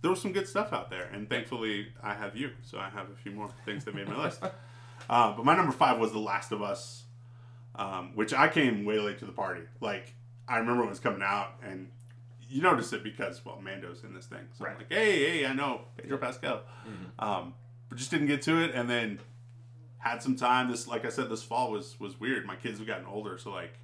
there 0.00 0.10
was 0.12 0.20
some 0.22 0.32
good 0.32 0.46
stuff 0.46 0.72
out 0.72 0.90
there, 0.90 1.06
and 1.12 1.28
thankfully 1.28 1.88
I 2.10 2.14
have 2.14 2.36
you, 2.36 2.50
so 2.62 2.78
I 2.78 2.88
have 2.88 3.10
a 3.10 3.16
few 3.22 3.32
more 3.32 3.48
things 3.64 3.84
that 3.86 3.94
made 3.96 4.08
my 4.08 4.22
list. 4.26 4.40
Uh, 5.12 5.36
but 5.36 5.44
my 5.44 5.54
number 5.54 5.72
five 5.72 5.98
was 5.98 6.10
The 6.10 6.18
Last 6.18 6.52
of 6.52 6.62
Us, 6.62 7.02
um, 7.74 8.12
which 8.14 8.32
I 8.32 8.48
came 8.48 8.86
way 8.86 8.98
late 8.98 9.18
to 9.18 9.26
the 9.26 9.32
party. 9.32 9.60
Like 9.82 10.14
I 10.48 10.56
remember 10.56 10.80
when 10.80 10.86
it 10.86 10.92
was 10.92 11.00
coming 11.00 11.20
out, 11.22 11.56
and 11.62 11.90
you 12.48 12.62
notice 12.62 12.94
it 12.94 13.04
because 13.04 13.44
well, 13.44 13.60
Mando's 13.60 14.04
in 14.04 14.14
this 14.14 14.24
thing, 14.24 14.48
so 14.56 14.64
I'm 14.64 14.78
like, 14.78 14.90
hey, 14.90 15.40
hey, 15.40 15.46
I 15.46 15.52
know 15.52 15.82
Pedro 15.98 16.16
Pascal, 16.16 16.62
um, 17.18 17.52
but 17.90 17.98
just 17.98 18.10
didn't 18.10 18.28
get 18.28 18.40
to 18.42 18.62
it, 18.62 18.74
and 18.74 18.88
then 18.88 19.18
had 19.98 20.22
some 20.22 20.34
time. 20.34 20.70
This, 20.70 20.88
like 20.88 21.04
I 21.04 21.10
said, 21.10 21.28
this 21.28 21.42
fall 21.42 21.70
was 21.70 22.00
was 22.00 22.18
weird. 22.18 22.46
My 22.46 22.56
kids 22.56 22.78
have 22.78 22.86
gotten 22.86 23.04
older, 23.04 23.36
so 23.36 23.50
like 23.50 23.74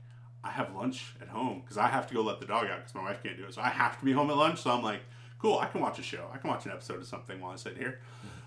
I 0.43 0.49
have 0.49 0.75
lunch 0.75 1.15
at 1.21 1.29
home 1.29 1.61
because 1.61 1.77
I 1.77 1.89
have 1.89 2.07
to 2.07 2.15
go 2.15 2.23
let 2.23 2.41
the 2.41 2.47
dog 2.47 2.69
out 2.69 2.79
because 2.79 2.95
my 2.95 3.03
wife 3.03 3.23
can't 3.23 3.37
do 3.37 3.45
it. 3.45 3.53
So 3.53 3.61
I 3.61 3.69
have 3.69 3.99
to 3.99 4.05
be 4.07 4.13
home 4.13 4.31
at 4.31 4.37
lunch. 4.39 4.63
So 4.63 4.71
I'm 4.71 4.83
like, 4.83 5.03
cool, 5.39 5.59
I 5.59 5.67
can 5.67 5.83
watch 5.83 5.99
a 5.99 6.03
show. 6.03 6.27
I 6.33 6.39
can 6.39 6.49
watch 6.49 6.65
an 6.65 6.73
episode 6.73 7.01
of 7.01 7.07
something 7.07 7.39
while 7.39 7.53
I 7.53 7.57
sit 7.57 7.77
here. 7.77 8.01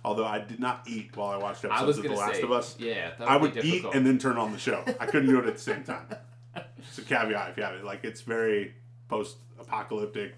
Although 0.03 0.25
I 0.25 0.39
did 0.39 0.59
not 0.59 0.83
eat 0.87 1.15
while 1.15 1.29
I 1.29 1.37
watched 1.37 1.63
I 1.65 1.83
was 1.83 1.97
episodes 1.97 1.97
of 1.99 2.03
The 2.03 2.17
Last 2.17 2.35
say, 2.37 2.41
of 2.41 2.51
Us. 2.51 2.75
yeah, 2.79 3.11
that 3.19 3.27
I 3.29 3.37
would, 3.37 3.53
would 3.55 3.63
eat 3.65 3.85
and 3.93 4.05
then 4.05 4.17
turn 4.17 4.37
on 4.37 4.51
the 4.51 4.57
show. 4.57 4.83
I 4.99 5.05
couldn't 5.05 5.29
do 5.29 5.37
it 5.39 5.45
at 5.45 5.55
the 5.55 5.61
same 5.61 5.83
time. 5.83 6.05
It's 6.79 6.97
a 6.97 7.03
caveat 7.03 7.51
if 7.51 7.57
you 7.57 7.63
have 7.63 7.75
it. 7.75 7.83
Like 7.85 8.03
it's 8.03 8.21
very 8.21 8.73
post-apocalyptic. 9.07 10.33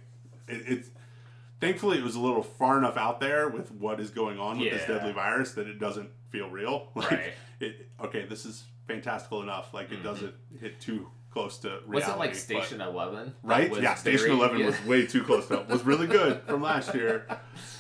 It, 0.48 0.64
it's 0.68 0.90
thankfully 1.60 1.98
it 1.98 2.04
was 2.04 2.16
a 2.16 2.20
little 2.20 2.44
far 2.44 2.78
enough 2.78 2.98
out 2.98 3.20
there 3.20 3.48
with 3.50 3.72
what 3.72 4.00
is 4.00 4.10
going 4.10 4.40
on 4.40 4.60
with 4.60 4.72
this 4.72 4.86
deadly 4.86 5.14
virus 5.14 5.54
that 5.54 5.68
it 5.68 5.80
doesn't 5.80 6.10
feel 6.30 6.50
real. 6.50 6.90
Like, 6.96 7.12
Right. 7.12 7.34
It, 7.60 7.88
okay, 8.04 8.26
this 8.26 8.46
is 8.46 8.64
fantastical 8.88 9.42
enough. 9.42 9.74
Like 9.74 9.92
it 9.92 10.04
doesn't 10.04 10.34
hit 10.60 10.82
too 10.82 11.08
close 11.32 11.58
to 11.60 11.80
reality. 11.88 11.90
was 11.90 12.08
it 12.10 12.18
like 12.20 12.32
but- 12.32 12.40
Station 12.40 12.82
Eleven? 12.82 13.34
right? 13.42 13.72
Yeah, 13.82 13.96
Station 13.96 14.28
very- 14.28 14.38
Eleven 14.38 14.60
yeah. 14.60 14.66
was 14.66 14.86
way 14.86 15.06
too 15.06 15.24
close 15.24 15.48
to 15.48 15.66
was 15.70 15.84
really 15.84 16.08
good 16.08 16.42
from 16.44 16.62
last 16.62 16.94
year. 17.00 17.26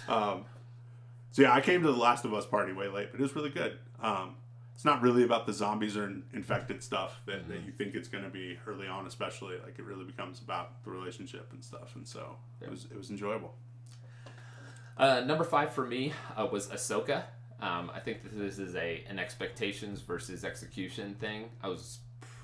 Um, 0.08 0.46
so 1.34 1.42
yeah, 1.42 1.52
I 1.52 1.62
came 1.62 1.82
to 1.82 1.92
the 1.92 1.98
Last 1.98 2.26
of 2.26 2.34
Us 2.36 2.46
party 2.46 2.74
way 2.74 2.88
late, 2.88 3.10
but 3.12 3.20
it 3.20 3.24
was 3.24 3.36
really 3.36 3.50
good. 3.50 3.80
Um, 4.00 4.36
it's 4.76 4.86
not 4.86 5.02
really 5.02 5.24
about 5.24 5.48
the 5.48 5.54
zombies 5.54 5.98
or 5.98 6.14
infected 6.32 6.84
stuff 6.84 7.22
that, 7.26 7.48
that 7.48 7.62
you 7.66 7.72
think 7.72 7.96
it's 7.96 8.08
going 8.08 8.24
to 8.24 8.30
be 8.30 8.60
early 8.68 8.88
on, 8.88 9.08
especially 9.08 9.56
like 9.66 9.80
it 9.80 9.84
really 9.84 10.04
becomes 10.04 10.42
about 10.42 10.84
the 10.84 10.92
relationship 10.92 11.48
and 11.52 11.64
stuff. 11.64 11.96
And 11.96 12.08
so 12.08 12.36
it 12.62 12.70
was 12.70 12.86
it 12.86 12.96
was 12.96 13.10
enjoyable. 13.10 13.56
Uh, 14.96 15.22
number 15.22 15.44
five 15.44 15.74
for 15.74 15.88
me 15.88 16.14
uh, 16.38 16.48
was 16.52 16.68
Ahsoka. 16.68 17.24
Um, 17.60 17.90
I 17.96 18.00
think 18.00 18.22
that 18.22 18.38
this 18.38 18.60
is 18.60 18.76
a 18.76 19.04
an 19.10 19.18
expectations 19.18 20.02
versus 20.02 20.46
execution 20.46 21.16
thing. 21.16 21.50
I 21.64 21.68
was 21.68 21.98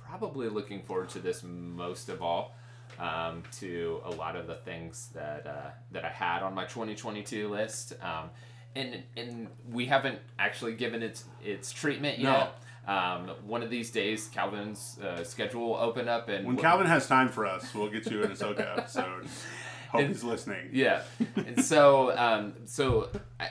probably 0.07 0.49
looking 0.49 0.81
forward 0.81 1.09
to 1.09 1.19
this 1.19 1.43
most 1.43 2.09
of 2.09 2.23
all. 2.23 2.55
Um, 2.97 3.43
to 3.59 4.01
a 4.03 4.09
lot 4.09 4.35
of 4.35 4.47
the 4.47 4.55
things 4.55 5.09
that 5.13 5.45
uh, 5.45 5.69
that 5.91 6.03
I 6.03 6.09
had 6.09 6.41
on 6.41 6.55
my 6.55 6.65
2022 6.65 7.47
list, 7.47 7.93
um, 8.01 8.31
and 8.75 9.03
and 9.17 9.47
we 9.71 9.85
haven't 9.85 10.19
actually 10.37 10.73
given 10.73 11.01
it 11.03 11.23
its 11.43 11.71
treatment 11.71 12.19
No. 12.19 12.31
yet. 12.31 12.55
Um, 12.87 13.29
one 13.45 13.61
of 13.61 13.69
these 13.69 13.91
days, 13.91 14.29
Calvin's 14.33 14.97
uh, 15.03 15.23
schedule 15.23 15.61
will 15.67 15.75
open 15.75 16.07
up, 16.07 16.27
and 16.27 16.45
When 16.47 16.55
we'll- 16.55 16.63
Calvin 16.63 16.87
has 16.87 17.07
time 17.07 17.29
for 17.29 17.45
us, 17.45 17.73
we'll 17.75 17.89
get 17.89 18.09
you 18.09 18.23
an 18.23 18.31
Ahsoka 18.31 18.77
episode. 18.77 19.27
Hope 19.91 20.01
And- 20.01 20.09
he's 20.09 20.23
listening. 20.23 20.69
Yeah, 20.71 21.01
and 21.35 21.63
so 21.63 22.15
um, 22.17 22.53
so 22.65 23.09
I, 23.39 23.47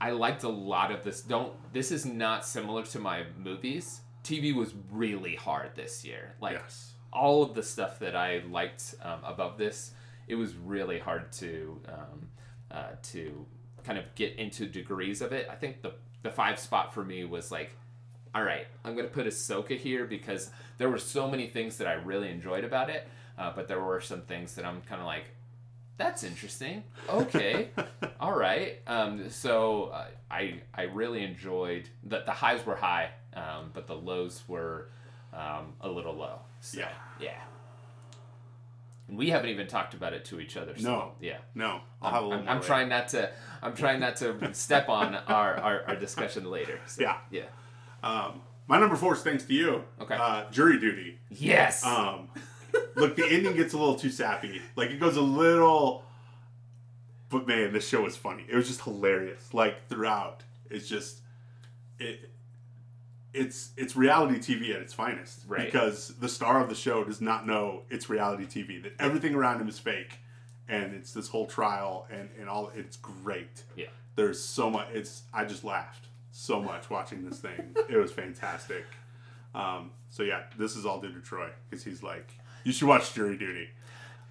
I 0.00 0.08
I 0.08 0.10
liked 0.12 0.42
a 0.42 0.48
lot 0.48 0.90
of 0.90 1.04
this. 1.04 1.22
Don't 1.22 1.52
this 1.72 1.90
is 1.92 2.04
not 2.04 2.44
similar 2.44 2.82
to 2.84 2.98
my 2.98 3.24
movies. 3.38 4.00
TV 4.24 4.54
was 4.54 4.72
really 4.90 5.36
hard 5.36 5.74
this 5.74 6.04
year. 6.04 6.34
Like 6.40 6.54
Yes. 6.54 6.92
all 7.12 7.42
of 7.42 7.54
the 7.54 7.62
stuff 7.62 7.98
that 8.00 8.14
I 8.16 8.42
liked 8.50 8.94
um, 9.02 9.20
above 9.24 9.58
this, 9.58 9.92
it 10.28 10.34
was 10.34 10.54
really 10.54 10.98
hard 10.98 11.30
to 11.34 11.80
um, 11.88 12.28
uh, 12.70 12.82
to 13.10 13.46
kind 13.84 13.98
of 13.98 14.04
get 14.14 14.36
into 14.36 14.66
degrees 14.66 15.20
of 15.20 15.32
it. 15.32 15.48
I 15.50 15.54
think 15.54 15.82
the 15.82 15.92
the 16.22 16.30
five 16.30 16.58
spot 16.58 16.94
for 16.94 17.04
me 17.04 17.24
was 17.24 17.50
like, 17.50 17.70
all 18.34 18.42
right, 18.44 18.66
I'm 18.84 18.94
gonna 18.96 19.08
put 19.08 19.26
Ahsoka 19.26 19.76
here 19.76 20.04
because 20.04 20.50
there 20.78 20.88
were 20.88 20.98
so 20.98 21.28
many 21.28 21.48
things 21.48 21.78
that 21.78 21.86
I 21.86 21.94
really 21.94 22.30
enjoyed 22.30 22.64
about 22.64 22.90
it, 22.90 23.08
uh, 23.38 23.52
but 23.54 23.68
there 23.68 23.80
were 23.82 24.00
some 24.00 24.22
things 24.22 24.54
that 24.54 24.64
I'm 24.64 24.80
kind 24.82 25.00
of 25.00 25.06
like, 25.06 25.24
that's 25.98 26.22
interesting. 26.24 26.84
Okay, 27.08 27.68
all 28.20 28.36
right. 28.36 28.80
Um, 28.86 29.28
so 29.30 29.84
uh, 29.86 30.06
I 30.30 30.60
I 30.74 30.82
really 30.82 31.22
enjoyed 31.24 31.88
that 32.04 32.24
the 32.26 32.32
highs 32.32 32.64
were 32.64 32.76
high, 32.76 33.10
um, 33.34 33.70
but 33.74 33.86
the 33.86 33.94
lows 33.96 34.42
were 34.48 34.88
um, 35.32 35.74
a 35.80 35.88
little 35.88 36.14
low. 36.14 36.38
So, 36.60 36.78
Yeah. 36.78 36.88
yeah. 37.20 37.40
We 39.16 39.30
haven't 39.30 39.50
even 39.50 39.66
talked 39.66 39.94
about 39.94 40.12
it 40.12 40.24
to 40.26 40.40
each 40.40 40.56
other. 40.56 40.76
So, 40.76 40.88
No. 40.88 41.12
Yeah. 41.20 41.38
No, 41.54 41.80
I'll 42.00 42.10
have 42.10 42.22
a 42.22 42.24
I'm, 42.24 42.30
little 42.30 42.38
I'm, 42.40 42.44
more 42.44 42.54
I'm 42.54 42.62
trying 42.62 42.88
not 42.88 43.08
to. 43.08 43.30
I'm 43.62 43.74
trying 43.74 44.00
not 44.00 44.16
to 44.16 44.54
step 44.54 44.88
on 44.88 45.14
our, 45.14 45.54
our, 45.56 45.82
our 45.88 45.96
discussion 45.96 46.50
later. 46.50 46.80
So, 46.86 47.02
Yeah. 47.02 47.18
Yeah. 47.30 47.44
Um, 48.02 48.40
my 48.66 48.78
number 48.78 48.96
four 48.96 49.14
is 49.14 49.22
thanks 49.22 49.44
to 49.44 49.52
you. 49.54 49.84
Okay. 50.00 50.14
Uh, 50.14 50.50
jury 50.50 50.78
duty. 50.80 51.18
Yes. 51.30 51.84
Um, 51.84 52.28
look, 52.96 53.16
the 53.16 53.26
ending 53.26 53.54
gets 53.54 53.74
a 53.74 53.78
little 53.78 53.96
too 53.96 54.10
sappy. 54.10 54.62
Like 54.76 54.90
it 54.90 54.98
goes 54.98 55.16
a 55.16 55.22
little. 55.22 56.04
But 57.28 57.46
man, 57.46 57.72
this 57.72 57.88
show 57.88 58.02
was 58.02 58.16
funny. 58.16 58.44
It 58.48 58.54
was 58.56 58.66
just 58.66 58.82
hilarious. 58.82 59.52
Like 59.54 59.88
throughout, 59.88 60.42
it's 60.70 60.88
just 60.88 61.20
it. 61.98 62.30
It's 63.34 63.70
it's 63.76 63.96
reality 63.96 64.38
TV 64.38 64.74
at 64.74 64.82
its 64.82 64.92
finest 64.92 65.44
Right. 65.48 65.64
because 65.64 66.08
the 66.20 66.28
star 66.28 66.60
of 66.62 66.68
the 66.68 66.74
show 66.74 67.02
does 67.04 67.20
not 67.20 67.46
know 67.46 67.82
it's 67.90 68.10
reality 68.10 68.44
TV. 68.44 68.82
That 68.82 68.92
everything 68.98 69.34
around 69.34 69.60
him 69.60 69.68
is 69.68 69.78
fake, 69.78 70.18
and 70.68 70.92
it's 70.94 71.12
this 71.12 71.28
whole 71.28 71.46
trial 71.46 72.06
and 72.10 72.28
and 72.38 72.48
all. 72.48 72.70
It's 72.74 72.96
great. 72.96 73.64
yeah. 73.76 73.86
There's 74.16 74.38
so 74.42 74.68
much. 74.70 74.88
It's 74.92 75.22
I 75.32 75.44
just 75.46 75.64
laughed 75.64 76.08
so 76.30 76.60
much 76.60 76.90
watching 76.90 77.24
this 77.28 77.38
thing. 77.40 77.74
it 77.88 77.96
was 77.96 78.12
fantastic. 78.12 78.84
Um, 79.54 79.90
so 80.10 80.22
yeah, 80.22 80.42
this 80.58 80.76
is 80.76 80.84
all 80.84 81.00
due 81.00 81.12
to 81.12 81.20
Troy 81.20 81.48
because 81.70 81.84
he's 81.84 82.02
like, 82.02 82.30
you 82.64 82.72
should 82.72 82.88
watch 82.88 83.14
Jury 83.14 83.36
Duty. 83.38 83.68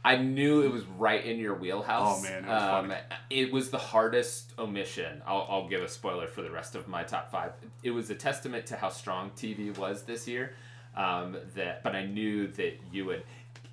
I 0.04 0.18
knew 0.18 0.62
it 0.62 0.72
was 0.72 0.84
right 0.97 1.24
in 1.24 1.38
your 1.38 1.54
wheelhouse. 1.56 2.20
Oh, 2.20 2.24
man, 2.24 2.43
it 2.43 2.47
was 2.47 2.64
um, 2.64 2.89
funny. 2.89 3.02
it 3.30 3.54
was 3.54 3.70
the 3.70 3.78
hardest 3.78 4.52
omission. 4.58 5.22
I'll, 5.28 5.45
I'll 5.47 5.68
give 5.68 5.82
a 5.82 5.88
spoiler 5.88 6.28
for 6.28 6.41
the 6.41 6.49
rest 6.49 6.76
of 6.76 6.88
my 6.88 7.04
top 7.04 7.32
five. 7.32 7.52
It 7.84 7.91
was 7.91 8.10
a 8.10 8.16
testament 8.16 8.66
to 8.68 8.76
how 8.76 8.89
strong 8.89 9.32
TV 9.32 9.76
was 9.78 10.04
this 10.04 10.28
year. 10.28 10.54
Um, 10.95 11.38
that, 11.56 11.84
but 11.84 11.95
I 11.95 12.06
knew 12.06 12.47
that 12.47 12.80
you 12.91 13.06
would. 13.06 13.24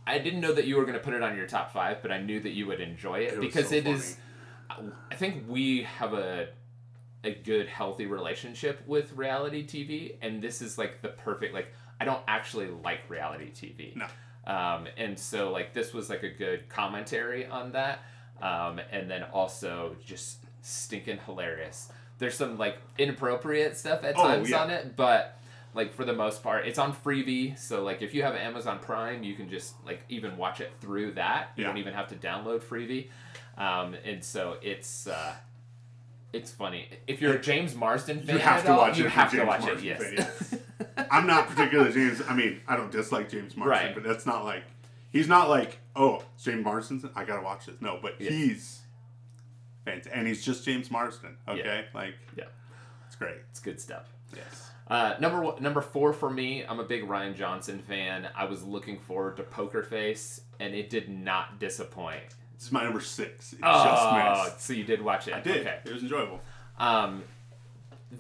I 0.07 0.19
didn't 0.19 0.41
know 0.41 0.53
that 0.53 0.67
you 0.67 0.77
were 0.77 0.85
going 0.85 0.99
to 0.99 1.03
put 1.03 1.15
it 1.15 1.23
on 1.23 1.37
your 1.37 1.47
top 1.47 1.73
five, 1.73 2.01
but 2.03 2.13
I 2.13 2.21
knew 2.21 2.41
that 2.41 2.53
you 2.53 2.67
would 2.67 2.81
enjoy 2.81 3.21
it, 3.21 3.35
It 3.35 3.41
because 3.41 3.71
so 3.71 3.75
it 3.75 3.87
is. 3.87 4.17
I 4.71 5.15
think 5.15 5.45
we 5.49 5.83
have 5.83 6.13
a 6.13 6.49
a 7.25 7.35
good 7.35 7.67
healthy 7.67 8.07
relationship 8.07 8.81
with 8.87 9.13
reality 9.15 9.67
TV, 9.67 10.17
and 10.23 10.41
this 10.41 10.63
is 10.63 10.77
like 10.79 11.01
the 11.03 11.09
perfect 11.09 11.55
like. 11.55 11.73
I 12.01 12.05
don't 12.05 12.23
actually 12.29 12.69
like 12.69 13.01
reality 13.09 13.51
TV. 13.51 13.97
No. 13.97 14.07
Um, 14.49 14.89
and 14.97 15.17
so 15.19 15.53
like 15.53 15.75
this 15.75 15.93
was 15.93 16.09
like 16.11 16.23
a 16.25 16.31
good 16.31 16.69
commentary 16.69 17.47
on 17.47 17.73
that. 17.73 18.01
Um, 18.43 18.81
and 18.91 19.11
then 19.11 19.23
also 19.25 19.95
just 20.05 20.39
stinking 20.63 21.19
hilarious. 21.27 21.93
There's 22.19 22.35
some 22.35 22.57
like 22.59 22.79
inappropriate 22.99 23.77
stuff 23.77 24.03
at 24.05 24.17
Oh, 24.17 24.23
times 24.23 24.51
yeah. 24.51 24.63
on 24.63 24.71
it, 24.71 24.97
but 24.97 25.39
like 25.75 25.93
for 25.93 26.05
the 26.05 26.15
most 26.15 26.43
part, 26.43 26.67
it's 26.67 26.79
on 26.79 26.95
Freevee. 26.95 27.59
So 27.59 27.85
like 27.85 28.01
if 28.01 28.15
you 28.15 28.23
have 28.23 28.35
Amazon 28.35 28.79
Prime, 28.81 29.23
you 29.23 29.35
can 29.35 29.51
just 29.51 29.75
like 29.85 30.01
even 30.09 30.37
watch 30.37 30.61
it 30.61 30.73
through 30.81 31.13
that. 31.13 31.51
You 31.57 31.63
Yeah. 31.63 31.69
don't 31.69 31.79
even 31.79 31.93
have 31.95 32.09
to 32.09 32.15
download 32.17 32.61
Freevee. 32.63 33.09
Um, 33.59 33.95
and 34.05 34.25
so 34.25 34.57
it's 34.63 35.07
uh, 35.07 35.35
it's 36.33 36.51
funny. 36.51 36.89
If 37.07 37.21
you're 37.21 37.35
a 37.35 37.41
James 37.41 37.75
Marsden 37.75 38.21
fan, 38.23 38.37
You 38.37 38.41
have 38.43 38.65
to 38.65 38.73
all, 38.73 38.79
watch 38.79 38.93
it 38.95 38.99
You 39.01 39.07
if 39.07 39.15
you're 39.15 39.21
have 39.21 39.31
to 39.31 39.37
James 39.37 39.49
watch 39.49 39.61
Marsden 39.63 39.79
it. 39.89 40.19
Yes. 40.19 40.55
I'm 41.11 41.27
not 41.27 41.49
particularly 41.49 41.93
James. 41.93 42.23
I 42.29 42.35
mean, 42.35 42.61
I 42.69 42.77
don't 42.77 42.91
dislike 42.93 43.29
James 43.31 43.57
Marsden, 43.57 43.87
Right. 43.87 43.95
but 43.95 44.05
that's 44.05 44.27
not 44.27 44.45
like 44.45 44.63
he's 45.11 45.29
not 45.29 45.49
like 45.49 45.79
oh 45.97 46.23
it's 46.35 46.45
James 46.45 46.65
Marsden's. 46.65 47.05
I 47.17 47.25
gotta 47.25 47.43
watch 47.43 47.67
this. 47.67 47.77
No, 47.81 47.99
but 48.01 48.21
Yeah. 48.21 48.31
he's 48.31 48.81
fantastic, 49.85 50.13
and 50.17 50.27
he's 50.29 50.45
just 50.45 50.65
James 50.65 50.91
Marsden. 50.91 51.37
Okay, 51.49 51.87
like 51.95 52.15
yeah. 52.37 52.45
it's 53.07 53.17
great. 53.17 53.37
It's 53.51 53.61
good 53.61 53.81
stuff. 53.81 54.05
Yes. 54.37 54.71
Uh, 54.87 55.15
number 55.21 55.41
one, 55.43 55.63
number 55.63 55.81
four 55.83 56.13
for 56.13 56.31
me. 56.31 56.65
I'm 56.65 56.81
a 56.81 56.85
big 56.85 57.03
Rian 57.07 57.35
Johnson 57.37 57.79
fan. 57.81 58.29
I 58.35 58.45
was 58.45 58.63
looking 58.63 58.99
forward 58.99 59.37
to 59.39 59.43
Poker 59.43 59.83
Face, 59.83 60.41
and 60.61 60.75
it 60.75 60.89
did 60.91 61.09
not 61.11 61.59
disappoint. 61.59 62.23
This 62.55 62.67
is 62.67 62.73
my 62.73 62.85
number 62.85 63.01
six. 63.01 63.53
It 63.53 63.59
Oh, 63.63 63.85
just 63.85 64.47
missed. 64.55 64.61
so 64.67 64.73
you 64.73 64.85
did 64.85 65.03
watch 65.03 65.29
it? 65.29 65.35
I 65.35 65.41
did. 65.41 65.67
Okay. 65.67 65.79
It 65.85 65.93
was 65.93 66.03
enjoyable. 66.03 66.41
Um, 66.79 67.23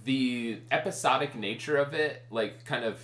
the 0.05 0.61
episodic 0.71 1.35
nature 1.35 1.77
of 1.77 1.95
it, 1.95 2.25
like, 2.31 2.65
kind 2.65 2.85
of 2.85 2.99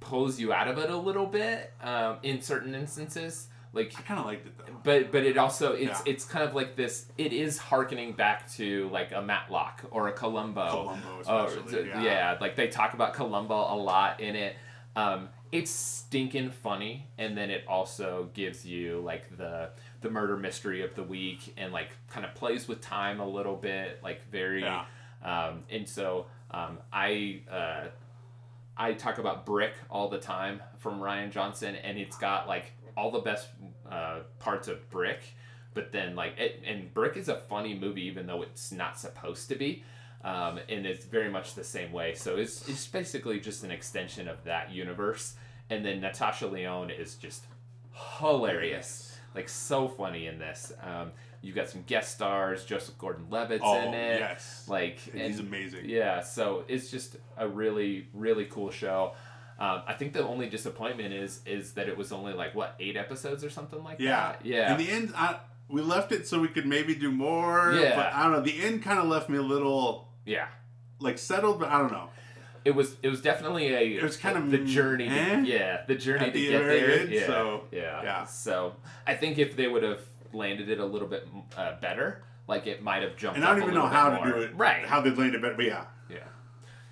pulls 0.00 0.38
you 0.38 0.52
out 0.52 0.68
of 0.68 0.78
it 0.78 0.90
a 0.90 0.96
little 0.96 1.26
bit 1.26 1.72
um, 1.82 2.18
in 2.22 2.40
certain 2.42 2.74
instances. 2.74 3.48
Like, 3.72 3.92
I 3.98 4.02
kind 4.02 4.18
of 4.20 4.26
liked 4.26 4.46
it 4.46 4.56
though. 4.58 4.72
but 4.82 5.12
but 5.12 5.24
it 5.24 5.36
also 5.36 5.74
it's 5.74 6.00
Yeah. 6.06 6.12
it's 6.12 6.24
kind 6.24 6.42
of 6.48 6.54
like 6.54 6.74
this. 6.74 7.06
It 7.18 7.32
is 7.34 7.58
harkening 7.58 8.12
back 8.14 8.50
to 8.52 8.88
like 8.90 9.12
a 9.12 9.20
Matlock 9.20 9.82
or 9.90 10.08
a 10.08 10.12
Columbo. 10.12 10.68
Columbo 10.70 11.22
Oh, 11.26 11.44
especially, 11.46 11.84
d- 11.84 11.90
yeah. 12.02 12.38
like 12.40 12.56
they 12.56 12.68
talk 12.68 12.94
about 12.94 13.12
Columbo 13.12 13.54
a 13.54 13.76
lot 13.76 14.20
in 14.20 14.36
it. 14.36 14.56
Um, 14.96 15.28
it's 15.52 15.70
stinking 15.70 16.50
funny, 16.50 17.08
and 17.18 17.36
then 17.36 17.50
it 17.50 17.64
also 17.68 18.30
gives 18.32 18.64
you 18.64 19.00
like 19.00 19.36
the 19.36 19.70
the 20.00 20.08
murder 20.10 20.36
mystery 20.38 20.82
of 20.82 20.94
the 20.94 21.02
week, 21.02 21.52
and 21.58 21.70
like 21.72 21.90
kind 22.08 22.24
of 22.24 22.34
plays 22.34 22.68
with 22.68 22.80
time 22.80 23.20
a 23.20 23.26
little 23.28 23.56
bit, 23.56 24.00
like 24.02 24.22
very. 24.30 24.62
Yeah. 24.62 24.86
Um, 25.22 25.64
and 25.70 25.88
so 25.88 26.26
um, 26.50 26.78
I 26.92 27.42
uh, 27.50 27.88
I 28.76 28.92
talk 28.94 29.18
about 29.18 29.44
Brick 29.44 29.72
all 29.90 30.08
the 30.08 30.18
time 30.18 30.62
from 30.78 31.00
Rian 31.00 31.30
Johnson, 31.30 31.74
and 31.76 31.98
it's 31.98 32.16
got 32.16 32.46
like 32.46 32.72
all 32.96 33.10
the 33.10 33.20
best 33.20 33.48
uh, 33.90 34.20
parts 34.38 34.68
of 34.68 34.88
Brick, 34.90 35.20
but 35.74 35.92
then 35.92 36.14
like 36.14 36.38
it, 36.38 36.62
and 36.66 36.92
Brick 36.94 37.16
is 37.16 37.28
a 37.28 37.36
funny 37.36 37.74
movie, 37.74 38.02
even 38.02 38.26
though 38.26 38.42
it's 38.42 38.72
not 38.72 38.98
supposed 38.98 39.48
to 39.48 39.56
be. 39.56 39.84
Um, 40.24 40.58
and 40.68 40.84
it's 40.84 41.04
very 41.04 41.30
much 41.30 41.54
the 41.54 41.62
same 41.62 41.92
way. 41.92 42.14
So 42.14 42.36
it's, 42.36 42.68
it's 42.68 42.86
basically 42.88 43.38
just 43.38 43.62
an 43.62 43.70
extension 43.70 44.26
of 44.26 44.42
that 44.44 44.72
universe. 44.72 45.34
And 45.70 45.84
then 45.84 46.00
Natasha 46.00 46.48
Lyonne 46.48 46.90
is 46.90 47.14
just 47.14 47.44
hilarious, 48.18 49.16
like 49.34 49.48
so 49.48 49.86
funny 49.86 50.26
in 50.26 50.38
this. 50.38 50.72
Um, 50.82 51.12
you've 51.42 51.54
got 51.56 51.68
some 51.68 51.82
guest 51.82 52.12
stars, 52.14 52.64
Joseph 52.64 52.98
Gordon-Levitt's 52.98 53.62
Oh 53.64 53.80
in 53.88 53.94
it. 53.94 54.20
yes. 54.20 54.64
Like 54.68 54.98
And 55.12 55.22
he's 55.22 55.38
amazing. 55.40 55.88
yeah, 55.88 56.20
so 56.22 56.64
it's 56.68 56.90
just 56.90 57.16
a 57.36 57.48
really, 57.48 58.08
really 58.12 58.44
cool 58.46 58.70
show. 58.70 59.14
Um, 59.60 59.82
I 59.86 59.94
think 59.94 60.12
the 60.12 60.22
only 60.26 60.48
disappointment 60.48 61.12
is 61.12 61.40
is 61.44 61.72
that 61.72 61.88
it 61.88 61.96
was 61.96 62.12
only 62.12 62.32
like 62.32 62.54
what 62.54 62.74
eight 62.78 62.96
episodes 62.96 63.42
or 63.42 63.50
something 63.50 63.82
like 63.82 63.98
Yeah. 63.98 64.10
that. 64.32 64.46
Yeah, 64.46 64.56
yeah. 64.56 64.72
In 64.72 64.78
the 64.78 64.90
end, 64.90 65.12
I, 65.16 65.36
we 65.68 65.82
left 65.82 66.12
it 66.12 66.26
so 66.28 66.38
we 66.40 66.48
could 66.48 66.66
maybe 66.66 66.94
do 66.94 67.10
more. 67.10 67.72
Yeah. 67.74 67.96
But 67.96 68.12
I 68.12 68.22
don't 68.24 68.32
know. 68.32 68.40
The 68.42 68.62
end 68.62 68.82
kind 68.82 68.98
of 69.00 69.06
left 69.06 69.28
me 69.28 69.36
a 69.38 69.42
little 69.42 70.08
yeah. 70.24 70.46
like 71.00 71.18
settled, 71.18 71.58
but 71.58 71.70
I 71.70 71.78
don't 71.78 71.90
know. 71.92 72.08
It 72.64 72.72
was 72.72 72.96
it 73.02 73.08
was 73.08 73.20
definitely 73.22 73.72
a 73.74 73.96
It 73.96 74.02
was 74.02 74.16
kind 74.16 74.36
of 74.36 74.50
the 74.50 74.58
journey. 74.58 75.08
eh? 75.08 75.36
To, 75.40 75.46
yeah, 75.46 75.82
the 75.86 75.94
journey 75.94 76.26
to 76.26 76.30
the 76.32 76.48
get 76.50 76.58
there. 76.64 77.00
end, 77.00 77.10
yeah, 77.10 77.26
so, 77.26 77.64
yeah, 77.72 78.02
yeah. 78.02 78.24
So 78.26 78.74
I 79.06 79.14
think 79.14 79.38
if 79.38 79.56
they 79.56 79.66
would 79.68 79.82
have 79.82 80.00
landed 80.32 80.68
it 80.68 80.78
a 80.80 80.84
little 80.84 81.08
bit 81.08 81.26
uh, 81.56 81.78
better, 81.80 82.22
like 82.46 82.66
it 82.66 82.82
might 82.82 83.02
have 83.02 83.16
jumped. 83.16 83.36
And 83.36 83.44
I 83.44 83.52
don't 83.54 83.62
even 83.62 83.74
know 83.74 83.86
how 83.86 84.10
bit 84.10 84.24
to 84.24 84.32
do 84.32 84.40
it. 84.42 84.56
Right. 84.56 84.84
How 84.86 85.00
they 85.00 85.10
landed 85.10 85.40
better. 85.42 85.54
But 85.54 85.64
yeah. 85.66 85.84
yeah. 86.10 86.18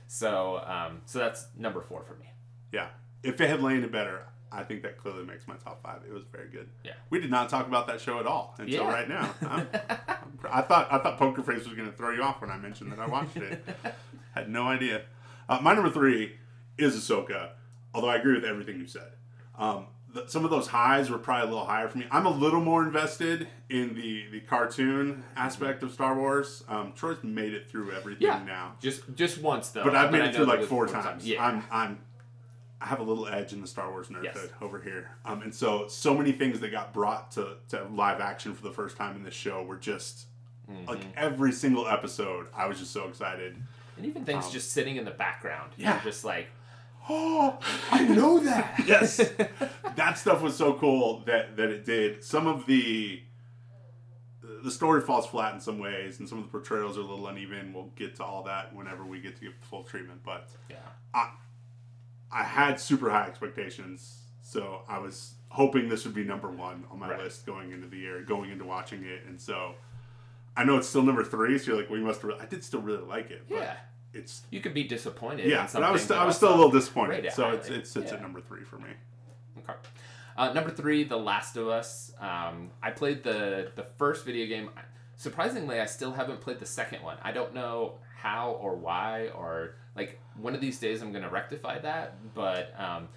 So 0.09 0.59
um, 0.67 1.03
so 1.07 1.19
that's 1.19 1.47
number 1.57 1.81
four 1.81 2.05
for 2.05 2.15
me. 2.15 2.33
Yeah. 2.73 2.89
If 3.23 3.41
it 3.41 3.49
had 3.49 3.63
landed 3.63 3.91
better, 3.91 4.27
I 4.53 4.63
think 4.63 4.83
that 4.83 4.99
clearly 4.99 5.25
makes 5.25 5.49
my 5.49 5.57
top 5.57 5.83
five. 5.83 6.03
It 6.09 6.13
was 6.13 6.25
very 6.31 6.49
good. 6.49 6.69
Yeah. 6.85 6.93
We 7.11 7.21
did 7.21 7.31
not 7.31 7.49
talk 7.49 7.67
about 7.67 7.87
that 7.89 8.01
show 8.01 8.21
at 8.21 8.27
all 8.27 8.55
until 8.59 8.85
Yeah. 8.85 8.93
right 8.93 9.09
now. 9.09 9.35
I'm, 9.43 9.69
I'm, 10.09 10.39
I 10.51 10.61
thought 10.63 10.93
I 10.93 10.99
thought 10.99 11.19
Poker 11.19 11.43
Face 11.43 11.65
was 11.67 11.75
going 11.75 11.91
to 11.91 11.97
throw 11.97 12.11
you 12.11 12.23
off 12.23 12.41
when 12.41 12.51
I 12.51 12.57
mentioned 12.57 12.93
that 12.93 13.01
I 13.01 13.07
watched 13.07 13.37
it. 13.37 13.65
Had 14.35 14.49
no 14.49 14.65
idea. 14.69 15.03
Uh, 15.49 15.59
my 15.63 15.75
number 15.75 15.91
three 15.91 16.37
is 16.79 16.95
Ahsoka, 16.95 17.51
although 17.95 18.09
I 18.09 18.17
agree 18.17 18.35
with 18.35 18.45
everything 18.45 18.79
you 18.79 18.87
said. 18.87 19.13
Um, 19.59 19.87
some 20.27 20.45
of 20.45 20.51
those 20.51 20.67
highs 20.69 21.11
were 21.11 21.19
probably 21.19 21.49
a 21.49 21.51
little 21.51 21.67
higher 21.67 21.89
for 21.89 21.99
me. 21.99 22.07
I'm 22.11 22.27
a 22.27 22.31
little 22.31 22.61
more 22.61 22.83
invested 22.83 23.49
in 23.69 23.95
the, 23.95 24.27
the 24.31 24.41
cartoon 24.41 25.25
aspect 25.37 25.83
of 25.83 25.93
Star 25.93 26.15
Wars. 26.17 26.65
Um, 26.69 26.93
Troy's 26.95 27.23
made 27.23 27.53
it 27.55 27.69
through 27.69 27.93
everything 27.93 28.27
Yeah. 28.27 28.43
now. 28.47 28.75
Just 28.81 29.03
just 29.15 29.39
once 29.39 29.69
though. 29.71 29.85
But 29.85 29.95
I've 29.97 30.13
made 30.13 30.23
I 30.23 30.27
it 30.27 30.35
through 30.35 30.47
like 30.47 30.61
was 30.61 30.69
four 30.69 30.87
times. 30.87 31.27
Yeah. 31.27 31.45
I'm 31.45 31.65
I'm 31.71 31.99
I 32.81 32.87
have 32.87 33.01
a 33.01 33.03
little 33.03 33.27
edge 33.27 33.53
in 33.53 33.61
the 33.63 33.67
Star 33.67 33.91
Wars 33.91 34.09
nerdhood 34.09 34.25
Yes. 34.35 34.49
over 34.61 34.81
here. 34.81 35.11
Um, 35.25 35.43
and 35.43 35.55
so 35.55 35.89
so 35.89 36.15
many 36.15 36.33
things 36.33 36.61
that 36.61 36.71
got 36.71 36.93
brought 36.93 37.31
to, 37.33 37.57
to 37.71 37.85
live 37.85 38.21
action 38.21 38.55
for 38.55 38.63
the 38.63 38.73
first 38.73 38.97
time 38.97 39.17
in 39.17 39.23
this 39.23 39.35
show 39.35 39.63
were 39.63 39.77
just 39.77 40.27
Mm-hmm. 40.71 40.89
like 40.89 41.01
every 41.17 41.53
single 41.53 41.87
episode. 41.87 42.49
I 42.53 42.67
was 42.67 42.81
just 42.81 42.91
so 42.93 43.07
excited. 43.07 43.55
and 43.97 44.05
even 44.05 44.25
things 44.25 44.47
um, 44.47 44.51
just 44.51 44.73
sitting 44.73 44.97
in 44.97 45.05
the 45.05 45.13
background. 45.13 45.71
yeah. 45.77 46.03
Just 46.03 46.25
like 46.25 46.49
Oh, 47.09 47.59
I 47.93 48.05
know 48.07 48.39
that. 48.41 48.83
yes, 48.87 49.17
that 49.97 50.19
stuff 50.19 50.43
was 50.43 50.57
so 50.57 50.75
cool 50.75 51.21
that 51.27 51.57
that 51.57 51.71
it 51.71 51.85
did. 51.85 52.25
Some 52.25 52.47
of 52.47 52.67
the 52.67 53.23
the 54.65 54.71
story 54.71 55.01
falls 55.01 55.27
flat 55.27 55.55
in 55.55 55.61
some 55.61 55.79
ways, 55.79 56.19
and 56.19 56.29
some 56.29 56.39
of 56.39 56.45
the 56.45 56.51
portrayals 56.51 56.97
are 56.97 57.03
a 57.03 57.05
little 57.05 57.27
uneven. 57.29 57.73
We'll 57.73 57.91
get 57.97 58.17
to 58.17 58.25
all 58.25 58.43
that 58.45 58.75
whenever 58.75 59.05
we 59.05 59.21
get 59.21 59.37
to 59.37 59.43
get 59.43 59.53
full 59.63 59.85
treatment, 59.85 60.21
but. 60.25 60.49
yeah. 60.69 60.77
I 61.15 61.31
I 62.33 62.43
had 62.43 62.81
super 62.81 63.09
high 63.11 63.27
expectations, 63.29 64.23
so 64.43 64.83
I 64.89 64.99
was 64.99 65.35
hoping 65.51 65.89
this 65.89 66.05
would 66.05 66.15
be 66.15 66.25
number 66.25 66.51
one 66.51 66.85
on 66.91 66.99
my 66.99 67.09
Right. 67.11 67.21
list 67.23 67.47
going 67.47 67.71
into 67.73 67.87
the 67.87 67.97
year, 67.99 68.21
going 68.23 68.51
into 68.51 68.65
watching 68.65 69.05
it, 69.05 69.23
and 69.29 69.41
so 69.41 69.77
I 70.57 70.65
know 70.65 70.77
it's 70.77 70.89
still 70.89 71.03
number 71.05 71.23
three. 71.23 71.57
So 71.59 71.69
you're 71.69 71.77
like, 71.81 71.89
well, 71.89 71.99
you 72.01 72.05
must. 72.05 72.25
Re-. 72.25 72.35
I 72.41 72.47
did 72.47 72.65
still 72.65 72.81
really 72.81 73.05
like 73.05 73.31
it, 73.31 73.45
but 73.49 73.59
Yeah. 73.59 73.77
It's 74.17 74.43
You 74.51 74.61
could 74.61 74.75
be 74.75 74.85
disappointed. 74.85 75.47
yeah. 75.47 75.69
But 75.73 75.83
I 75.83 75.91
was 75.91 76.07
but 76.07 76.19
I 76.19 76.25
was 76.25 76.37
still 76.37 76.51
a 76.51 76.57
little 76.57 76.71
disappointed. 76.71 77.31
So 77.33 77.51
it's 77.51 77.69
highlight. 77.69 77.83
it 77.83 77.87
sits 77.87 78.11
Yeah. 78.11 78.17
at 78.17 78.23
number 78.23 78.41
three 78.41 78.65
for 78.65 78.77
me. 78.79 78.91
Okay. 79.59 79.75
Uh, 80.37 80.53
number 80.53 80.71
three, 80.71 81.03
The 81.05 81.17
Last 81.17 81.57
of 81.57 81.69
Us. 81.69 82.13
Um, 82.21 82.71
I 82.83 82.91
played 82.91 83.23
the 83.23 83.71
the 83.75 83.85
first 83.85 84.25
video 84.25 84.47
game. 84.47 84.71
Surprisingly, 85.17 85.81
I 85.81 85.87
still 85.87 86.13
haven't 86.13 86.41
played 86.43 86.59
the 86.61 86.67
second 86.67 87.03
one. 87.03 87.17
I 87.23 87.33
don't 87.33 87.55
know 87.55 87.95
how 88.17 88.51
or 88.61 88.75
why 88.77 89.29
or 89.29 89.77
like 89.95 90.21
one 90.37 90.55
of 90.55 90.61
these 90.61 90.79
days 90.79 91.01
I'm 91.01 91.13
gonna 91.13 91.31
rectify 91.31 91.79
that. 91.79 92.35
But 92.35 92.75
um, 92.79 93.09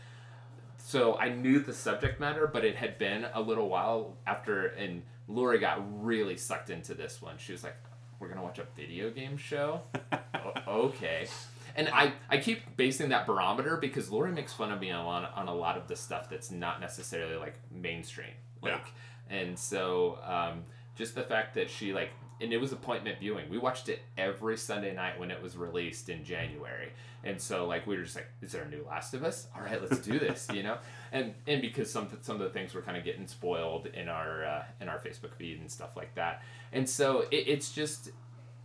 so 0.77 1.17
I 1.17 1.29
knew 1.29 1.59
the 1.59 1.73
subject 1.73 2.19
matter, 2.19 2.47
but 2.47 2.63
it 2.63 2.75
had 2.75 2.97
been 2.97 3.25
a 3.33 3.41
little 3.41 3.67
while 3.69 4.15
after, 4.25 4.67
and 4.67 5.03
Lori 5.27 5.59
got 5.59 5.79
really 6.03 6.37
sucked 6.37 6.69
into 6.69 6.93
this 6.93 7.21
one. 7.21 7.35
She 7.37 7.51
was 7.51 7.63
like, 7.63 7.75
"We're 8.19 8.27
gonna 8.27 8.43
watch 8.43 8.59
a 8.59 8.67
video 8.75 9.09
game 9.09 9.37
show." 9.37 9.81
O- 10.67 10.85
okay. 10.85 11.27
And 11.75 11.89
I, 11.89 12.13
I 12.29 12.37
keep 12.37 12.75
basing 12.77 13.09
that 13.09 13.25
barometer 13.27 13.77
because 13.77 14.09
Lori 14.09 14.31
makes 14.31 14.53
fun 14.53 14.71
of 14.71 14.79
me 14.79 14.89
on 14.89 15.03
a 15.03 15.07
lot, 15.07 15.33
on 15.35 15.47
a 15.47 15.53
lot 15.53 15.77
of 15.77 15.87
the 15.87 15.95
stuff 15.95 16.29
that's 16.29 16.49
not 16.49 16.79
necessarily 16.81 17.35
like 17.35 17.55
mainstream. 17.71 18.31
Like, 18.61 18.87
and 19.29 19.57
so 19.57 20.17
um, 20.25 20.63
just 20.95 21.15
the 21.15 21.23
fact 21.23 21.55
that 21.55 21.69
she 21.69 21.93
like, 21.93 22.09
and 22.41 22.51
it 22.53 22.57
was 22.57 22.71
appointment 22.71 23.19
viewing. 23.19 23.49
We 23.49 23.57
watched 23.57 23.89
it 23.89 23.99
every 24.17 24.57
Sunday 24.57 24.93
night 24.93 25.19
when 25.19 25.29
it 25.29 25.41
was 25.41 25.57
released 25.57 26.09
in 26.09 26.23
January. 26.23 26.91
And 27.23 27.39
so 27.41 27.65
like 27.67 27.85
we 27.85 27.97
were 27.97 28.03
just 28.03 28.15
like, 28.15 28.27
is 28.41 28.51
there 28.53 28.63
a 28.63 28.69
new 28.69 28.85
Last 28.87 29.13
of 29.13 29.23
Us? 29.23 29.47
All 29.55 29.61
right, 29.61 29.81
let's 29.81 29.99
do 29.99 30.19
this, 30.19 30.47
you 30.53 30.63
know. 30.63 30.77
And 31.11 31.33
and 31.47 31.59
because 31.59 31.91
some 31.91 32.07
some 32.21 32.35
of 32.35 32.41
the 32.43 32.49
things 32.51 32.75
were 32.75 32.83
kind 32.83 32.95
of 32.95 33.03
getting 33.03 33.25
spoiled 33.25 33.87
in 33.87 34.07
our 34.09 34.45
uh, 34.45 34.63
in 34.79 34.87
our 34.87 34.99
Facebook 34.99 35.33
feed 35.35 35.59
and 35.59 35.69
stuff 35.71 35.97
like 35.97 36.13
that. 36.15 36.43
And 36.71 36.87
so 36.87 37.21
it, 37.31 37.45
it's 37.47 37.71
just 37.71 38.11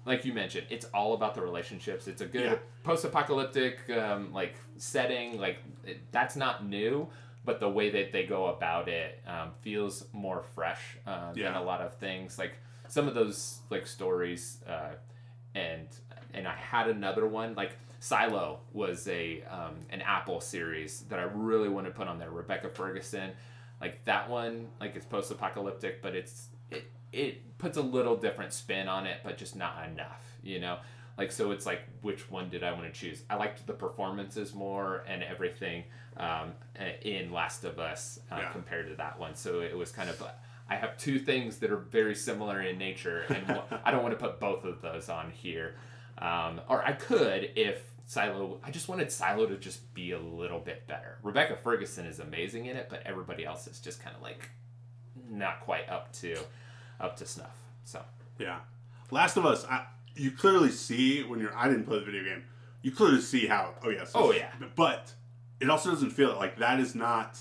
like 0.04 0.26
you 0.26 0.34
mentioned, 0.34 0.66
it's 0.68 0.84
all 0.92 1.14
about 1.14 1.34
the 1.34 1.40
relationships. 1.40 2.06
It's 2.06 2.20
a 2.20 2.26
good 2.26 2.42
Yeah. 2.44 2.56
post-apocalyptic 2.82 3.88
um, 3.90 4.30
like 4.32 4.56
setting. 4.76 5.40
Like 5.40 5.58
it, 5.86 6.00
that's 6.12 6.36
not 6.36 6.66
new, 6.66 7.08
but 7.46 7.60
the 7.60 7.68
way 7.70 7.88
that 7.90 8.12
they 8.12 8.24
go 8.26 8.48
about 8.48 8.88
it 8.88 9.20
um, 9.26 9.52
feels 9.62 10.04
more 10.12 10.42
fresh 10.54 10.98
uh, 11.06 11.32
than 11.32 11.54
a 11.54 11.62
lot 11.62 11.80
of 11.80 11.94
things. 11.94 12.38
Like 12.38 12.58
some 12.88 13.08
of 13.08 13.14
those 13.14 13.60
like 13.70 13.86
stories, 13.86 14.58
uh, 14.68 14.90
and 15.54 15.88
and 16.34 16.46
I 16.46 16.54
had 16.56 16.88
another 16.90 17.26
one 17.26 17.54
like 17.54 17.78
Silo 18.04 18.58
was 18.74 19.08
a 19.08 19.42
um, 19.44 19.76
an 19.88 20.02
Apple 20.02 20.42
series 20.42 21.00
that 21.08 21.18
I 21.18 21.22
really 21.22 21.70
want 21.70 21.86
to 21.86 21.90
put 21.90 22.06
on 22.06 22.18
there. 22.18 22.30
Rebecca 22.30 22.68
Ferguson, 22.68 23.30
like 23.80 24.04
that 24.04 24.28
one, 24.28 24.68
like 24.78 24.94
it's 24.94 25.06
post-apocalyptic, 25.06 26.02
but 26.02 26.14
it's 26.14 26.48
it 26.70 26.84
it 27.14 27.56
puts 27.56 27.78
a 27.78 27.80
little 27.82 28.14
different 28.14 28.52
spin 28.52 28.88
on 28.88 29.06
it, 29.06 29.20
but 29.24 29.38
just 29.38 29.56
not 29.56 29.88
enough, 29.88 30.22
you 30.42 30.60
know. 30.60 30.80
Like 31.16 31.32
so, 31.32 31.50
it's 31.52 31.64
like 31.64 31.80
which 32.02 32.30
one 32.30 32.50
did 32.50 32.62
I 32.62 32.72
want 32.72 32.84
to 32.84 32.92
choose? 32.92 33.22
I 33.30 33.36
liked 33.36 33.66
the 33.66 33.72
performances 33.72 34.52
more 34.52 35.02
and 35.08 35.22
everything 35.22 35.84
um, 36.18 36.52
in 37.00 37.32
Last 37.32 37.64
of 37.64 37.78
Us 37.78 38.20
uh, 38.30 38.36
Yeah. 38.38 38.52
compared 38.52 38.90
to 38.90 38.96
that 38.96 39.18
one. 39.18 39.34
So 39.34 39.60
it 39.60 39.74
was 39.74 39.90
kind 39.90 40.10
of. 40.10 40.22
I 40.68 40.76
have 40.76 40.98
two 40.98 41.18
things 41.18 41.56
that 41.60 41.70
are 41.70 41.78
very 41.78 42.14
similar 42.14 42.60
in 42.60 42.76
nature, 42.76 43.24
and 43.30 43.62
I 43.82 43.90
don't 43.90 44.02
want 44.02 44.12
to 44.18 44.22
put 44.22 44.40
both 44.40 44.64
of 44.66 44.82
those 44.82 45.08
on 45.08 45.30
here. 45.30 45.76
Um, 46.18 46.60
or 46.68 46.84
I 46.84 46.92
could 46.92 47.50
if 47.56 47.82
Silo. 48.06 48.60
I 48.62 48.70
just 48.70 48.88
wanted 48.88 49.10
Silo 49.10 49.46
to 49.46 49.56
just 49.56 49.92
be 49.94 50.12
a 50.12 50.18
little 50.18 50.60
bit 50.60 50.86
better. 50.86 51.18
Rebecca 51.22 51.56
Ferguson 51.56 52.06
is 52.06 52.20
amazing 52.20 52.66
in 52.66 52.76
it, 52.76 52.88
but 52.90 53.02
everybody 53.06 53.44
else 53.44 53.66
is 53.66 53.80
just 53.80 54.02
kind 54.02 54.14
of 54.14 54.22
like 54.22 54.50
not 55.30 55.60
quite 55.60 55.88
up 55.88 56.12
to 56.14 56.36
up 57.00 57.16
to 57.16 57.26
snuff. 57.26 57.56
So 57.84 58.02
Yeah. 58.38 58.60
Last 59.10 59.36
of 59.36 59.46
Us, 59.46 59.64
I, 59.66 59.86
you 60.16 60.30
clearly 60.30 60.70
see 60.70 61.22
when 61.22 61.40
you're. 61.40 61.56
I 61.56 61.68
didn't 61.68 61.84
play 61.84 61.98
the 61.98 62.04
video 62.04 62.24
game. 62.24 62.44
You 62.82 62.92
clearly 62.92 63.20
see 63.20 63.46
how. 63.46 63.74
Oh 63.82 63.90
yes. 63.90 64.12
Oh, 64.14 64.32
yeah. 64.32 64.50
But 64.76 65.12
it 65.60 65.70
also 65.70 65.90
doesn't 65.90 66.10
feel 66.10 66.34
like 66.36 66.58
that 66.58 66.80
is 66.80 66.94
not 66.94 67.38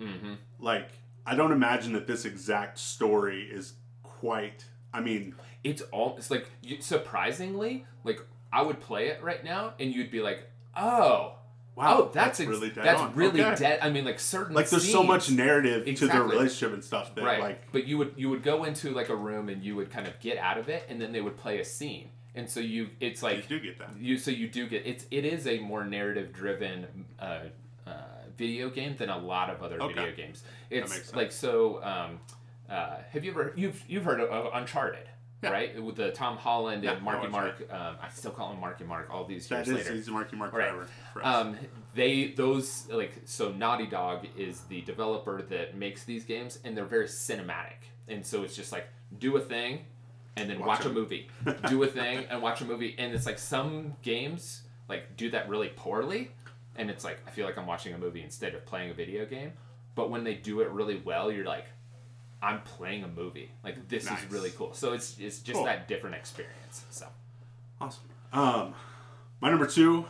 hmm 0.00 0.34
like 0.60 0.90
I 1.26 1.34
don't 1.34 1.52
imagine 1.52 1.92
that 1.92 2.06
this 2.06 2.24
exact 2.24 2.78
story 2.78 3.42
is 3.42 3.74
quite. 4.02 4.64
I 4.94 5.00
mean, 5.00 5.34
it's 5.64 5.82
all 5.92 6.16
it's 6.16 6.30
like 6.30 6.48
surprisingly 6.80 7.84
like 8.04 8.20
I 8.52 8.62
would 8.62 8.80
play 8.80 9.08
it 9.08 9.22
right 9.22 9.42
now 9.44 9.74
and 9.78 9.92
you'd 9.94 10.10
be 10.10 10.20
like, 10.20 10.40
oh. 10.76 11.34
wow, 11.74 11.96
oh, 11.98 12.10
that's, 12.12 12.40
ex- 12.40 12.48
really 12.48 12.70
dead 12.70 12.84
that's 12.84 13.00
on. 13.00 13.14
really 13.14 13.42
Okay. 13.42 13.54
dead. 13.56 13.78
I 13.82 13.90
mean, 13.90 14.04
like 14.04 14.18
certain 14.18 14.54
Like 14.54 14.68
there's 14.70 14.90
so 14.90 15.02
much 15.02 15.24
scenes- 15.26 15.38
narrative 15.38 15.94
to 15.96 16.06
their 16.08 16.22
relationship 16.22 16.72
and 16.74 16.82
stuff 16.84 17.14
that 17.14 17.24
right 17.24 17.40
like 17.40 17.72
but 17.72 17.86
you 17.86 17.98
would 17.98 18.14
you 18.16 18.28
would 18.30 18.42
go 18.42 18.64
into 18.64 18.90
like 18.90 19.08
a 19.10 19.16
room 19.16 19.48
and 19.48 19.62
you 19.62 19.76
would 19.76 19.90
kind 19.90 20.06
of 20.06 20.18
get 20.20 20.38
out 20.38 20.58
of 20.58 20.68
it 20.68 20.84
and 20.88 21.00
then 21.00 21.12
they 21.12 21.20
would 21.20 21.36
play 21.36 21.60
a 21.60 21.64
scene 21.64 22.08
and 22.34 22.48
so 22.48 22.58
you 22.60 22.88
it's 23.00 23.22
like 23.22 23.36
you 23.48 23.58
do 23.58 23.60
get 23.60 23.78
that. 23.78 23.90
you 23.98 24.16
so 24.18 24.30
you 24.30 24.48
do 24.48 24.66
get 24.66 24.86
it's 24.86 25.06
it 25.10 25.24
is 25.24 25.46
a 25.46 25.58
more 25.60 25.84
narrative 25.84 26.32
driven 26.32 26.86
uh, 27.20 27.40
uh, 27.86 27.90
video 28.36 28.70
game 28.70 28.96
than 28.96 29.08
a 29.10 29.18
lot 29.18 29.48
of 29.50 29.62
other 29.62 29.80
Okay. 29.82 29.94
video 29.94 30.14
games 30.16 30.42
it's 30.70 30.90
makes 30.90 31.04
sense. 31.04 31.16
like 31.16 31.30
so 31.32 31.82
um, 31.84 32.18
uh, 32.70 32.96
have 33.10 33.24
you 33.24 33.30
ever 33.30 33.52
you've 33.56 33.82
you've 33.88 34.04
heard 34.04 34.20
of, 34.20 34.28
of 34.30 34.50
uncharted 34.54 35.08
Yeah. 35.42 35.50
right 35.50 35.82
with 35.82 35.94
the 35.96 36.10
tom 36.10 36.36
holland 36.36 36.82
Yeah, 36.82 36.94
and 36.94 37.02
marky 37.02 37.28
watched 37.28 37.60
mark 37.60 37.72
um, 37.72 37.96
i 38.02 38.08
still 38.08 38.32
call 38.32 38.52
him 38.52 38.60
marky 38.60 38.82
mark 38.84 39.08
all 39.08 39.24
these 39.24 39.48
years 39.50 39.68
is 39.68 39.74
later 39.74 39.94
he's 39.94 40.08
Marky 40.08 40.36
Mark 40.36 40.52
Right. 40.52 40.70
forever. 40.70 40.86
for 41.12 41.24
us. 41.24 41.36
um, 41.46 41.56
they 41.94 42.32
those 42.32 42.88
like 42.90 43.12
so 43.24 43.52
Naughty 43.52 43.86
Dog 43.86 44.26
is 44.36 44.62
the 44.62 44.80
developer 44.82 45.42
that 45.42 45.76
makes 45.76 46.04
these 46.04 46.24
games, 46.24 46.58
and 46.64 46.76
they're 46.76 46.84
very 46.84 47.06
cinematic, 47.06 47.78
and 48.08 48.24
so 48.26 48.42
it's 48.42 48.56
just 48.56 48.72
like 48.72 48.86
do 49.18 49.36
a 49.36 49.40
thing, 49.40 49.84
and 50.36 50.48
then 50.50 50.58
watch, 50.58 50.80
Watch 50.80 50.86
a- 50.86 50.90
movie, 50.90 51.28
do 51.68 51.82
a 51.82 51.86
thing 51.86 52.24
and 52.30 52.42
watch 52.42 52.60
a 52.60 52.64
movie, 52.64 52.94
and 52.98 53.12
it's 53.14 53.26
like 53.26 53.38
some 53.38 53.94
games 54.02 54.62
like 54.88 55.16
do 55.16 55.30
that 55.30 55.48
really 55.48 55.68
poorly, 55.76 56.30
and 56.76 56.90
it's 56.90 57.04
like 57.04 57.18
I 57.26 57.30
feel 57.30 57.46
like 57.46 57.56
I'm 57.58 57.66
watching 57.66 57.94
a 57.94 57.98
movie 57.98 58.22
instead 58.22 58.54
of 58.54 58.64
playing 58.66 58.90
a 58.90 58.94
video 58.94 59.24
game, 59.24 59.52
but 59.94 60.10
when 60.10 60.24
they 60.24 60.34
do 60.34 60.60
it 60.62 60.68
really 60.70 61.00
well, 61.04 61.30
you're 61.30 61.46
like. 61.46 61.66
I'm 62.42 62.60
playing 62.62 63.02
a 63.04 63.08
movie. 63.08 63.50
Like 63.64 63.88
this 63.88 64.04
Nice. 64.08 64.22
is 64.24 64.30
really 64.30 64.50
cool. 64.50 64.72
So 64.74 64.92
it's 64.92 65.18
it's 65.18 65.38
just 65.40 65.56
Cool. 65.56 65.64
that 65.64 65.88
different 65.88 66.16
experience. 66.16 66.84
So 66.90 67.06
Awesome. 67.80 68.04
Um, 68.32 68.74
my 69.40 69.50
number 69.50 69.66
two, 69.66 70.04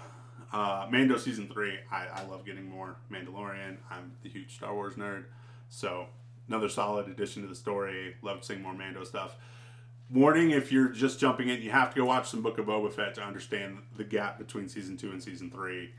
uh, 0.53 0.87
Mando 0.91 1.17
season 1.19 1.49
three. 1.49 1.79
I, 1.93 2.07
I 2.07 2.25
love 2.25 2.45
getting 2.47 2.69
more 2.69 2.97
Mandalorian. 3.13 3.77
I'm 3.91 4.13
the 4.23 4.29
huge 4.29 4.55
Star 4.57 4.75
Wars 4.75 4.95
nerd, 4.95 5.25
so 5.69 6.07
another 6.49 6.69
solid 6.69 7.09
addition 7.09 7.43
to 7.43 7.49
the 7.49 7.55
story. 7.55 8.17
Love 8.23 8.43
seeing 8.45 8.63
more 8.63 8.73
Mando 8.75 9.05
stuff. 9.05 9.37
Warning: 10.11 10.51
If 10.53 10.73
you're 10.73 10.89
just 10.89 11.21
jumping 11.21 11.49
in, 11.51 11.61
you 11.61 11.71
have 11.71 11.91
to 11.95 12.01
go 12.01 12.07
watch 12.07 12.29
some 12.31 12.41
Book 12.43 12.57
of 12.59 12.65
Boba 12.67 12.91
Fett 12.91 13.15
to 13.17 13.23
understand 13.23 13.79
the 13.97 14.05
gap 14.05 14.39
between 14.39 14.67
season 14.69 14.97
two 14.97 15.11
and 15.13 15.23
season 15.23 15.51
three. 15.51 15.93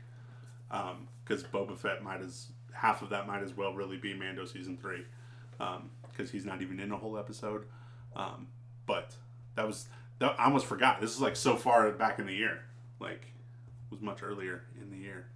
Because 0.68 1.44
Boba 1.44 1.76
Fett 1.78 2.02
might 2.02 2.20
as 2.20 2.48
half 2.72 3.02
of 3.02 3.10
that 3.10 3.26
might 3.28 3.42
as 3.42 3.56
well 3.56 3.72
really 3.74 3.96
be 3.96 4.12
Mando 4.14 4.44
season 4.44 4.76
three, 4.76 5.04
because 6.10 6.30
he's 6.30 6.44
not 6.44 6.62
even 6.62 6.80
in 6.80 6.92
a 6.92 6.96
whole 6.96 7.18
episode. 7.18 7.64
Um, 8.16 8.48
but 8.86 9.14
that 9.54 9.66
was 9.66 9.88
that, 10.18 10.34
I 10.38 10.44
almost 10.44 10.66
forgot. 10.66 11.00
This 11.00 11.14
is 11.14 11.20
like 11.20 11.36
so 11.36 11.56
far 11.56 11.90
back 11.92 12.18
in 12.18 12.26
the 12.26 12.34
year, 12.34 12.60
like 12.98 13.26
was 13.90 14.00
much 14.00 14.22
earlier 14.22 14.62
in 14.80 14.90
the 14.90 14.96
year, 14.96 15.26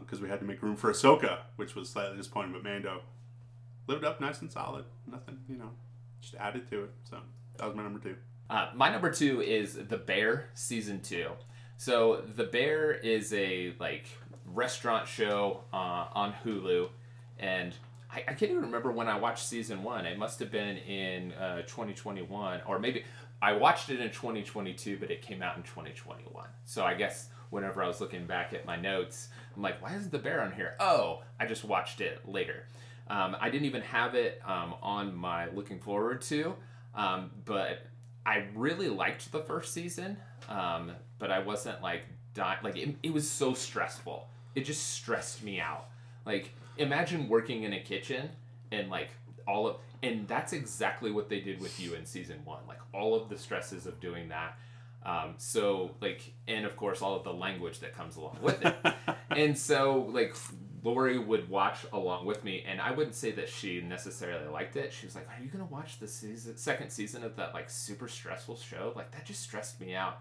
because 0.00 0.20
we 0.20 0.28
had 0.28 0.40
to 0.40 0.46
make 0.46 0.62
room 0.62 0.76
for 0.76 0.90
Ahsoka, 0.90 1.38
which 1.56 1.74
was 1.74 1.88
slightly 1.88 2.16
disappointing. 2.16 2.52
But 2.52 2.62
Mando 2.62 3.02
lived 3.86 4.04
up 4.04 4.20
nice 4.20 4.40
and 4.40 4.50
solid. 4.50 4.84
Nothing, 5.06 5.38
you 5.48 5.56
know, 5.56 5.70
just 6.20 6.34
added 6.36 6.68
to 6.70 6.84
it. 6.84 6.90
So 7.08 7.18
that 7.58 7.66
was 7.66 7.74
my 7.74 7.82
number 7.82 7.98
two. 7.98 8.16
Uh, 8.48 8.70
my 8.74 8.90
number 8.90 9.10
two 9.10 9.40
is 9.40 9.74
The 9.74 9.96
Bear 9.96 10.50
season 10.54 11.00
two. 11.00 11.30
So 11.78 12.22
The 12.36 12.44
Bear 12.44 12.92
is 12.92 13.32
a 13.32 13.74
like 13.80 14.06
restaurant 14.46 15.08
show 15.08 15.62
uh, 15.72 16.06
on 16.12 16.34
Hulu, 16.44 16.88
and 17.38 17.74
I, 18.12 18.18
I 18.18 18.34
can't 18.34 18.50
even 18.50 18.62
remember 18.62 18.92
when 18.92 19.08
I 19.08 19.18
watched 19.18 19.46
season 19.46 19.82
one. 19.82 20.04
It 20.04 20.18
must 20.18 20.38
have 20.40 20.50
been 20.50 20.76
in 20.78 21.32
uh, 21.32 21.62
2021, 21.62 22.60
or 22.66 22.78
maybe 22.78 23.04
I 23.40 23.52
watched 23.52 23.90
it 23.90 24.00
in 24.00 24.10
2022, 24.10 24.98
but 24.98 25.10
it 25.10 25.22
came 25.22 25.42
out 25.42 25.56
in 25.56 25.62
2021. 25.62 26.46
So 26.64 26.84
I 26.84 26.94
guess 26.94 27.28
whenever 27.50 27.82
I 27.82 27.88
was 27.88 28.00
looking 28.00 28.26
back 28.26 28.52
at 28.52 28.66
my 28.66 28.76
notes, 28.76 29.28
I'm 29.56 29.62
like, 29.62 29.82
why 29.82 29.94
is 29.94 30.10
The 30.10 30.18
Bear 30.18 30.42
on 30.42 30.52
here? 30.52 30.76
Oh, 30.78 31.22
I 31.40 31.46
just 31.46 31.64
watched 31.64 32.00
it 32.00 32.20
later. 32.28 32.66
Um, 33.08 33.36
I 33.40 33.50
didn't 33.50 33.66
even 33.66 33.82
have 33.82 34.14
it 34.14 34.40
um, 34.44 34.74
on 34.82 35.14
my 35.14 35.48
looking 35.50 35.80
forward 35.80 36.22
to, 36.22 36.54
um, 36.94 37.30
but 37.44 37.80
I 38.24 38.46
really 38.54 38.88
liked 38.88 39.32
the 39.32 39.40
first 39.40 39.72
season, 39.74 40.16
um, 40.48 40.92
but 41.18 41.30
I 41.30 41.40
wasn't 41.40 41.82
like 41.82 42.02
dying. 42.34 42.58
Like 42.62 42.76
it, 42.76 42.94
it 43.02 43.12
was 43.12 43.28
so 43.28 43.54
stressful. 43.54 44.28
It 44.54 44.64
just 44.64 44.90
stressed 44.92 45.42
me 45.42 45.60
out. 45.60 45.88
Like 46.24 46.54
imagine 46.76 47.28
working 47.28 47.62
in 47.64 47.72
a 47.72 47.80
kitchen 47.80 48.30
and 48.70 48.90
like 48.90 49.10
all 49.46 49.66
of, 49.66 49.76
and 50.02 50.26
that's 50.28 50.52
exactly 50.52 51.10
what 51.10 51.28
they 51.28 51.40
did 51.40 51.60
with 51.60 51.78
you 51.80 51.94
in 51.94 52.06
season 52.06 52.40
one. 52.44 52.60
Like 52.66 52.80
all 52.92 53.14
of 53.14 53.28
the 53.28 53.38
stresses 53.38 53.86
of 53.86 54.00
doing 54.00 54.28
that. 54.28 54.58
Um, 55.04 55.34
so 55.38 55.96
like, 56.00 56.32
and 56.46 56.64
of 56.64 56.76
course 56.76 57.02
all 57.02 57.16
of 57.16 57.24
the 57.24 57.32
language 57.32 57.80
that 57.80 57.94
comes 57.94 58.16
along 58.16 58.38
with 58.40 58.64
it. 58.64 58.74
and 59.30 59.56
so 59.56 60.08
like 60.12 60.36
Lori 60.82 61.18
would 61.18 61.48
watch 61.48 61.86
along 61.92 62.26
with 62.26 62.42
me, 62.42 62.64
and 62.66 62.80
I 62.80 62.90
wouldn't 62.90 63.14
say 63.14 63.30
that 63.32 63.48
she 63.48 63.80
necessarily 63.80 64.48
liked 64.48 64.76
it. 64.76 64.92
She 64.92 65.06
was 65.06 65.14
like, 65.14 65.28
"Are 65.28 65.42
you 65.42 65.48
gonna 65.48 65.64
watch 65.64 66.00
the 66.00 66.08
season, 66.08 66.56
second 66.56 66.90
season 66.90 67.22
of 67.22 67.36
that 67.36 67.54
like 67.54 67.70
super 67.70 68.08
stressful 68.08 68.56
show? 68.56 68.92
Like 68.96 69.12
that 69.12 69.24
just 69.24 69.42
stressed 69.42 69.80
me 69.80 69.94
out." 69.94 70.20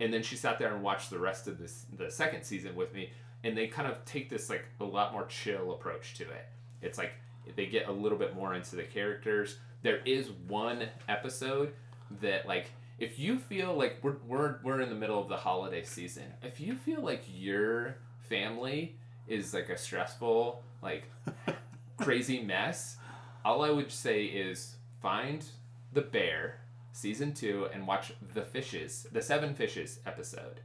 And 0.00 0.14
then 0.14 0.22
she 0.22 0.36
sat 0.36 0.60
there 0.60 0.72
and 0.72 0.84
watched 0.84 1.10
the 1.10 1.18
rest 1.18 1.48
of 1.48 1.58
this 1.58 1.86
the 1.96 2.10
second 2.10 2.44
season 2.44 2.76
with 2.76 2.94
me, 2.94 3.10
and 3.44 3.56
they 3.56 3.66
kind 3.68 3.90
of 3.90 4.04
take 4.04 4.28
this 4.30 4.50
like 4.50 4.64
a 4.80 4.84
lot 4.84 5.12
more 5.12 5.26
chill 5.26 5.72
approach 5.72 6.14
to 6.14 6.24
it. 6.24 6.46
It's 6.82 6.98
like 6.98 7.12
They 7.56 7.66
get 7.66 7.88
a 7.88 7.92
little 7.92 8.18
bit 8.18 8.34
more 8.34 8.54
into 8.54 8.76
the 8.76 8.82
characters. 8.82 9.56
There 9.82 10.00
is 10.04 10.30
one 10.48 10.88
episode 11.08 11.72
that 12.20 12.46
like 12.46 12.70
if 12.98 13.18
you 13.18 13.38
feel 13.38 13.74
like 13.74 13.98
we're, 14.02 14.16
we're, 14.26 14.56
we're 14.64 14.80
in 14.80 14.88
the 14.88 14.94
middle 14.94 15.20
of 15.20 15.28
the 15.28 15.36
holiday 15.36 15.84
season 15.84 16.24
if 16.42 16.58
you 16.60 16.74
feel 16.74 17.00
like 17.02 17.22
your 17.32 17.96
family 18.28 18.96
is 19.26 19.54
like 19.54 19.68
a 19.68 19.76
stressful 19.78 20.62
like 20.82 21.04
crazy 21.98 22.40
mess 22.42 22.96
all 23.44 23.62
i 23.62 23.70
would 23.70 23.90
say 23.90 24.24
is 24.24 24.76
find 25.02 25.44
the 25.92 26.00
bear 26.00 26.60
season 26.92 27.32
two 27.32 27.68
and 27.72 27.86
watch 27.86 28.12
the 28.34 28.42
fishes 28.42 29.06
the 29.12 29.22
seven 29.22 29.54
fishes 29.54 30.00
episode 30.06 30.60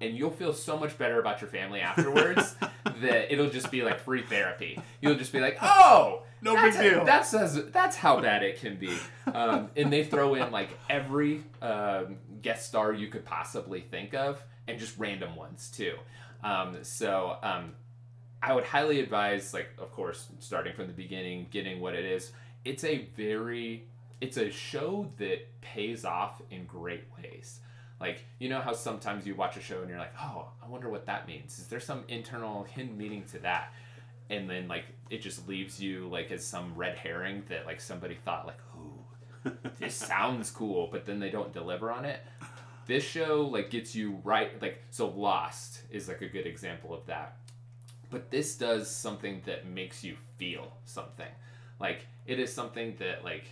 and 0.00 0.16
you'll 0.16 0.30
feel 0.30 0.52
so 0.52 0.78
much 0.78 0.96
better 0.96 1.20
about 1.20 1.40
your 1.40 1.50
family 1.50 1.80
afterwards 1.80 2.56
that 2.84 3.32
it'll 3.32 3.50
just 3.50 3.70
be 3.70 3.82
like 3.82 4.00
free 4.00 4.22
therapy. 4.22 4.80
You'll 5.00 5.16
just 5.16 5.32
be 5.32 5.40
like, 5.40 5.58
oh, 5.60 6.22
No 6.40 6.54
that's 6.54 6.76
big 6.76 6.92
deal." 6.92 7.04
That's 7.04 7.30
that's 7.70 7.96
how 7.96 8.20
bad 8.20 8.42
it 8.42 8.60
can 8.60 8.76
be. 8.76 8.96
Um, 9.32 9.70
and 9.76 9.92
they 9.92 10.02
throw 10.02 10.34
in 10.34 10.50
like 10.50 10.70
every 10.88 11.44
um, 11.62 12.16
guest 12.42 12.66
star 12.66 12.92
you 12.92 13.06
could 13.06 13.24
possibly 13.24 13.80
think 13.80 14.12
of, 14.12 14.42
and 14.66 14.76
just 14.76 14.98
random 14.98 15.36
ones 15.36 15.70
too. 15.70 15.94
Um, 16.42 16.78
so 16.82 17.36
um, 17.40 17.74
I 18.42 18.54
would 18.54 18.64
highly 18.64 19.00
advise, 19.00 19.52
like, 19.52 19.68
of 19.78 19.92
course, 19.92 20.26
starting 20.38 20.74
from 20.74 20.86
the 20.86 20.92
beginning, 20.92 21.46
getting 21.50 21.80
what 21.80 21.94
it 21.94 22.04
is. 22.04 22.32
It's 22.64 22.84
a 22.84 23.08
very, 23.16 23.84
it's 24.20 24.36
a 24.36 24.50
show 24.50 25.10
that 25.18 25.60
pays 25.60 26.04
off 26.04 26.40
in 26.50 26.64
great 26.64 27.04
ways. 27.18 27.60
Like, 28.00 28.24
you 28.38 28.48
know 28.48 28.60
how 28.60 28.72
sometimes 28.72 29.26
you 29.26 29.34
watch 29.34 29.56
a 29.56 29.60
show 29.60 29.80
and 29.80 29.88
you're 29.90 29.98
like, 29.98 30.14
oh, 30.18 30.48
I 30.64 30.68
wonder 30.68 30.88
what 30.88 31.06
that 31.06 31.26
means. 31.26 31.58
Is 31.58 31.66
there 31.66 31.80
some 31.80 32.04
internal 32.08 32.64
hidden 32.64 32.96
meaning 32.96 33.24
to 33.32 33.38
that? 33.40 33.72
And 34.30 34.48
then, 34.48 34.68
like, 34.68 34.84
it 35.10 35.20
just 35.20 35.46
leaves 35.46 35.80
you, 35.80 36.08
like, 36.08 36.30
as 36.30 36.44
some 36.44 36.74
red 36.74 36.96
herring 36.96 37.42
that, 37.48 37.66
like, 37.66 37.80
somebody 37.80 38.16
thought, 38.24 38.46
like, 38.46 38.60
ooh, 38.76 39.52
this 39.78 39.94
sounds 40.08 40.50
cool, 40.50 40.88
but 40.90 41.04
then 41.04 41.18
they 41.18 41.30
don't 41.30 41.52
deliver 41.52 41.90
on 41.90 42.04
it. 42.04 42.20
This 42.86 43.04
show, 43.04 43.42
like, 43.42 43.70
gets 43.70 43.94
you 43.94 44.20
right, 44.24 44.60
like, 44.62 44.82
so 44.90 45.08
Lost 45.08 45.82
is, 45.90 46.08
like, 46.08 46.22
a 46.22 46.28
good 46.28 46.46
example 46.46 46.94
of 46.94 47.04
that 47.06 47.36
but 48.10 48.30
this 48.30 48.56
does 48.56 48.90
something 48.90 49.40
that 49.46 49.66
makes 49.66 50.04
you 50.04 50.16
feel 50.36 50.72
something 50.84 51.30
like 51.78 52.06
it 52.26 52.38
is 52.38 52.52
something 52.52 52.94
that 52.98 53.24
like 53.24 53.44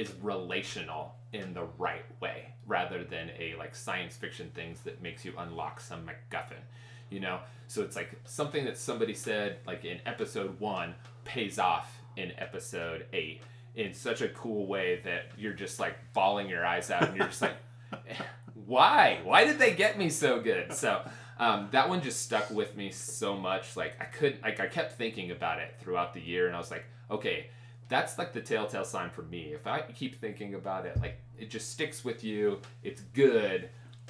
is 0.00 0.12
relational 0.22 1.14
in 1.32 1.52
the 1.54 1.64
right 1.78 2.04
way 2.20 2.46
rather 2.66 3.04
than 3.04 3.30
a 3.38 3.54
like 3.56 3.74
science 3.74 4.16
fiction 4.16 4.50
things 4.54 4.80
that 4.80 5.02
makes 5.02 5.24
you 5.24 5.32
unlock 5.38 5.80
some 5.80 6.06
macguffin 6.06 6.62
you 7.10 7.18
know? 7.20 7.40
So 7.66 7.82
it's 7.82 7.96
like 7.96 8.12
something 8.24 8.64
that 8.64 8.78
somebody 8.78 9.14
said 9.14 9.58
like 9.66 9.84
in 9.84 10.00
episode 10.06 10.58
one 10.60 10.94
pays 11.24 11.58
off 11.58 12.00
in 12.16 12.32
episode 12.38 13.06
eight 13.12 13.42
in 13.74 13.92
such 13.92 14.20
a 14.20 14.28
cool 14.28 14.66
way 14.66 15.00
that 15.04 15.30
you're 15.36 15.52
just 15.52 15.78
like 15.78 15.96
bawling 16.12 16.48
your 16.48 16.64
eyes 16.64 16.90
out 16.90 17.08
and 17.08 17.16
you're 17.16 17.26
just 17.26 17.42
like 17.42 17.56
why? 18.66 19.20
Why 19.24 19.44
did 19.44 19.58
they 19.58 19.74
get 19.74 19.98
me 19.98 20.08
so 20.10 20.40
good? 20.40 20.72
So 20.72 21.02
um, 21.38 21.68
that 21.72 21.88
one 21.88 22.02
just 22.02 22.22
stuck 22.22 22.50
with 22.50 22.76
me 22.76 22.90
so 22.90 23.34
much 23.34 23.74
like 23.74 23.96
i 23.98 24.04
couldn't 24.04 24.42
like 24.42 24.60
i 24.60 24.66
kept 24.66 24.98
thinking 24.98 25.30
about 25.30 25.58
it 25.58 25.74
throughout 25.80 26.12
the 26.12 26.20
year 26.20 26.46
and 26.46 26.54
i 26.54 26.58
was 26.58 26.70
like 26.70 26.84
okay 27.10 27.46
that's 27.90 28.16
like 28.16 28.32
the 28.32 28.40
telltale 28.40 28.84
sign 28.84 29.10
for 29.10 29.22
me 29.22 29.52
if 29.52 29.66
i 29.66 29.82
keep 29.94 30.18
thinking 30.20 30.54
about 30.54 30.86
it 30.86 30.98
like 31.00 31.20
it 31.38 31.50
just 31.50 31.70
sticks 31.70 32.02
with 32.04 32.24
you 32.24 32.58
it's 32.82 33.02
good 33.12 33.68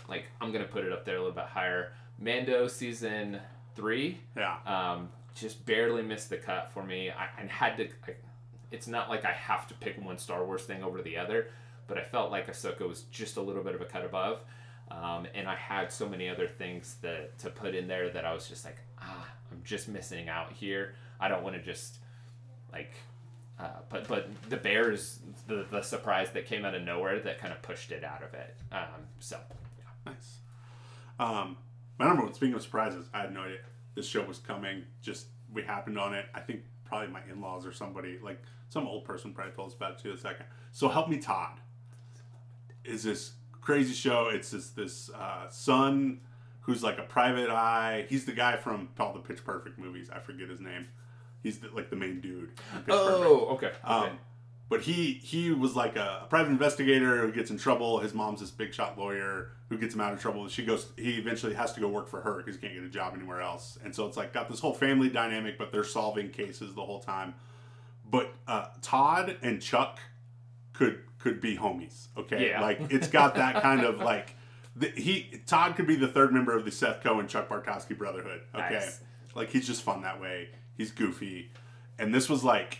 like 0.08 0.26
i'm 0.40 0.52
gonna 0.52 0.64
put 0.64 0.84
it 0.84 0.92
up 0.92 1.04
there 1.04 1.16
a 1.16 1.18
little 1.18 1.34
bit 1.34 1.44
higher 1.46 1.92
mando 2.18 2.68
season 2.68 3.40
three 3.74 4.20
Yeah. 4.36 4.56
um, 4.66 5.08
just 5.34 5.64
barely 5.64 6.02
missed 6.02 6.28
the 6.28 6.36
cut 6.36 6.70
for 6.72 6.82
me. 6.84 7.08
I, 7.10 7.24
I 7.40 7.46
had 7.48 7.76
to. 7.76 7.84
I, 8.06 8.14
it's 8.72 8.88
not 8.88 9.08
like 9.08 9.24
I 9.24 9.30
have 9.30 9.66
to 9.68 9.74
pick 9.74 10.04
one 10.04 10.18
Star 10.18 10.44
Wars 10.44 10.62
thing 10.64 10.82
over 10.82 11.00
the 11.02 11.16
other, 11.16 11.50
but 11.86 11.96
I 11.96 12.02
felt 12.02 12.32
like 12.32 12.48
Ahsoka 12.50 12.86
was 12.86 13.02
just 13.12 13.36
a 13.36 13.40
little 13.40 13.62
bit 13.62 13.76
of 13.76 13.80
a 13.80 13.84
cut 13.84 14.04
above, 14.04 14.40
um, 14.90 15.28
and 15.32 15.48
I 15.48 15.54
had 15.54 15.92
so 15.92 16.08
many 16.08 16.28
other 16.28 16.48
things 16.48 16.96
that 17.02 17.38
to 17.38 17.48
put 17.48 17.76
in 17.76 17.86
there 17.86 18.10
that 18.10 18.24
I 18.24 18.34
was 18.34 18.48
just 18.48 18.64
like, 18.64 18.78
ah, 19.00 19.28
I'm 19.52 19.62
just 19.64 19.88
missing 19.88 20.28
out 20.28 20.52
here. 20.52 20.94
I 21.20 21.28
don't 21.28 21.44
want 21.44 21.54
to 21.54 21.62
just 21.62 21.98
like. 22.72 22.92
Uh, 23.60 23.80
but 23.90 24.08
but 24.08 24.28
the 24.48 24.56
Bears, 24.56 25.18
the 25.46 25.66
the 25.70 25.82
surprise 25.82 26.30
that 26.30 26.46
came 26.46 26.64
out 26.64 26.74
of 26.74 26.82
nowhere 26.82 27.20
that 27.20 27.38
kind 27.38 27.52
of 27.52 27.60
pushed 27.60 27.92
it 27.92 28.04
out 28.04 28.22
of 28.22 28.32
it. 28.32 28.56
Um, 28.72 29.06
so 29.18 29.38
Nice. 30.06 30.38
Um, 31.18 31.56
my 31.98 32.06
number 32.06 32.22
one, 32.22 32.34
speaking 32.34 32.54
of 32.54 32.62
surprises, 32.62 33.06
I 33.12 33.20
had 33.20 33.34
no 33.34 33.42
idea 33.42 33.58
this 33.94 34.06
show 34.06 34.22
was 34.22 34.38
coming. 34.38 34.84
Just, 35.02 35.26
we 35.52 35.62
happened 35.62 35.98
on 35.98 36.14
it. 36.14 36.26
I 36.34 36.40
think 36.40 36.62
probably 36.84 37.08
my 37.08 37.20
in 37.30 37.40
laws 37.40 37.66
or 37.66 37.72
somebody, 37.72 38.18
like 38.22 38.42
some 38.68 38.86
old 38.86 39.04
person 39.04 39.32
probably 39.34 39.52
told 39.52 39.68
us 39.70 39.74
about 39.74 39.92
it 39.92 39.98
too 39.98 40.12
a 40.12 40.16
second. 40.16 40.46
So 40.72 40.88
Help 40.88 41.08
Me 41.08 41.18
Todd 41.18 41.58
is 42.84 43.02
this 43.02 43.32
crazy 43.60 43.92
show. 43.92 44.28
It's 44.32 44.50
this, 44.50 44.70
this 44.70 45.10
uh, 45.10 45.48
son 45.50 46.20
who's 46.60 46.82
like 46.82 46.98
a 46.98 47.02
private 47.02 47.50
eye. 47.50 48.06
He's 48.08 48.24
the 48.24 48.32
guy 48.32 48.56
from 48.56 48.88
all 48.98 49.12
the 49.12 49.20
Pitch 49.20 49.44
Perfect 49.44 49.78
movies. 49.78 50.08
I 50.10 50.20
forget 50.20 50.48
his 50.48 50.60
name. 50.60 50.86
He's 51.42 51.58
the, 51.58 51.68
like 51.70 51.90
the 51.90 51.96
main 51.96 52.20
dude. 52.20 52.50
in 52.74 52.78
Pitch 52.82 52.86
Perfect. 52.86 52.90
oh 52.90 53.46
okay 53.52 53.66
okay 53.66 53.76
Um, 53.84 54.18
but 54.68 54.82
he 54.82 55.14
he 55.14 55.50
was 55.52 55.74
like 55.74 55.96
a, 55.96 56.26
private 56.30 56.50
investigator 56.50 57.18
who 57.22 57.32
gets 57.32 57.50
in 57.50 57.58
trouble. 57.58 57.98
His 57.98 58.14
mom's 58.14 58.40
this 58.40 58.50
big 58.52 58.72
shot 58.72 58.96
lawyer 58.98 59.50
who 59.68 59.76
gets 59.78 59.94
him 59.94 60.00
out 60.00 60.12
of 60.12 60.20
trouble. 60.20 60.46
She 60.48 60.64
goes. 60.64 60.86
He 60.96 61.14
eventually 61.18 61.54
has 61.54 61.72
to 61.72 61.80
go 61.80 61.88
work 61.88 62.08
for 62.08 62.20
her 62.20 62.36
because 62.36 62.54
he 62.54 62.60
can't 62.60 62.74
get 62.74 62.84
a 62.84 62.88
job 62.88 63.14
anywhere 63.16 63.40
else. 63.40 63.78
And 63.84 63.92
so 63.94 64.06
it's 64.06 64.16
like 64.16 64.32
got 64.32 64.48
this 64.48 64.60
whole 64.60 64.74
family 64.74 65.08
dynamic, 65.08 65.58
but 65.58 65.72
they're 65.72 65.82
solving 65.82 66.30
cases 66.30 66.74
the 66.74 66.84
whole 66.84 67.00
time. 67.00 67.34
But 68.08 68.32
uh, 68.46 68.66
Todd 68.82 69.36
and 69.42 69.60
Chuck 69.60 69.98
could 70.72 71.00
could 71.18 71.40
be 71.40 71.56
homies. 71.56 72.06
Okay, 72.16 72.50
Yeah. 72.50 72.60
like 72.60 72.78
it's 72.90 73.08
got 73.08 73.34
that 73.36 73.62
kind 73.62 73.82
of 73.82 73.98
like. 73.98 74.36
The, 74.76 74.88
he 74.90 75.40
Todd 75.46 75.74
could 75.74 75.88
be 75.88 75.96
the 75.96 76.06
third 76.08 76.32
member 76.32 76.56
of 76.56 76.64
the 76.64 76.70
Seth 76.70 77.02
Cohen 77.02 77.26
Chuck 77.26 77.48
Bartowski 77.48 77.98
brotherhood. 77.98 78.42
Okay, 78.54 78.74
Nice. 78.74 79.00
like 79.34 79.50
he's 79.50 79.66
just 79.66 79.82
fun 79.82 80.02
that 80.02 80.20
way. 80.20 80.50
He's 80.80 80.92
goofy, 80.92 81.50
and 81.98 82.14
this 82.14 82.30
was 82.30 82.42
like 82.42 82.78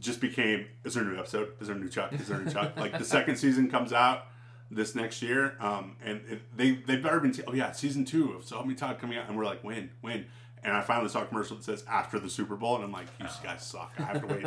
just 0.00 0.18
became 0.18 0.64
is 0.82 0.94
there 0.94 1.02
a 1.02 1.06
new 1.06 1.18
episode? 1.18 1.52
Is 1.60 1.66
there 1.66 1.76
a 1.76 1.78
new 1.78 1.90
chuck? 1.90 2.10
Is 2.14 2.28
there 2.28 2.40
a 2.40 2.42
new 2.42 2.50
chuck? 2.50 2.72
Like 2.78 2.96
the 2.96 3.04
second 3.04 3.36
season 3.36 3.70
comes 3.70 3.92
out 3.92 4.28
this 4.70 4.94
next 4.94 5.20
year 5.20 5.56
um 5.60 5.94
and 6.02 6.22
it, 6.26 6.40
they 6.56 6.70
they've 6.72 7.04
already 7.04 7.28
been 7.28 7.32
t- 7.32 7.42
oh 7.46 7.52
yeah 7.52 7.70
season 7.72 8.04
two 8.06 8.32
of 8.32 8.44
so 8.44 8.56
help 8.56 8.66
me 8.66 8.74
todd 8.74 8.98
coming 8.98 9.18
out 9.18 9.28
and 9.28 9.36
we're 9.36 9.44
like 9.44 9.62
when 9.62 9.90
when? 10.00 10.24
And 10.64 10.72
i 10.72 10.80
finally 10.80 11.10
saw 11.10 11.22
a 11.22 11.26
commercial 11.26 11.56
that 11.56 11.64
says 11.64 11.84
after 11.86 12.18
the 12.18 12.30
super 12.30 12.56
bowl 12.56 12.76
and 12.76 12.84
i'm 12.84 12.92
like 12.92 13.08
you 13.20 13.26
guys 13.44 13.62
suck. 13.62 13.92
I 13.98 14.02
have 14.04 14.22
to 14.22 14.26
wait 14.26 14.46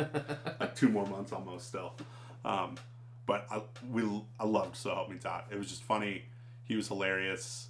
like 0.58 0.74
two 0.74 0.88
more 0.88 1.06
months 1.06 1.32
almost 1.32 1.68
still. 1.68 1.94
Um 2.44 2.74
but 3.26 3.46
i 3.48 3.62
we 3.88 4.02
i 4.40 4.44
loved 4.44 4.74
so 4.74 4.92
help 4.92 5.08
me 5.08 5.18
todd. 5.18 5.44
It 5.52 5.56
was 5.56 5.68
just 5.68 5.84
funny. 5.84 6.24
He 6.64 6.74
was 6.74 6.88
hilarious 6.88 7.68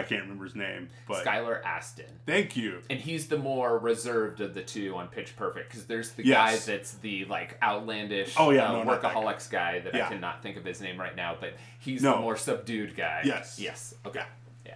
i 0.00 0.02
can't 0.02 0.22
remember 0.22 0.44
his 0.44 0.54
name 0.54 0.88
but 1.06 1.24
Skylar 1.24 1.62
Astin. 1.64 2.06
thank 2.26 2.56
you 2.56 2.80
And 2.90 2.98
he's 2.98 3.28
the 3.28 3.38
more 3.38 3.78
reserved 3.78 4.40
of 4.40 4.54
the 4.54 4.62
two 4.62 4.96
on 4.96 5.08
Pitch 5.08 5.36
Perfect 5.36 5.70
because 5.70 5.86
there's 5.86 6.10
the 6.12 6.24
Yes. 6.26 6.66
guy 6.66 6.72
that's 6.72 6.92
the 6.94 7.24
like 7.26 7.56
outlandish 7.62 8.34
Oh, 8.38 8.50
yeah, 8.50 8.68
uh, 8.68 8.72
no, 8.72 8.82
not 8.84 9.02
that 9.02 9.12
guy. 9.14 9.20
workaholics 9.20 9.50
guy 9.50 9.78
that 9.80 9.94
Yeah. 9.94 10.06
I 10.06 10.08
cannot 10.08 10.42
think 10.42 10.56
of 10.56 10.64
his 10.64 10.80
name 10.80 10.98
right 10.98 11.14
now, 11.14 11.36
but 11.40 11.54
he's 11.78 12.02
No. 12.02 12.14
the 12.16 12.20
more 12.20 12.36
subdued 12.36 12.96
guy. 12.96 13.22
Yes. 13.24 13.58
Yes. 13.60 13.94
Okay. 14.06 14.22
Yeah. 14.66 14.74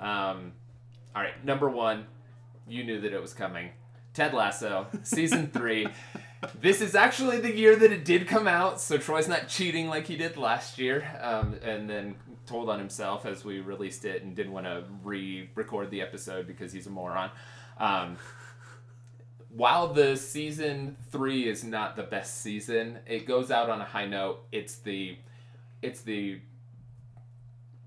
Um, 0.00 0.52
all 1.14 1.22
right. 1.22 1.42
Number 1.44 1.68
one, 1.68 2.06
you 2.68 2.84
knew 2.84 3.00
that 3.00 3.12
it 3.12 3.20
was 3.20 3.34
coming. 3.34 3.70
Ted 4.12 4.32
Lasso, 4.34 4.86
season 5.02 5.46
three. 5.52 5.88
This 6.60 6.80
is 6.80 6.94
actually 6.94 7.40
the 7.40 7.54
year 7.56 7.74
that 7.76 7.90
it 7.90 8.04
did 8.04 8.28
come 8.28 8.46
out, 8.46 8.80
so 8.80 8.96
Troy's 8.98 9.28
not 9.28 9.48
cheating 9.48 9.88
like 9.88 10.06
he 10.06 10.16
did 10.16 10.36
last 10.36 10.78
year, 10.78 11.04
um, 11.22 11.54
and 11.62 11.88
then 11.88 12.14
told 12.46 12.68
on 12.68 12.78
himself 12.78 13.26
as 13.26 13.44
we 13.44 13.60
released 13.60 14.04
it 14.04 14.22
and 14.22 14.34
didn't 14.34 14.52
want 14.52 14.66
to 14.66 14.84
re-record 15.02 15.90
the 15.90 16.00
episode 16.00 16.46
because 16.46 16.72
he's 16.72 16.86
a 16.86 16.90
moron. 16.90 17.30
Um, 17.78 18.16
while 19.48 19.92
the 19.92 20.16
season 20.16 20.96
three 21.10 21.48
is 21.48 21.64
not 21.64 21.96
the 21.96 22.02
best 22.02 22.40
season, 22.40 22.98
it 23.06 23.26
goes 23.26 23.50
out 23.50 23.70
on 23.70 23.80
a 23.80 23.84
high 23.84 24.06
note. 24.06 24.44
It's 24.52 24.76
the, 24.76 25.16
it's 25.82 26.00
the. 26.02 26.40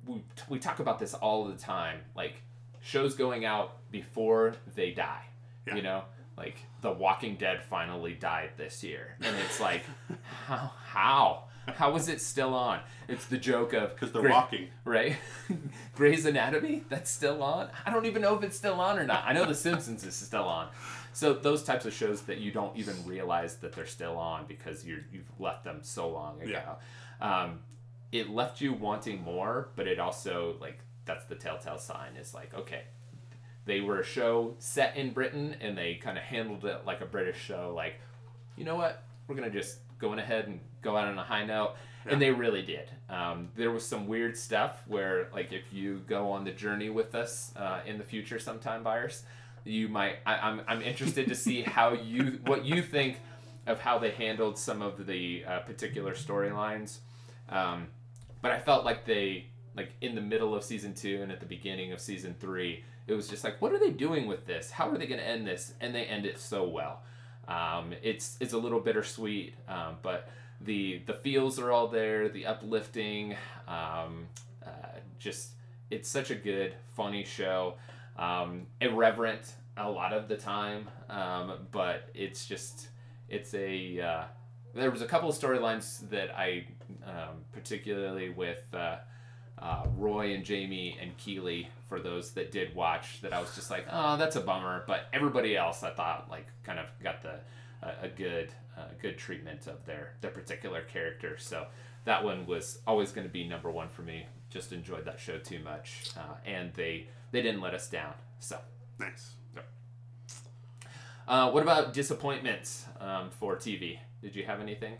We, 0.05 0.23
we 0.47 0.59
talk 0.59 0.79
about 0.79 0.99
this 0.99 1.13
all 1.13 1.45
the 1.45 1.57
time, 1.57 1.99
like 2.15 2.41
shows 2.81 3.15
going 3.15 3.43
out 3.43 3.91
before 3.91 4.55
they 4.75 4.91
die. 4.91 5.25
Yeah. 5.67 5.75
You 5.75 5.81
know, 5.81 6.03
like 6.37 6.55
The 6.81 6.91
Walking 6.91 7.35
Dead 7.35 7.61
finally 7.69 8.13
died 8.13 8.51
this 8.55 8.83
year, 8.83 9.17
and 9.21 9.35
it's 9.45 9.59
like, 9.59 9.83
how 10.45 10.71
how 10.85 11.43
how 11.75 11.95
is 11.95 12.09
it 12.09 12.21
still 12.21 12.53
on? 12.53 12.79
It's 13.07 13.25
the 13.25 13.37
joke 13.37 13.73
of 13.73 13.93
because 13.93 14.11
they're 14.11 14.21
Grey- 14.21 14.31
walking 14.31 14.67
right? 14.85 15.15
Grey's 15.95 16.25
Anatomy, 16.25 16.83
that's 16.89 17.09
still 17.11 17.41
on. 17.43 17.69
I 17.85 17.91
don't 17.91 18.05
even 18.05 18.21
know 18.21 18.35
if 18.35 18.43
it's 18.43 18.57
still 18.57 18.79
on 18.79 18.99
or 18.99 19.05
not. 19.05 19.23
I 19.25 19.33
know 19.33 19.45
The 19.45 19.55
Simpsons 19.55 20.03
is 20.05 20.15
still 20.15 20.43
on. 20.45 20.69
So 21.13 21.33
those 21.33 21.63
types 21.63 21.85
of 21.85 21.93
shows 21.93 22.21
that 22.23 22.37
you 22.37 22.51
don't 22.51 22.75
even 22.77 22.95
realize 23.05 23.57
that 23.57 23.73
they're 23.73 23.87
still 23.87 24.17
on 24.17 24.45
because 24.47 24.85
you're 24.85 24.99
you've 25.11 25.31
left 25.39 25.63
them 25.63 25.79
so 25.81 26.09
long 26.09 26.41
ago. 26.41 26.77
Um, 27.19 27.59
it 28.11 28.29
left 28.29 28.61
you 28.61 28.73
wanting 28.73 29.23
more, 29.23 29.69
but 29.75 29.87
it 29.87 29.99
also 29.99 30.55
like 30.61 30.79
that's 31.05 31.25
the 31.25 31.35
telltale 31.35 31.79
sign 31.79 32.15
is 32.19 32.33
like 32.33 32.53
okay, 32.53 32.83
they 33.65 33.81
were 33.81 33.99
a 33.99 34.03
show 34.03 34.55
set 34.59 34.95
in 34.95 35.11
Britain 35.11 35.55
and 35.59 35.77
they 35.77 35.95
kind 35.95 36.17
of 36.17 36.23
handled 36.23 36.65
it 36.65 36.85
like 36.85 37.01
a 37.01 37.05
British 37.05 37.37
show. 37.39 37.73
Like, 37.75 37.95
you 38.55 38.63
know 38.63 38.75
what? 38.75 39.03
We're 39.27 39.35
gonna 39.35 39.49
just 39.49 39.79
go 39.99 40.11
on 40.11 40.19
ahead 40.19 40.47
and 40.47 40.59
go 40.81 40.97
out 40.97 41.07
on 41.07 41.17
a 41.17 41.23
high 41.23 41.45
note, 41.45 41.75
and 42.05 42.21
they 42.21 42.31
really 42.31 42.61
did. 42.61 42.89
Um, 43.09 43.49
there 43.55 43.71
was 43.71 43.85
some 43.85 44.07
weird 44.07 44.37
stuff 44.37 44.81
where, 44.87 45.29
like, 45.33 45.51
if 45.51 45.71
you 45.71 46.01
go 46.07 46.31
on 46.31 46.43
the 46.43 46.51
journey 46.51 46.89
with 46.89 47.15
us 47.15 47.51
uh, 47.55 47.81
in 47.85 47.97
the 47.97 48.03
future, 48.03 48.39
sometime, 48.39 48.83
Byers, 48.83 49.23
you 49.63 49.87
might. 49.87 50.17
I, 50.25 50.37
I'm 50.37 50.61
I'm 50.67 50.81
interested 50.81 51.27
to 51.27 51.35
see 51.35 51.61
how 51.77 51.93
you 51.93 52.39
what 52.45 52.65
you 52.65 52.81
think 52.81 53.17
of 53.65 53.79
how 53.81 53.99
they 53.99 54.11
handled 54.11 54.57
some 54.57 54.81
of 54.81 55.05
the 55.05 55.43
uh, 55.45 55.59
particular 55.59 56.13
storylines. 56.13 56.99
Um, 57.49 57.87
but 58.41 58.51
I 58.51 58.59
felt 58.59 58.85
like 58.85 59.05
they 59.05 59.47
like 59.75 59.91
in 60.01 60.15
the 60.15 60.21
middle 60.21 60.55
of 60.55 60.63
season 60.63 60.93
two 60.93 61.21
and 61.21 61.31
at 61.31 61.39
the 61.39 61.45
beginning 61.45 61.91
of 61.91 61.99
season 61.99 62.35
three, 62.39 62.83
it 63.05 63.13
was 63.13 63.27
just 63.27 63.43
like, 63.43 63.61
what 63.61 63.71
are 63.71 63.79
they 63.79 63.91
doing 63.91 64.25
with 64.25 64.45
this? 64.45 64.71
How 64.71 64.89
are 64.89 64.97
they 64.97 65.05
going 65.05 65.19
to 65.19 65.27
end 65.27 65.45
this? 65.45 65.73
And 65.79 65.93
they 65.93 66.05
end 66.05 66.25
it 66.25 66.39
so 66.39 66.67
well. 66.67 67.01
Um, 67.47 67.93
it's 68.01 68.37
it's 68.41 68.53
a 68.53 68.57
little 68.57 68.79
bittersweet, 68.79 69.53
um, 69.69 69.97
but 70.01 70.29
the 70.61 71.01
the 71.05 71.13
feels 71.13 71.59
are 71.59 71.71
all 71.71 71.87
there. 71.87 72.29
The 72.29 72.45
uplifting, 72.45 73.35
um, 73.67 74.27
uh, 74.65 74.99
just 75.19 75.51
it's 75.89 76.09
such 76.09 76.31
a 76.31 76.35
good, 76.35 76.75
funny 76.95 77.23
show. 77.23 77.75
Um, 78.17 78.67
irreverent 78.81 79.53
a 79.77 79.89
lot 79.89 80.11
of 80.13 80.27
the 80.27 80.37
time, 80.37 80.87
um, 81.09 81.67
but 81.71 82.09
it's 82.13 82.45
just 82.47 82.89
it's 83.29 83.53
a 83.53 83.99
uh, 83.99 84.23
there 84.73 84.91
was 84.91 85.01
a 85.01 85.07
couple 85.07 85.29
of 85.29 85.35
storylines 85.35 86.07
that 86.09 86.35
I 86.37 86.65
um, 87.05 87.43
particularly 87.51 88.29
with 88.29 88.63
uh, 88.73 88.97
uh, 89.59 89.85
Roy 89.95 90.33
and 90.33 90.43
Jamie 90.43 90.97
and 91.01 91.15
Keeley 91.17 91.69
for 91.87 91.99
those 91.99 92.31
that 92.31 92.51
did 92.51 92.75
watch 92.75 93.21
that 93.21 93.33
I 93.33 93.39
was 93.39 93.53
just 93.55 93.71
like 93.71 93.85
oh 93.91 94.17
that's 94.17 94.35
a 94.35 94.41
bummer 94.41 94.83
but 94.87 95.07
everybody 95.13 95.57
else 95.57 95.83
I 95.83 95.91
thought 95.91 96.27
like 96.29 96.47
kind 96.63 96.79
of 96.79 96.85
got 97.01 97.21
the 97.21 97.39
a, 97.81 98.05
a 98.05 98.09
good 98.09 98.49
uh, 98.77 98.81
good 99.01 99.17
treatment 99.17 99.67
of 99.67 99.85
their 99.85 100.13
their 100.21 100.31
particular 100.31 100.81
character 100.81 101.37
so 101.37 101.67
that 102.05 102.23
one 102.23 102.45
was 102.45 102.79
always 102.87 103.11
going 103.11 103.25
to 103.27 103.31
be 103.33 103.43
number 103.47 103.69
one 103.71 103.89
for 103.89 104.01
me 104.03 104.25
just 104.49 104.71
enjoyed 104.71 105.05
that 105.05 105.19
show 105.19 105.37
too 105.37 105.59
much 105.59 106.03
uh, 106.17 106.35
and 106.45 106.73
they 106.75 107.07
they 107.31 107.41
didn't 107.41 107.61
let 107.61 107.73
us 107.73 107.89
down 107.89 108.13
so 108.39 108.57
Nice. 108.99 109.31
uh, 111.27 111.51
what 111.51 111.63
about 111.63 111.93
disappointments 111.93 112.85
um, 112.99 113.29
for 113.29 113.55
TV 113.55 113.99
did 114.21 114.35
you 114.35 114.43
have 114.45 114.59
anything 114.61 114.95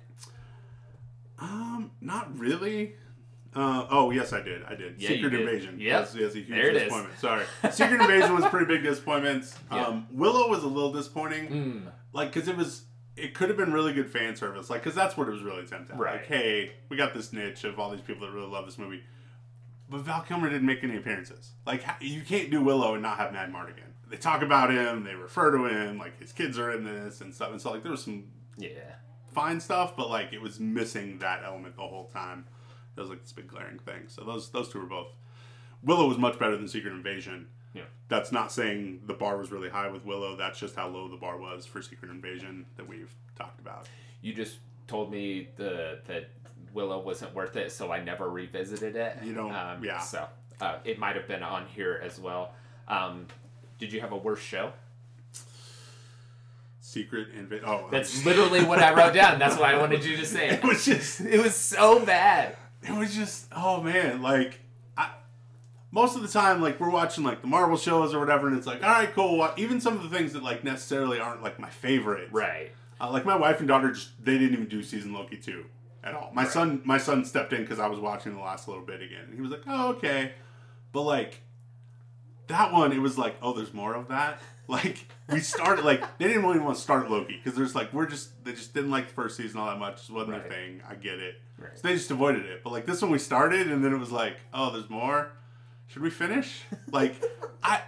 Um, 1.39 1.91
not 2.01 2.37
really. 2.37 2.95
Uh, 3.55 3.85
oh 3.89 4.11
yes, 4.11 4.33
I 4.33 4.41
did. 4.41 4.63
I 4.63 4.75
did. 4.75 4.95
Yeah, 4.99 5.09
Secret 5.09 5.29
did. 5.31 5.41
Invasion. 5.41 5.79
Was, 5.83 6.13
was 6.15 6.35
a 6.35 6.39
huge 6.39 6.49
There 6.49 6.69
it 6.69 6.75
is. 6.75 6.81
disappointment. 6.83 7.19
Sorry. 7.19 7.45
Secret 7.71 8.01
Invasion 8.01 8.35
was 8.35 8.43
a 8.45 8.49
pretty 8.49 8.65
big 8.65 8.83
disappointment. 8.83 9.51
Yeah. 9.71 9.85
Um, 9.85 10.07
Willow 10.11 10.47
was 10.49 10.63
a 10.63 10.67
little 10.67 10.91
disappointing. 10.91 11.47
mm, 11.49 11.91
Like, 12.13 12.31
cause 12.33 12.47
it 12.47 12.57
was, 12.57 12.83
it 13.15 13.33
could 13.33 13.49
have 13.49 13.57
been 13.57 13.73
really 13.73 13.93
good 13.93 14.09
fan 14.09 14.35
service. 14.35 14.69
Like, 14.69 14.83
cause 14.83 14.95
that's 14.95 15.17
what 15.17 15.27
it 15.27 15.31
was 15.31 15.43
really 15.43 15.65
tempting. 15.65 15.97
Right. 15.97 16.13
Like, 16.13 16.25
hey, 16.25 16.71
we 16.89 16.97
got 16.97 17.13
this 17.13 17.33
niche 17.33 17.63
of 17.63 17.79
all 17.79 17.89
these 17.91 18.01
people 18.01 18.25
that 18.25 18.33
really 18.33 18.47
love 18.47 18.65
this 18.65 18.77
movie, 18.77 19.03
but 19.89 19.99
Val 19.99 20.21
Kilmer 20.21 20.49
didn't 20.49 20.65
make 20.65 20.83
any 20.83 20.97
appearances. 20.97 21.51
Like, 21.65 21.83
you 22.01 22.21
can't 22.21 22.51
do 22.51 22.61
Willow 22.61 22.93
and 22.93 23.03
not 23.03 23.17
have 23.17 23.31
Madmartigan. 23.31 23.87
They 24.09 24.17
talk 24.17 24.41
about 24.41 24.71
him. 24.71 25.03
They 25.03 25.15
refer 25.15 25.51
to 25.51 25.65
him. 25.65 25.97
Like 25.97 26.19
his 26.19 26.31
kids 26.31 26.57
are 26.57 26.71
in 26.71 26.83
this 26.83 27.21
and 27.21 27.33
stuff. 27.33 27.51
And 27.51 27.61
so 27.61 27.71
like 27.71 27.83
there 27.83 27.91
was 27.91 28.03
some 28.03 28.25
yeah 28.57 28.95
fine 29.33 29.59
stuff, 29.59 29.95
but 29.95 30.09
like 30.09 30.33
it 30.33 30.41
was 30.41 30.59
missing 30.59 31.19
that 31.19 31.43
element 31.43 31.75
the 31.75 31.81
whole 31.81 32.07
time. 32.07 32.45
It 32.95 33.01
was 33.01 33.09
like 33.09 33.21
this 33.21 33.33
big 33.33 33.47
glaring 33.47 33.79
thing. 33.79 34.03
So 34.07 34.23
those 34.23 34.49
those 34.49 34.69
two 34.69 34.79
were 34.79 34.85
both. 34.85 35.09
Willow 35.83 36.07
was 36.07 36.17
much 36.17 36.39
better 36.39 36.57
than 36.57 36.67
Secret 36.67 36.93
Invasion. 36.93 37.47
Yeah. 37.73 37.83
That's 38.09 38.31
not 38.31 38.51
saying 38.51 39.01
the 39.05 39.13
bar 39.13 39.37
was 39.37 39.51
really 39.51 39.69
high 39.69 39.89
with 39.89 40.05
Willow. 40.05 40.35
That's 40.35 40.59
just 40.59 40.75
how 40.75 40.87
low 40.87 41.07
the 41.09 41.17
bar 41.17 41.37
was 41.37 41.65
for 41.65 41.81
Secret 41.81 42.09
Invasion 42.11 42.65
that 42.75 42.87
we've 42.87 43.13
talked 43.37 43.59
about. 43.59 43.87
you 44.21 44.33
just 44.33 44.57
told 44.87 45.11
me 45.11 45.49
the 45.57 45.99
that 46.07 46.29
Willow 46.73 46.99
wasn't 46.99 47.33
worth 47.35 47.55
it, 47.55 47.71
so 47.71 47.91
I 47.91 48.03
never 48.03 48.29
revisited 48.29 48.95
it. 48.95 49.17
You 49.23 49.33
don't- 49.33 49.53
Um, 49.53 49.83
yeah. 49.83 49.99
So 49.99 50.27
uh, 50.61 50.77
it 50.85 50.97
might 50.99 51.15
have 51.15 51.27
been 51.27 51.43
on 51.43 51.65
here 51.67 51.99
as 52.03 52.19
well. 52.19 52.53
Um, 52.87 53.27
did 53.79 53.91
you 53.93 54.01
have 54.01 54.11
a 54.11 54.17
worse 54.17 54.39
show? 54.41 54.71
Secret 56.79 57.29
Invasion. 57.37 57.65
Oh, 57.67 57.89
That's 57.91 58.25
literally 58.25 58.63
what 58.63 58.79
I 58.79 58.93
wrote 58.93 59.13
down. 59.13 59.39
That's 59.39 59.57
why 59.57 59.73
I 59.73 59.77
wanted 59.77 60.05
you 60.05 60.15
to 60.17 60.25
say 60.25 60.49
it. 60.51 60.63
was 60.63 60.85
just. 60.85 61.19
It 61.21 61.41
was 61.43 61.53
so 61.55 62.03
bad. 62.05 62.55
It 62.83 62.93
was 62.93 63.13
just. 63.13 63.47
Oh 63.55 63.81
man, 63.81 64.21
like. 64.21 64.61
Most 65.89 66.15
of 66.15 66.21
the 66.21 66.27
time, 66.27 66.61
like 66.61 66.79
we're 66.79 66.89
watching 66.89 67.23
like 67.23 67.41
the 67.41 67.47
Marvel 67.47 67.77
shows 67.77 68.13
or 68.13 68.19
whatever, 68.19 68.47
and 68.47 68.57
it's 68.57 68.67
like, 68.67 68.83
all 68.83 68.89
right, 68.89 69.11
cool. 69.13 69.37
Wa- 69.37 69.53
Even 69.57 69.79
some 69.79 69.95
of 69.95 70.03
the 70.03 70.09
things 70.15 70.33
that 70.33 70.43
like 70.43 70.63
necessarily 70.63 71.19
aren't 71.19 71.41
like 71.43 71.59
my 71.59 71.69
favorite, 71.69 72.29
Right. 72.31 72.71
Uh, 72.99 73.11
like 73.11 73.25
my 73.25 73.35
wife 73.35 73.59
and 73.59 73.67
daughter, 73.67 73.91
just 73.91 74.11
they 74.23 74.37
didn't 74.37 74.53
even 74.53 74.65
do 74.67 74.81
season 74.83 75.13
Loki 75.13 75.37
two 75.37 75.65
at 76.03 76.13
all. 76.13 76.31
My 76.33 76.43
Right. 76.43 76.51
son, 76.51 76.81
my 76.83 76.97
son 76.97 77.23
stepped 77.25 77.53
in 77.53 77.61
because 77.61 77.79
I 77.79 77.87
was 77.87 77.99
watching 77.99 78.33
the 78.33 78.41
last 78.41 78.67
little 78.67 78.83
bit 78.83 79.01
again, 79.01 79.23
and 79.25 79.33
he 79.33 79.39
was 79.41 79.51
like, 79.51 79.61
"Oh, 79.67 79.89
okay," 79.89 80.33
but 80.91 81.03
like 81.03 81.41
that 82.47 82.71
one, 82.73 82.91
it 82.91 82.99
was 82.99 83.17
like, 83.17 83.35
"Oh, 83.41 83.53
there's 83.53 83.73
more 83.73 83.93
of 83.95 84.07
that." 84.09 84.39
Like 84.69 85.07
we 85.29 85.39
started, 85.39 85.85
like 85.85 86.01
they 86.17 86.27
didn't 86.27 86.43
really 86.43 86.59
want 86.59 86.75
to 86.75 86.81
start 86.81 87.09
Loki 87.09 87.37
because 87.41 87.57
there's 87.57 87.73
like 87.73 87.93
we're 87.93 88.05
just 88.05 88.43
they 88.43 88.51
just 88.51 88.73
didn't 88.73 88.91
like 88.91 89.07
the 89.07 89.13
first 89.13 89.37
season 89.37 89.61
all 89.61 89.67
that 89.67 89.79
much. 89.79 90.09
It 90.09 90.11
wasn't 90.11 90.33
Right. 90.33 90.41
their 90.49 90.51
thing. 90.51 90.81
I 90.89 90.95
get 90.95 91.19
it, 91.19 91.35
Right. 91.57 91.71
so 91.73 91.87
they 91.87 91.93
just 91.93 92.11
avoided 92.11 92.45
it. 92.45 92.65
But 92.65 92.73
like 92.73 92.85
this 92.85 93.01
one, 93.01 93.09
we 93.09 93.17
started, 93.17 93.71
and 93.71 93.81
then 93.81 93.93
it 93.93 93.97
was 93.97 94.11
like, 94.11 94.35
"Oh, 94.53 94.73
there's 94.73 94.89
more." 94.89 95.31
Should 95.87 96.01
we 96.01 96.09
finish? 96.09 96.61
Like, 96.91 97.21
I 97.63 97.81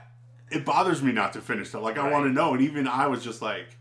it 0.51 0.65
bothers 0.65 1.01
me 1.01 1.11
not 1.13 1.33
to 1.33 1.41
finish 1.41 1.69
though. 1.71 1.81
Like 1.81 1.97
I 1.97 2.11
want 2.11 2.25
to 2.25 2.31
know, 2.31 2.53
and 2.53 2.61
even 2.61 2.85
I 2.87 3.07
was 3.07 3.23
just 3.23 3.41
like, 3.41 3.77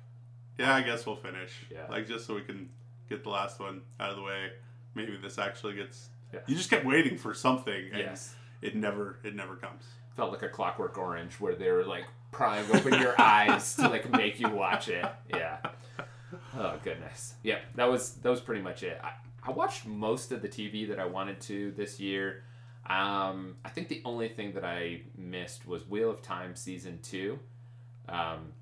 yeah, 0.58 0.74
I 0.74 0.82
guess 0.82 1.06
we'll 1.06 1.16
finish. 1.16 1.52
Yeah. 1.70 1.86
Like 1.90 2.06
just 2.06 2.24
so 2.26 2.34
we 2.36 2.42
can 2.42 2.68
get 3.08 3.24
the 3.24 3.30
last 3.30 3.58
one 3.58 3.82
out 3.98 4.10
of 4.10 4.16
the 4.16 4.22
way. 4.22 4.50
Maybe 4.94 5.16
this 5.20 5.38
actually 5.38 5.74
gets. 5.74 6.08
Yeah. 6.32 6.40
You 6.46 6.54
just 6.54 6.70
kept 6.70 6.84
waiting 6.84 7.16
for 7.18 7.34
something, 7.34 7.88
and 7.92 7.98
Yes. 7.98 8.34
it 8.62 8.76
never, 8.76 9.18
it 9.24 9.34
never 9.34 9.56
comes. 9.56 9.84
Felt 10.16 10.30
like 10.32 10.42
a 10.42 10.48
Clockwork 10.48 10.96
Orange, 10.98 11.34
where 11.40 11.54
they 11.56 11.70
were 11.70 11.84
like 11.84 12.04
prying 12.30 12.64
open 12.72 12.94
your 13.00 13.20
eyes 13.20 13.74
to 13.76 13.88
like 13.88 14.10
make 14.12 14.38
you 14.38 14.48
watch 14.48 14.88
it. 14.88 15.04
Yeah. 15.30 15.58
Oh 16.56 16.74
goodness. 16.84 17.34
Yeah, 17.42 17.58
that 17.74 17.86
was 17.90 18.14
that 18.16 18.28
was 18.30 18.40
pretty 18.40 18.62
much 18.62 18.82
it. 18.82 19.00
I, 19.02 19.12
I 19.42 19.50
watched 19.50 19.86
most 19.86 20.30
of 20.32 20.42
the 20.42 20.48
TV 20.48 20.88
that 20.88 20.98
I 20.98 21.06
wanted 21.06 21.40
to 21.42 21.72
this 21.72 21.98
year. 21.98 22.44
Um, 22.88 23.56
I 23.64 23.68
think 23.68 23.88
the 23.88 24.00
only 24.04 24.28
thing 24.28 24.52
that 24.54 24.64
I 24.64 25.02
missed 25.16 25.66
was 25.66 25.86
Wheel 25.86 26.10
of 26.10 26.22
Time 26.22 26.56
season 26.56 27.00
two. 27.02 27.38
Um, 28.08 28.52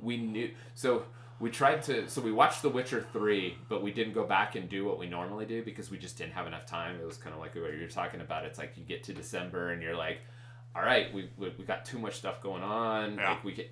we 0.00 0.16
knew 0.16 0.50
so 0.74 1.04
we 1.38 1.50
tried 1.50 1.82
to 1.82 2.08
so 2.08 2.22
we 2.22 2.32
watched 2.32 2.62
The 2.62 2.70
Witcher 2.70 3.04
three, 3.12 3.58
but 3.68 3.82
we 3.82 3.92
didn't 3.92 4.14
go 4.14 4.24
back 4.24 4.54
and 4.54 4.68
do 4.68 4.84
what 4.84 4.98
we 4.98 5.06
normally 5.06 5.44
do 5.44 5.62
because 5.62 5.90
we 5.90 5.98
just 5.98 6.16
didn't 6.16 6.32
have 6.32 6.46
enough 6.46 6.64
time. 6.66 6.98
It 7.00 7.06
was 7.06 7.16
kind 7.16 7.34
of 7.34 7.40
like 7.40 7.54
what 7.54 7.74
you're 7.76 7.88
talking 7.88 8.20
about. 8.20 8.44
It's 8.44 8.58
like 8.58 8.76
you 8.76 8.84
get 8.84 9.02
to 9.04 9.12
December 9.12 9.70
and 9.72 9.82
you're 9.82 9.96
like, 9.96 10.20
all 10.74 10.82
right, 10.82 11.12
we 11.12 11.28
we, 11.36 11.52
we 11.58 11.64
got 11.64 11.84
too 11.84 11.98
much 11.98 12.14
stuff 12.14 12.42
going 12.42 12.62
on. 12.62 13.16
Yeah. 13.16 13.30
Like 13.32 13.44
we 13.44 13.52
get. 13.52 13.70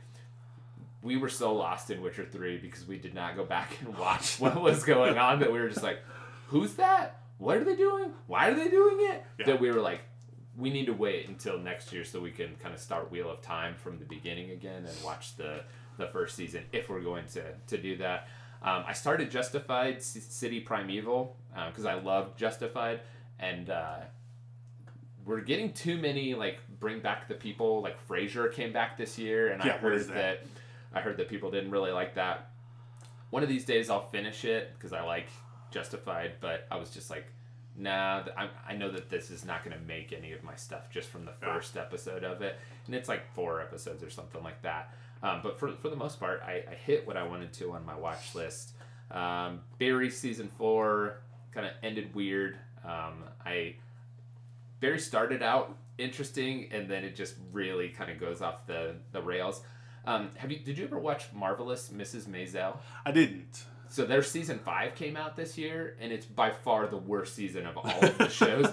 We 1.02 1.16
were 1.16 1.30
so 1.30 1.54
lost 1.54 1.90
in 1.90 2.02
Witcher 2.02 2.26
3 2.30 2.58
because 2.58 2.86
we 2.86 2.98
did 2.98 3.14
not 3.14 3.34
go 3.34 3.42
back 3.42 3.72
and 3.80 3.96
watch 3.98 4.38
what 4.38 4.60
was 4.60 4.84
going 4.84 5.16
on 5.16 5.40
that 5.40 5.50
we 5.50 5.58
were 5.58 5.70
just 5.70 5.82
like, 5.82 6.00
who's 6.48 6.74
that? 6.74 7.19
What 7.40 7.56
are 7.56 7.64
they 7.64 7.74
doing? 7.74 8.12
Why 8.26 8.48
are 8.50 8.54
they 8.54 8.68
doing 8.68 8.98
it? 9.00 9.24
Yeah. 9.38 9.46
That 9.46 9.60
we 9.60 9.70
were 9.72 9.80
like, 9.80 10.02
we 10.56 10.70
need 10.70 10.86
to 10.86 10.92
wait 10.92 11.26
until 11.28 11.58
next 11.58 11.92
year 11.92 12.04
so 12.04 12.20
we 12.20 12.30
can 12.30 12.54
kind 12.56 12.74
of 12.74 12.80
start 12.80 13.10
Wheel 13.10 13.30
of 13.30 13.40
Time 13.40 13.74
from 13.74 13.98
the 13.98 14.04
beginning 14.04 14.50
again 14.50 14.84
and 14.84 14.94
watch 15.04 15.36
the 15.36 15.62
the 15.96 16.06
first 16.08 16.36
season 16.36 16.64
if 16.72 16.88
we're 16.88 17.00
going 17.00 17.26
to 17.28 17.42
to 17.66 17.76
do 17.78 17.96
that. 17.96 18.28
Um, 18.62 18.84
I 18.86 18.92
started 18.92 19.30
Justified 19.30 20.02
C- 20.02 20.20
City 20.20 20.60
Primeval 20.60 21.34
because 21.68 21.86
I 21.86 21.94
love 21.94 22.36
Justified 22.36 23.00
and. 23.38 23.68
Uh, 23.70 23.96
we're 25.26 25.40
getting 25.42 25.72
too 25.74 25.98
many 25.98 26.34
like 26.34 26.58
bring 26.80 26.98
back 27.00 27.28
the 27.28 27.34
people 27.34 27.82
like 27.82 27.96
Frasier 28.08 28.50
came 28.52 28.72
back 28.72 28.96
this 28.96 29.18
year 29.18 29.48
and 29.52 29.62
I 29.62 29.66
Yeah, 29.66 29.72
what 29.74 29.82
heard 29.82 30.00
that? 30.08 30.14
that? 30.14 30.46
I 30.94 31.00
heard 31.02 31.18
that 31.18 31.28
people 31.28 31.50
didn't 31.50 31.70
really 31.70 31.92
like 31.92 32.14
that. 32.14 32.50
One 33.28 33.42
of 33.42 33.48
these 33.48 33.64
days 33.66 33.90
I'll 33.90 34.08
finish 34.08 34.44
it 34.46 34.72
because 34.74 34.92
I 34.94 35.02
like 35.02 35.28
Justified, 35.70 36.32
but 36.40 36.66
I 36.70 36.76
was 36.76 36.90
just 36.90 37.10
like, 37.10 37.26
nah, 37.76 38.24
I, 38.36 38.48
I 38.68 38.76
know 38.76 38.90
that 38.90 39.08
this 39.08 39.30
is 39.30 39.44
not 39.44 39.64
going 39.64 39.76
to 39.76 39.82
make 39.84 40.12
any 40.12 40.32
of 40.32 40.42
my 40.42 40.54
stuff 40.56 40.90
just 40.90 41.08
from 41.08 41.24
the 41.24 41.32
first 41.40 41.76
episode 41.76 42.24
of 42.24 42.42
it, 42.42 42.58
and 42.86 42.94
it's 42.94 43.08
like 43.08 43.32
four 43.34 43.60
episodes 43.60 44.02
or 44.02 44.10
something 44.10 44.42
like 44.42 44.62
that. 44.62 44.94
Um, 45.22 45.40
but 45.42 45.58
for, 45.58 45.72
for 45.72 45.88
the 45.88 45.96
most 45.96 46.18
part, 46.18 46.42
I, 46.44 46.64
I 46.70 46.74
hit 46.74 47.06
what 47.06 47.16
I 47.16 47.26
wanted 47.26 47.52
to 47.54 47.72
on 47.72 47.84
my 47.84 47.96
watch 47.96 48.34
list. 48.34 48.72
Um, 49.10 49.60
Barry 49.78 50.10
season 50.10 50.48
four 50.48 51.20
kind 51.52 51.66
of 51.66 51.72
ended 51.82 52.14
weird. 52.14 52.58
Um, 52.84 53.24
I 53.44 53.74
Barry 54.80 54.98
started 54.98 55.42
out 55.42 55.76
interesting, 55.98 56.68
and 56.72 56.88
then 56.88 57.04
it 57.04 57.16
just 57.16 57.34
really 57.52 57.90
kind 57.90 58.10
of 58.10 58.18
goes 58.18 58.40
off 58.40 58.66
the 58.66 58.96
the 59.12 59.20
rails. 59.20 59.62
Um, 60.06 60.30
have 60.36 60.50
you? 60.50 60.58
Did 60.58 60.78
you 60.78 60.84
ever 60.84 60.98
watch 60.98 61.26
Marvelous 61.34 61.90
Mrs. 61.90 62.24
Maisel? 62.26 62.78
I 63.04 63.12
didn't. 63.12 63.64
So 63.90 64.04
their 64.06 64.22
season 64.22 64.60
five 64.60 64.94
came 64.94 65.16
out 65.16 65.34
this 65.36 65.58
year, 65.58 65.96
and 66.00 66.12
it's 66.12 66.24
by 66.24 66.50
far 66.50 66.86
the 66.86 66.96
worst 66.96 67.34
season 67.34 67.66
of 67.66 67.76
all 67.76 67.90
of 68.04 68.16
the 68.18 68.28
shows. 68.40 68.66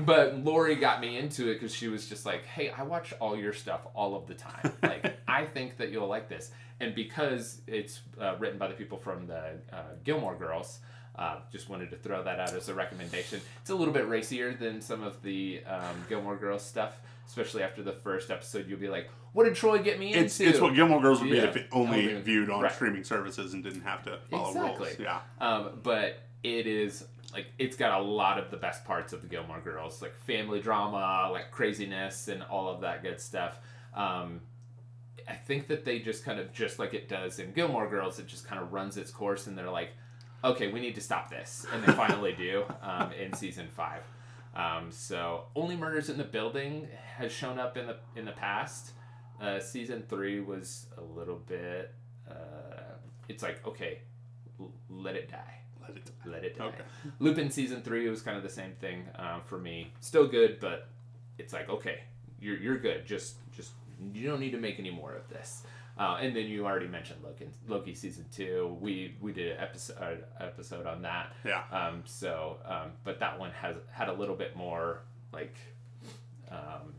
but 0.00 0.38
Lori 0.38 0.74
got 0.76 1.00
me 1.02 1.18
into 1.18 1.50
it 1.50 1.54
because 1.54 1.74
she 1.74 1.88
was 1.88 2.08
just 2.08 2.24
like, 2.24 2.46
"Hey, 2.46 2.70
I 2.70 2.82
watch 2.82 3.12
all 3.20 3.36
your 3.36 3.52
stuff 3.52 3.82
all 3.94 4.16
of 4.16 4.26
the 4.26 4.34
time. 4.34 4.72
Like, 4.82 5.18
I 5.28 5.44
think 5.44 5.76
that 5.76 5.90
you'll 5.90 6.08
like 6.08 6.28
this." 6.28 6.50
And 6.80 6.94
because 6.94 7.60
it's 7.66 8.00
uh, 8.20 8.36
written 8.38 8.58
by 8.58 8.68
the 8.68 8.74
people 8.74 8.96
from 8.98 9.26
the 9.26 9.58
uh, 9.72 9.82
Gilmore 10.02 10.34
Girls, 10.36 10.80
uh, 11.16 11.36
just 11.52 11.68
wanted 11.68 11.90
to 11.90 11.96
throw 11.96 12.24
that 12.24 12.40
out 12.40 12.54
as 12.54 12.68
a 12.68 12.74
recommendation. 12.74 13.40
It's 13.60 13.70
a 13.70 13.74
little 13.74 13.94
bit 13.94 14.08
racier 14.08 14.54
than 14.54 14.80
some 14.80 15.02
of 15.02 15.22
the 15.22 15.62
um, 15.66 16.04
Gilmore 16.08 16.36
Girls 16.36 16.64
stuff, 16.64 16.96
especially 17.26 17.62
after 17.62 17.82
the 17.82 17.92
first 17.92 18.30
episode. 18.30 18.68
You'll 18.68 18.78
be 18.80 18.88
like, 18.88 19.08
"What 19.32 19.44
did 19.44 19.54
Troy 19.54 19.78
get 19.78 19.98
me 19.98 20.08
into?" 20.12 20.24
It's, 20.24 20.40
it's 20.40 20.60
what 20.60 20.74
Gilmore 20.74 21.00
Girls 21.00 21.20
would 21.20 21.30
be 21.30 21.38
if 21.38 21.56
it 21.56 21.68
only 21.72 22.08
Only- 22.10 22.20
viewed 22.22 22.50
on 22.50 22.62
right. 22.62 22.72
streaming 22.72 23.04
services 23.04 23.54
and 23.54 23.62
didn't 23.64 23.82
have 23.82 24.02
to 24.04 24.18
follow 24.30 24.48
Exactly. 24.50 24.86
rules. 24.88 24.98
Yeah. 25.00 25.20
Um, 25.40 25.80
but 25.82 26.20
it 26.42 26.66
is 26.66 27.04
like 27.32 27.46
it's 27.58 27.76
got 27.76 27.98
a 28.00 28.02
lot 28.02 28.38
of 28.38 28.50
the 28.50 28.56
best 28.56 28.84
parts 28.84 29.12
of 29.12 29.22
the 29.22 29.28
Gilmore 29.28 29.60
Girls, 29.60 30.00
like 30.02 30.14
family 30.14 30.60
drama, 30.60 31.28
like 31.32 31.50
craziness, 31.50 32.28
and 32.28 32.42
all 32.44 32.68
of 32.68 32.80
that 32.82 33.02
good 33.02 33.20
stuff. 33.20 33.58
Um, 33.94 34.40
I 35.28 35.32
think 35.34 35.68
that 35.68 35.84
they 35.84 36.00
just 36.00 36.24
kind 36.24 36.38
of 36.38 36.52
just 36.52 36.78
like 36.78 36.92
it 36.94 37.08
does 37.08 37.38
in 37.38 37.52
Gilmore 37.52 37.88
Girls, 37.88 38.18
it 38.18 38.26
just 38.26 38.46
kind 38.46 38.60
of 38.60 38.72
runs 38.72 38.96
its 38.96 39.10
course, 39.10 39.46
and 39.46 39.56
they're 39.56 39.70
like, 39.70 39.90
okay, 40.44 40.70
we 40.70 40.80
need 40.80 40.94
to 40.96 41.00
stop 41.00 41.30
this, 41.30 41.64
and 41.72 41.82
they 41.82 41.92
finally 41.92 42.32
do 42.34 42.64
um, 42.82 43.10
in 43.12 43.32
season 43.32 43.66
five. 43.74 44.02
Um, 44.56 44.90
so 44.92 45.44
only 45.56 45.76
murders 45.76 46.08
in 46.10 46.16
the 46.18 46.24
building 46.24 46.88
has 47.16 47.32
shown 47.32 47.58
up 47.58 47.76
in 47.76 47.86
the 47.86 47.96
in 48.16 48.24
the 48.24 48.32
past. 48.32 48.92
Uh, 49.40 49.58
season 49.60 50.04
three 50.08 50.40
was 50.40 50.86
a 50.96 51.02
little 51.02 51.36
bit. 51.46 51.92
Uh, 52.30 52.34
it's 53.28 53.42
like 53.42 53.66
okay, 53.66 53.98
l- 54.60 54.72
let 54.88 55.16
it 55.16 55.28
die 55.28 55.58
Let 55.82 55.96
it- 55.96 56.04
die. 56.06 56.30
let 56.30 56.44
it 56.44 56.56
die. 56.56 56.64
Okay. 56.66 56.84
Lupin 57.18 57.50
season 57.50 57.82
three 57.82 58.08
was 58.08 58.22
kind 58.22 58.36
of 58.36 58.42
the 58.42 58.48
same 58.48 58.72
thing 58.80 59.04
um, 59.16 59.40
for 59.44 59.58
me. 59.58 59.92
Still 60.00 60.26
good, 60.28 60.60
but 60.60 60.88
it's 61.38 61.52
like 61.52 61.68
okay, 61.68 62.00
you're 62.40 62.56
you're 62.56 62.78
good. 62.78 63.04
Just 63.06 63.36
just 63.52 63.72
you 64.12 64.28
don't 64.28 64.40
need 64.40 64.52
to 64.52 64.58
make 64.58 64.78
any 64.78 64.90
more 64.90 65.14
of 65.14 65.28
this. 65.28 65.64
Uh, 65.96 66.18
and 66.20 66.34
then 66.34 66.46
you 66.46 66.66
already 66.66 66.88
mentioned 66.88 67.20
Loki, 67.22 67.46
Loki 67.68 67.94
season 67.94 68.24
two. 68.34 68.76
We 68.80 69.14
we 69.20 69.32
did 69.32 69.52
an 69.52 69.58
episode 69.60 70.24
episode 70.40 70.86
on 70.86 71.02
that. 71.02 71.32
Yeah. 71.44 71.62
Um, 71.70 72.02
so, 72.04 72.56
um, 72.64 72.90
but 73.04 73.20
that 73.20 73.38
one 73.38 73.50
has 73.52 73.76
had 73.92 74.08
a 74.08 74.12
little 74.12 74.34
bit 74.34 74.56
more 74.56 75.02
like, 75.32 75.54
um, 76.50 76.94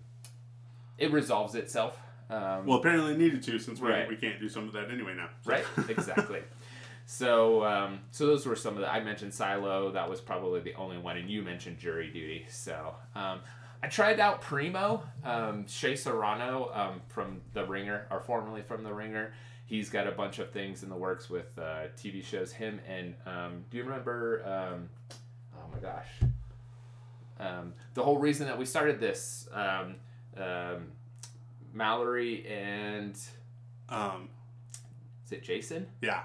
it 0.97 1.11
resolves 1.11 1.55
itself. 1.55 1.99
Um, 2.29 2.65
Well, 2.65 2.77
apparently 2.79 3.11
it 3.13 3.19
needed 3.19 3.43
to 3.43 3.59
since 3.59 3.79
we, 3.79 3.89
Right. 3.89 4.07
we 4.07 4.15
can't 4.15 4.39
do 4.39 4.47
some 4.49 4.65
of 4.67 4.73
that 4.73 4.89
anyway 4.89 5.13
now. 5.15 5.29
So- 5.41 5.51
Right, 5.51 5.65
exactly. 5.89 6.41
so, 7.05 7.63
um, 7.65 7.99
so 8.11 8.25
those 8.25 8.45
were 8.45 8.55
some 8.55 8.75
of 8.75 8.79
the. 8.81 8.89
I 8.91 9.03
mentioned 9.03 9.33
Silo. 9.33 9.91
That 9.91 10.09
was 10.09 10.21
probably 10.21 10.61
the 10.61 10.73
only 10.75 10.97
one, 10.97 11.17
and 11.17 11.29
you 11.29 11.41
mentioned 11.41 11.77
Jury 11.79 12.09
Duty. 12.11 12.45
So, 12.49 12.95
um, 13.13 13.41
I 13.85 13.87
tried 13.87 14.19
out 14.19 14.41
Primo, 14.41 15.03
um, 15.23 15.67
Shea 15.67 15.95
Serrano 15.95 16.71
um, 16.73 17.01
from 17.07 17.41
The 17.53 17.63
Ringer, 17.63 18.07
or 18.09 18.19
formerly 18.19 18.63
from 18.63 18.83
The 18.83 18.91
Ringer. 18.91 19.33
He's 19.67 19.91
got 19.91 20.07
a 20.07 20.11
bunch 20.11 20.39
of 20.39 20.49
things 20.49 20.81
in 20.81 20.89
the 20.89 20.95
works 20.95 21.29
with 21.29 21.55
uh, 21.59 21.89
TV 21.95 22.25
shows. 22.25 22.51
Him 22.51 22.79
and 22.87 23.13
um, 23.27 23.63
do 23.69 23.77
you 23.77 23.83
remember? 23.83 24.41
Um, 24.43 24.89
oh 25.55 25.67
my 25.71 25.77
gosh, 25.77 26.07
um, 27.39 27.73
the 27.93 28.01
whole 28.01 28.17
reason 28.17 28.47
that 28.47 28.57
we 28.57 28.65
started 28.65 28.99
this. 28.99 29.47
Um, 29.53 29.97
um, 30.35 30.87
Mallory 31.71 32.47
and 32.47 33.15
Um, 33.87 34.29
is 35.27 35.31
it 35.31 35.43
Jason? 35.43 35.85
yeah. 36.01 36.23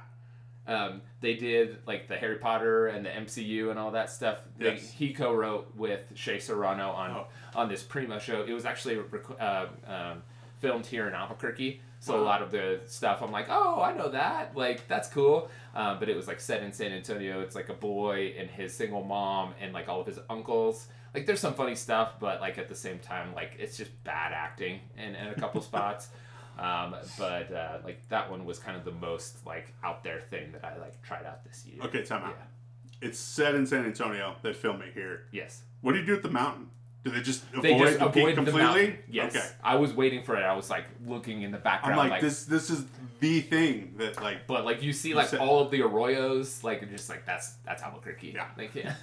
Um, 0.71 1.03
they 1.21 1.35
did 1.35 1.79
like 1.87 2.09
the 2.09 2.17
Harry 2.17 2.37
Potter 2.37 2.87
and 2.87 3.05
the 3.05 3.11
MCU 3.11 3.71
and 3.71 3.79
all 3.79 3.91
that 3.91 4.09
stuff. 4.11 4.39
They, 4.57 4.75
Yes. 4.75 4.91
He 4.91 5.13
co-wrote 5.13 5.75
with 5.77 6.01
Shea 6.15 6.39
Serrano 6.39 6.91
on 6.91 7.11
Oh. 7.11 7.27
on 7.55 7.69
this 7.69 7.83
Primo 7.83 8.19
show. 8.19 8.43
It 8.43 8.53
was 8.53 8.65
actually 8.65 8.97
rec- 8.97 9.41
uh, 9.41 9.67
um, 9.87 10.23
filmed 10.61 10.87
here 10.87 11.09
in 11.09 11.15
Albuquerque, 11.15 11.81
so 12.01 12.21
a 12.21 12.23
lot 12.23 12.43
of 12.43 12.51
the 12.51 12.81
stuff 12.87 13.23
I'm 13.23 13.33
like, 13.33 13.47
oh, 13.49 13.81
I 13.83 13.93
know 13.95 14.09
that. 14.11 14.57
Like 14.57 14.87
that's 14.89 15.09
cool. 15.09 15.49
Um, 15.75 15.99
but 15.99 16.09
it 16.09 16.17
was 16.17 16.27
like 16.29 16.41
set 16.41 16.63
in 16.63 16.73
San 16.73 16.93
Antonio. 16.93 17.41
It's 17.41 17.55
like 17.55 17.69
a 17.71 17.75
boy 17.75 18.35
and 18.39 18.49
his 18.51 18.73
single 18.75 19.03
mom 19.03 19.55
and 19.61 19.73
like 19.73 19.89
all 19.89 20.01
of 20.01 20.07
his 20.07 20.19
uncles. 20.29 20.87
Like 21.15 21.27
there's 21.27 21.41
some 21.41 21.55
funny 21.55 21.75
stuff, 21.75 22.21
but 22.21 22.41
like 22.41 22.59
at 22.59 22.69
the 22.69 22.75
same 22.75 22.99
time, 23.01 23.35
like 23.35 23.57
it's 23.59 23.77
just 23.77 23.91
bad 24.05 24.33
acting 24.33 24.81
in, 24.97 25.15
in 25.17 25.29
a 25.29 25.35
couple 25.35 25.61
spots. 25.71 26.11
Um, 26.59 26.95
but 27.19 27.53
uh, 27.53 27.79
like 27.85 28.07
that 28.11 28.31
one 28.31 28.45
was 28.45 28.59
kind 28.59 28.77
of 28.77 28.85
the 28.85 28.93
most 28.93 29.47
like 29.47 29.73
out 29.83 30.05
there 30.05 30.21
thing 30.21 30.53
that 30.53 30.65
I 30.65 30.77
like 30.79 31.01
tried 31.03 31.25
out 31.25 31.45
this 31.45 31.65
year. 31.67 31.83
Okay, 31.85 32.03
time 32.03 32.23
out. 32.25 32.37
Yeah. 32.39 33.09
It's 33.09 33.19
set 33.19 33.55
in 33.55 33.67
San 33.67 33.87
Antonio. 33.87 34.37
They 34.43 34.53
film 34.53 34.83
it 34.83 34.93
here. 34.93 35.27
Yes. 35.33 35.63
What 35.81 35.93
do 35.93 35.99
you 36.01 36.05
do 36.07 36.15
at 36.15 36.23
the 36.23 36.31
mountain? 36.31 36.69
Do 37.03 37.11
they 37.11 37.23
just 37.23 37.45
avoid 37.55 37.63
They 37.63 37.79
just 37.79 37.99
the 37.99 38.07
avoid 38.07 38.35
completely? 38.35 38.61
mountain. 38.63 38.99
Yes. 39.11 39.35
Okay. 39.35 39.49
I 39.65 39.77
was 39.77 39.95
waiting 39.95 40.23
for 40.23 40.37
it. 40.37 40.43
I 40.43 40.55
was 40.55 40.69
like 40.69 40.85
looking 41.07 41.41
in 41.41 41.51
the 41.51 41.57
I'm 41.57 41.63
background, 41.65 41.97
like, 41.97 42.11
like, 42.11 42.21
this. 42.21 42.45
This 42.45 42.69
is 42.69 42.85
the 43.21 43.41
thing 43.41 43.95
that 43.97 44.21
like. 44.23 44.47
but 44.47 44.67
like 44.67 44.83
you 44.83 44.93
see 44.93 45.15
like 45.15 45.29
said- 45.29 45.41
all 45.41 45.61
of 45.61 45.71
the 45.71 45.81
arroyos, 45.81 46.63
like 46.63 46.87
just 46.91 47.09
like 47.09 47.25
that's 47.25 47.53
that's 47.65 47.83
Albuquerque. 47.83 48.33
Yeah. 48.35 48.49
Like 48.59 48.75
yeah. 48.75 48.95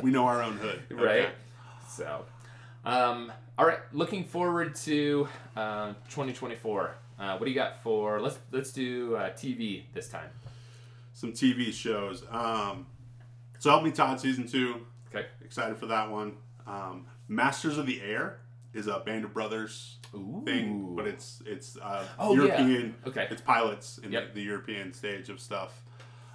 We 0.00 0.10
know 0.10 0.26
our 0.26 0.42
own 0.42 0.58
hood. 0.58 0.82
right. 0.90 1.30
So, 1.88 2.26
um, 2.84 3.32
all 3.58 3.66
right. 3.66 3.78
Looking 3.92 4.24
forward 4.24 4.74
to 4.76 5.28
uh, 5.56 5.88
2024. 6.10 6.94
Uh, 7.18 7.36
what 7.38 7.44
do 7.46 7.50
you 7.50 7.54
got 7.54 7.82
for? 7.82 8.20
Let's 8.20 8.38
let's 8.52 8.72
do 8.72 9.16
uh, 9.16 9.30
TV 9.30 9.84
this 9.94 10.08
time. 10.08 10.28
Some 11.14 11.32
TV 11.32 11.72
shows. 11.72 12.24
Um, 12.30 12.86
so 13.58 13.70
help 13.70 13.82
me, 13.84 13.90
Todd. 13.90 14.20
Season 14.20 14.46
two. 14.46 14.86
Okay. 15.14 15.26
Excited 15.42 15.78
for 15.78 15.86
that 15.86 16.10
one. 16.10 16.34
Um, 16.66 17.06
Masters 17.28 17.78
of 17.78 17.86
the 17.86 18.02
Air 18.02 18.40
is 18.74 18.86
a 18.86 18.98
Band 19.00 19.24
of 19.24 19.32
Brothers 19.32 19.96
Ooh. 20.14 20.42
thing, 20.44 20.94
but 20.94 21.06
it's 21.06 21.42
it's 21.46 21.78
uh, 21.78 22.04
Oh, 22.18 22.34
yeah. 22.34 22.60
European. 22.60 22.94
Okay. 23.06 23.26
It's 23.30 23.40
pilots 23.40 23.98
in 23.98 24.12
Yep. 24.12 24.34
the, 24.34 24.40
the 24.40 24.46
European 24.46 24.92
stage 24.92 25.30
of 25.30 25.40
stuff. 25.40 25.80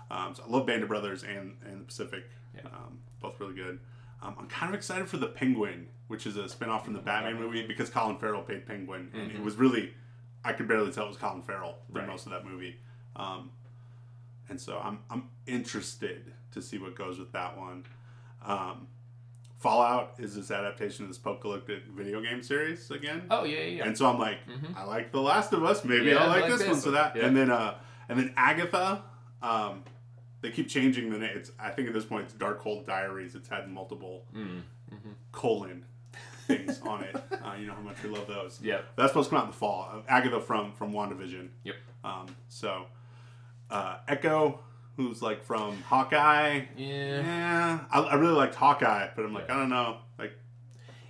Um, 0.10 0.34
so 0.34 0.44
I 0.48 0.50
love 0.50 0.66
Band 0.66 0.82
of 0.82 0.90
Brothers 0.90 1.24
and 1.24 1.58
and 1.64 1.82
the 1.82 1.86
Pacific. 1.86 2.24
Yeah. 2.56 2.62
Um, 2.66 2.98
both 3.22 3.40
really 3.40 3.54
good. 3.54 3.80
Um, 4.24 4.36
I'm 4.40 4.48
kind 4.48 4.70
of 4.72 4.76
excited 4.76 5.08
for 5.08 5.18
the 5.18 5.28
Penguin, 5.28 5.88
which 6.12 6.28
is 6.28 6.36
a 6.38 6.44
spinoff 6.44 6.84
from 6.86 6.94
the 6.94 7.00
Batman 7.00 7.36
movie 7.40 7.66
because 7.66 7.90
Colin 7.90 8.18
Farrell 8.18 8.42
played 8.44 8.66
Penguin, 8.66 9.10
and 9.14 9.32
it 9.32 9.42
was 9.42 9.56
really 9.56 9.94
I 10.44 10.54
could 10.54 10.68
barely 10.68 10.92
tell 10.92 11.06
it 11.06 11.10
was 11.10 11.18
Colin 11.18 11.42
Farrell 11.42 11.76
through 11.88 11.88
Mm-hmm. 11.88 11.98
Right. 12.00 12.08
most 12.08 12.26
of 12.26 12.32
that 12.34 12.46
movie. 12.46 12.76
Um, 13.16 13.52
and 14.50 14.60
so 14.60 14.80
I'm 14.84 15.00
I'm 15.10 15.30
interested 15.48 16.34
to 16.52 16.62
see 16.62 16.78
what 16.78 16.96
goes 16.96 17.18
with 17.18 17.32
that 17.32 17.58
one. 17.58 17.86
Um, 18.46 18.88
Fallout 19.60 20.16
is 20.18 20.36
this 20.36 20.50
adaptation 20.50 21.06
of 21.06 21.10
this 21.12 21.18
apocalyptic 21.20 21.84
video 21.96 22.20
game 22.22 22.42
series 22.42 22.90
again. 22.92 23.24
Oh 23.30 23.44
yeah, 23.44 23.60
yeah. 23.60 23.66
yeah. 23.78 23.86
And 23.86 23.96
so 23.98 24.08
I'm 24.08 24.18
like, 24.20 24.40
I 24.76 24.84
like 24.86 25.12
The 25.12 25.22
Last 25.22 25.54
of 25.54 25.64
Us. 25.64 25.86
Maybe 25.86 26.08
Yeah, 26.08 26.18
I 26.18 26.24
I 26.24 26.28
like, 26.28 26.42
like 26.50 26.58
this, 26.60 26.68
one. 26.68 26.76
So 26.82 26.92
that, 26.92 27.16
Yeah. 27.16 27.28
and 27.28 27.38
then, 27.38 27.50
uh, 27.52 27.76
and 28.10 28.20
then 28.20 28.34
Agatha. 28.36 29.04
Um, 29.44 29.84
they 30.42 30.50
keep 30.50 30.68
changing 30.68 31.12
the 31.12 31.20
name. 31.20 31.30
It's 31.36 31.52
I 31.60 31.70
think 31.70 31.88
at 31.88 31.94
this 31.94 32.06
point 32.06 32.26
it's 32.26 32.34
Darkhold 32.34 32.86
Diaries. 32.88 33.36
It's 33.36 33.48
had 33.50 33.70
multiple 33.70 34.26
Mm, 34.36 34.62
colon 35.32 35.86
things 36.58 36.82
on 36.82 37.04
it. 37.04 37.16
Uh, 37.16 37.54
you 37.60 37.68
know 37.68 37.74
how 37.74 37.82
much 37.82 38.02
we 38.04 38.10
love 38.10 38.28
those. 38.28 38.60
Yep. 38.62 38.86
That's 38.96 39.10
supposed 39.12 39.30
to 39.30 39.36
come 39.36 39.40
out 39.42 39.46
in 39.46 39.52
the 39.52 39.58
fall. 39.58 40.04
Agatha 40.08 40.40
from 40.42 40.74
from 40.74 40.94
WandaVision. 40.94 41.50
Yep. 41.64 41.76
Um, 42.04 42.28
so, 42.50 42.86
uh, 43.70 43.98
Echo, 44.08 44.60
who's 44.98 45.22
like 45.22 45.44
from 45.44 45.82
Hawkeye. 45.84 46.62
Yeah. 46.78 47.22
Yeah, 47.22 47.80
I, 47.92 48.00
I 48.02 48.16
really 48.16 48.34
liked 48.34 48.56
Hawkeye, 48.56 49.10
but 49.16 49.26
I'm 49.26 49.34
like, 49.34 49.46
Yeah. 49.48 49.56
I 49.56 49.60
don't 49.60 49.70
know. 49.70 49.98
Like, 50.18 50.34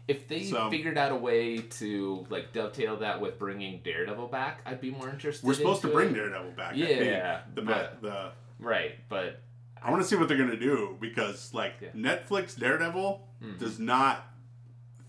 If 0.08 0.28
they 0.28 0.44
So- 0.44 0.70
figured 0.70 0.98
out 0.98 1.12
a 1.12 1.16
way 1.16 1.58
to 1.60 2.26
like 2.30 2.52
dovetail 2.54 2.98
that 2.98 3.22
with 3.22 3.40
bringing 3.40 3.82
Daredevil 3.84 4.28
back, 4.28 4.62
I'd 4.66 4.82
be 4.82 4.92
more 4.92 5.10
interested. 5.10 5.46
we're 5.48 5.54
supposed 5.54 5.82
to 5.84 5.88
bring 5.88 6.10
it. 6.10 6.14
Daredevil 6.16 6.52
back. 6.52 6.74
I 6.74 6.76
Yeah, 6.76 7.42
the 7.54 7.62
but- 7.62 8.02
the 8.02 8.32
Right, 8.60 8.96
but 9.10 9.40
I 9.82 9.90
want 9.90 10.04
to 10.04 10.08
see 10.08 10.16
what 10.16 10.28
they're 10.28 10.38
gonna 10.38 10.56
do 10.60 10.96
because 11.02 11.52
like 11.54 11.74
Yeah. 11.82 11.90
Netflix 11.96 12.56
Daredevil 12.60 13.28
Mhm. 13.44 13.58
does 13.58 13.80
not 13.80 14.24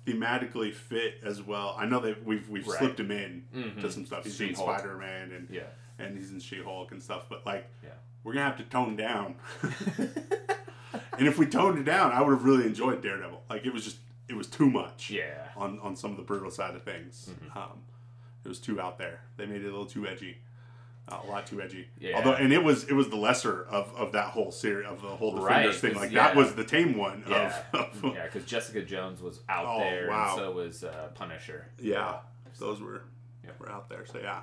thematically 0.07 0.73
fit 0.74 1.20
as 1.23 1.43
well. 1.43 1.74
I 1.79 1.87
know 1.87 2.01
that 2.01 2.24
we've 2.24 2.49
we've 2.49 2.66
Right. 2.66 2.79
slipped 2.79 2.99
him 3.01 3.11
in 3.11 3.45
Mhm. 3.55 3.81
to 3.81 3.93
some 3.93 4.05
stuff. 4.07 4.24
He's 4.24 4.41
in 4.41 4.49
She-Hulk. 4.49 4.79
Spider 4.79 4.97
Man 4.97 5.33
and 5.33 5.49
yeah. 5.51 5.62
and 5.99 6.16
he's 6.16 6.33
in 6.33 6.41
She 6.41 6.62
Hulk 6.62 6.91
and 6.93 7.03
stuff. 7.03 7.27
But 7.29 7.47
like, 7.47 7.66
Yeah. 7.83 7.91
we're 8.24 8.33
gonna 8.35 8.47
have 8.47 8.57
to 8.59 8.65
tone 8.65 8.97
down. 8.97 9.37
and 11.19 11.27
if 11.29 11.39
we 11.39 11.47
toned 11.47 11.79
it 11.79 11.85
down, 11.85 12.12
I 12.12 12.20
would 12.20 12.33
have 12.33 12.45
really 12.45 12.66
enjoyed 12.66 13.03
Daredevil. 13.03 13.45
Like 13.49 13.65
it 13.66 13.73
was 13.73 13.85
just 13.85 13.99
it 14.29 14.35
was 14.35 14.47
too 14.49 14.70
much. 14.70 15.11
Yeah. 15.11 15.49
On 15.57 15.79
on 15.81 15.97
some 15.97 16.11
of 16.11 16.16
the 16.16 16.23
brutal 16.23 16.51
side 16.51 16.74
of 16.74 16.83
things, 16.83 17.31
Mm-hmm. 17.31 17.59
um, 17.59 17.83
it 18.45 18.49
was 18.49 18.59
too 18.59 18.81
out 18.81 18.99
there. 18.99 19.20
They 19.37 19.47
made 19.47 19.62
it 19.62 19.69
a 19.69 19.70
little 19.70 19.87
too 19.87 20.07
edgy. 20.07 20.39
A 21.09 21.27
lot 21.27 21.47
too 21.47 21.61
edgy. 21.61 21.89
Yeah. 21.99 22.16
Although, 22.16 22.35
and 22.35 22.53
it 22.53 22.62
was 22.62 22.85
it 22.85 22.93
was 22.95 23.09
the 23.11 23.16
lesser 23.16 23.65
of, 23.65 23.93
of 23.97 24.12
that 24.12 24.27
whole 24.29 24.51
series 24.53 24.87
of 24.89 25.03
the 25.03 25.09
whole 25.09 25.35
Right, 25.37 25.57
defenders 25.66 25.81
thing. 25.81 25.93
'cause, 25.93 26.03
Like 26.03 26.12
yeah. 26.12 26.29
that 26.29 26.37
was 26.37 26.55
the 26.55 26.65
tame 26.65 26.97
one. 26.97 27.24
Yeah. 27.29 27.61
Of, 27.74 28.05
of 28.05 28.15
yeah, 28.15 28.24
because 28.33 28.45
Jessica 28.45 28.83
Jones 28.83 29.20
was 29.20 29.41
out 29.49 29.66
Oh, 29.69 29.81
there, 29.81 30.09
wow. 30.09 30.29
and 30.31 30.39
so 30.39 30.51
was 30.53 30.85
uh, 30.85 31.09
Punisher. 31.15 31.66
yeah. 31.79 32.19
Those 32.59 32.81
were 32.81 33.03
Yeah. 33.45 33.51
were 33.59 33.70
out 33.70 33.89
there. 33.89 34.07
So 34.07 34.20
yeah. 34.20 34.41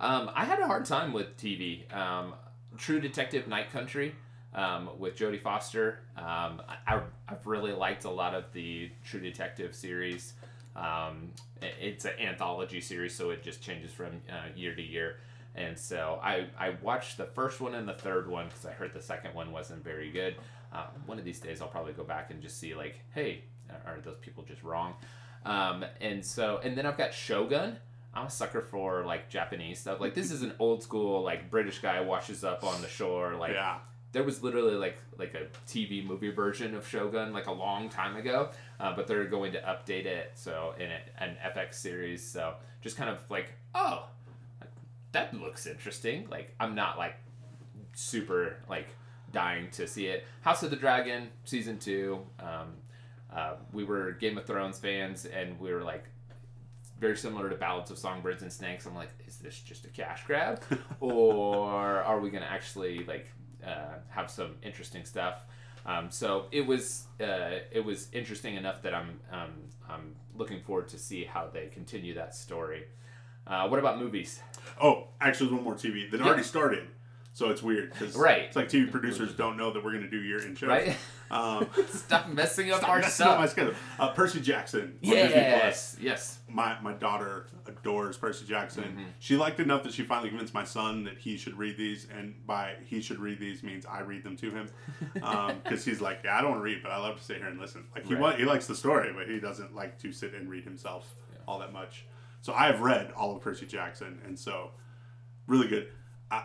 Um, 0.00 0.30
I 0.34 0.44
had 0.44 0.58
a 0.60 0.66
hard 0.66 0.84
time 0.86 1.12
with 1.12 1.36
TV. 1.36 1.90
Um, 1.94 2.34
True 2.76 3.00
Detective 3.00 3.46
Night 3.48 3.70
Country. 3.70 4.14
um, 4.52 4.90
with 4.98 5.16
Jodie 5.16 5.40
Foster. 5.40 6.00
Um, 6.16 6.60
I, 6.86 7.00
I've 7.28 7.46
really 7.46 7.72
liked 7.72 8.04
a 8.04 8.10
lot 8.10 8.34
of 8.34 8.44
the 8.52 8.90
True 9.04 9.20
Detective 9.20 9.74
series. 9.76 10.32
Um, 10.74 11.30
it's 11.62 12.04
an 12.04 12.12
anthology 12.20 12.80
series, 12.80 13.14
so 13.14 13.30
it 13.30 13.44
just 13.44 13.62
changes 13.62 13.92
from 13.92 14.20
uh, 14.28 14.48
year 14.56 14.74
to 14.74 14.82
year. 14.82 15.16
And 15.54 15.78
so 15.78 16.20
I, 16.22 16.46
I 16.58 16.76
watched 16.82 17.16
the 17.16 17.26
first 17.26 17.60
one 17.60 17.74
and 17.74 17.88
the 17.88 17.94
third 17.94 18.28
one 18.28 18.46
because 18.46 18.66
I 18.66 18.72
heard 18.72 18.94
the 18.94 19.02
second 19.02 19.34
one 19.34 19.50
wasn't 19.52 19.82
very 19.82 20.10
good. 20.10 20.36
Um, 20.72 20.84
one 21.06 21.18
of 21.18 21.24
these 21.24 21.40
days 21.40 21.60
I'll 21.60 21.68
probably 21.68 21.92
go 21.92 22.04
back 22.04 22.30
and 22.30 22.40
just 22.40 22.58
see 22.58 22.74
like, 22.74 23.00
hey, 23.14 23.44
are 23.86 23.98
those 24.02 24.18
people 24.20 24.44
just 24.44 24.62
wrong? 24.62 24.94
Um, 25.44 25.84
and 26.00 26.24
so 26.24 26.60
and 26.62 26.76
then 26.76 26.86
I've 26.86 26.98
got 26.98 27.14
Shogun. 27.14 27.76
I'm 28.12 28.26
a 28.26 28.30
sucker 28.30 28.60
for 28.60 29.04
like 29.04 29.28
Japanese 29.28 29.78
stuff. 29.78 30.00
Like 30.00 30.14
this 30.14 30.30
is 30.30 30.42
an 30.42 30.52
old 30.58 30.82
school 30.82 31.22
like 31.22 31.50
British 31.50 31.78
guy 31.78 32.00
washes 32.00 32.44
up 32.44 32.64
on 32.64 32.80
the 32.82 32.88
shore. 32.88 33.36
Like 33.36 33.52
yeah. 33.52 33.78
there 34.12 34.22
was 34.22 34.42
literally 34.42 34.74
like 34.74 34.98
like 35.16 35.34
a 35.34 35.46
TV 35.68 36.04
movie 36.04 36.30
version 36.30 36.74
of 36.74 36.86
Shogun 36.86 37.32
like 37.32 37.46
a 37.46 37.52
long 37.52 37.88
time 37.88 38.16
ago, 38.16 38.50
uh, 38.80 38.94
but 38.94 39.06
they're 39.06 39.26
going 39.26 39.52
to 39.52 39.60
update 39.60 40.06
it 40.06 40.32
so 40.34 40.74
in 40.78 40.90
it, 40.90 41.02
an 41.18 41.36
FX 41.54 41.74
series. 41.74 42.26
So 42.26 42.54
just 42.80 42.96
kind 42.96 43.08
of 43.08 43.18
like 43.30 43.52
oh, 43.74 44.06
that 45.12 45.34
looks 45.34 45.66
interesting. 45.66 46.28
Like 46.30 46.54
I'm 46.60 46.74
not 46.74 46.98
like 46.98 47.16
super 47.94 48.56
like 48.68 48.88
dying 49.32 49.70
to 49.72 49.86
see 49.86 50.06
it. 50.06 50.26
House 50.42 50.62
of 50.62 50.70
the 50.70 50.76
Dragon 50.76 51.28
season 51.44 51.78
two. 51.78 52.20
Um, 52.38 52.74
uh, 53.32 53.54
we 53.72 53.84
were 53.84 54.12
Game 54.12 54.36
of 54.38 54.44
Thrones 54.44 54.78
fans, 54.78 55.24
and 55.24 55.58
we 55.60 55.72
were 55.72 55.82
like 55.82 56.04
very 56.98 57.16
similar 57.16 57.48
to 57.48 57.56
Ballads 57.56 57.90
of 57.90 57.98
Songbirds 57.98 58.42
and 58.42 58.52
Snakes. 58.52 58.86
I'm 58.86 58.94
like, 58.94 59.10
is 59.26 59.36
this 59.36 59.58
just 59.58 59.84
a 59.84 59.88
cash 59.88 60.24
grab, 60.26 60.62
or 61.00 62.02
are 62.02 62.20
we 62.20 62.30
gonna 62.30 62.46
actually 62.46 63.04
like 63.04 63.30
uh, 63.66 63.98
have 64.08 64.30
some 64.30 64.56
interesting 64.62 65.04
stuff? 65.04 65.42
Um, 65.86 66.10
so 66.10 66.46
it 66.52 66.66
was 66.66 67.06
uh, 67.20 67.60
it 67.70 67.84
was 67.84 68.08
interesting 68.12 68.56
enough 68.56 68.82
that 68.82 68.94
I'm 68.94 69.20
um, 69.32 69.52
I'm 69.88 70.14
looking 70.36 70.60
forward 70.62 70.88
to 70.88 70.98
see 70.98 71.24
how 71.24 71.48
they 71.52 71.66
continue 71.66 72.14
that 72.14 72.34
story. 72.34 72.84
Uh, 73.50 73.68
what 73.68 73.78
about 73.78 73.98
movies? 73.98 74.40
Oh, 74.80 75.08
actually, 75.20 75.46
there's 75.48 75.56
one 75.56 75.64
more 75.64 75.74
TV 75.74 76.10
that 76.10 76.22
already 76.22 76.42
started. 76.44 76.86
So 77.32 77.48
it's 77.50 77.62
weird 77.62 77.92
because 77.92 78.16
Right. 78.16 78.42
it's 78.42 78.56
like 78.56 78.68
TV 78.68 78.90
producers 78.90 79.32
don't 79.34 79.56
know 79.56 79.72
that 79.72 79.84
we're 79.84 79.92
going 79.92 80.02
to 80.04 80.10
do 80.10 80.20
year-end 80.20 80.56
shows. 80.58 80.68
Right? 80.68 80.96
Um, 81.32 81.68
Stop 81.92 82.26
messing 82.30 82.72
up 82.72 82.78
stop 82.78 82.90
our 82.90 82.98
messing 82.98 83.24
up 83.24 83.38
my 83.38 83.46
schedule. 83.46 83.74
Uh, 84.00 84.08
Percy 84.10 84.40
Jackson. 84.40 84.82
on 84.82 84.98
Yes, 85.00 85.96
yes. 86.00 86.40
My 86.48 86.76
my 86.80 86.92
daughter 86.92 87.46
adores 87.68 88.16
Percy 88.16 88.46
Jackson. 88.46 88.82
Mm-hmm. 88.82 89.02
She 89.20 89.36
liked 89.36 89.60
enough 89.60 89.84
that 89.84 89.92
she 89.92 90.02
finally 90.02 90.30
convinced 90.30 90.52
my 90.54 90.64
son 90.64 91.04
that 91.04 91.18
he 91.18 91.36
should 91.36 91.56
read 91.56 91.76
these, 91.76 92.08
and 92.12 92.34
by 92.48 92.74
he 92.84 93.00
should 93.00 93.20
read 93.20 93.38
these 93.38 93.62
means 93.62 93.86
I 93.86 94.00
read 94.00 94.24
them 94.24 94.36
to 94.38 94.50
him, 94.50 94.68
because 95.62 95.84
he's 95.84 96.00
like, 96.00 96.22
yeah, 96.24 96.36
I 96.36 96.40
don't 96.40 96.50
want 96.50 96.62
to 96.62 96.64
read, 96.64 96.82
but 96.82 96.90
I 96.90 96.96
love 96.98 97.16
to 97.18 97.22
sit 97.22 97.36
here 97.36 97.46
and 97.46 97.60
listen. 97.60 97.84
Like 97.94 98.06
he 98.06 98.16
Right. 98.16 98.36
he 98.36 98.44
likes 98.44 98.66
the 98.66 98.74
story, 98.74 99.12
but 99.16 99.28
he 99.28 99.38
doesn't 99.38 99.72
like 99.72 100.00
to 100.00 100.10
sit 100.10 100.34
and 100.34 100.50
read 100.50 100.64
himself 100.64 101.14
all 101.46 101.60
that 101.60 101.72
much. 101.72 102.06
So 102.42 102.52
I 102.54 102.66
have 102.66 102.80
read 102.80 103.12
all 103.16 103.34
of 103.36 103.42
Percy 103.42 103.66
Jackson, 103.66 104.20
and 104.24 104.38
so 104.38 104.70
really 105.46 105.68
good. 105.68 105.88
I, 106.30 106.44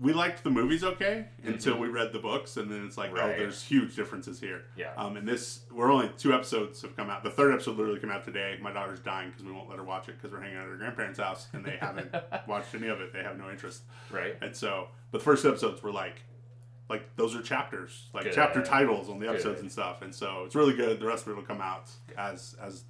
we 0.00 0.12
liked 0.12 0.44
the 0.44 0.50
movies 0.50 0.84
okay 0.84 1.26
until 1.44 1.78
we 1.78 1.88
read 1.88 2.12
the 2.12 2.18
books, 2.18 2.56
and 2.56 2.70
then 2.70 2.84
it's 2.86 2.96
like, 2.98 3.12
oh, 3.12 3.16
Mm-hmm. 3.16 3.38
There's 3.38 3.62
huge 3.62 3.96
differences 3.96 4.38
here. 4.40 4.64
Yeah. 4.76 4.92
Um, 4.96 5.16
and 5.16 5.26
this, 5.26 5.60
we're 5.70 5.90
only 5.90 6.10
two 6.18 6.32
episodes 6.34 6.80
have 6.82 6.96
come 6.96 7.08
out. 7.10 7.22
The 7.24 7.30
third 7.30 7.52
episode 7.52 7.76
literally 7.76 8.00
came 8.00 8.10
out 8.10 8.24
today. 8.24 8.58
My 8.62 8.72
daughter's 8.72 9.00
dying 9.00 9.30
because 9.30 9.44
we 9.44 9.52
won't 9.52 9.68
let 9.68 9.78
her 9.78 9.84
watch 9.84 10.08
it 10.08 10.16
because 10.16 10.32
we're 10.32 10.40
hanging 10.42 10.56
out 10.58 10.64
at 10.64 10.68
her 10.70 10.76
grandparents' 10.76 11.18
house, 11.18 11.48
and 11.52 11.64
they 11.64 11.76
haven't 11.80 12.14
watched 12.46 12.74
any 12.74 12.88
of 12.88 13.00
it. 13.00 13.12
They 13.12 13.22
have 13.22 13.38
no 13.38 13.50
interest. 13.50 13.82
Right. 14.10 14.36
And 14.42 14.54
so, 14.54 14.88
but 15.12 15.18
the 15.18 15.24
first 15.24 15.44
episodes 15.44 15.82
were 15.82 15.92
like, 15.92 16.22
like 16.88 17.16
those 17.16 17.34
are 17.34 17.42
chapters, 17.42 18.08
like 18.14 18.24
Good. 18.24 18.32
chapter 18.34 18.62
titles 18.62 19.08
on 19.10 19.18
the 19.18 19.28
episodes 19.28 19.56
Good. 19.56 19.62
and 19.64 19.72
stuff. 19.72 20.02
And 20.02 20.14
so 20.14 20.44
it's 20.44 20.54
really 20.54 20.74
good. 20.74 21.00
The 21.00 21.06
rest 21.06 21.26
of 21.26 21.32
it 21.32 21.36
will 21.36 21.42
come 21.42 21.60
out 21.60 21.90
as 22.16 22.54
as 22.62 22.84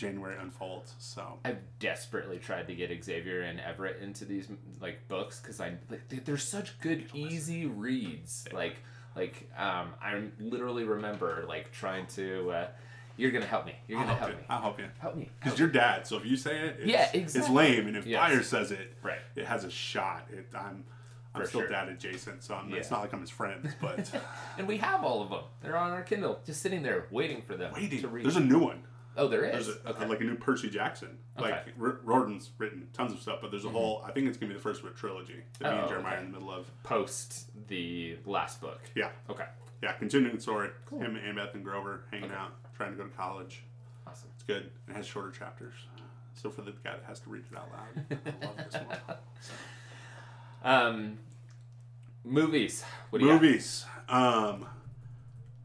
January 0.00 0.36
unfolds. 0.40 0.94
So 0.98 1.38
I've 1.44 1.58
desperately 1.78 2.38
tried 2.38 2.66
to 2.68 2.74
get 2.74 2.90
Xavier 3.04 3.42
and 3.42 3.60
Everett 3.60 4.00
into 4.02 4.24
these 4.24 4.48
like 4.80 5.06
books 5.08 5.38
because 5.40 5.60
I 5.60 5.74
like, 5.90 6.08
they- 6.08 6.18
they're 6.18 6.36
such 6.38 6.78
good 6.80 7.04
easy 7.14 7.66
reads. 7.66 8.46
Like 8.52 8.76
like 9.14 9.48
um, 9.58 9.88
I 10.02 10.22
literally 10.38 10.84
remember 10.84 11.44
like 11.48 11.70
trying 11.72 12.06
to. 12.16 12.50
Uh, 12.50 12.68
you're 13.16 13.32
gonna 13.32 13.44
help 13.44 13.66
me. 13.66 13.74
You're 13.86 13.98
I'll 13.98 14.06
gonna 14.06 14.16
help 14.18 14.30
help 14.30 14.32
you. 14.32 14.38
me. 14.40 14.46
I'll 14.48 14.62
help 14.62 14.78
you. 14.78 14.86
Help 14.98 15.16
me. 15.16 15.28
Because 15.42 15.58
you're 15.58 15.68
dad, 15.68 16.06
so 16.06 16.16
if 16.16 16.24
you 16.24 16.36
say 16.38 16.58
it, 16.60 16.76
it's, 16.80 16.86
Yeah, 16.90 17.10
it's 17.12 17.50
lame, 17.50 17.86
and 17.86 17.96
if 17.96 18.06
Yes. 18.06 18.18
Fire 18.20 18.42
says 18.42 18.70
it, 18.70 18.94
Right. 19.02 19.18
it 19.36 19.44
has 19.46 19.64
a 19.64 19.70
shot. 19.70 20.26
It, 20.32 20.46
I'm, 20.54 20.84
I'm 21.34 21.42
For 21.42 21.46
still 21.46 21.60
sure. 21.62 21.68
dad 21.68 21.88
adjacent, 21.88 22.42
so 22.42 22.54
I'm, 22.54 22.72
it's 22.72 22.90
not 22.90 23.02
like 23.02 23.12
I'm 23.12 23.20
his 23.20 23.28
friend, 23.28 23.74
but 23.82 24.10
And 24.58 24.66
we 24.66 24.78
have 24.78 25.04
all 25.04 25.20
of 25.22 25.28
them. 25.28 25.42
They're 25.60 25.76
on 25.76 25.90
our 25.90 26.02
Kindle, 26.02 26.40
just 26.46 26.62
sitting 26.62 26.82
there 26.82 27.06
waiting 27.10 27.42
for 27.42 27.56
them 27.56 27.74
waiting. 27.74 28.00
to 28.00 28.08
read. 28.08 28.24
There's 28.24 28.36
a 28.36 28.40
new 28.40 28.58
one. 28.60 28.82
Oh, 29.16 29.26
there 29.28 29.40
There's 29.42 29.68
a, 29.68 29.88
okay. 29.90 30.06
like 30.06 30.20
a 30.20 30.24
new 30.24 30.36
Percy 30.36 30.70
Jackson. 30.70 31.18
Like 31.38 31.52
Okay. 31.52 31.70
Mm-hmm. 31.72 31.82
R- 31.84 32.00
Riordan's 32.04 32.50
written 32.58 32.86
tons 32.92 33.12
of 33.12 33.20
stuff, 33.20 33.38
but 33.42 33.50
there's 33.50 33.64
a 33.64 33.68
whole. 33.68 34.02
I 34.06 34.12
think 34.12 34.28
it's 34.28 34.36
gonna 34.38 34.48
be 34.50 34.54
the 34.54 34.62
first 34.62 34.82
of 34.82 34.86
a 34.86 34.90
trilogy 34.94 35.42
that 35.58 35.72
me 35.72 35.78
Oh, 35.78 35.80
and 35.80 35.88
Jeremiah 35.88 36.12
okay. 36.14 36.22
are 36.22 36.24
in 36.26 36.32
the 36.32 36.38
middle 36.38 36.52
of. 36.54 36.70
Post 36.84 37.50
the 37.68 38.16
last 38.24 38.60
book. 38.60 38.80
Yeah, 38.94 39.10
Okay. 39.28 39.46
yeah, 39.82 39.92
continuing 39.92 40.36
the 40.36 40.40
story. 40.40 40.70
Him 40.90 41.16
and 41.16 41.36
Beth 41.36 41.54
and 41.54 41.64
Grover 41.64 42.04
hanging 42.10 42.30
out, 42.30 42.52
trying 42.76 42.92
to 42.92 42.96
go 42.96 43.04
to 43.04 43.10
college. 43.16 43.62
Awesome. 44.06 44.28
It's 44.34 44.44
good. 44.44 44.70
It 44.88 44.94
has 44.96 45.06
shorter 45.06 45.30
chapters. 45.30 45.74
So 46.34 46.48
for 46.50 46.62
the 46.62 46.70
guy 46.84 46.92
that 46.92 47.04
has 47.06 47.20
to 47.20 47.30
read 47.30 47.42
it 47.50 47.56
out 47.58 47.68
loud, 47.70 48.06
I 48.42 48.46
love 48.46 48.56
this 48.56 48.74
one. 48.74 48.96
So. 49.40 49.52
Um, 50.62 51.18
movies. 52.24 52.84
What 53.10 53.18
do 53.20 53.24
you 53.26 53.32
got? 53.32 53.42
Movies. 53.42 53.84
Um, 54.08 54.66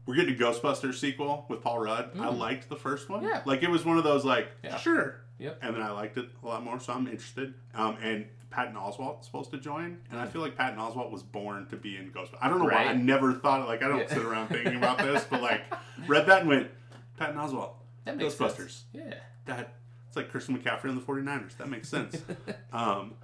we're 0.06 0.14
getting 0.14 0.34
a 0.34 0.38
Ghostbusters 0.38 0.94
sequel 0.94 1.44
with 1.48 1.60
Paul 1.62 1.80
Rudd. 1.80 2.10
I 2.18 2.28
liked 2.28 2.68
the 2.68 2.76
first 2.76 3.08
one. 3.08 3.24
Mm. 3.24 3.28
Yeah. 3.28 3.42
Like 3.44 3.62
it 3.62 3.70
was 3.70 3.84
one 3.84 3.98
of 3.98 4.04
those 4.04 4.24
like 4.24 4.48
Yeah. 4.64 4.76
sure. 4.78 5.20
Yep. 5.38 5.58
And 5.62 5.74
then 5.74 5.82
I 5.82 5.90
liked 5.90 6.16
it 6.16 6.28
a 6.42 6.46
lot 6.46 6.64
more, 6.64 6.80
so 6.80 6.92
I'm 6.94 7.06
interested. 7.08 7.52
Um, 7.74 7.98
and 8.00 8.26
Patton 8.48 8.74
Oswalt's 8.74 9.26
supposed 9.26 9.50
to 9.50 9.58
join, 9.58 9.98
and 10.10 10.18
I 10.18 10.26
feel 10.26 10.40
like 10.40 10.56
Patton 10.56 10.78
Oswalt 10.78 11.10
was 11.10 11.22
born 11.22 11.66
to 11.66 11.76
be 11.76 11.96
in 11.96 12.10
Ghostbusters. 12.10 12.38
I 12.40 12.48
don't 12.48 12.58
know 12.60 12.64
why. 12.66 12.84
I 12.86 12.94
never 12.94 13.34
thought 13.34 13.66
like 13.68 13.82
I 13.82 13.88
don't 13.88 13.98
Yeah. 13.98 14.06
sit 14.14 14.22
around 14.24 14.48
thinking 14.48 14.76
about 14.82 14.98
this, 14.98 15.26
but 15.28 15.42
like 15.42 15.62
read 16.06 16.26
that 16.26 16.40
and 16.40 16.48
went 16.48 16.70
Patton 17.18 17.36
Oswalt. 17.36 17.72
That 18.04 18.16
makes 18.16 18.34
Ghostbusters. 18.34 18.56
sense. 18.56 18.84
Yeah. 18.94 19.14
That 19.44 19.74
it's 20.08 20.16
like 20.16 20.30
Christian 20.30 20.56
McCaffrey 20.56 20.84
and 20.84 20.96
the 20.96 21.02
49ers. 21.04 21.56
That 21.58 21.68
makes 21.68 21.88
sense. 21.88 22.22
um, 22.72 23.14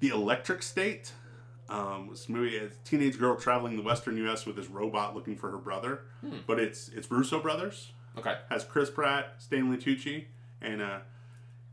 the 0.00 0.08
Electric 0.10 0.62
State. 0.62 1.12
Um, 1.68 2.08
this 2.10 2.28
movie 2.28 2.56
is 2.56 2.72
a 2.72 2.88
teenage 2.88 3.18
girl 3.18 3.36
traveling 3.36 3.76
the 3.76 3.82
western 3.82 4.16
U.S. 4.18 4.44
with 4.46 4.56
this 4.56 4.68
robot 4.68 5.14
looking 5.14 5.36
for 5.36 5.50
her 5.50 5.56
brother, 5.58 6.02
Hmm. 6.20 6.36
but 6.46 6.58
it's 6.60 6.88
it's 6.88 7.10
Russo 7.10 7.40
brothers. 7.40 7.92
Okay. 8.18 8.36
Has 8.50 8.64
Chris 8.64 8.90
Pratt, 8.90 9.34
Stanley 9.38 9.76
Tucci, 9.78 10.26
and 10.60 10.80
uh, 10.82 10.98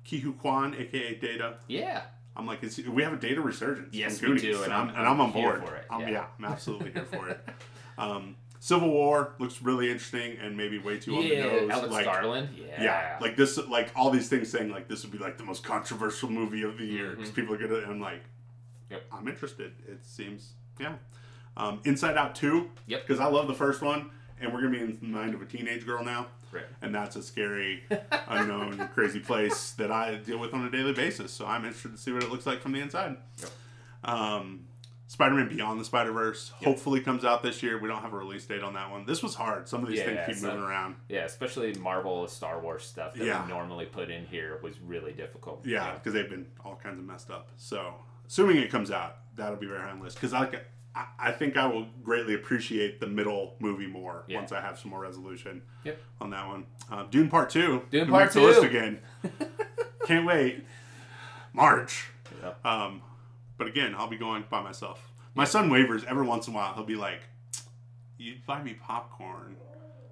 Ke 0.06 0.22
Huy 0.22 0.32
Quan, 0.34 0.74
aka 0.76 1.16
Data. 1.16 1.58
Yeah. 1.68 2.02
I'm 2.36 2.48
like, 2.48 2.64
it's, 2.64 2.78
we 2.80 3.04
have 3.04 3.12
a 3.14 3.18
Data 3.18 3.42
resurgence. 3.42 3.94
Yes, 3.94 4.22
we 4.22 4.38
do, 4.40 4.64
and 4.64 4.72
I'm, 4.74 4.88
and 4.90 4.98
I'm 5.00 5.20
on 5.20 5.32
board 5.34 5.62
for 5.68 5.76
it, 5.76 5.86
I'm, 5.90 6.00
yeah. 6.02 6.10
yeah. 6.10 6.26
I'm 6.40 6.46
absolutely 6.46 6.92
here 6.94 7.06
for 7.06 7.28
it. 7.30 7.40
Um, 7.98 8.38
Civil 8.60 8.90
War 8.90 9.34
looks 9.38 9.62
really 9.62 9.92
interesting 9.92 10.38
and 10.42 10.56
maybe 10.56 10.80
way 10.80 10.98
too 10.98 11.16
on 11.18 11.22
the 11.24 11.28
Yeah. 11.28 11.44
nose. 11.44 11.70
Alex 11.70 11.94
like, 11.94 12.06
Garland. 12.06 12.50
Yeah. 12.56 12.82
yeah, 12.84 13.18
like 13.20 13.36
this, 13.36 13.58
like 13.58 13.92
all 13.96 14.10
these 14.10 14.30
things 14.30 14.50
saying 14.50 14.70
like 14.72 14.88
this 14.88 15.04
would 15.04 15.12
be 15.12 15.18
like 15.20 15.38
the 15.38 15.44
most 15.44 15.64
controversial 15.64 16.30
movie 16.30 16.64
of 16.64 16.78
the 16.78 16.86
year 16.86 17.12
because 17.16 17.30
people 17.32 17.54
are 17.54 17.58
gonna. 17.58 17.86
I'm 17.88 18.00
like, 18.00 18.22
Mm-hmm. 18.24 18.41
Yep. 18.92 19.04
I'm 19.12 19.28
interested. 19.28 19.74
It 19.88 20.06
seems, 20.06 20.54
yeah. 20.80 20.96
Um, 21.58 21.82
Inside 21.84 22.18
Out 22.18 22.36
two, 22.36 22.70
Yep. 22.88 23.08
because 23.08 23.20
I 23.20 23.26
love 23.28 23.48
the 23.48 23.54
first 23.54 23.82
one, 23.82 24.10
and 24.40 24.54
we're 24.54 24.62
gonna 24.62 24.74
be 24.78 24.80
in 24.82 24.98
the 25.02 25.08
mind 25.08 25.34
of 25.34 25.42
a 25.42 25.46
teenage 25.46 25.86
girl 25.86 26.04
now, 26.04 26.28
Right. 26.52 26.66
and 26.82 26.94
that's 26.96 27.16
a 27.16 27.24
scary, 27.24 27.84
unknown, 28.28 28.90
crazy 28.94 29.20
place 29.20 29.72
that 29.74 29.92
I 29.92 30.16
deal 30.16 30.38
with 30.38 30.54
on 30.54 30.66
a 30.66 30.70
daily 30.70 30.94
basis. 30.94 31.32
So 31.32 31.46
I'm 31.46 31.64
interested 31.66 31.92
to 31.92 31.98
see 31.98 32.12
what 32.12 32.24
it 32.24 32.30
looks 32.30 32.46
like 32.46 32.62
from 32.62 32.72
the 32.72 32.80
inside. 32.80 33.18
Yep. 33.40 33.50
Um, 34.04 34.66
Spider-Man 35.08 35.50
Beyond 35.50 35.78
the 35.78 35.84
Spider-Verse 35.84 36.54
hopefully 36.64 37.02
comes 37.02 37.26
out 37.26 37.44
this 37.44 37.62
year. 37.62 37.78
We 37.78 37.90
don't 37.90 38.02
have 38.02 38.14
a 38.14 38.18
release 38.18 38.46
date 38.46 38.64
on 38.64 38.76
that 38.76 38.90
one. 38.90 39.06
This 39.06 39.22
was 39.22 39.36
hard. 39.36 39.68
Some 39.68 39.84
of 39.84 39.90
these 39.90 40.00
things 40.00 40.16
Yeah, 40.16 40.26
keep 40.26 40.36
so- 40.38 40.48
moving 40.48 40.64
around. 40.64 40.96
Yeah, 41.10 41.26
especially 41.26 41.74
Marvel, 41.76 42.26
Star 42.30 42.62
Wars 42.62 42.84
stuff 42.86 43.14
that 43.16 43.26
Yeah. 43.26 43.44
we 43.44 43.50
normally 43.52 43.88
put 43.88 44.10
in 44.10 44.26
here 44.26 44.58
was 44.64 44.80
really 44.80 45.12
difficult. 45.12 45.66
Yeah, 45.66 45.96
because 45.96 46.14
they've 46.14 46.30
been 46.30 46.46
all 46.64 46.78
kinds 46.82 46.98
of 46.98 47.06
messed 47.06 47.30
up. 47.30 47.50
So, 47.58 47.94
assuming 48.32 48.56
it 48.56 48.72
comes 48.72 48.90
out, 48.92 49.18
that'll 49.36 49.58
be 49.58 49.68
very 49.68 49.82
high 49.82 49.90
on 49.90 49.98
the 50.00 50.06
list. 50.06 50.16
Because 50.16 50.34
I, 50.34 50.48
I, 51.20 51.34
think 51.34 51.58
I 51.58 51.66
will 51.68 51.86
greatly 52.02 52.34
appreciate 52.34 53.02
the 53.02 53.08
middle 53.08 53.56
movie 53.60 53.88
more 53.88 54.24
Yeah. 54.30 54.38
once 54.38 54.54
I 54.54 54.62
have 54.62 54.80
some 54.80 54.90
more 54.92 55.02
resolution 55.02 55.62
Yep. 55.84 56.00
on 56.22 56.30
that 56.30 56.48
one. 56.48 56.66
Uh, 56.90 57.04
Dune 57.04 57.30
Part 57.30 57.50
Two. 57.50 57.84
Dune 57.92 58.08
Part 58.08 58.24
makes 58.24 58.34
the 58.36 58.42
list 58.42 58.64
again. 58.64 59.02
Can't 60.06 60.26
wait. 60.26 60.64
March. 61.52 62.08
Um, 62.64 63.02
but 63.58 63.68
again, 63.68 63.94
I'll 63.98 64.08
be 64.08 64.18
going 64.18 64.46
by 64.50 64.62
myself. 64.62 65.12
My 65.36 65.44
son 65.44 65.70
wavers 65.70 66.06
every 66.06 66.26
once 66.26 66.48
in 66.48 66.54
a 66.54 66.56
while. 66.56 66.74
He'll 66.74 66.86
be 66.86 66.96
like, 66.96 67.20
"You'd 68.18 68.46
buy 68.46 68.64
me 68.64 68.74
popcorn." 68.74 69.58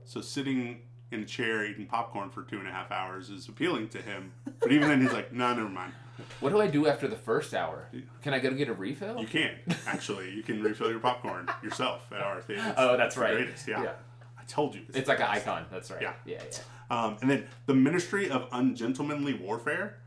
So 0.04 0.20
sitting 0.20 0.82
in 1.12 1.22
a 1.22 1.26
chair 1.26 1.66
eating 1.66 1.86
popcorn 1.86 2.30
for 2.30 2.44
two 2.44 2.60
and 2.60 2.68
a 2.68 2.72
half 2.72 2.91
hours 2.91 3.30
is 3.30 3.48
appealing 3.48 3.88
to 3.90 4.02
him. 4.02 4.34
But 4.60 4.72
even 4.74 4.90
then, 4.90 5.02
he's 5.02 5.14
like, 5.14 5.32
"No, 5.32 5.54
never 5.56 5.70
mind." 5.70 5.94
What 6.40 6.50
do 6.52 6.62
I 6.62 6.68
do 6.68 6.88
after 6.88 7.08
the 7.08 7.16
first 7.16 7.54
hour? 7.54 7.88
Can 8.22 8.34
I 8.34 8.40
go 8.40 8.52
get 8.52 8.70
a 8.70 8.74
refill? 8.74 9.20
You 9.20 9.28
can 9.28 9.56
actually. 9.88 10.32
You 10.32 10.44
can 10.44 10.62
refill 10.62 10.90
your 10.90 11.00
popcorn 11.00 11.50
yourself 11.64 12.08
at 12.12 12.22
our 12.22 12.41
theater. 12.41 12.74
Oh, 12.78 12.98
that's 12.98 13.18
right. 13.18 13.34
Greatest, 13.36 13.68
yeah. 13.68 13.84
Yeah. 13.84 13.91
I 14.38 14.44
told 14.44 14.76
you. 14.76 14.82
It's 14.94 15.08
like 15.08 15.20
an 15.20 15.28
icon. 15.28 15.66
That's 15.72 15.91
right. 15.91 16.02
Yeah. 16.02 16.14
Yeah, 16.26 16.41
yeah. 16.52 16.58
Um, 17.06 17.18
and 17.22 17.30
then 17.30 17.48
the 17.66 17.74
Ministry 17.74 18.30
of 18.30 18.48
Ungentlemanly 18.52 19.34
Warfare. 19.34 19.98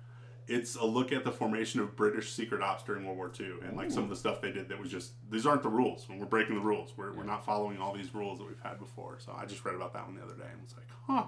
It's 0.48 0.74
a 0.74 0.84
look 0.84 1.12
at 1.12 1.24
the 1.24 1.30
formation 1.30 1.78
of 1.80 1.94
British 1.94 2.32
secret 2.32 2.62
ops 2.62 2.82
during 2.82 3.05
World 3.05 3.16
War 3.16 3.30
II 3.39 3.47
and 3.64 3.76
like 3.76 3.93
some 3.93 4.02
of 4.02 4.09
the 4.10 4.16
stuff 4.16 4.40
they 4.40 4.51
did 4.51 4.68
that 4.70 4.78
was 4.80 4.90
just 4.90 5.12
these 5.30 5.47
aren't 5.47 5.62
the 5.62 5.68
rules. 5.68 6.09
When 6.09 6.18
we're 6.18 6.26
breaking 6.26 6.56
the 6.56 6.60
rules, 6.60 6.93
we're, 6.97 7.12
we're 7.12 7.22
not 7.22 7.47
following 7.47 7.78
all 7.80 7.94
these 7.94 8.12
rules 8.12 8.39
that 8.40 8.47
we've 8.48 8.60
had 8.60 8.80
before. 8.80 9.18
So 9.20 9.32
I 9.39 9.47
just 9.47 9.64
read 9.64 9.76
about 9.76 9.93
that 9.93 10.05
one 10.05 10.16
the 10.16 10.22
other 10.22 10.34
day 10.34 10.48
and 10.52 10.60
was 10.60 10.74
like, 10.76 10.89
huh. 11.06 11.24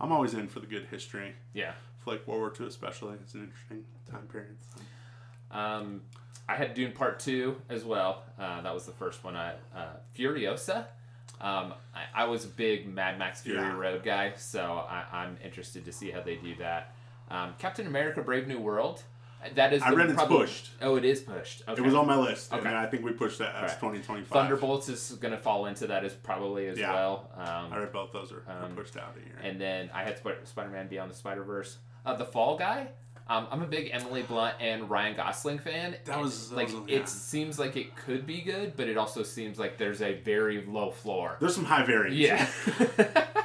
I'm 0.00 0.10
always 0.10 0.32
in 0.32 0.48
for 0.48 0.60
the 0.60 0.66
good 0.66 0.86
history. 0.90 1.34
Yeah. 1.52 1.72
Like 2.06 2.26
World 2.26 2.40
War 2.40 2.52
II 2.58 2.66
especially, 2.66 3.14
it's 3.22 3.34
an 3.34 3.44
interesting 3.44 3.84
time 4.10 4.26
period. 4.28 4.56
So. 4.74 5.56
Um, 5.58 6.02
I 6.48 6.56
had 6.56 6.74
Dune 6.74 6.92
Part 6.92 7.20
Two 7.20 7.60
as 7.68 7.84
well. 7.84 8.22
Uh, 8.38 8.60
that 8.62 8.74
was 8.74 8.86
the 8.86 8.92
first 8.92 9.22
one. 9.22 9.36
I 9.36 9.52
uh, 9.74 9.86
Furiosa. 10.16 10.86
Um, 11.40 11.74
I, 11.94 12.22
I 12.22 12.24
was 12.24 12.44
a 12.44 12.48
big 12.48 12.86
Mad 12.92 13.18
Max 13.18 13.40
Fury 13.42 13.58
Yeah. 13.60 13.74
Road 13.76 14.02
guy, 14.02 14.32
so 14.36 14.60
I, 14.88 15.04
I'm 15.12 15.38
interested 15.44 15.84
to 15.86 15.92
see 15.92 16.10
how 16.10 16.20
they 16.20 16.36
do 16.36 16.54
that. 16.56 16.94
Um, 17.30 17.54
Captain 17.58 17.86
America: 17.86 18.20
Brave 18.22 18.46
New 18.48 18.58
World. 18.58 19.02
That 19.54 19.72
is. 19.72 19.80
I 19.82 19.90
read 19.92 20.10
it's 20.10 20.22
pushed. 20.24 20.70
Oh, 20.82 20.96
it 20.96 21.04
is 21.04 21.20
pushed. 21.20 21.62
Okay. 21.66 21.80
It 21.80 21.84
was 21.84 21.94
on 21.94 22.06
my 22.06 22.16
list, 22.16 22.52
Okay. 22.52 22.66
and 22.68 22.76
I 22.76 22.84
think 22.86 23.04
we 23.04 23.12
pushed 23.12 23.38
that 23.38 23.50
as 23.54 23.54
Alright. 23.54 23.80
2025. 24.02 24.28
Thunderbolts 24.28 24.88
is 24.90 25.12
going 25.12 25.32
to 25.32 25.38
fall 25.40 25.64
into 25.66 25.86
that 25.86 26.04
as 26.04 26.12
probably 26.12 26.66
as 26.66 26.78
Yeah. 26.78 26.92
well. 26.92 27.30
Um, 27.38 27.72
I 27.72 27.78
read 27.78 27.90
both 27.92 28.12
those 28.12 28.32
are, 28.32 28.44
are 28.46 28.64
Um, 28.66 28.74
pushed 28.76 28.98
out 28.98 29.14
a 29.16 29.20
year. 29.24 29.38
And 29.42 29.58
then 29.58 29.88
I 29.94 30.04
had 30.04 30.18
Sp- 30.20 30.44
Spider-Man 30.44 30.88
Beyond 30.88 31.10
the 31.10 31.14
Spider-Verse. 31.14 31.78
Uh, 32.04 32.14
the 32.16 32.24
Fall 32.24 32.56
Guy. 32.56 32.88
Um, 33.28 33.46
I'm 33.52 33.62
a 33.62 33.66
big 33.66 33.90
Emily 33.92 34.22
Blunt 34.22 34.56
and 34.58 34.90
Ryan 34.90 35.14
Gosling 35.16 35.60
fan. 35.60 35.94
That 36.04 36.20
was- 36.20 36.50
that 36.50 36.56
like 36.56 36.66
was- 36.66 36.82
yeah. 36.88 36.98
it 36.98 37.08
seems 37.08 37.60
like 37.60 37.76
it 37.76 37.94
could 37.94 38.26
be 38.26 38.40
good, 38.40 38.76
but 38.76 38.88
it 38.88 38.96
also 38.96 39.22
seems 39.22 39.56
like 39.58 39.78
there's 39.78 40.02
a 40.02 40.14
very 40.14 40.64
low 40.66 40.90
floor. 40.90 41.36
There's 41.38 41.54
some 41.54 41.64
high 41.64 41.84
variance. 41.84 42.16
Yeah. 42.16 42.48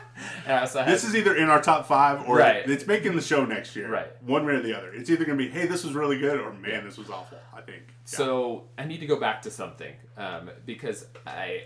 and 0.45 0.53
I 0.53 0.59
also 0.61 0.79
had, 0.79 0.87
This 0.91 1.03
is 1.03 1.15
either 1.15 1.35
in 1.35 1.49
our 1.49 1.61
top 1.61 1.85
five 1.85 2.27
or 2.27 2.37
Right. 2.37 2.67
it's 2.67 2.87
making 2.87 3.15
the 3.15 3.21
show 3.21 3.45
next 3.45 3.75
year. 3.75 3.87
Right. 3.87 4.09
One 4.23 4.45
way 4.47 4.53
or 4.53 4.61
the 4.61 4.75
other. 4.75 4.91
It's 4.91 5.09
either 5.11 5.23
going 5.23 5.37
to 5.37 5.43
be, 5.43 5.51
hey, 5.51 5.67
this 5.67 5.83
was 5.83 5.93
really 5.93 6.17
good, 6.17 6.39
or 6.39 6.51
man, 6.51 6.83
this 6.83 6.97
was 6.97 7.11
awful. 7.11 7.37
I 7.53 7.61
think. 7.61 7.83
Yeah. 7.87 7.93
So 8.05 8.63
I 8.79 8.85
need 8.85 9.01
to 9.01 9.05
go 9.05 9.19
back 9.19 9.43
to 9.43 9.51
something 9.51 9.93
um, 10.17 10.49
because 10.65 11.05
I 11.27 11.65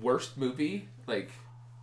worst 0.00 0.36
movie 0.38 0.88
like 1.06 1.30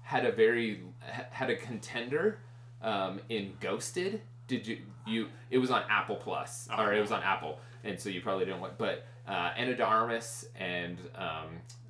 had 0.02 0.26
a 0.26 0.32
very 0.32 0.82
had 1.00 1.50
a 1.50 1.56
contender 1.56 2.40
um, 2.82 3.20
in 3.30 3.54
Ghosted. 3.60 4.22
Did 4.48 4.68
you 4.68 4.80
you? 5.06 5.28
It 5.50 5.58
was 5.58 5.72
on 5.72 5.84
Apple 5.90 6.16
Plus 6.16 6.68
or 6.78 6.94
it 6.94 7.02
was 7.02 7.12
on 7.12 7.22
Apple, 7.24 7.60
and 7.84 8.00
so 8.00 8.10
you 8.10 8.22
probably 8.22 8.46
didn't 8.46 8.62
want. 8.62 8.78
But 8.78 9.06
uh, 9.28 9.52
Ana 9.58 9.76
de 9.76 10.22
and 10.56 10.98
um, 11.16 11.48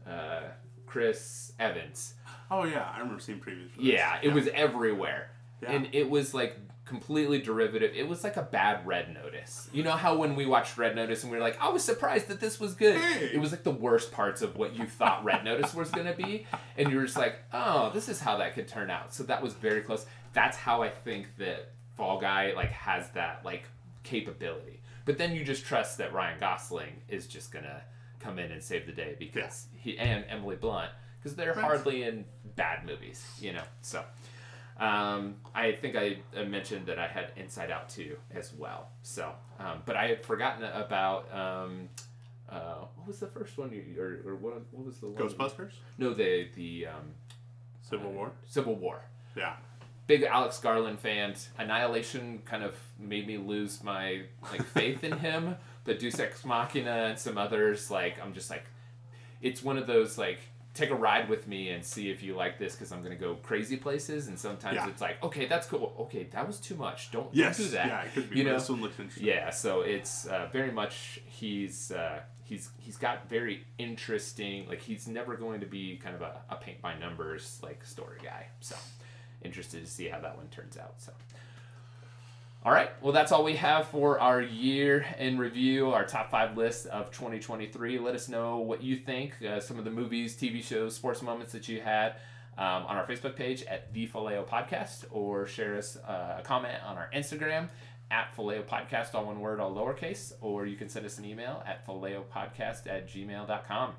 uh, 0.07 0.41
Chris 0.85 1.53
Evans. 1.59 2.15
Oh 2.49 2.64
yeah, 2.64 2.89
I 2.93 2.99
remember 2.99 3.19
seeing 3.19 3.39
previews. 3.39 3.72
For 3.72 3.77
this. 3.77 3.85
Yeah, 3.85 4.19
it 4.23 4.34
was 4.34 4.47
everywhere. 4.53 5.30
Yeah. 5.61 5.72
And 5.72 5.89
it 5.91 6.09
was 6.09 6.34
like 6.34 6.57
completely 6.88 7.39
derivative. 7.41 7.91
It 7.95 8.07
was 8.07 8.23
like 8.23 8.38
a 8.38 8.41
bad 8.41 8.88
Red 8.88 9.14
Notice. 9.14 9.69
You 9.73 9.84
know 9.84 9.91
how 9.91 10.15
when 10.15 10.35
we 10.35 10.45
watched 10.45 10.77
Red 10.77 10.95
Notice 10.95 11.23
and 11.23 11.31
we 11.31 11.38
were 11.38 11.43
like, 11.43 11.61
I 11.61 11.69
was 11.69 11.84
surprised 11.84 12.27
that 12.30 12.39
this 12.39 12.59
was 12.59 12.73
good. 12.73 12.99
Hey. 12.99 13.31
It 13.34 13.39
was 13.39 13.51
like 13.51 13.64
the 13.64 13.72
worst 13.72 14.11
parts 14.11 14.41
of 14.41 14.55
what 14.55 14.76
you 14.76 14.85
thought 14.85 15.23
Red 15.23 15.43
Notice 15.43 15.73
was 15.76 15.89
going 15.91 16.07
to 16.07 16.14
be. 16.14 16.45
And 16.77 16.89
you 16.89 16.97
were 16.97 17.05
just 17.05 17.18
like, 17.18 17.35
oh, 17.53 17.91
this 17.93 18.07
is 18.09 18.19
how 18.19 18.38
that 18.38 18.55
could 18.55 18.68
turn 18.68 18.89
out. 18.89 19.14
So 19.14 19.23
that 19.23 19.41
was 19.43 19.53
very 19.53 19.81
close. 19.81 20.05
That's 20.34 20.55
how 20.57 20.81
I 20.81 20.89
think 20.89 21.27
that 21.38 21.72
Fall 21.95 22.19
Guy 22.19 22.53
like 22.55 22.72
has 22.72 23.09
that 23.11 23.41
like 23.43 23.64
capability. 24.03 24.81
But 25.05 25.18
then 25.18 25.34
you 25.34 25.43
just 25.43 25.65
trust 25.65 25.97
that 25.99 26.14
Ryan 26.14 26.39
Gosling 26.39 27.01
is 27.09 27.27
just 27.27 27.51
going 27.51 27.65
to 27.65 27.81
come 28.19 28.39
in 28.39 28.51
and 28.51 28.61
save 28.64 28.85
the 28.85 28.91
day 28.91 29.15
because 29.19 29.68
he 29.76 29.97
and 29.97 30.26
Emily 30.30 30.55
Blunt 30.55 30.91
because 31.19 31.35
they're 31.35 31.53
Right. 31.53 31.64
hardly 31.64 32.03
in 32.03 32.26
bad 32.55 32.85
movies, 32.85 33.26
you 33.39 33.53
know. 33.53 33.64
So, 33.81 34.03
um, 34.79 35.35
I 35.55 35.71
think 35.73 35.95
I, 35.95 36.17
I 36.37 36.43
mentioned 36.43 36.85
that 36.87 36.99
I 36.99 37.07
had 37.07 37.31
Inside 37.35 37.71
Out 37.71 37.89
2 37.89 38.15
as 38.33 38.53
well. 38.53 38.89
So, 39.01 39.31
um, 39.59 39.81
but 39.85 39.95
I 39.95 40.07
had 40.07 40.25
forgotten 40.25 40.63
about 40.63 41.33
um, 41.33 41.89
uh, 42.49 42.85
what 42.95 43.07
was 43.07 43.19
the 43.19 43.27
first 43.27 43.57
one 43.57 43.71
you 43.71 43.83
or, 43.99 44.21
or 44.25 44.35
what 44.35 44.61
what 44.71 44.85
was 44.85 44.99
the 44.99 45.07
one? 45.07 45.21
Ghostbusters, 45.21 45.73
No, 45.97 46.13
the 46.13 46.47
the 46.55 46.87
um, 46.87 47.13
Civil 47.81 48.11
War. 48.11 48.31
Civil 48.45 48.75
War. 48.75 49.01
Yeah. 49.35 49.55
Big 50.05 50.23
Alex 50.23 50.59
Garland 50.59 50.99
fan. 50.99 51.35
Annihilation 51.57 52.41
kind 52.45 52.63
of 52.63 52.75
made 52.97 53.27
me 53.27 53.37
lose 53.37 53.83
my 53.83 54.21
like 54.51 54.63
faith 54.67 55.03
in 55.03 55.17
him. 55.19 55.55
But 55.83 55.99
Deus 55.99 56.19
Ex 56.19 56.43
Machina 56.45 57.07
and 57.09 57.19
some 57.19 57.37
others, 57.37 57.89
like 57.89 58.15
I'm 58.21 58.33
just 58.33 58.49
like, 58.49 58.65
it's 59.41 59.63
one 59.63 59.77
of 59.77 59.87
those 59.87 60.17
like 60.17 60.39
take 60.77 60.91
a 60.91 60.95
ride 60.95 61.27
with 61.29 61.47
me 61.47 61.69
and 61.69 61.83
see 61.83 62.09
if 62.09 62.21
you 62.23 62.35
like 62.35 62.57
this 62.59 62.73
because 62.75 62.91
I'm 62.91 63.01
gonna 63.03 63.15
go 63.15 63.35
crazy 63.35 63.77
places. 63.77 64.27
And 64.27 64.37
sometimes 64.39 64.75
Yeah. 64.75 64.87
it's 64.89 65.01
like, 65.01 65.21
okay, 65.23 65.45
that's 65.47 65.67
cool. 65.67 65.95
Okay, 65.99 66.23
that 66.31 66.45
was 66.47 66.59
too 66.59 66.75
much. 66.75 67.11
Don't, 67.11 67.27
Yes. 67.33 67.57
don't 67.57 67.65
do 67.67 67.71
that. 67.73 67.87
Yeah, 67.87 68.01
it 68.03 68.13
could 68.13 68.29
be. 68.29 68.37
You 68.37 68.43
know, 68.43 68.53
this 68.53 68.69
one 68.69 68.81
looks 68.81 68.99
interesting. 68.99 69.27
yeah, 69.27 69.49
so 69.49 69.81
it's 69.81 70.25
uh, 70.27 70.47
very 70.51 70.71
much 70.71 71.19
he's 71.25 71.91
uh, 71.91 72.19
he's 72.43 72.69
he's 72.79 72.97
got 72.97 73.27
very 73.29 73.65
interesting 73.77 74.67
like 74.69 74.79
he's 74.81 75.07
never 75.07 75.35
going 75.35 75.59
to 75.61 75.65
be 75.65 75.97
kind 75.97 76.15
of 76.15 76.21
a, 76.21 76.41
a 76.49 76.55
paint 76.55 76.81
by 76.81 76.97
numbers 76.97 77.59
like 77.63 77.83
story 77.85 78.19
guy. 78.23 78.47
So 78.59 78.75
interested 79.43 79.83
to 79.85 79.89
see 79.91 80.07
how 80.07 80.19
that 80.21 80.35
one 80.37 80.47
turns 80.47 80.77
out. 80.77 80.95
So 80.97 81.11
all 82.65 82.71
right, 82.71 82.89
well 83.01 83.13
that's 83.13 83.31
all 83.31 83.43
we 83.43 83.55
have 83.55 83.88
for 83.88 84.19
our 84.19 84.41
year 84.41 85.05
in 85.19 85.38
review, 85.38 85.91
our 85.91 86.05
top 86.05 86.31
five 86.31 86.57
list 86.57 86.85
of 86.88 87.11
2023. 87.11 87.99
Let 87.99 88.15
us 88.15 88.27
know 88.27 88.57
what 88.57 88.84
you 88.84 88.97
think, 88.97 89.34
uh, 89.43 89.59
some 89.59 89.79
of 89.79 89.85
the 89.85 89.91
movies, 89.91 90.35
TV 90.35 90.63
shows, 90.63 90.95
sports 90.95 91.21
moments 91.21 91.53
that 91.53 91.67
you 91.67 91.81
had. 91.81 92.15
Um, 92.59 92.88
on 92.88 92.97
our 92.97 93.05
Facebook 93.05 93.35
page 93.35 93.61
at 93.65 93.93
the 93.93 94.07
Faleo 94.07 94.43
Podcast, 94.43 95.05
or 95.11 95.45
share 95.45 95.77
us 95.77 95.95
uh, 95.95 96.38
a 96.39 96.41
comment 96.41 96.79
on 96.84 96.97
our 96.97 97.07
Instagram 97.13 97.69
at 98.09 98.35
Faleo 98.35 98.63
Podcast, 98.63 99.13
all 99.13 99.25
one 99.25 99.39
word, 99.39 99.59
all 99.59 99.75
lowercase, 99.75 100.34
or 100.41 100.65
you 100.65 100.75
can 100.75 100.89
send 100.89 101.05
us 101.05 101.19
an 101.19 101.25
email 101.25 101.63
at 101.67 101.85
faleopodcast 101.85 102.88
at 102.88 103.07
gmail.com. 103.07 103.93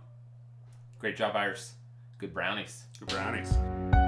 Great 0.98 1.16
job, 1.16 1.36
Iris. 1.36 1.74
Good 2.18 2.34
brownies. 2.34 2.84
Good 2.98 3.10
brownies. 3.10 4.07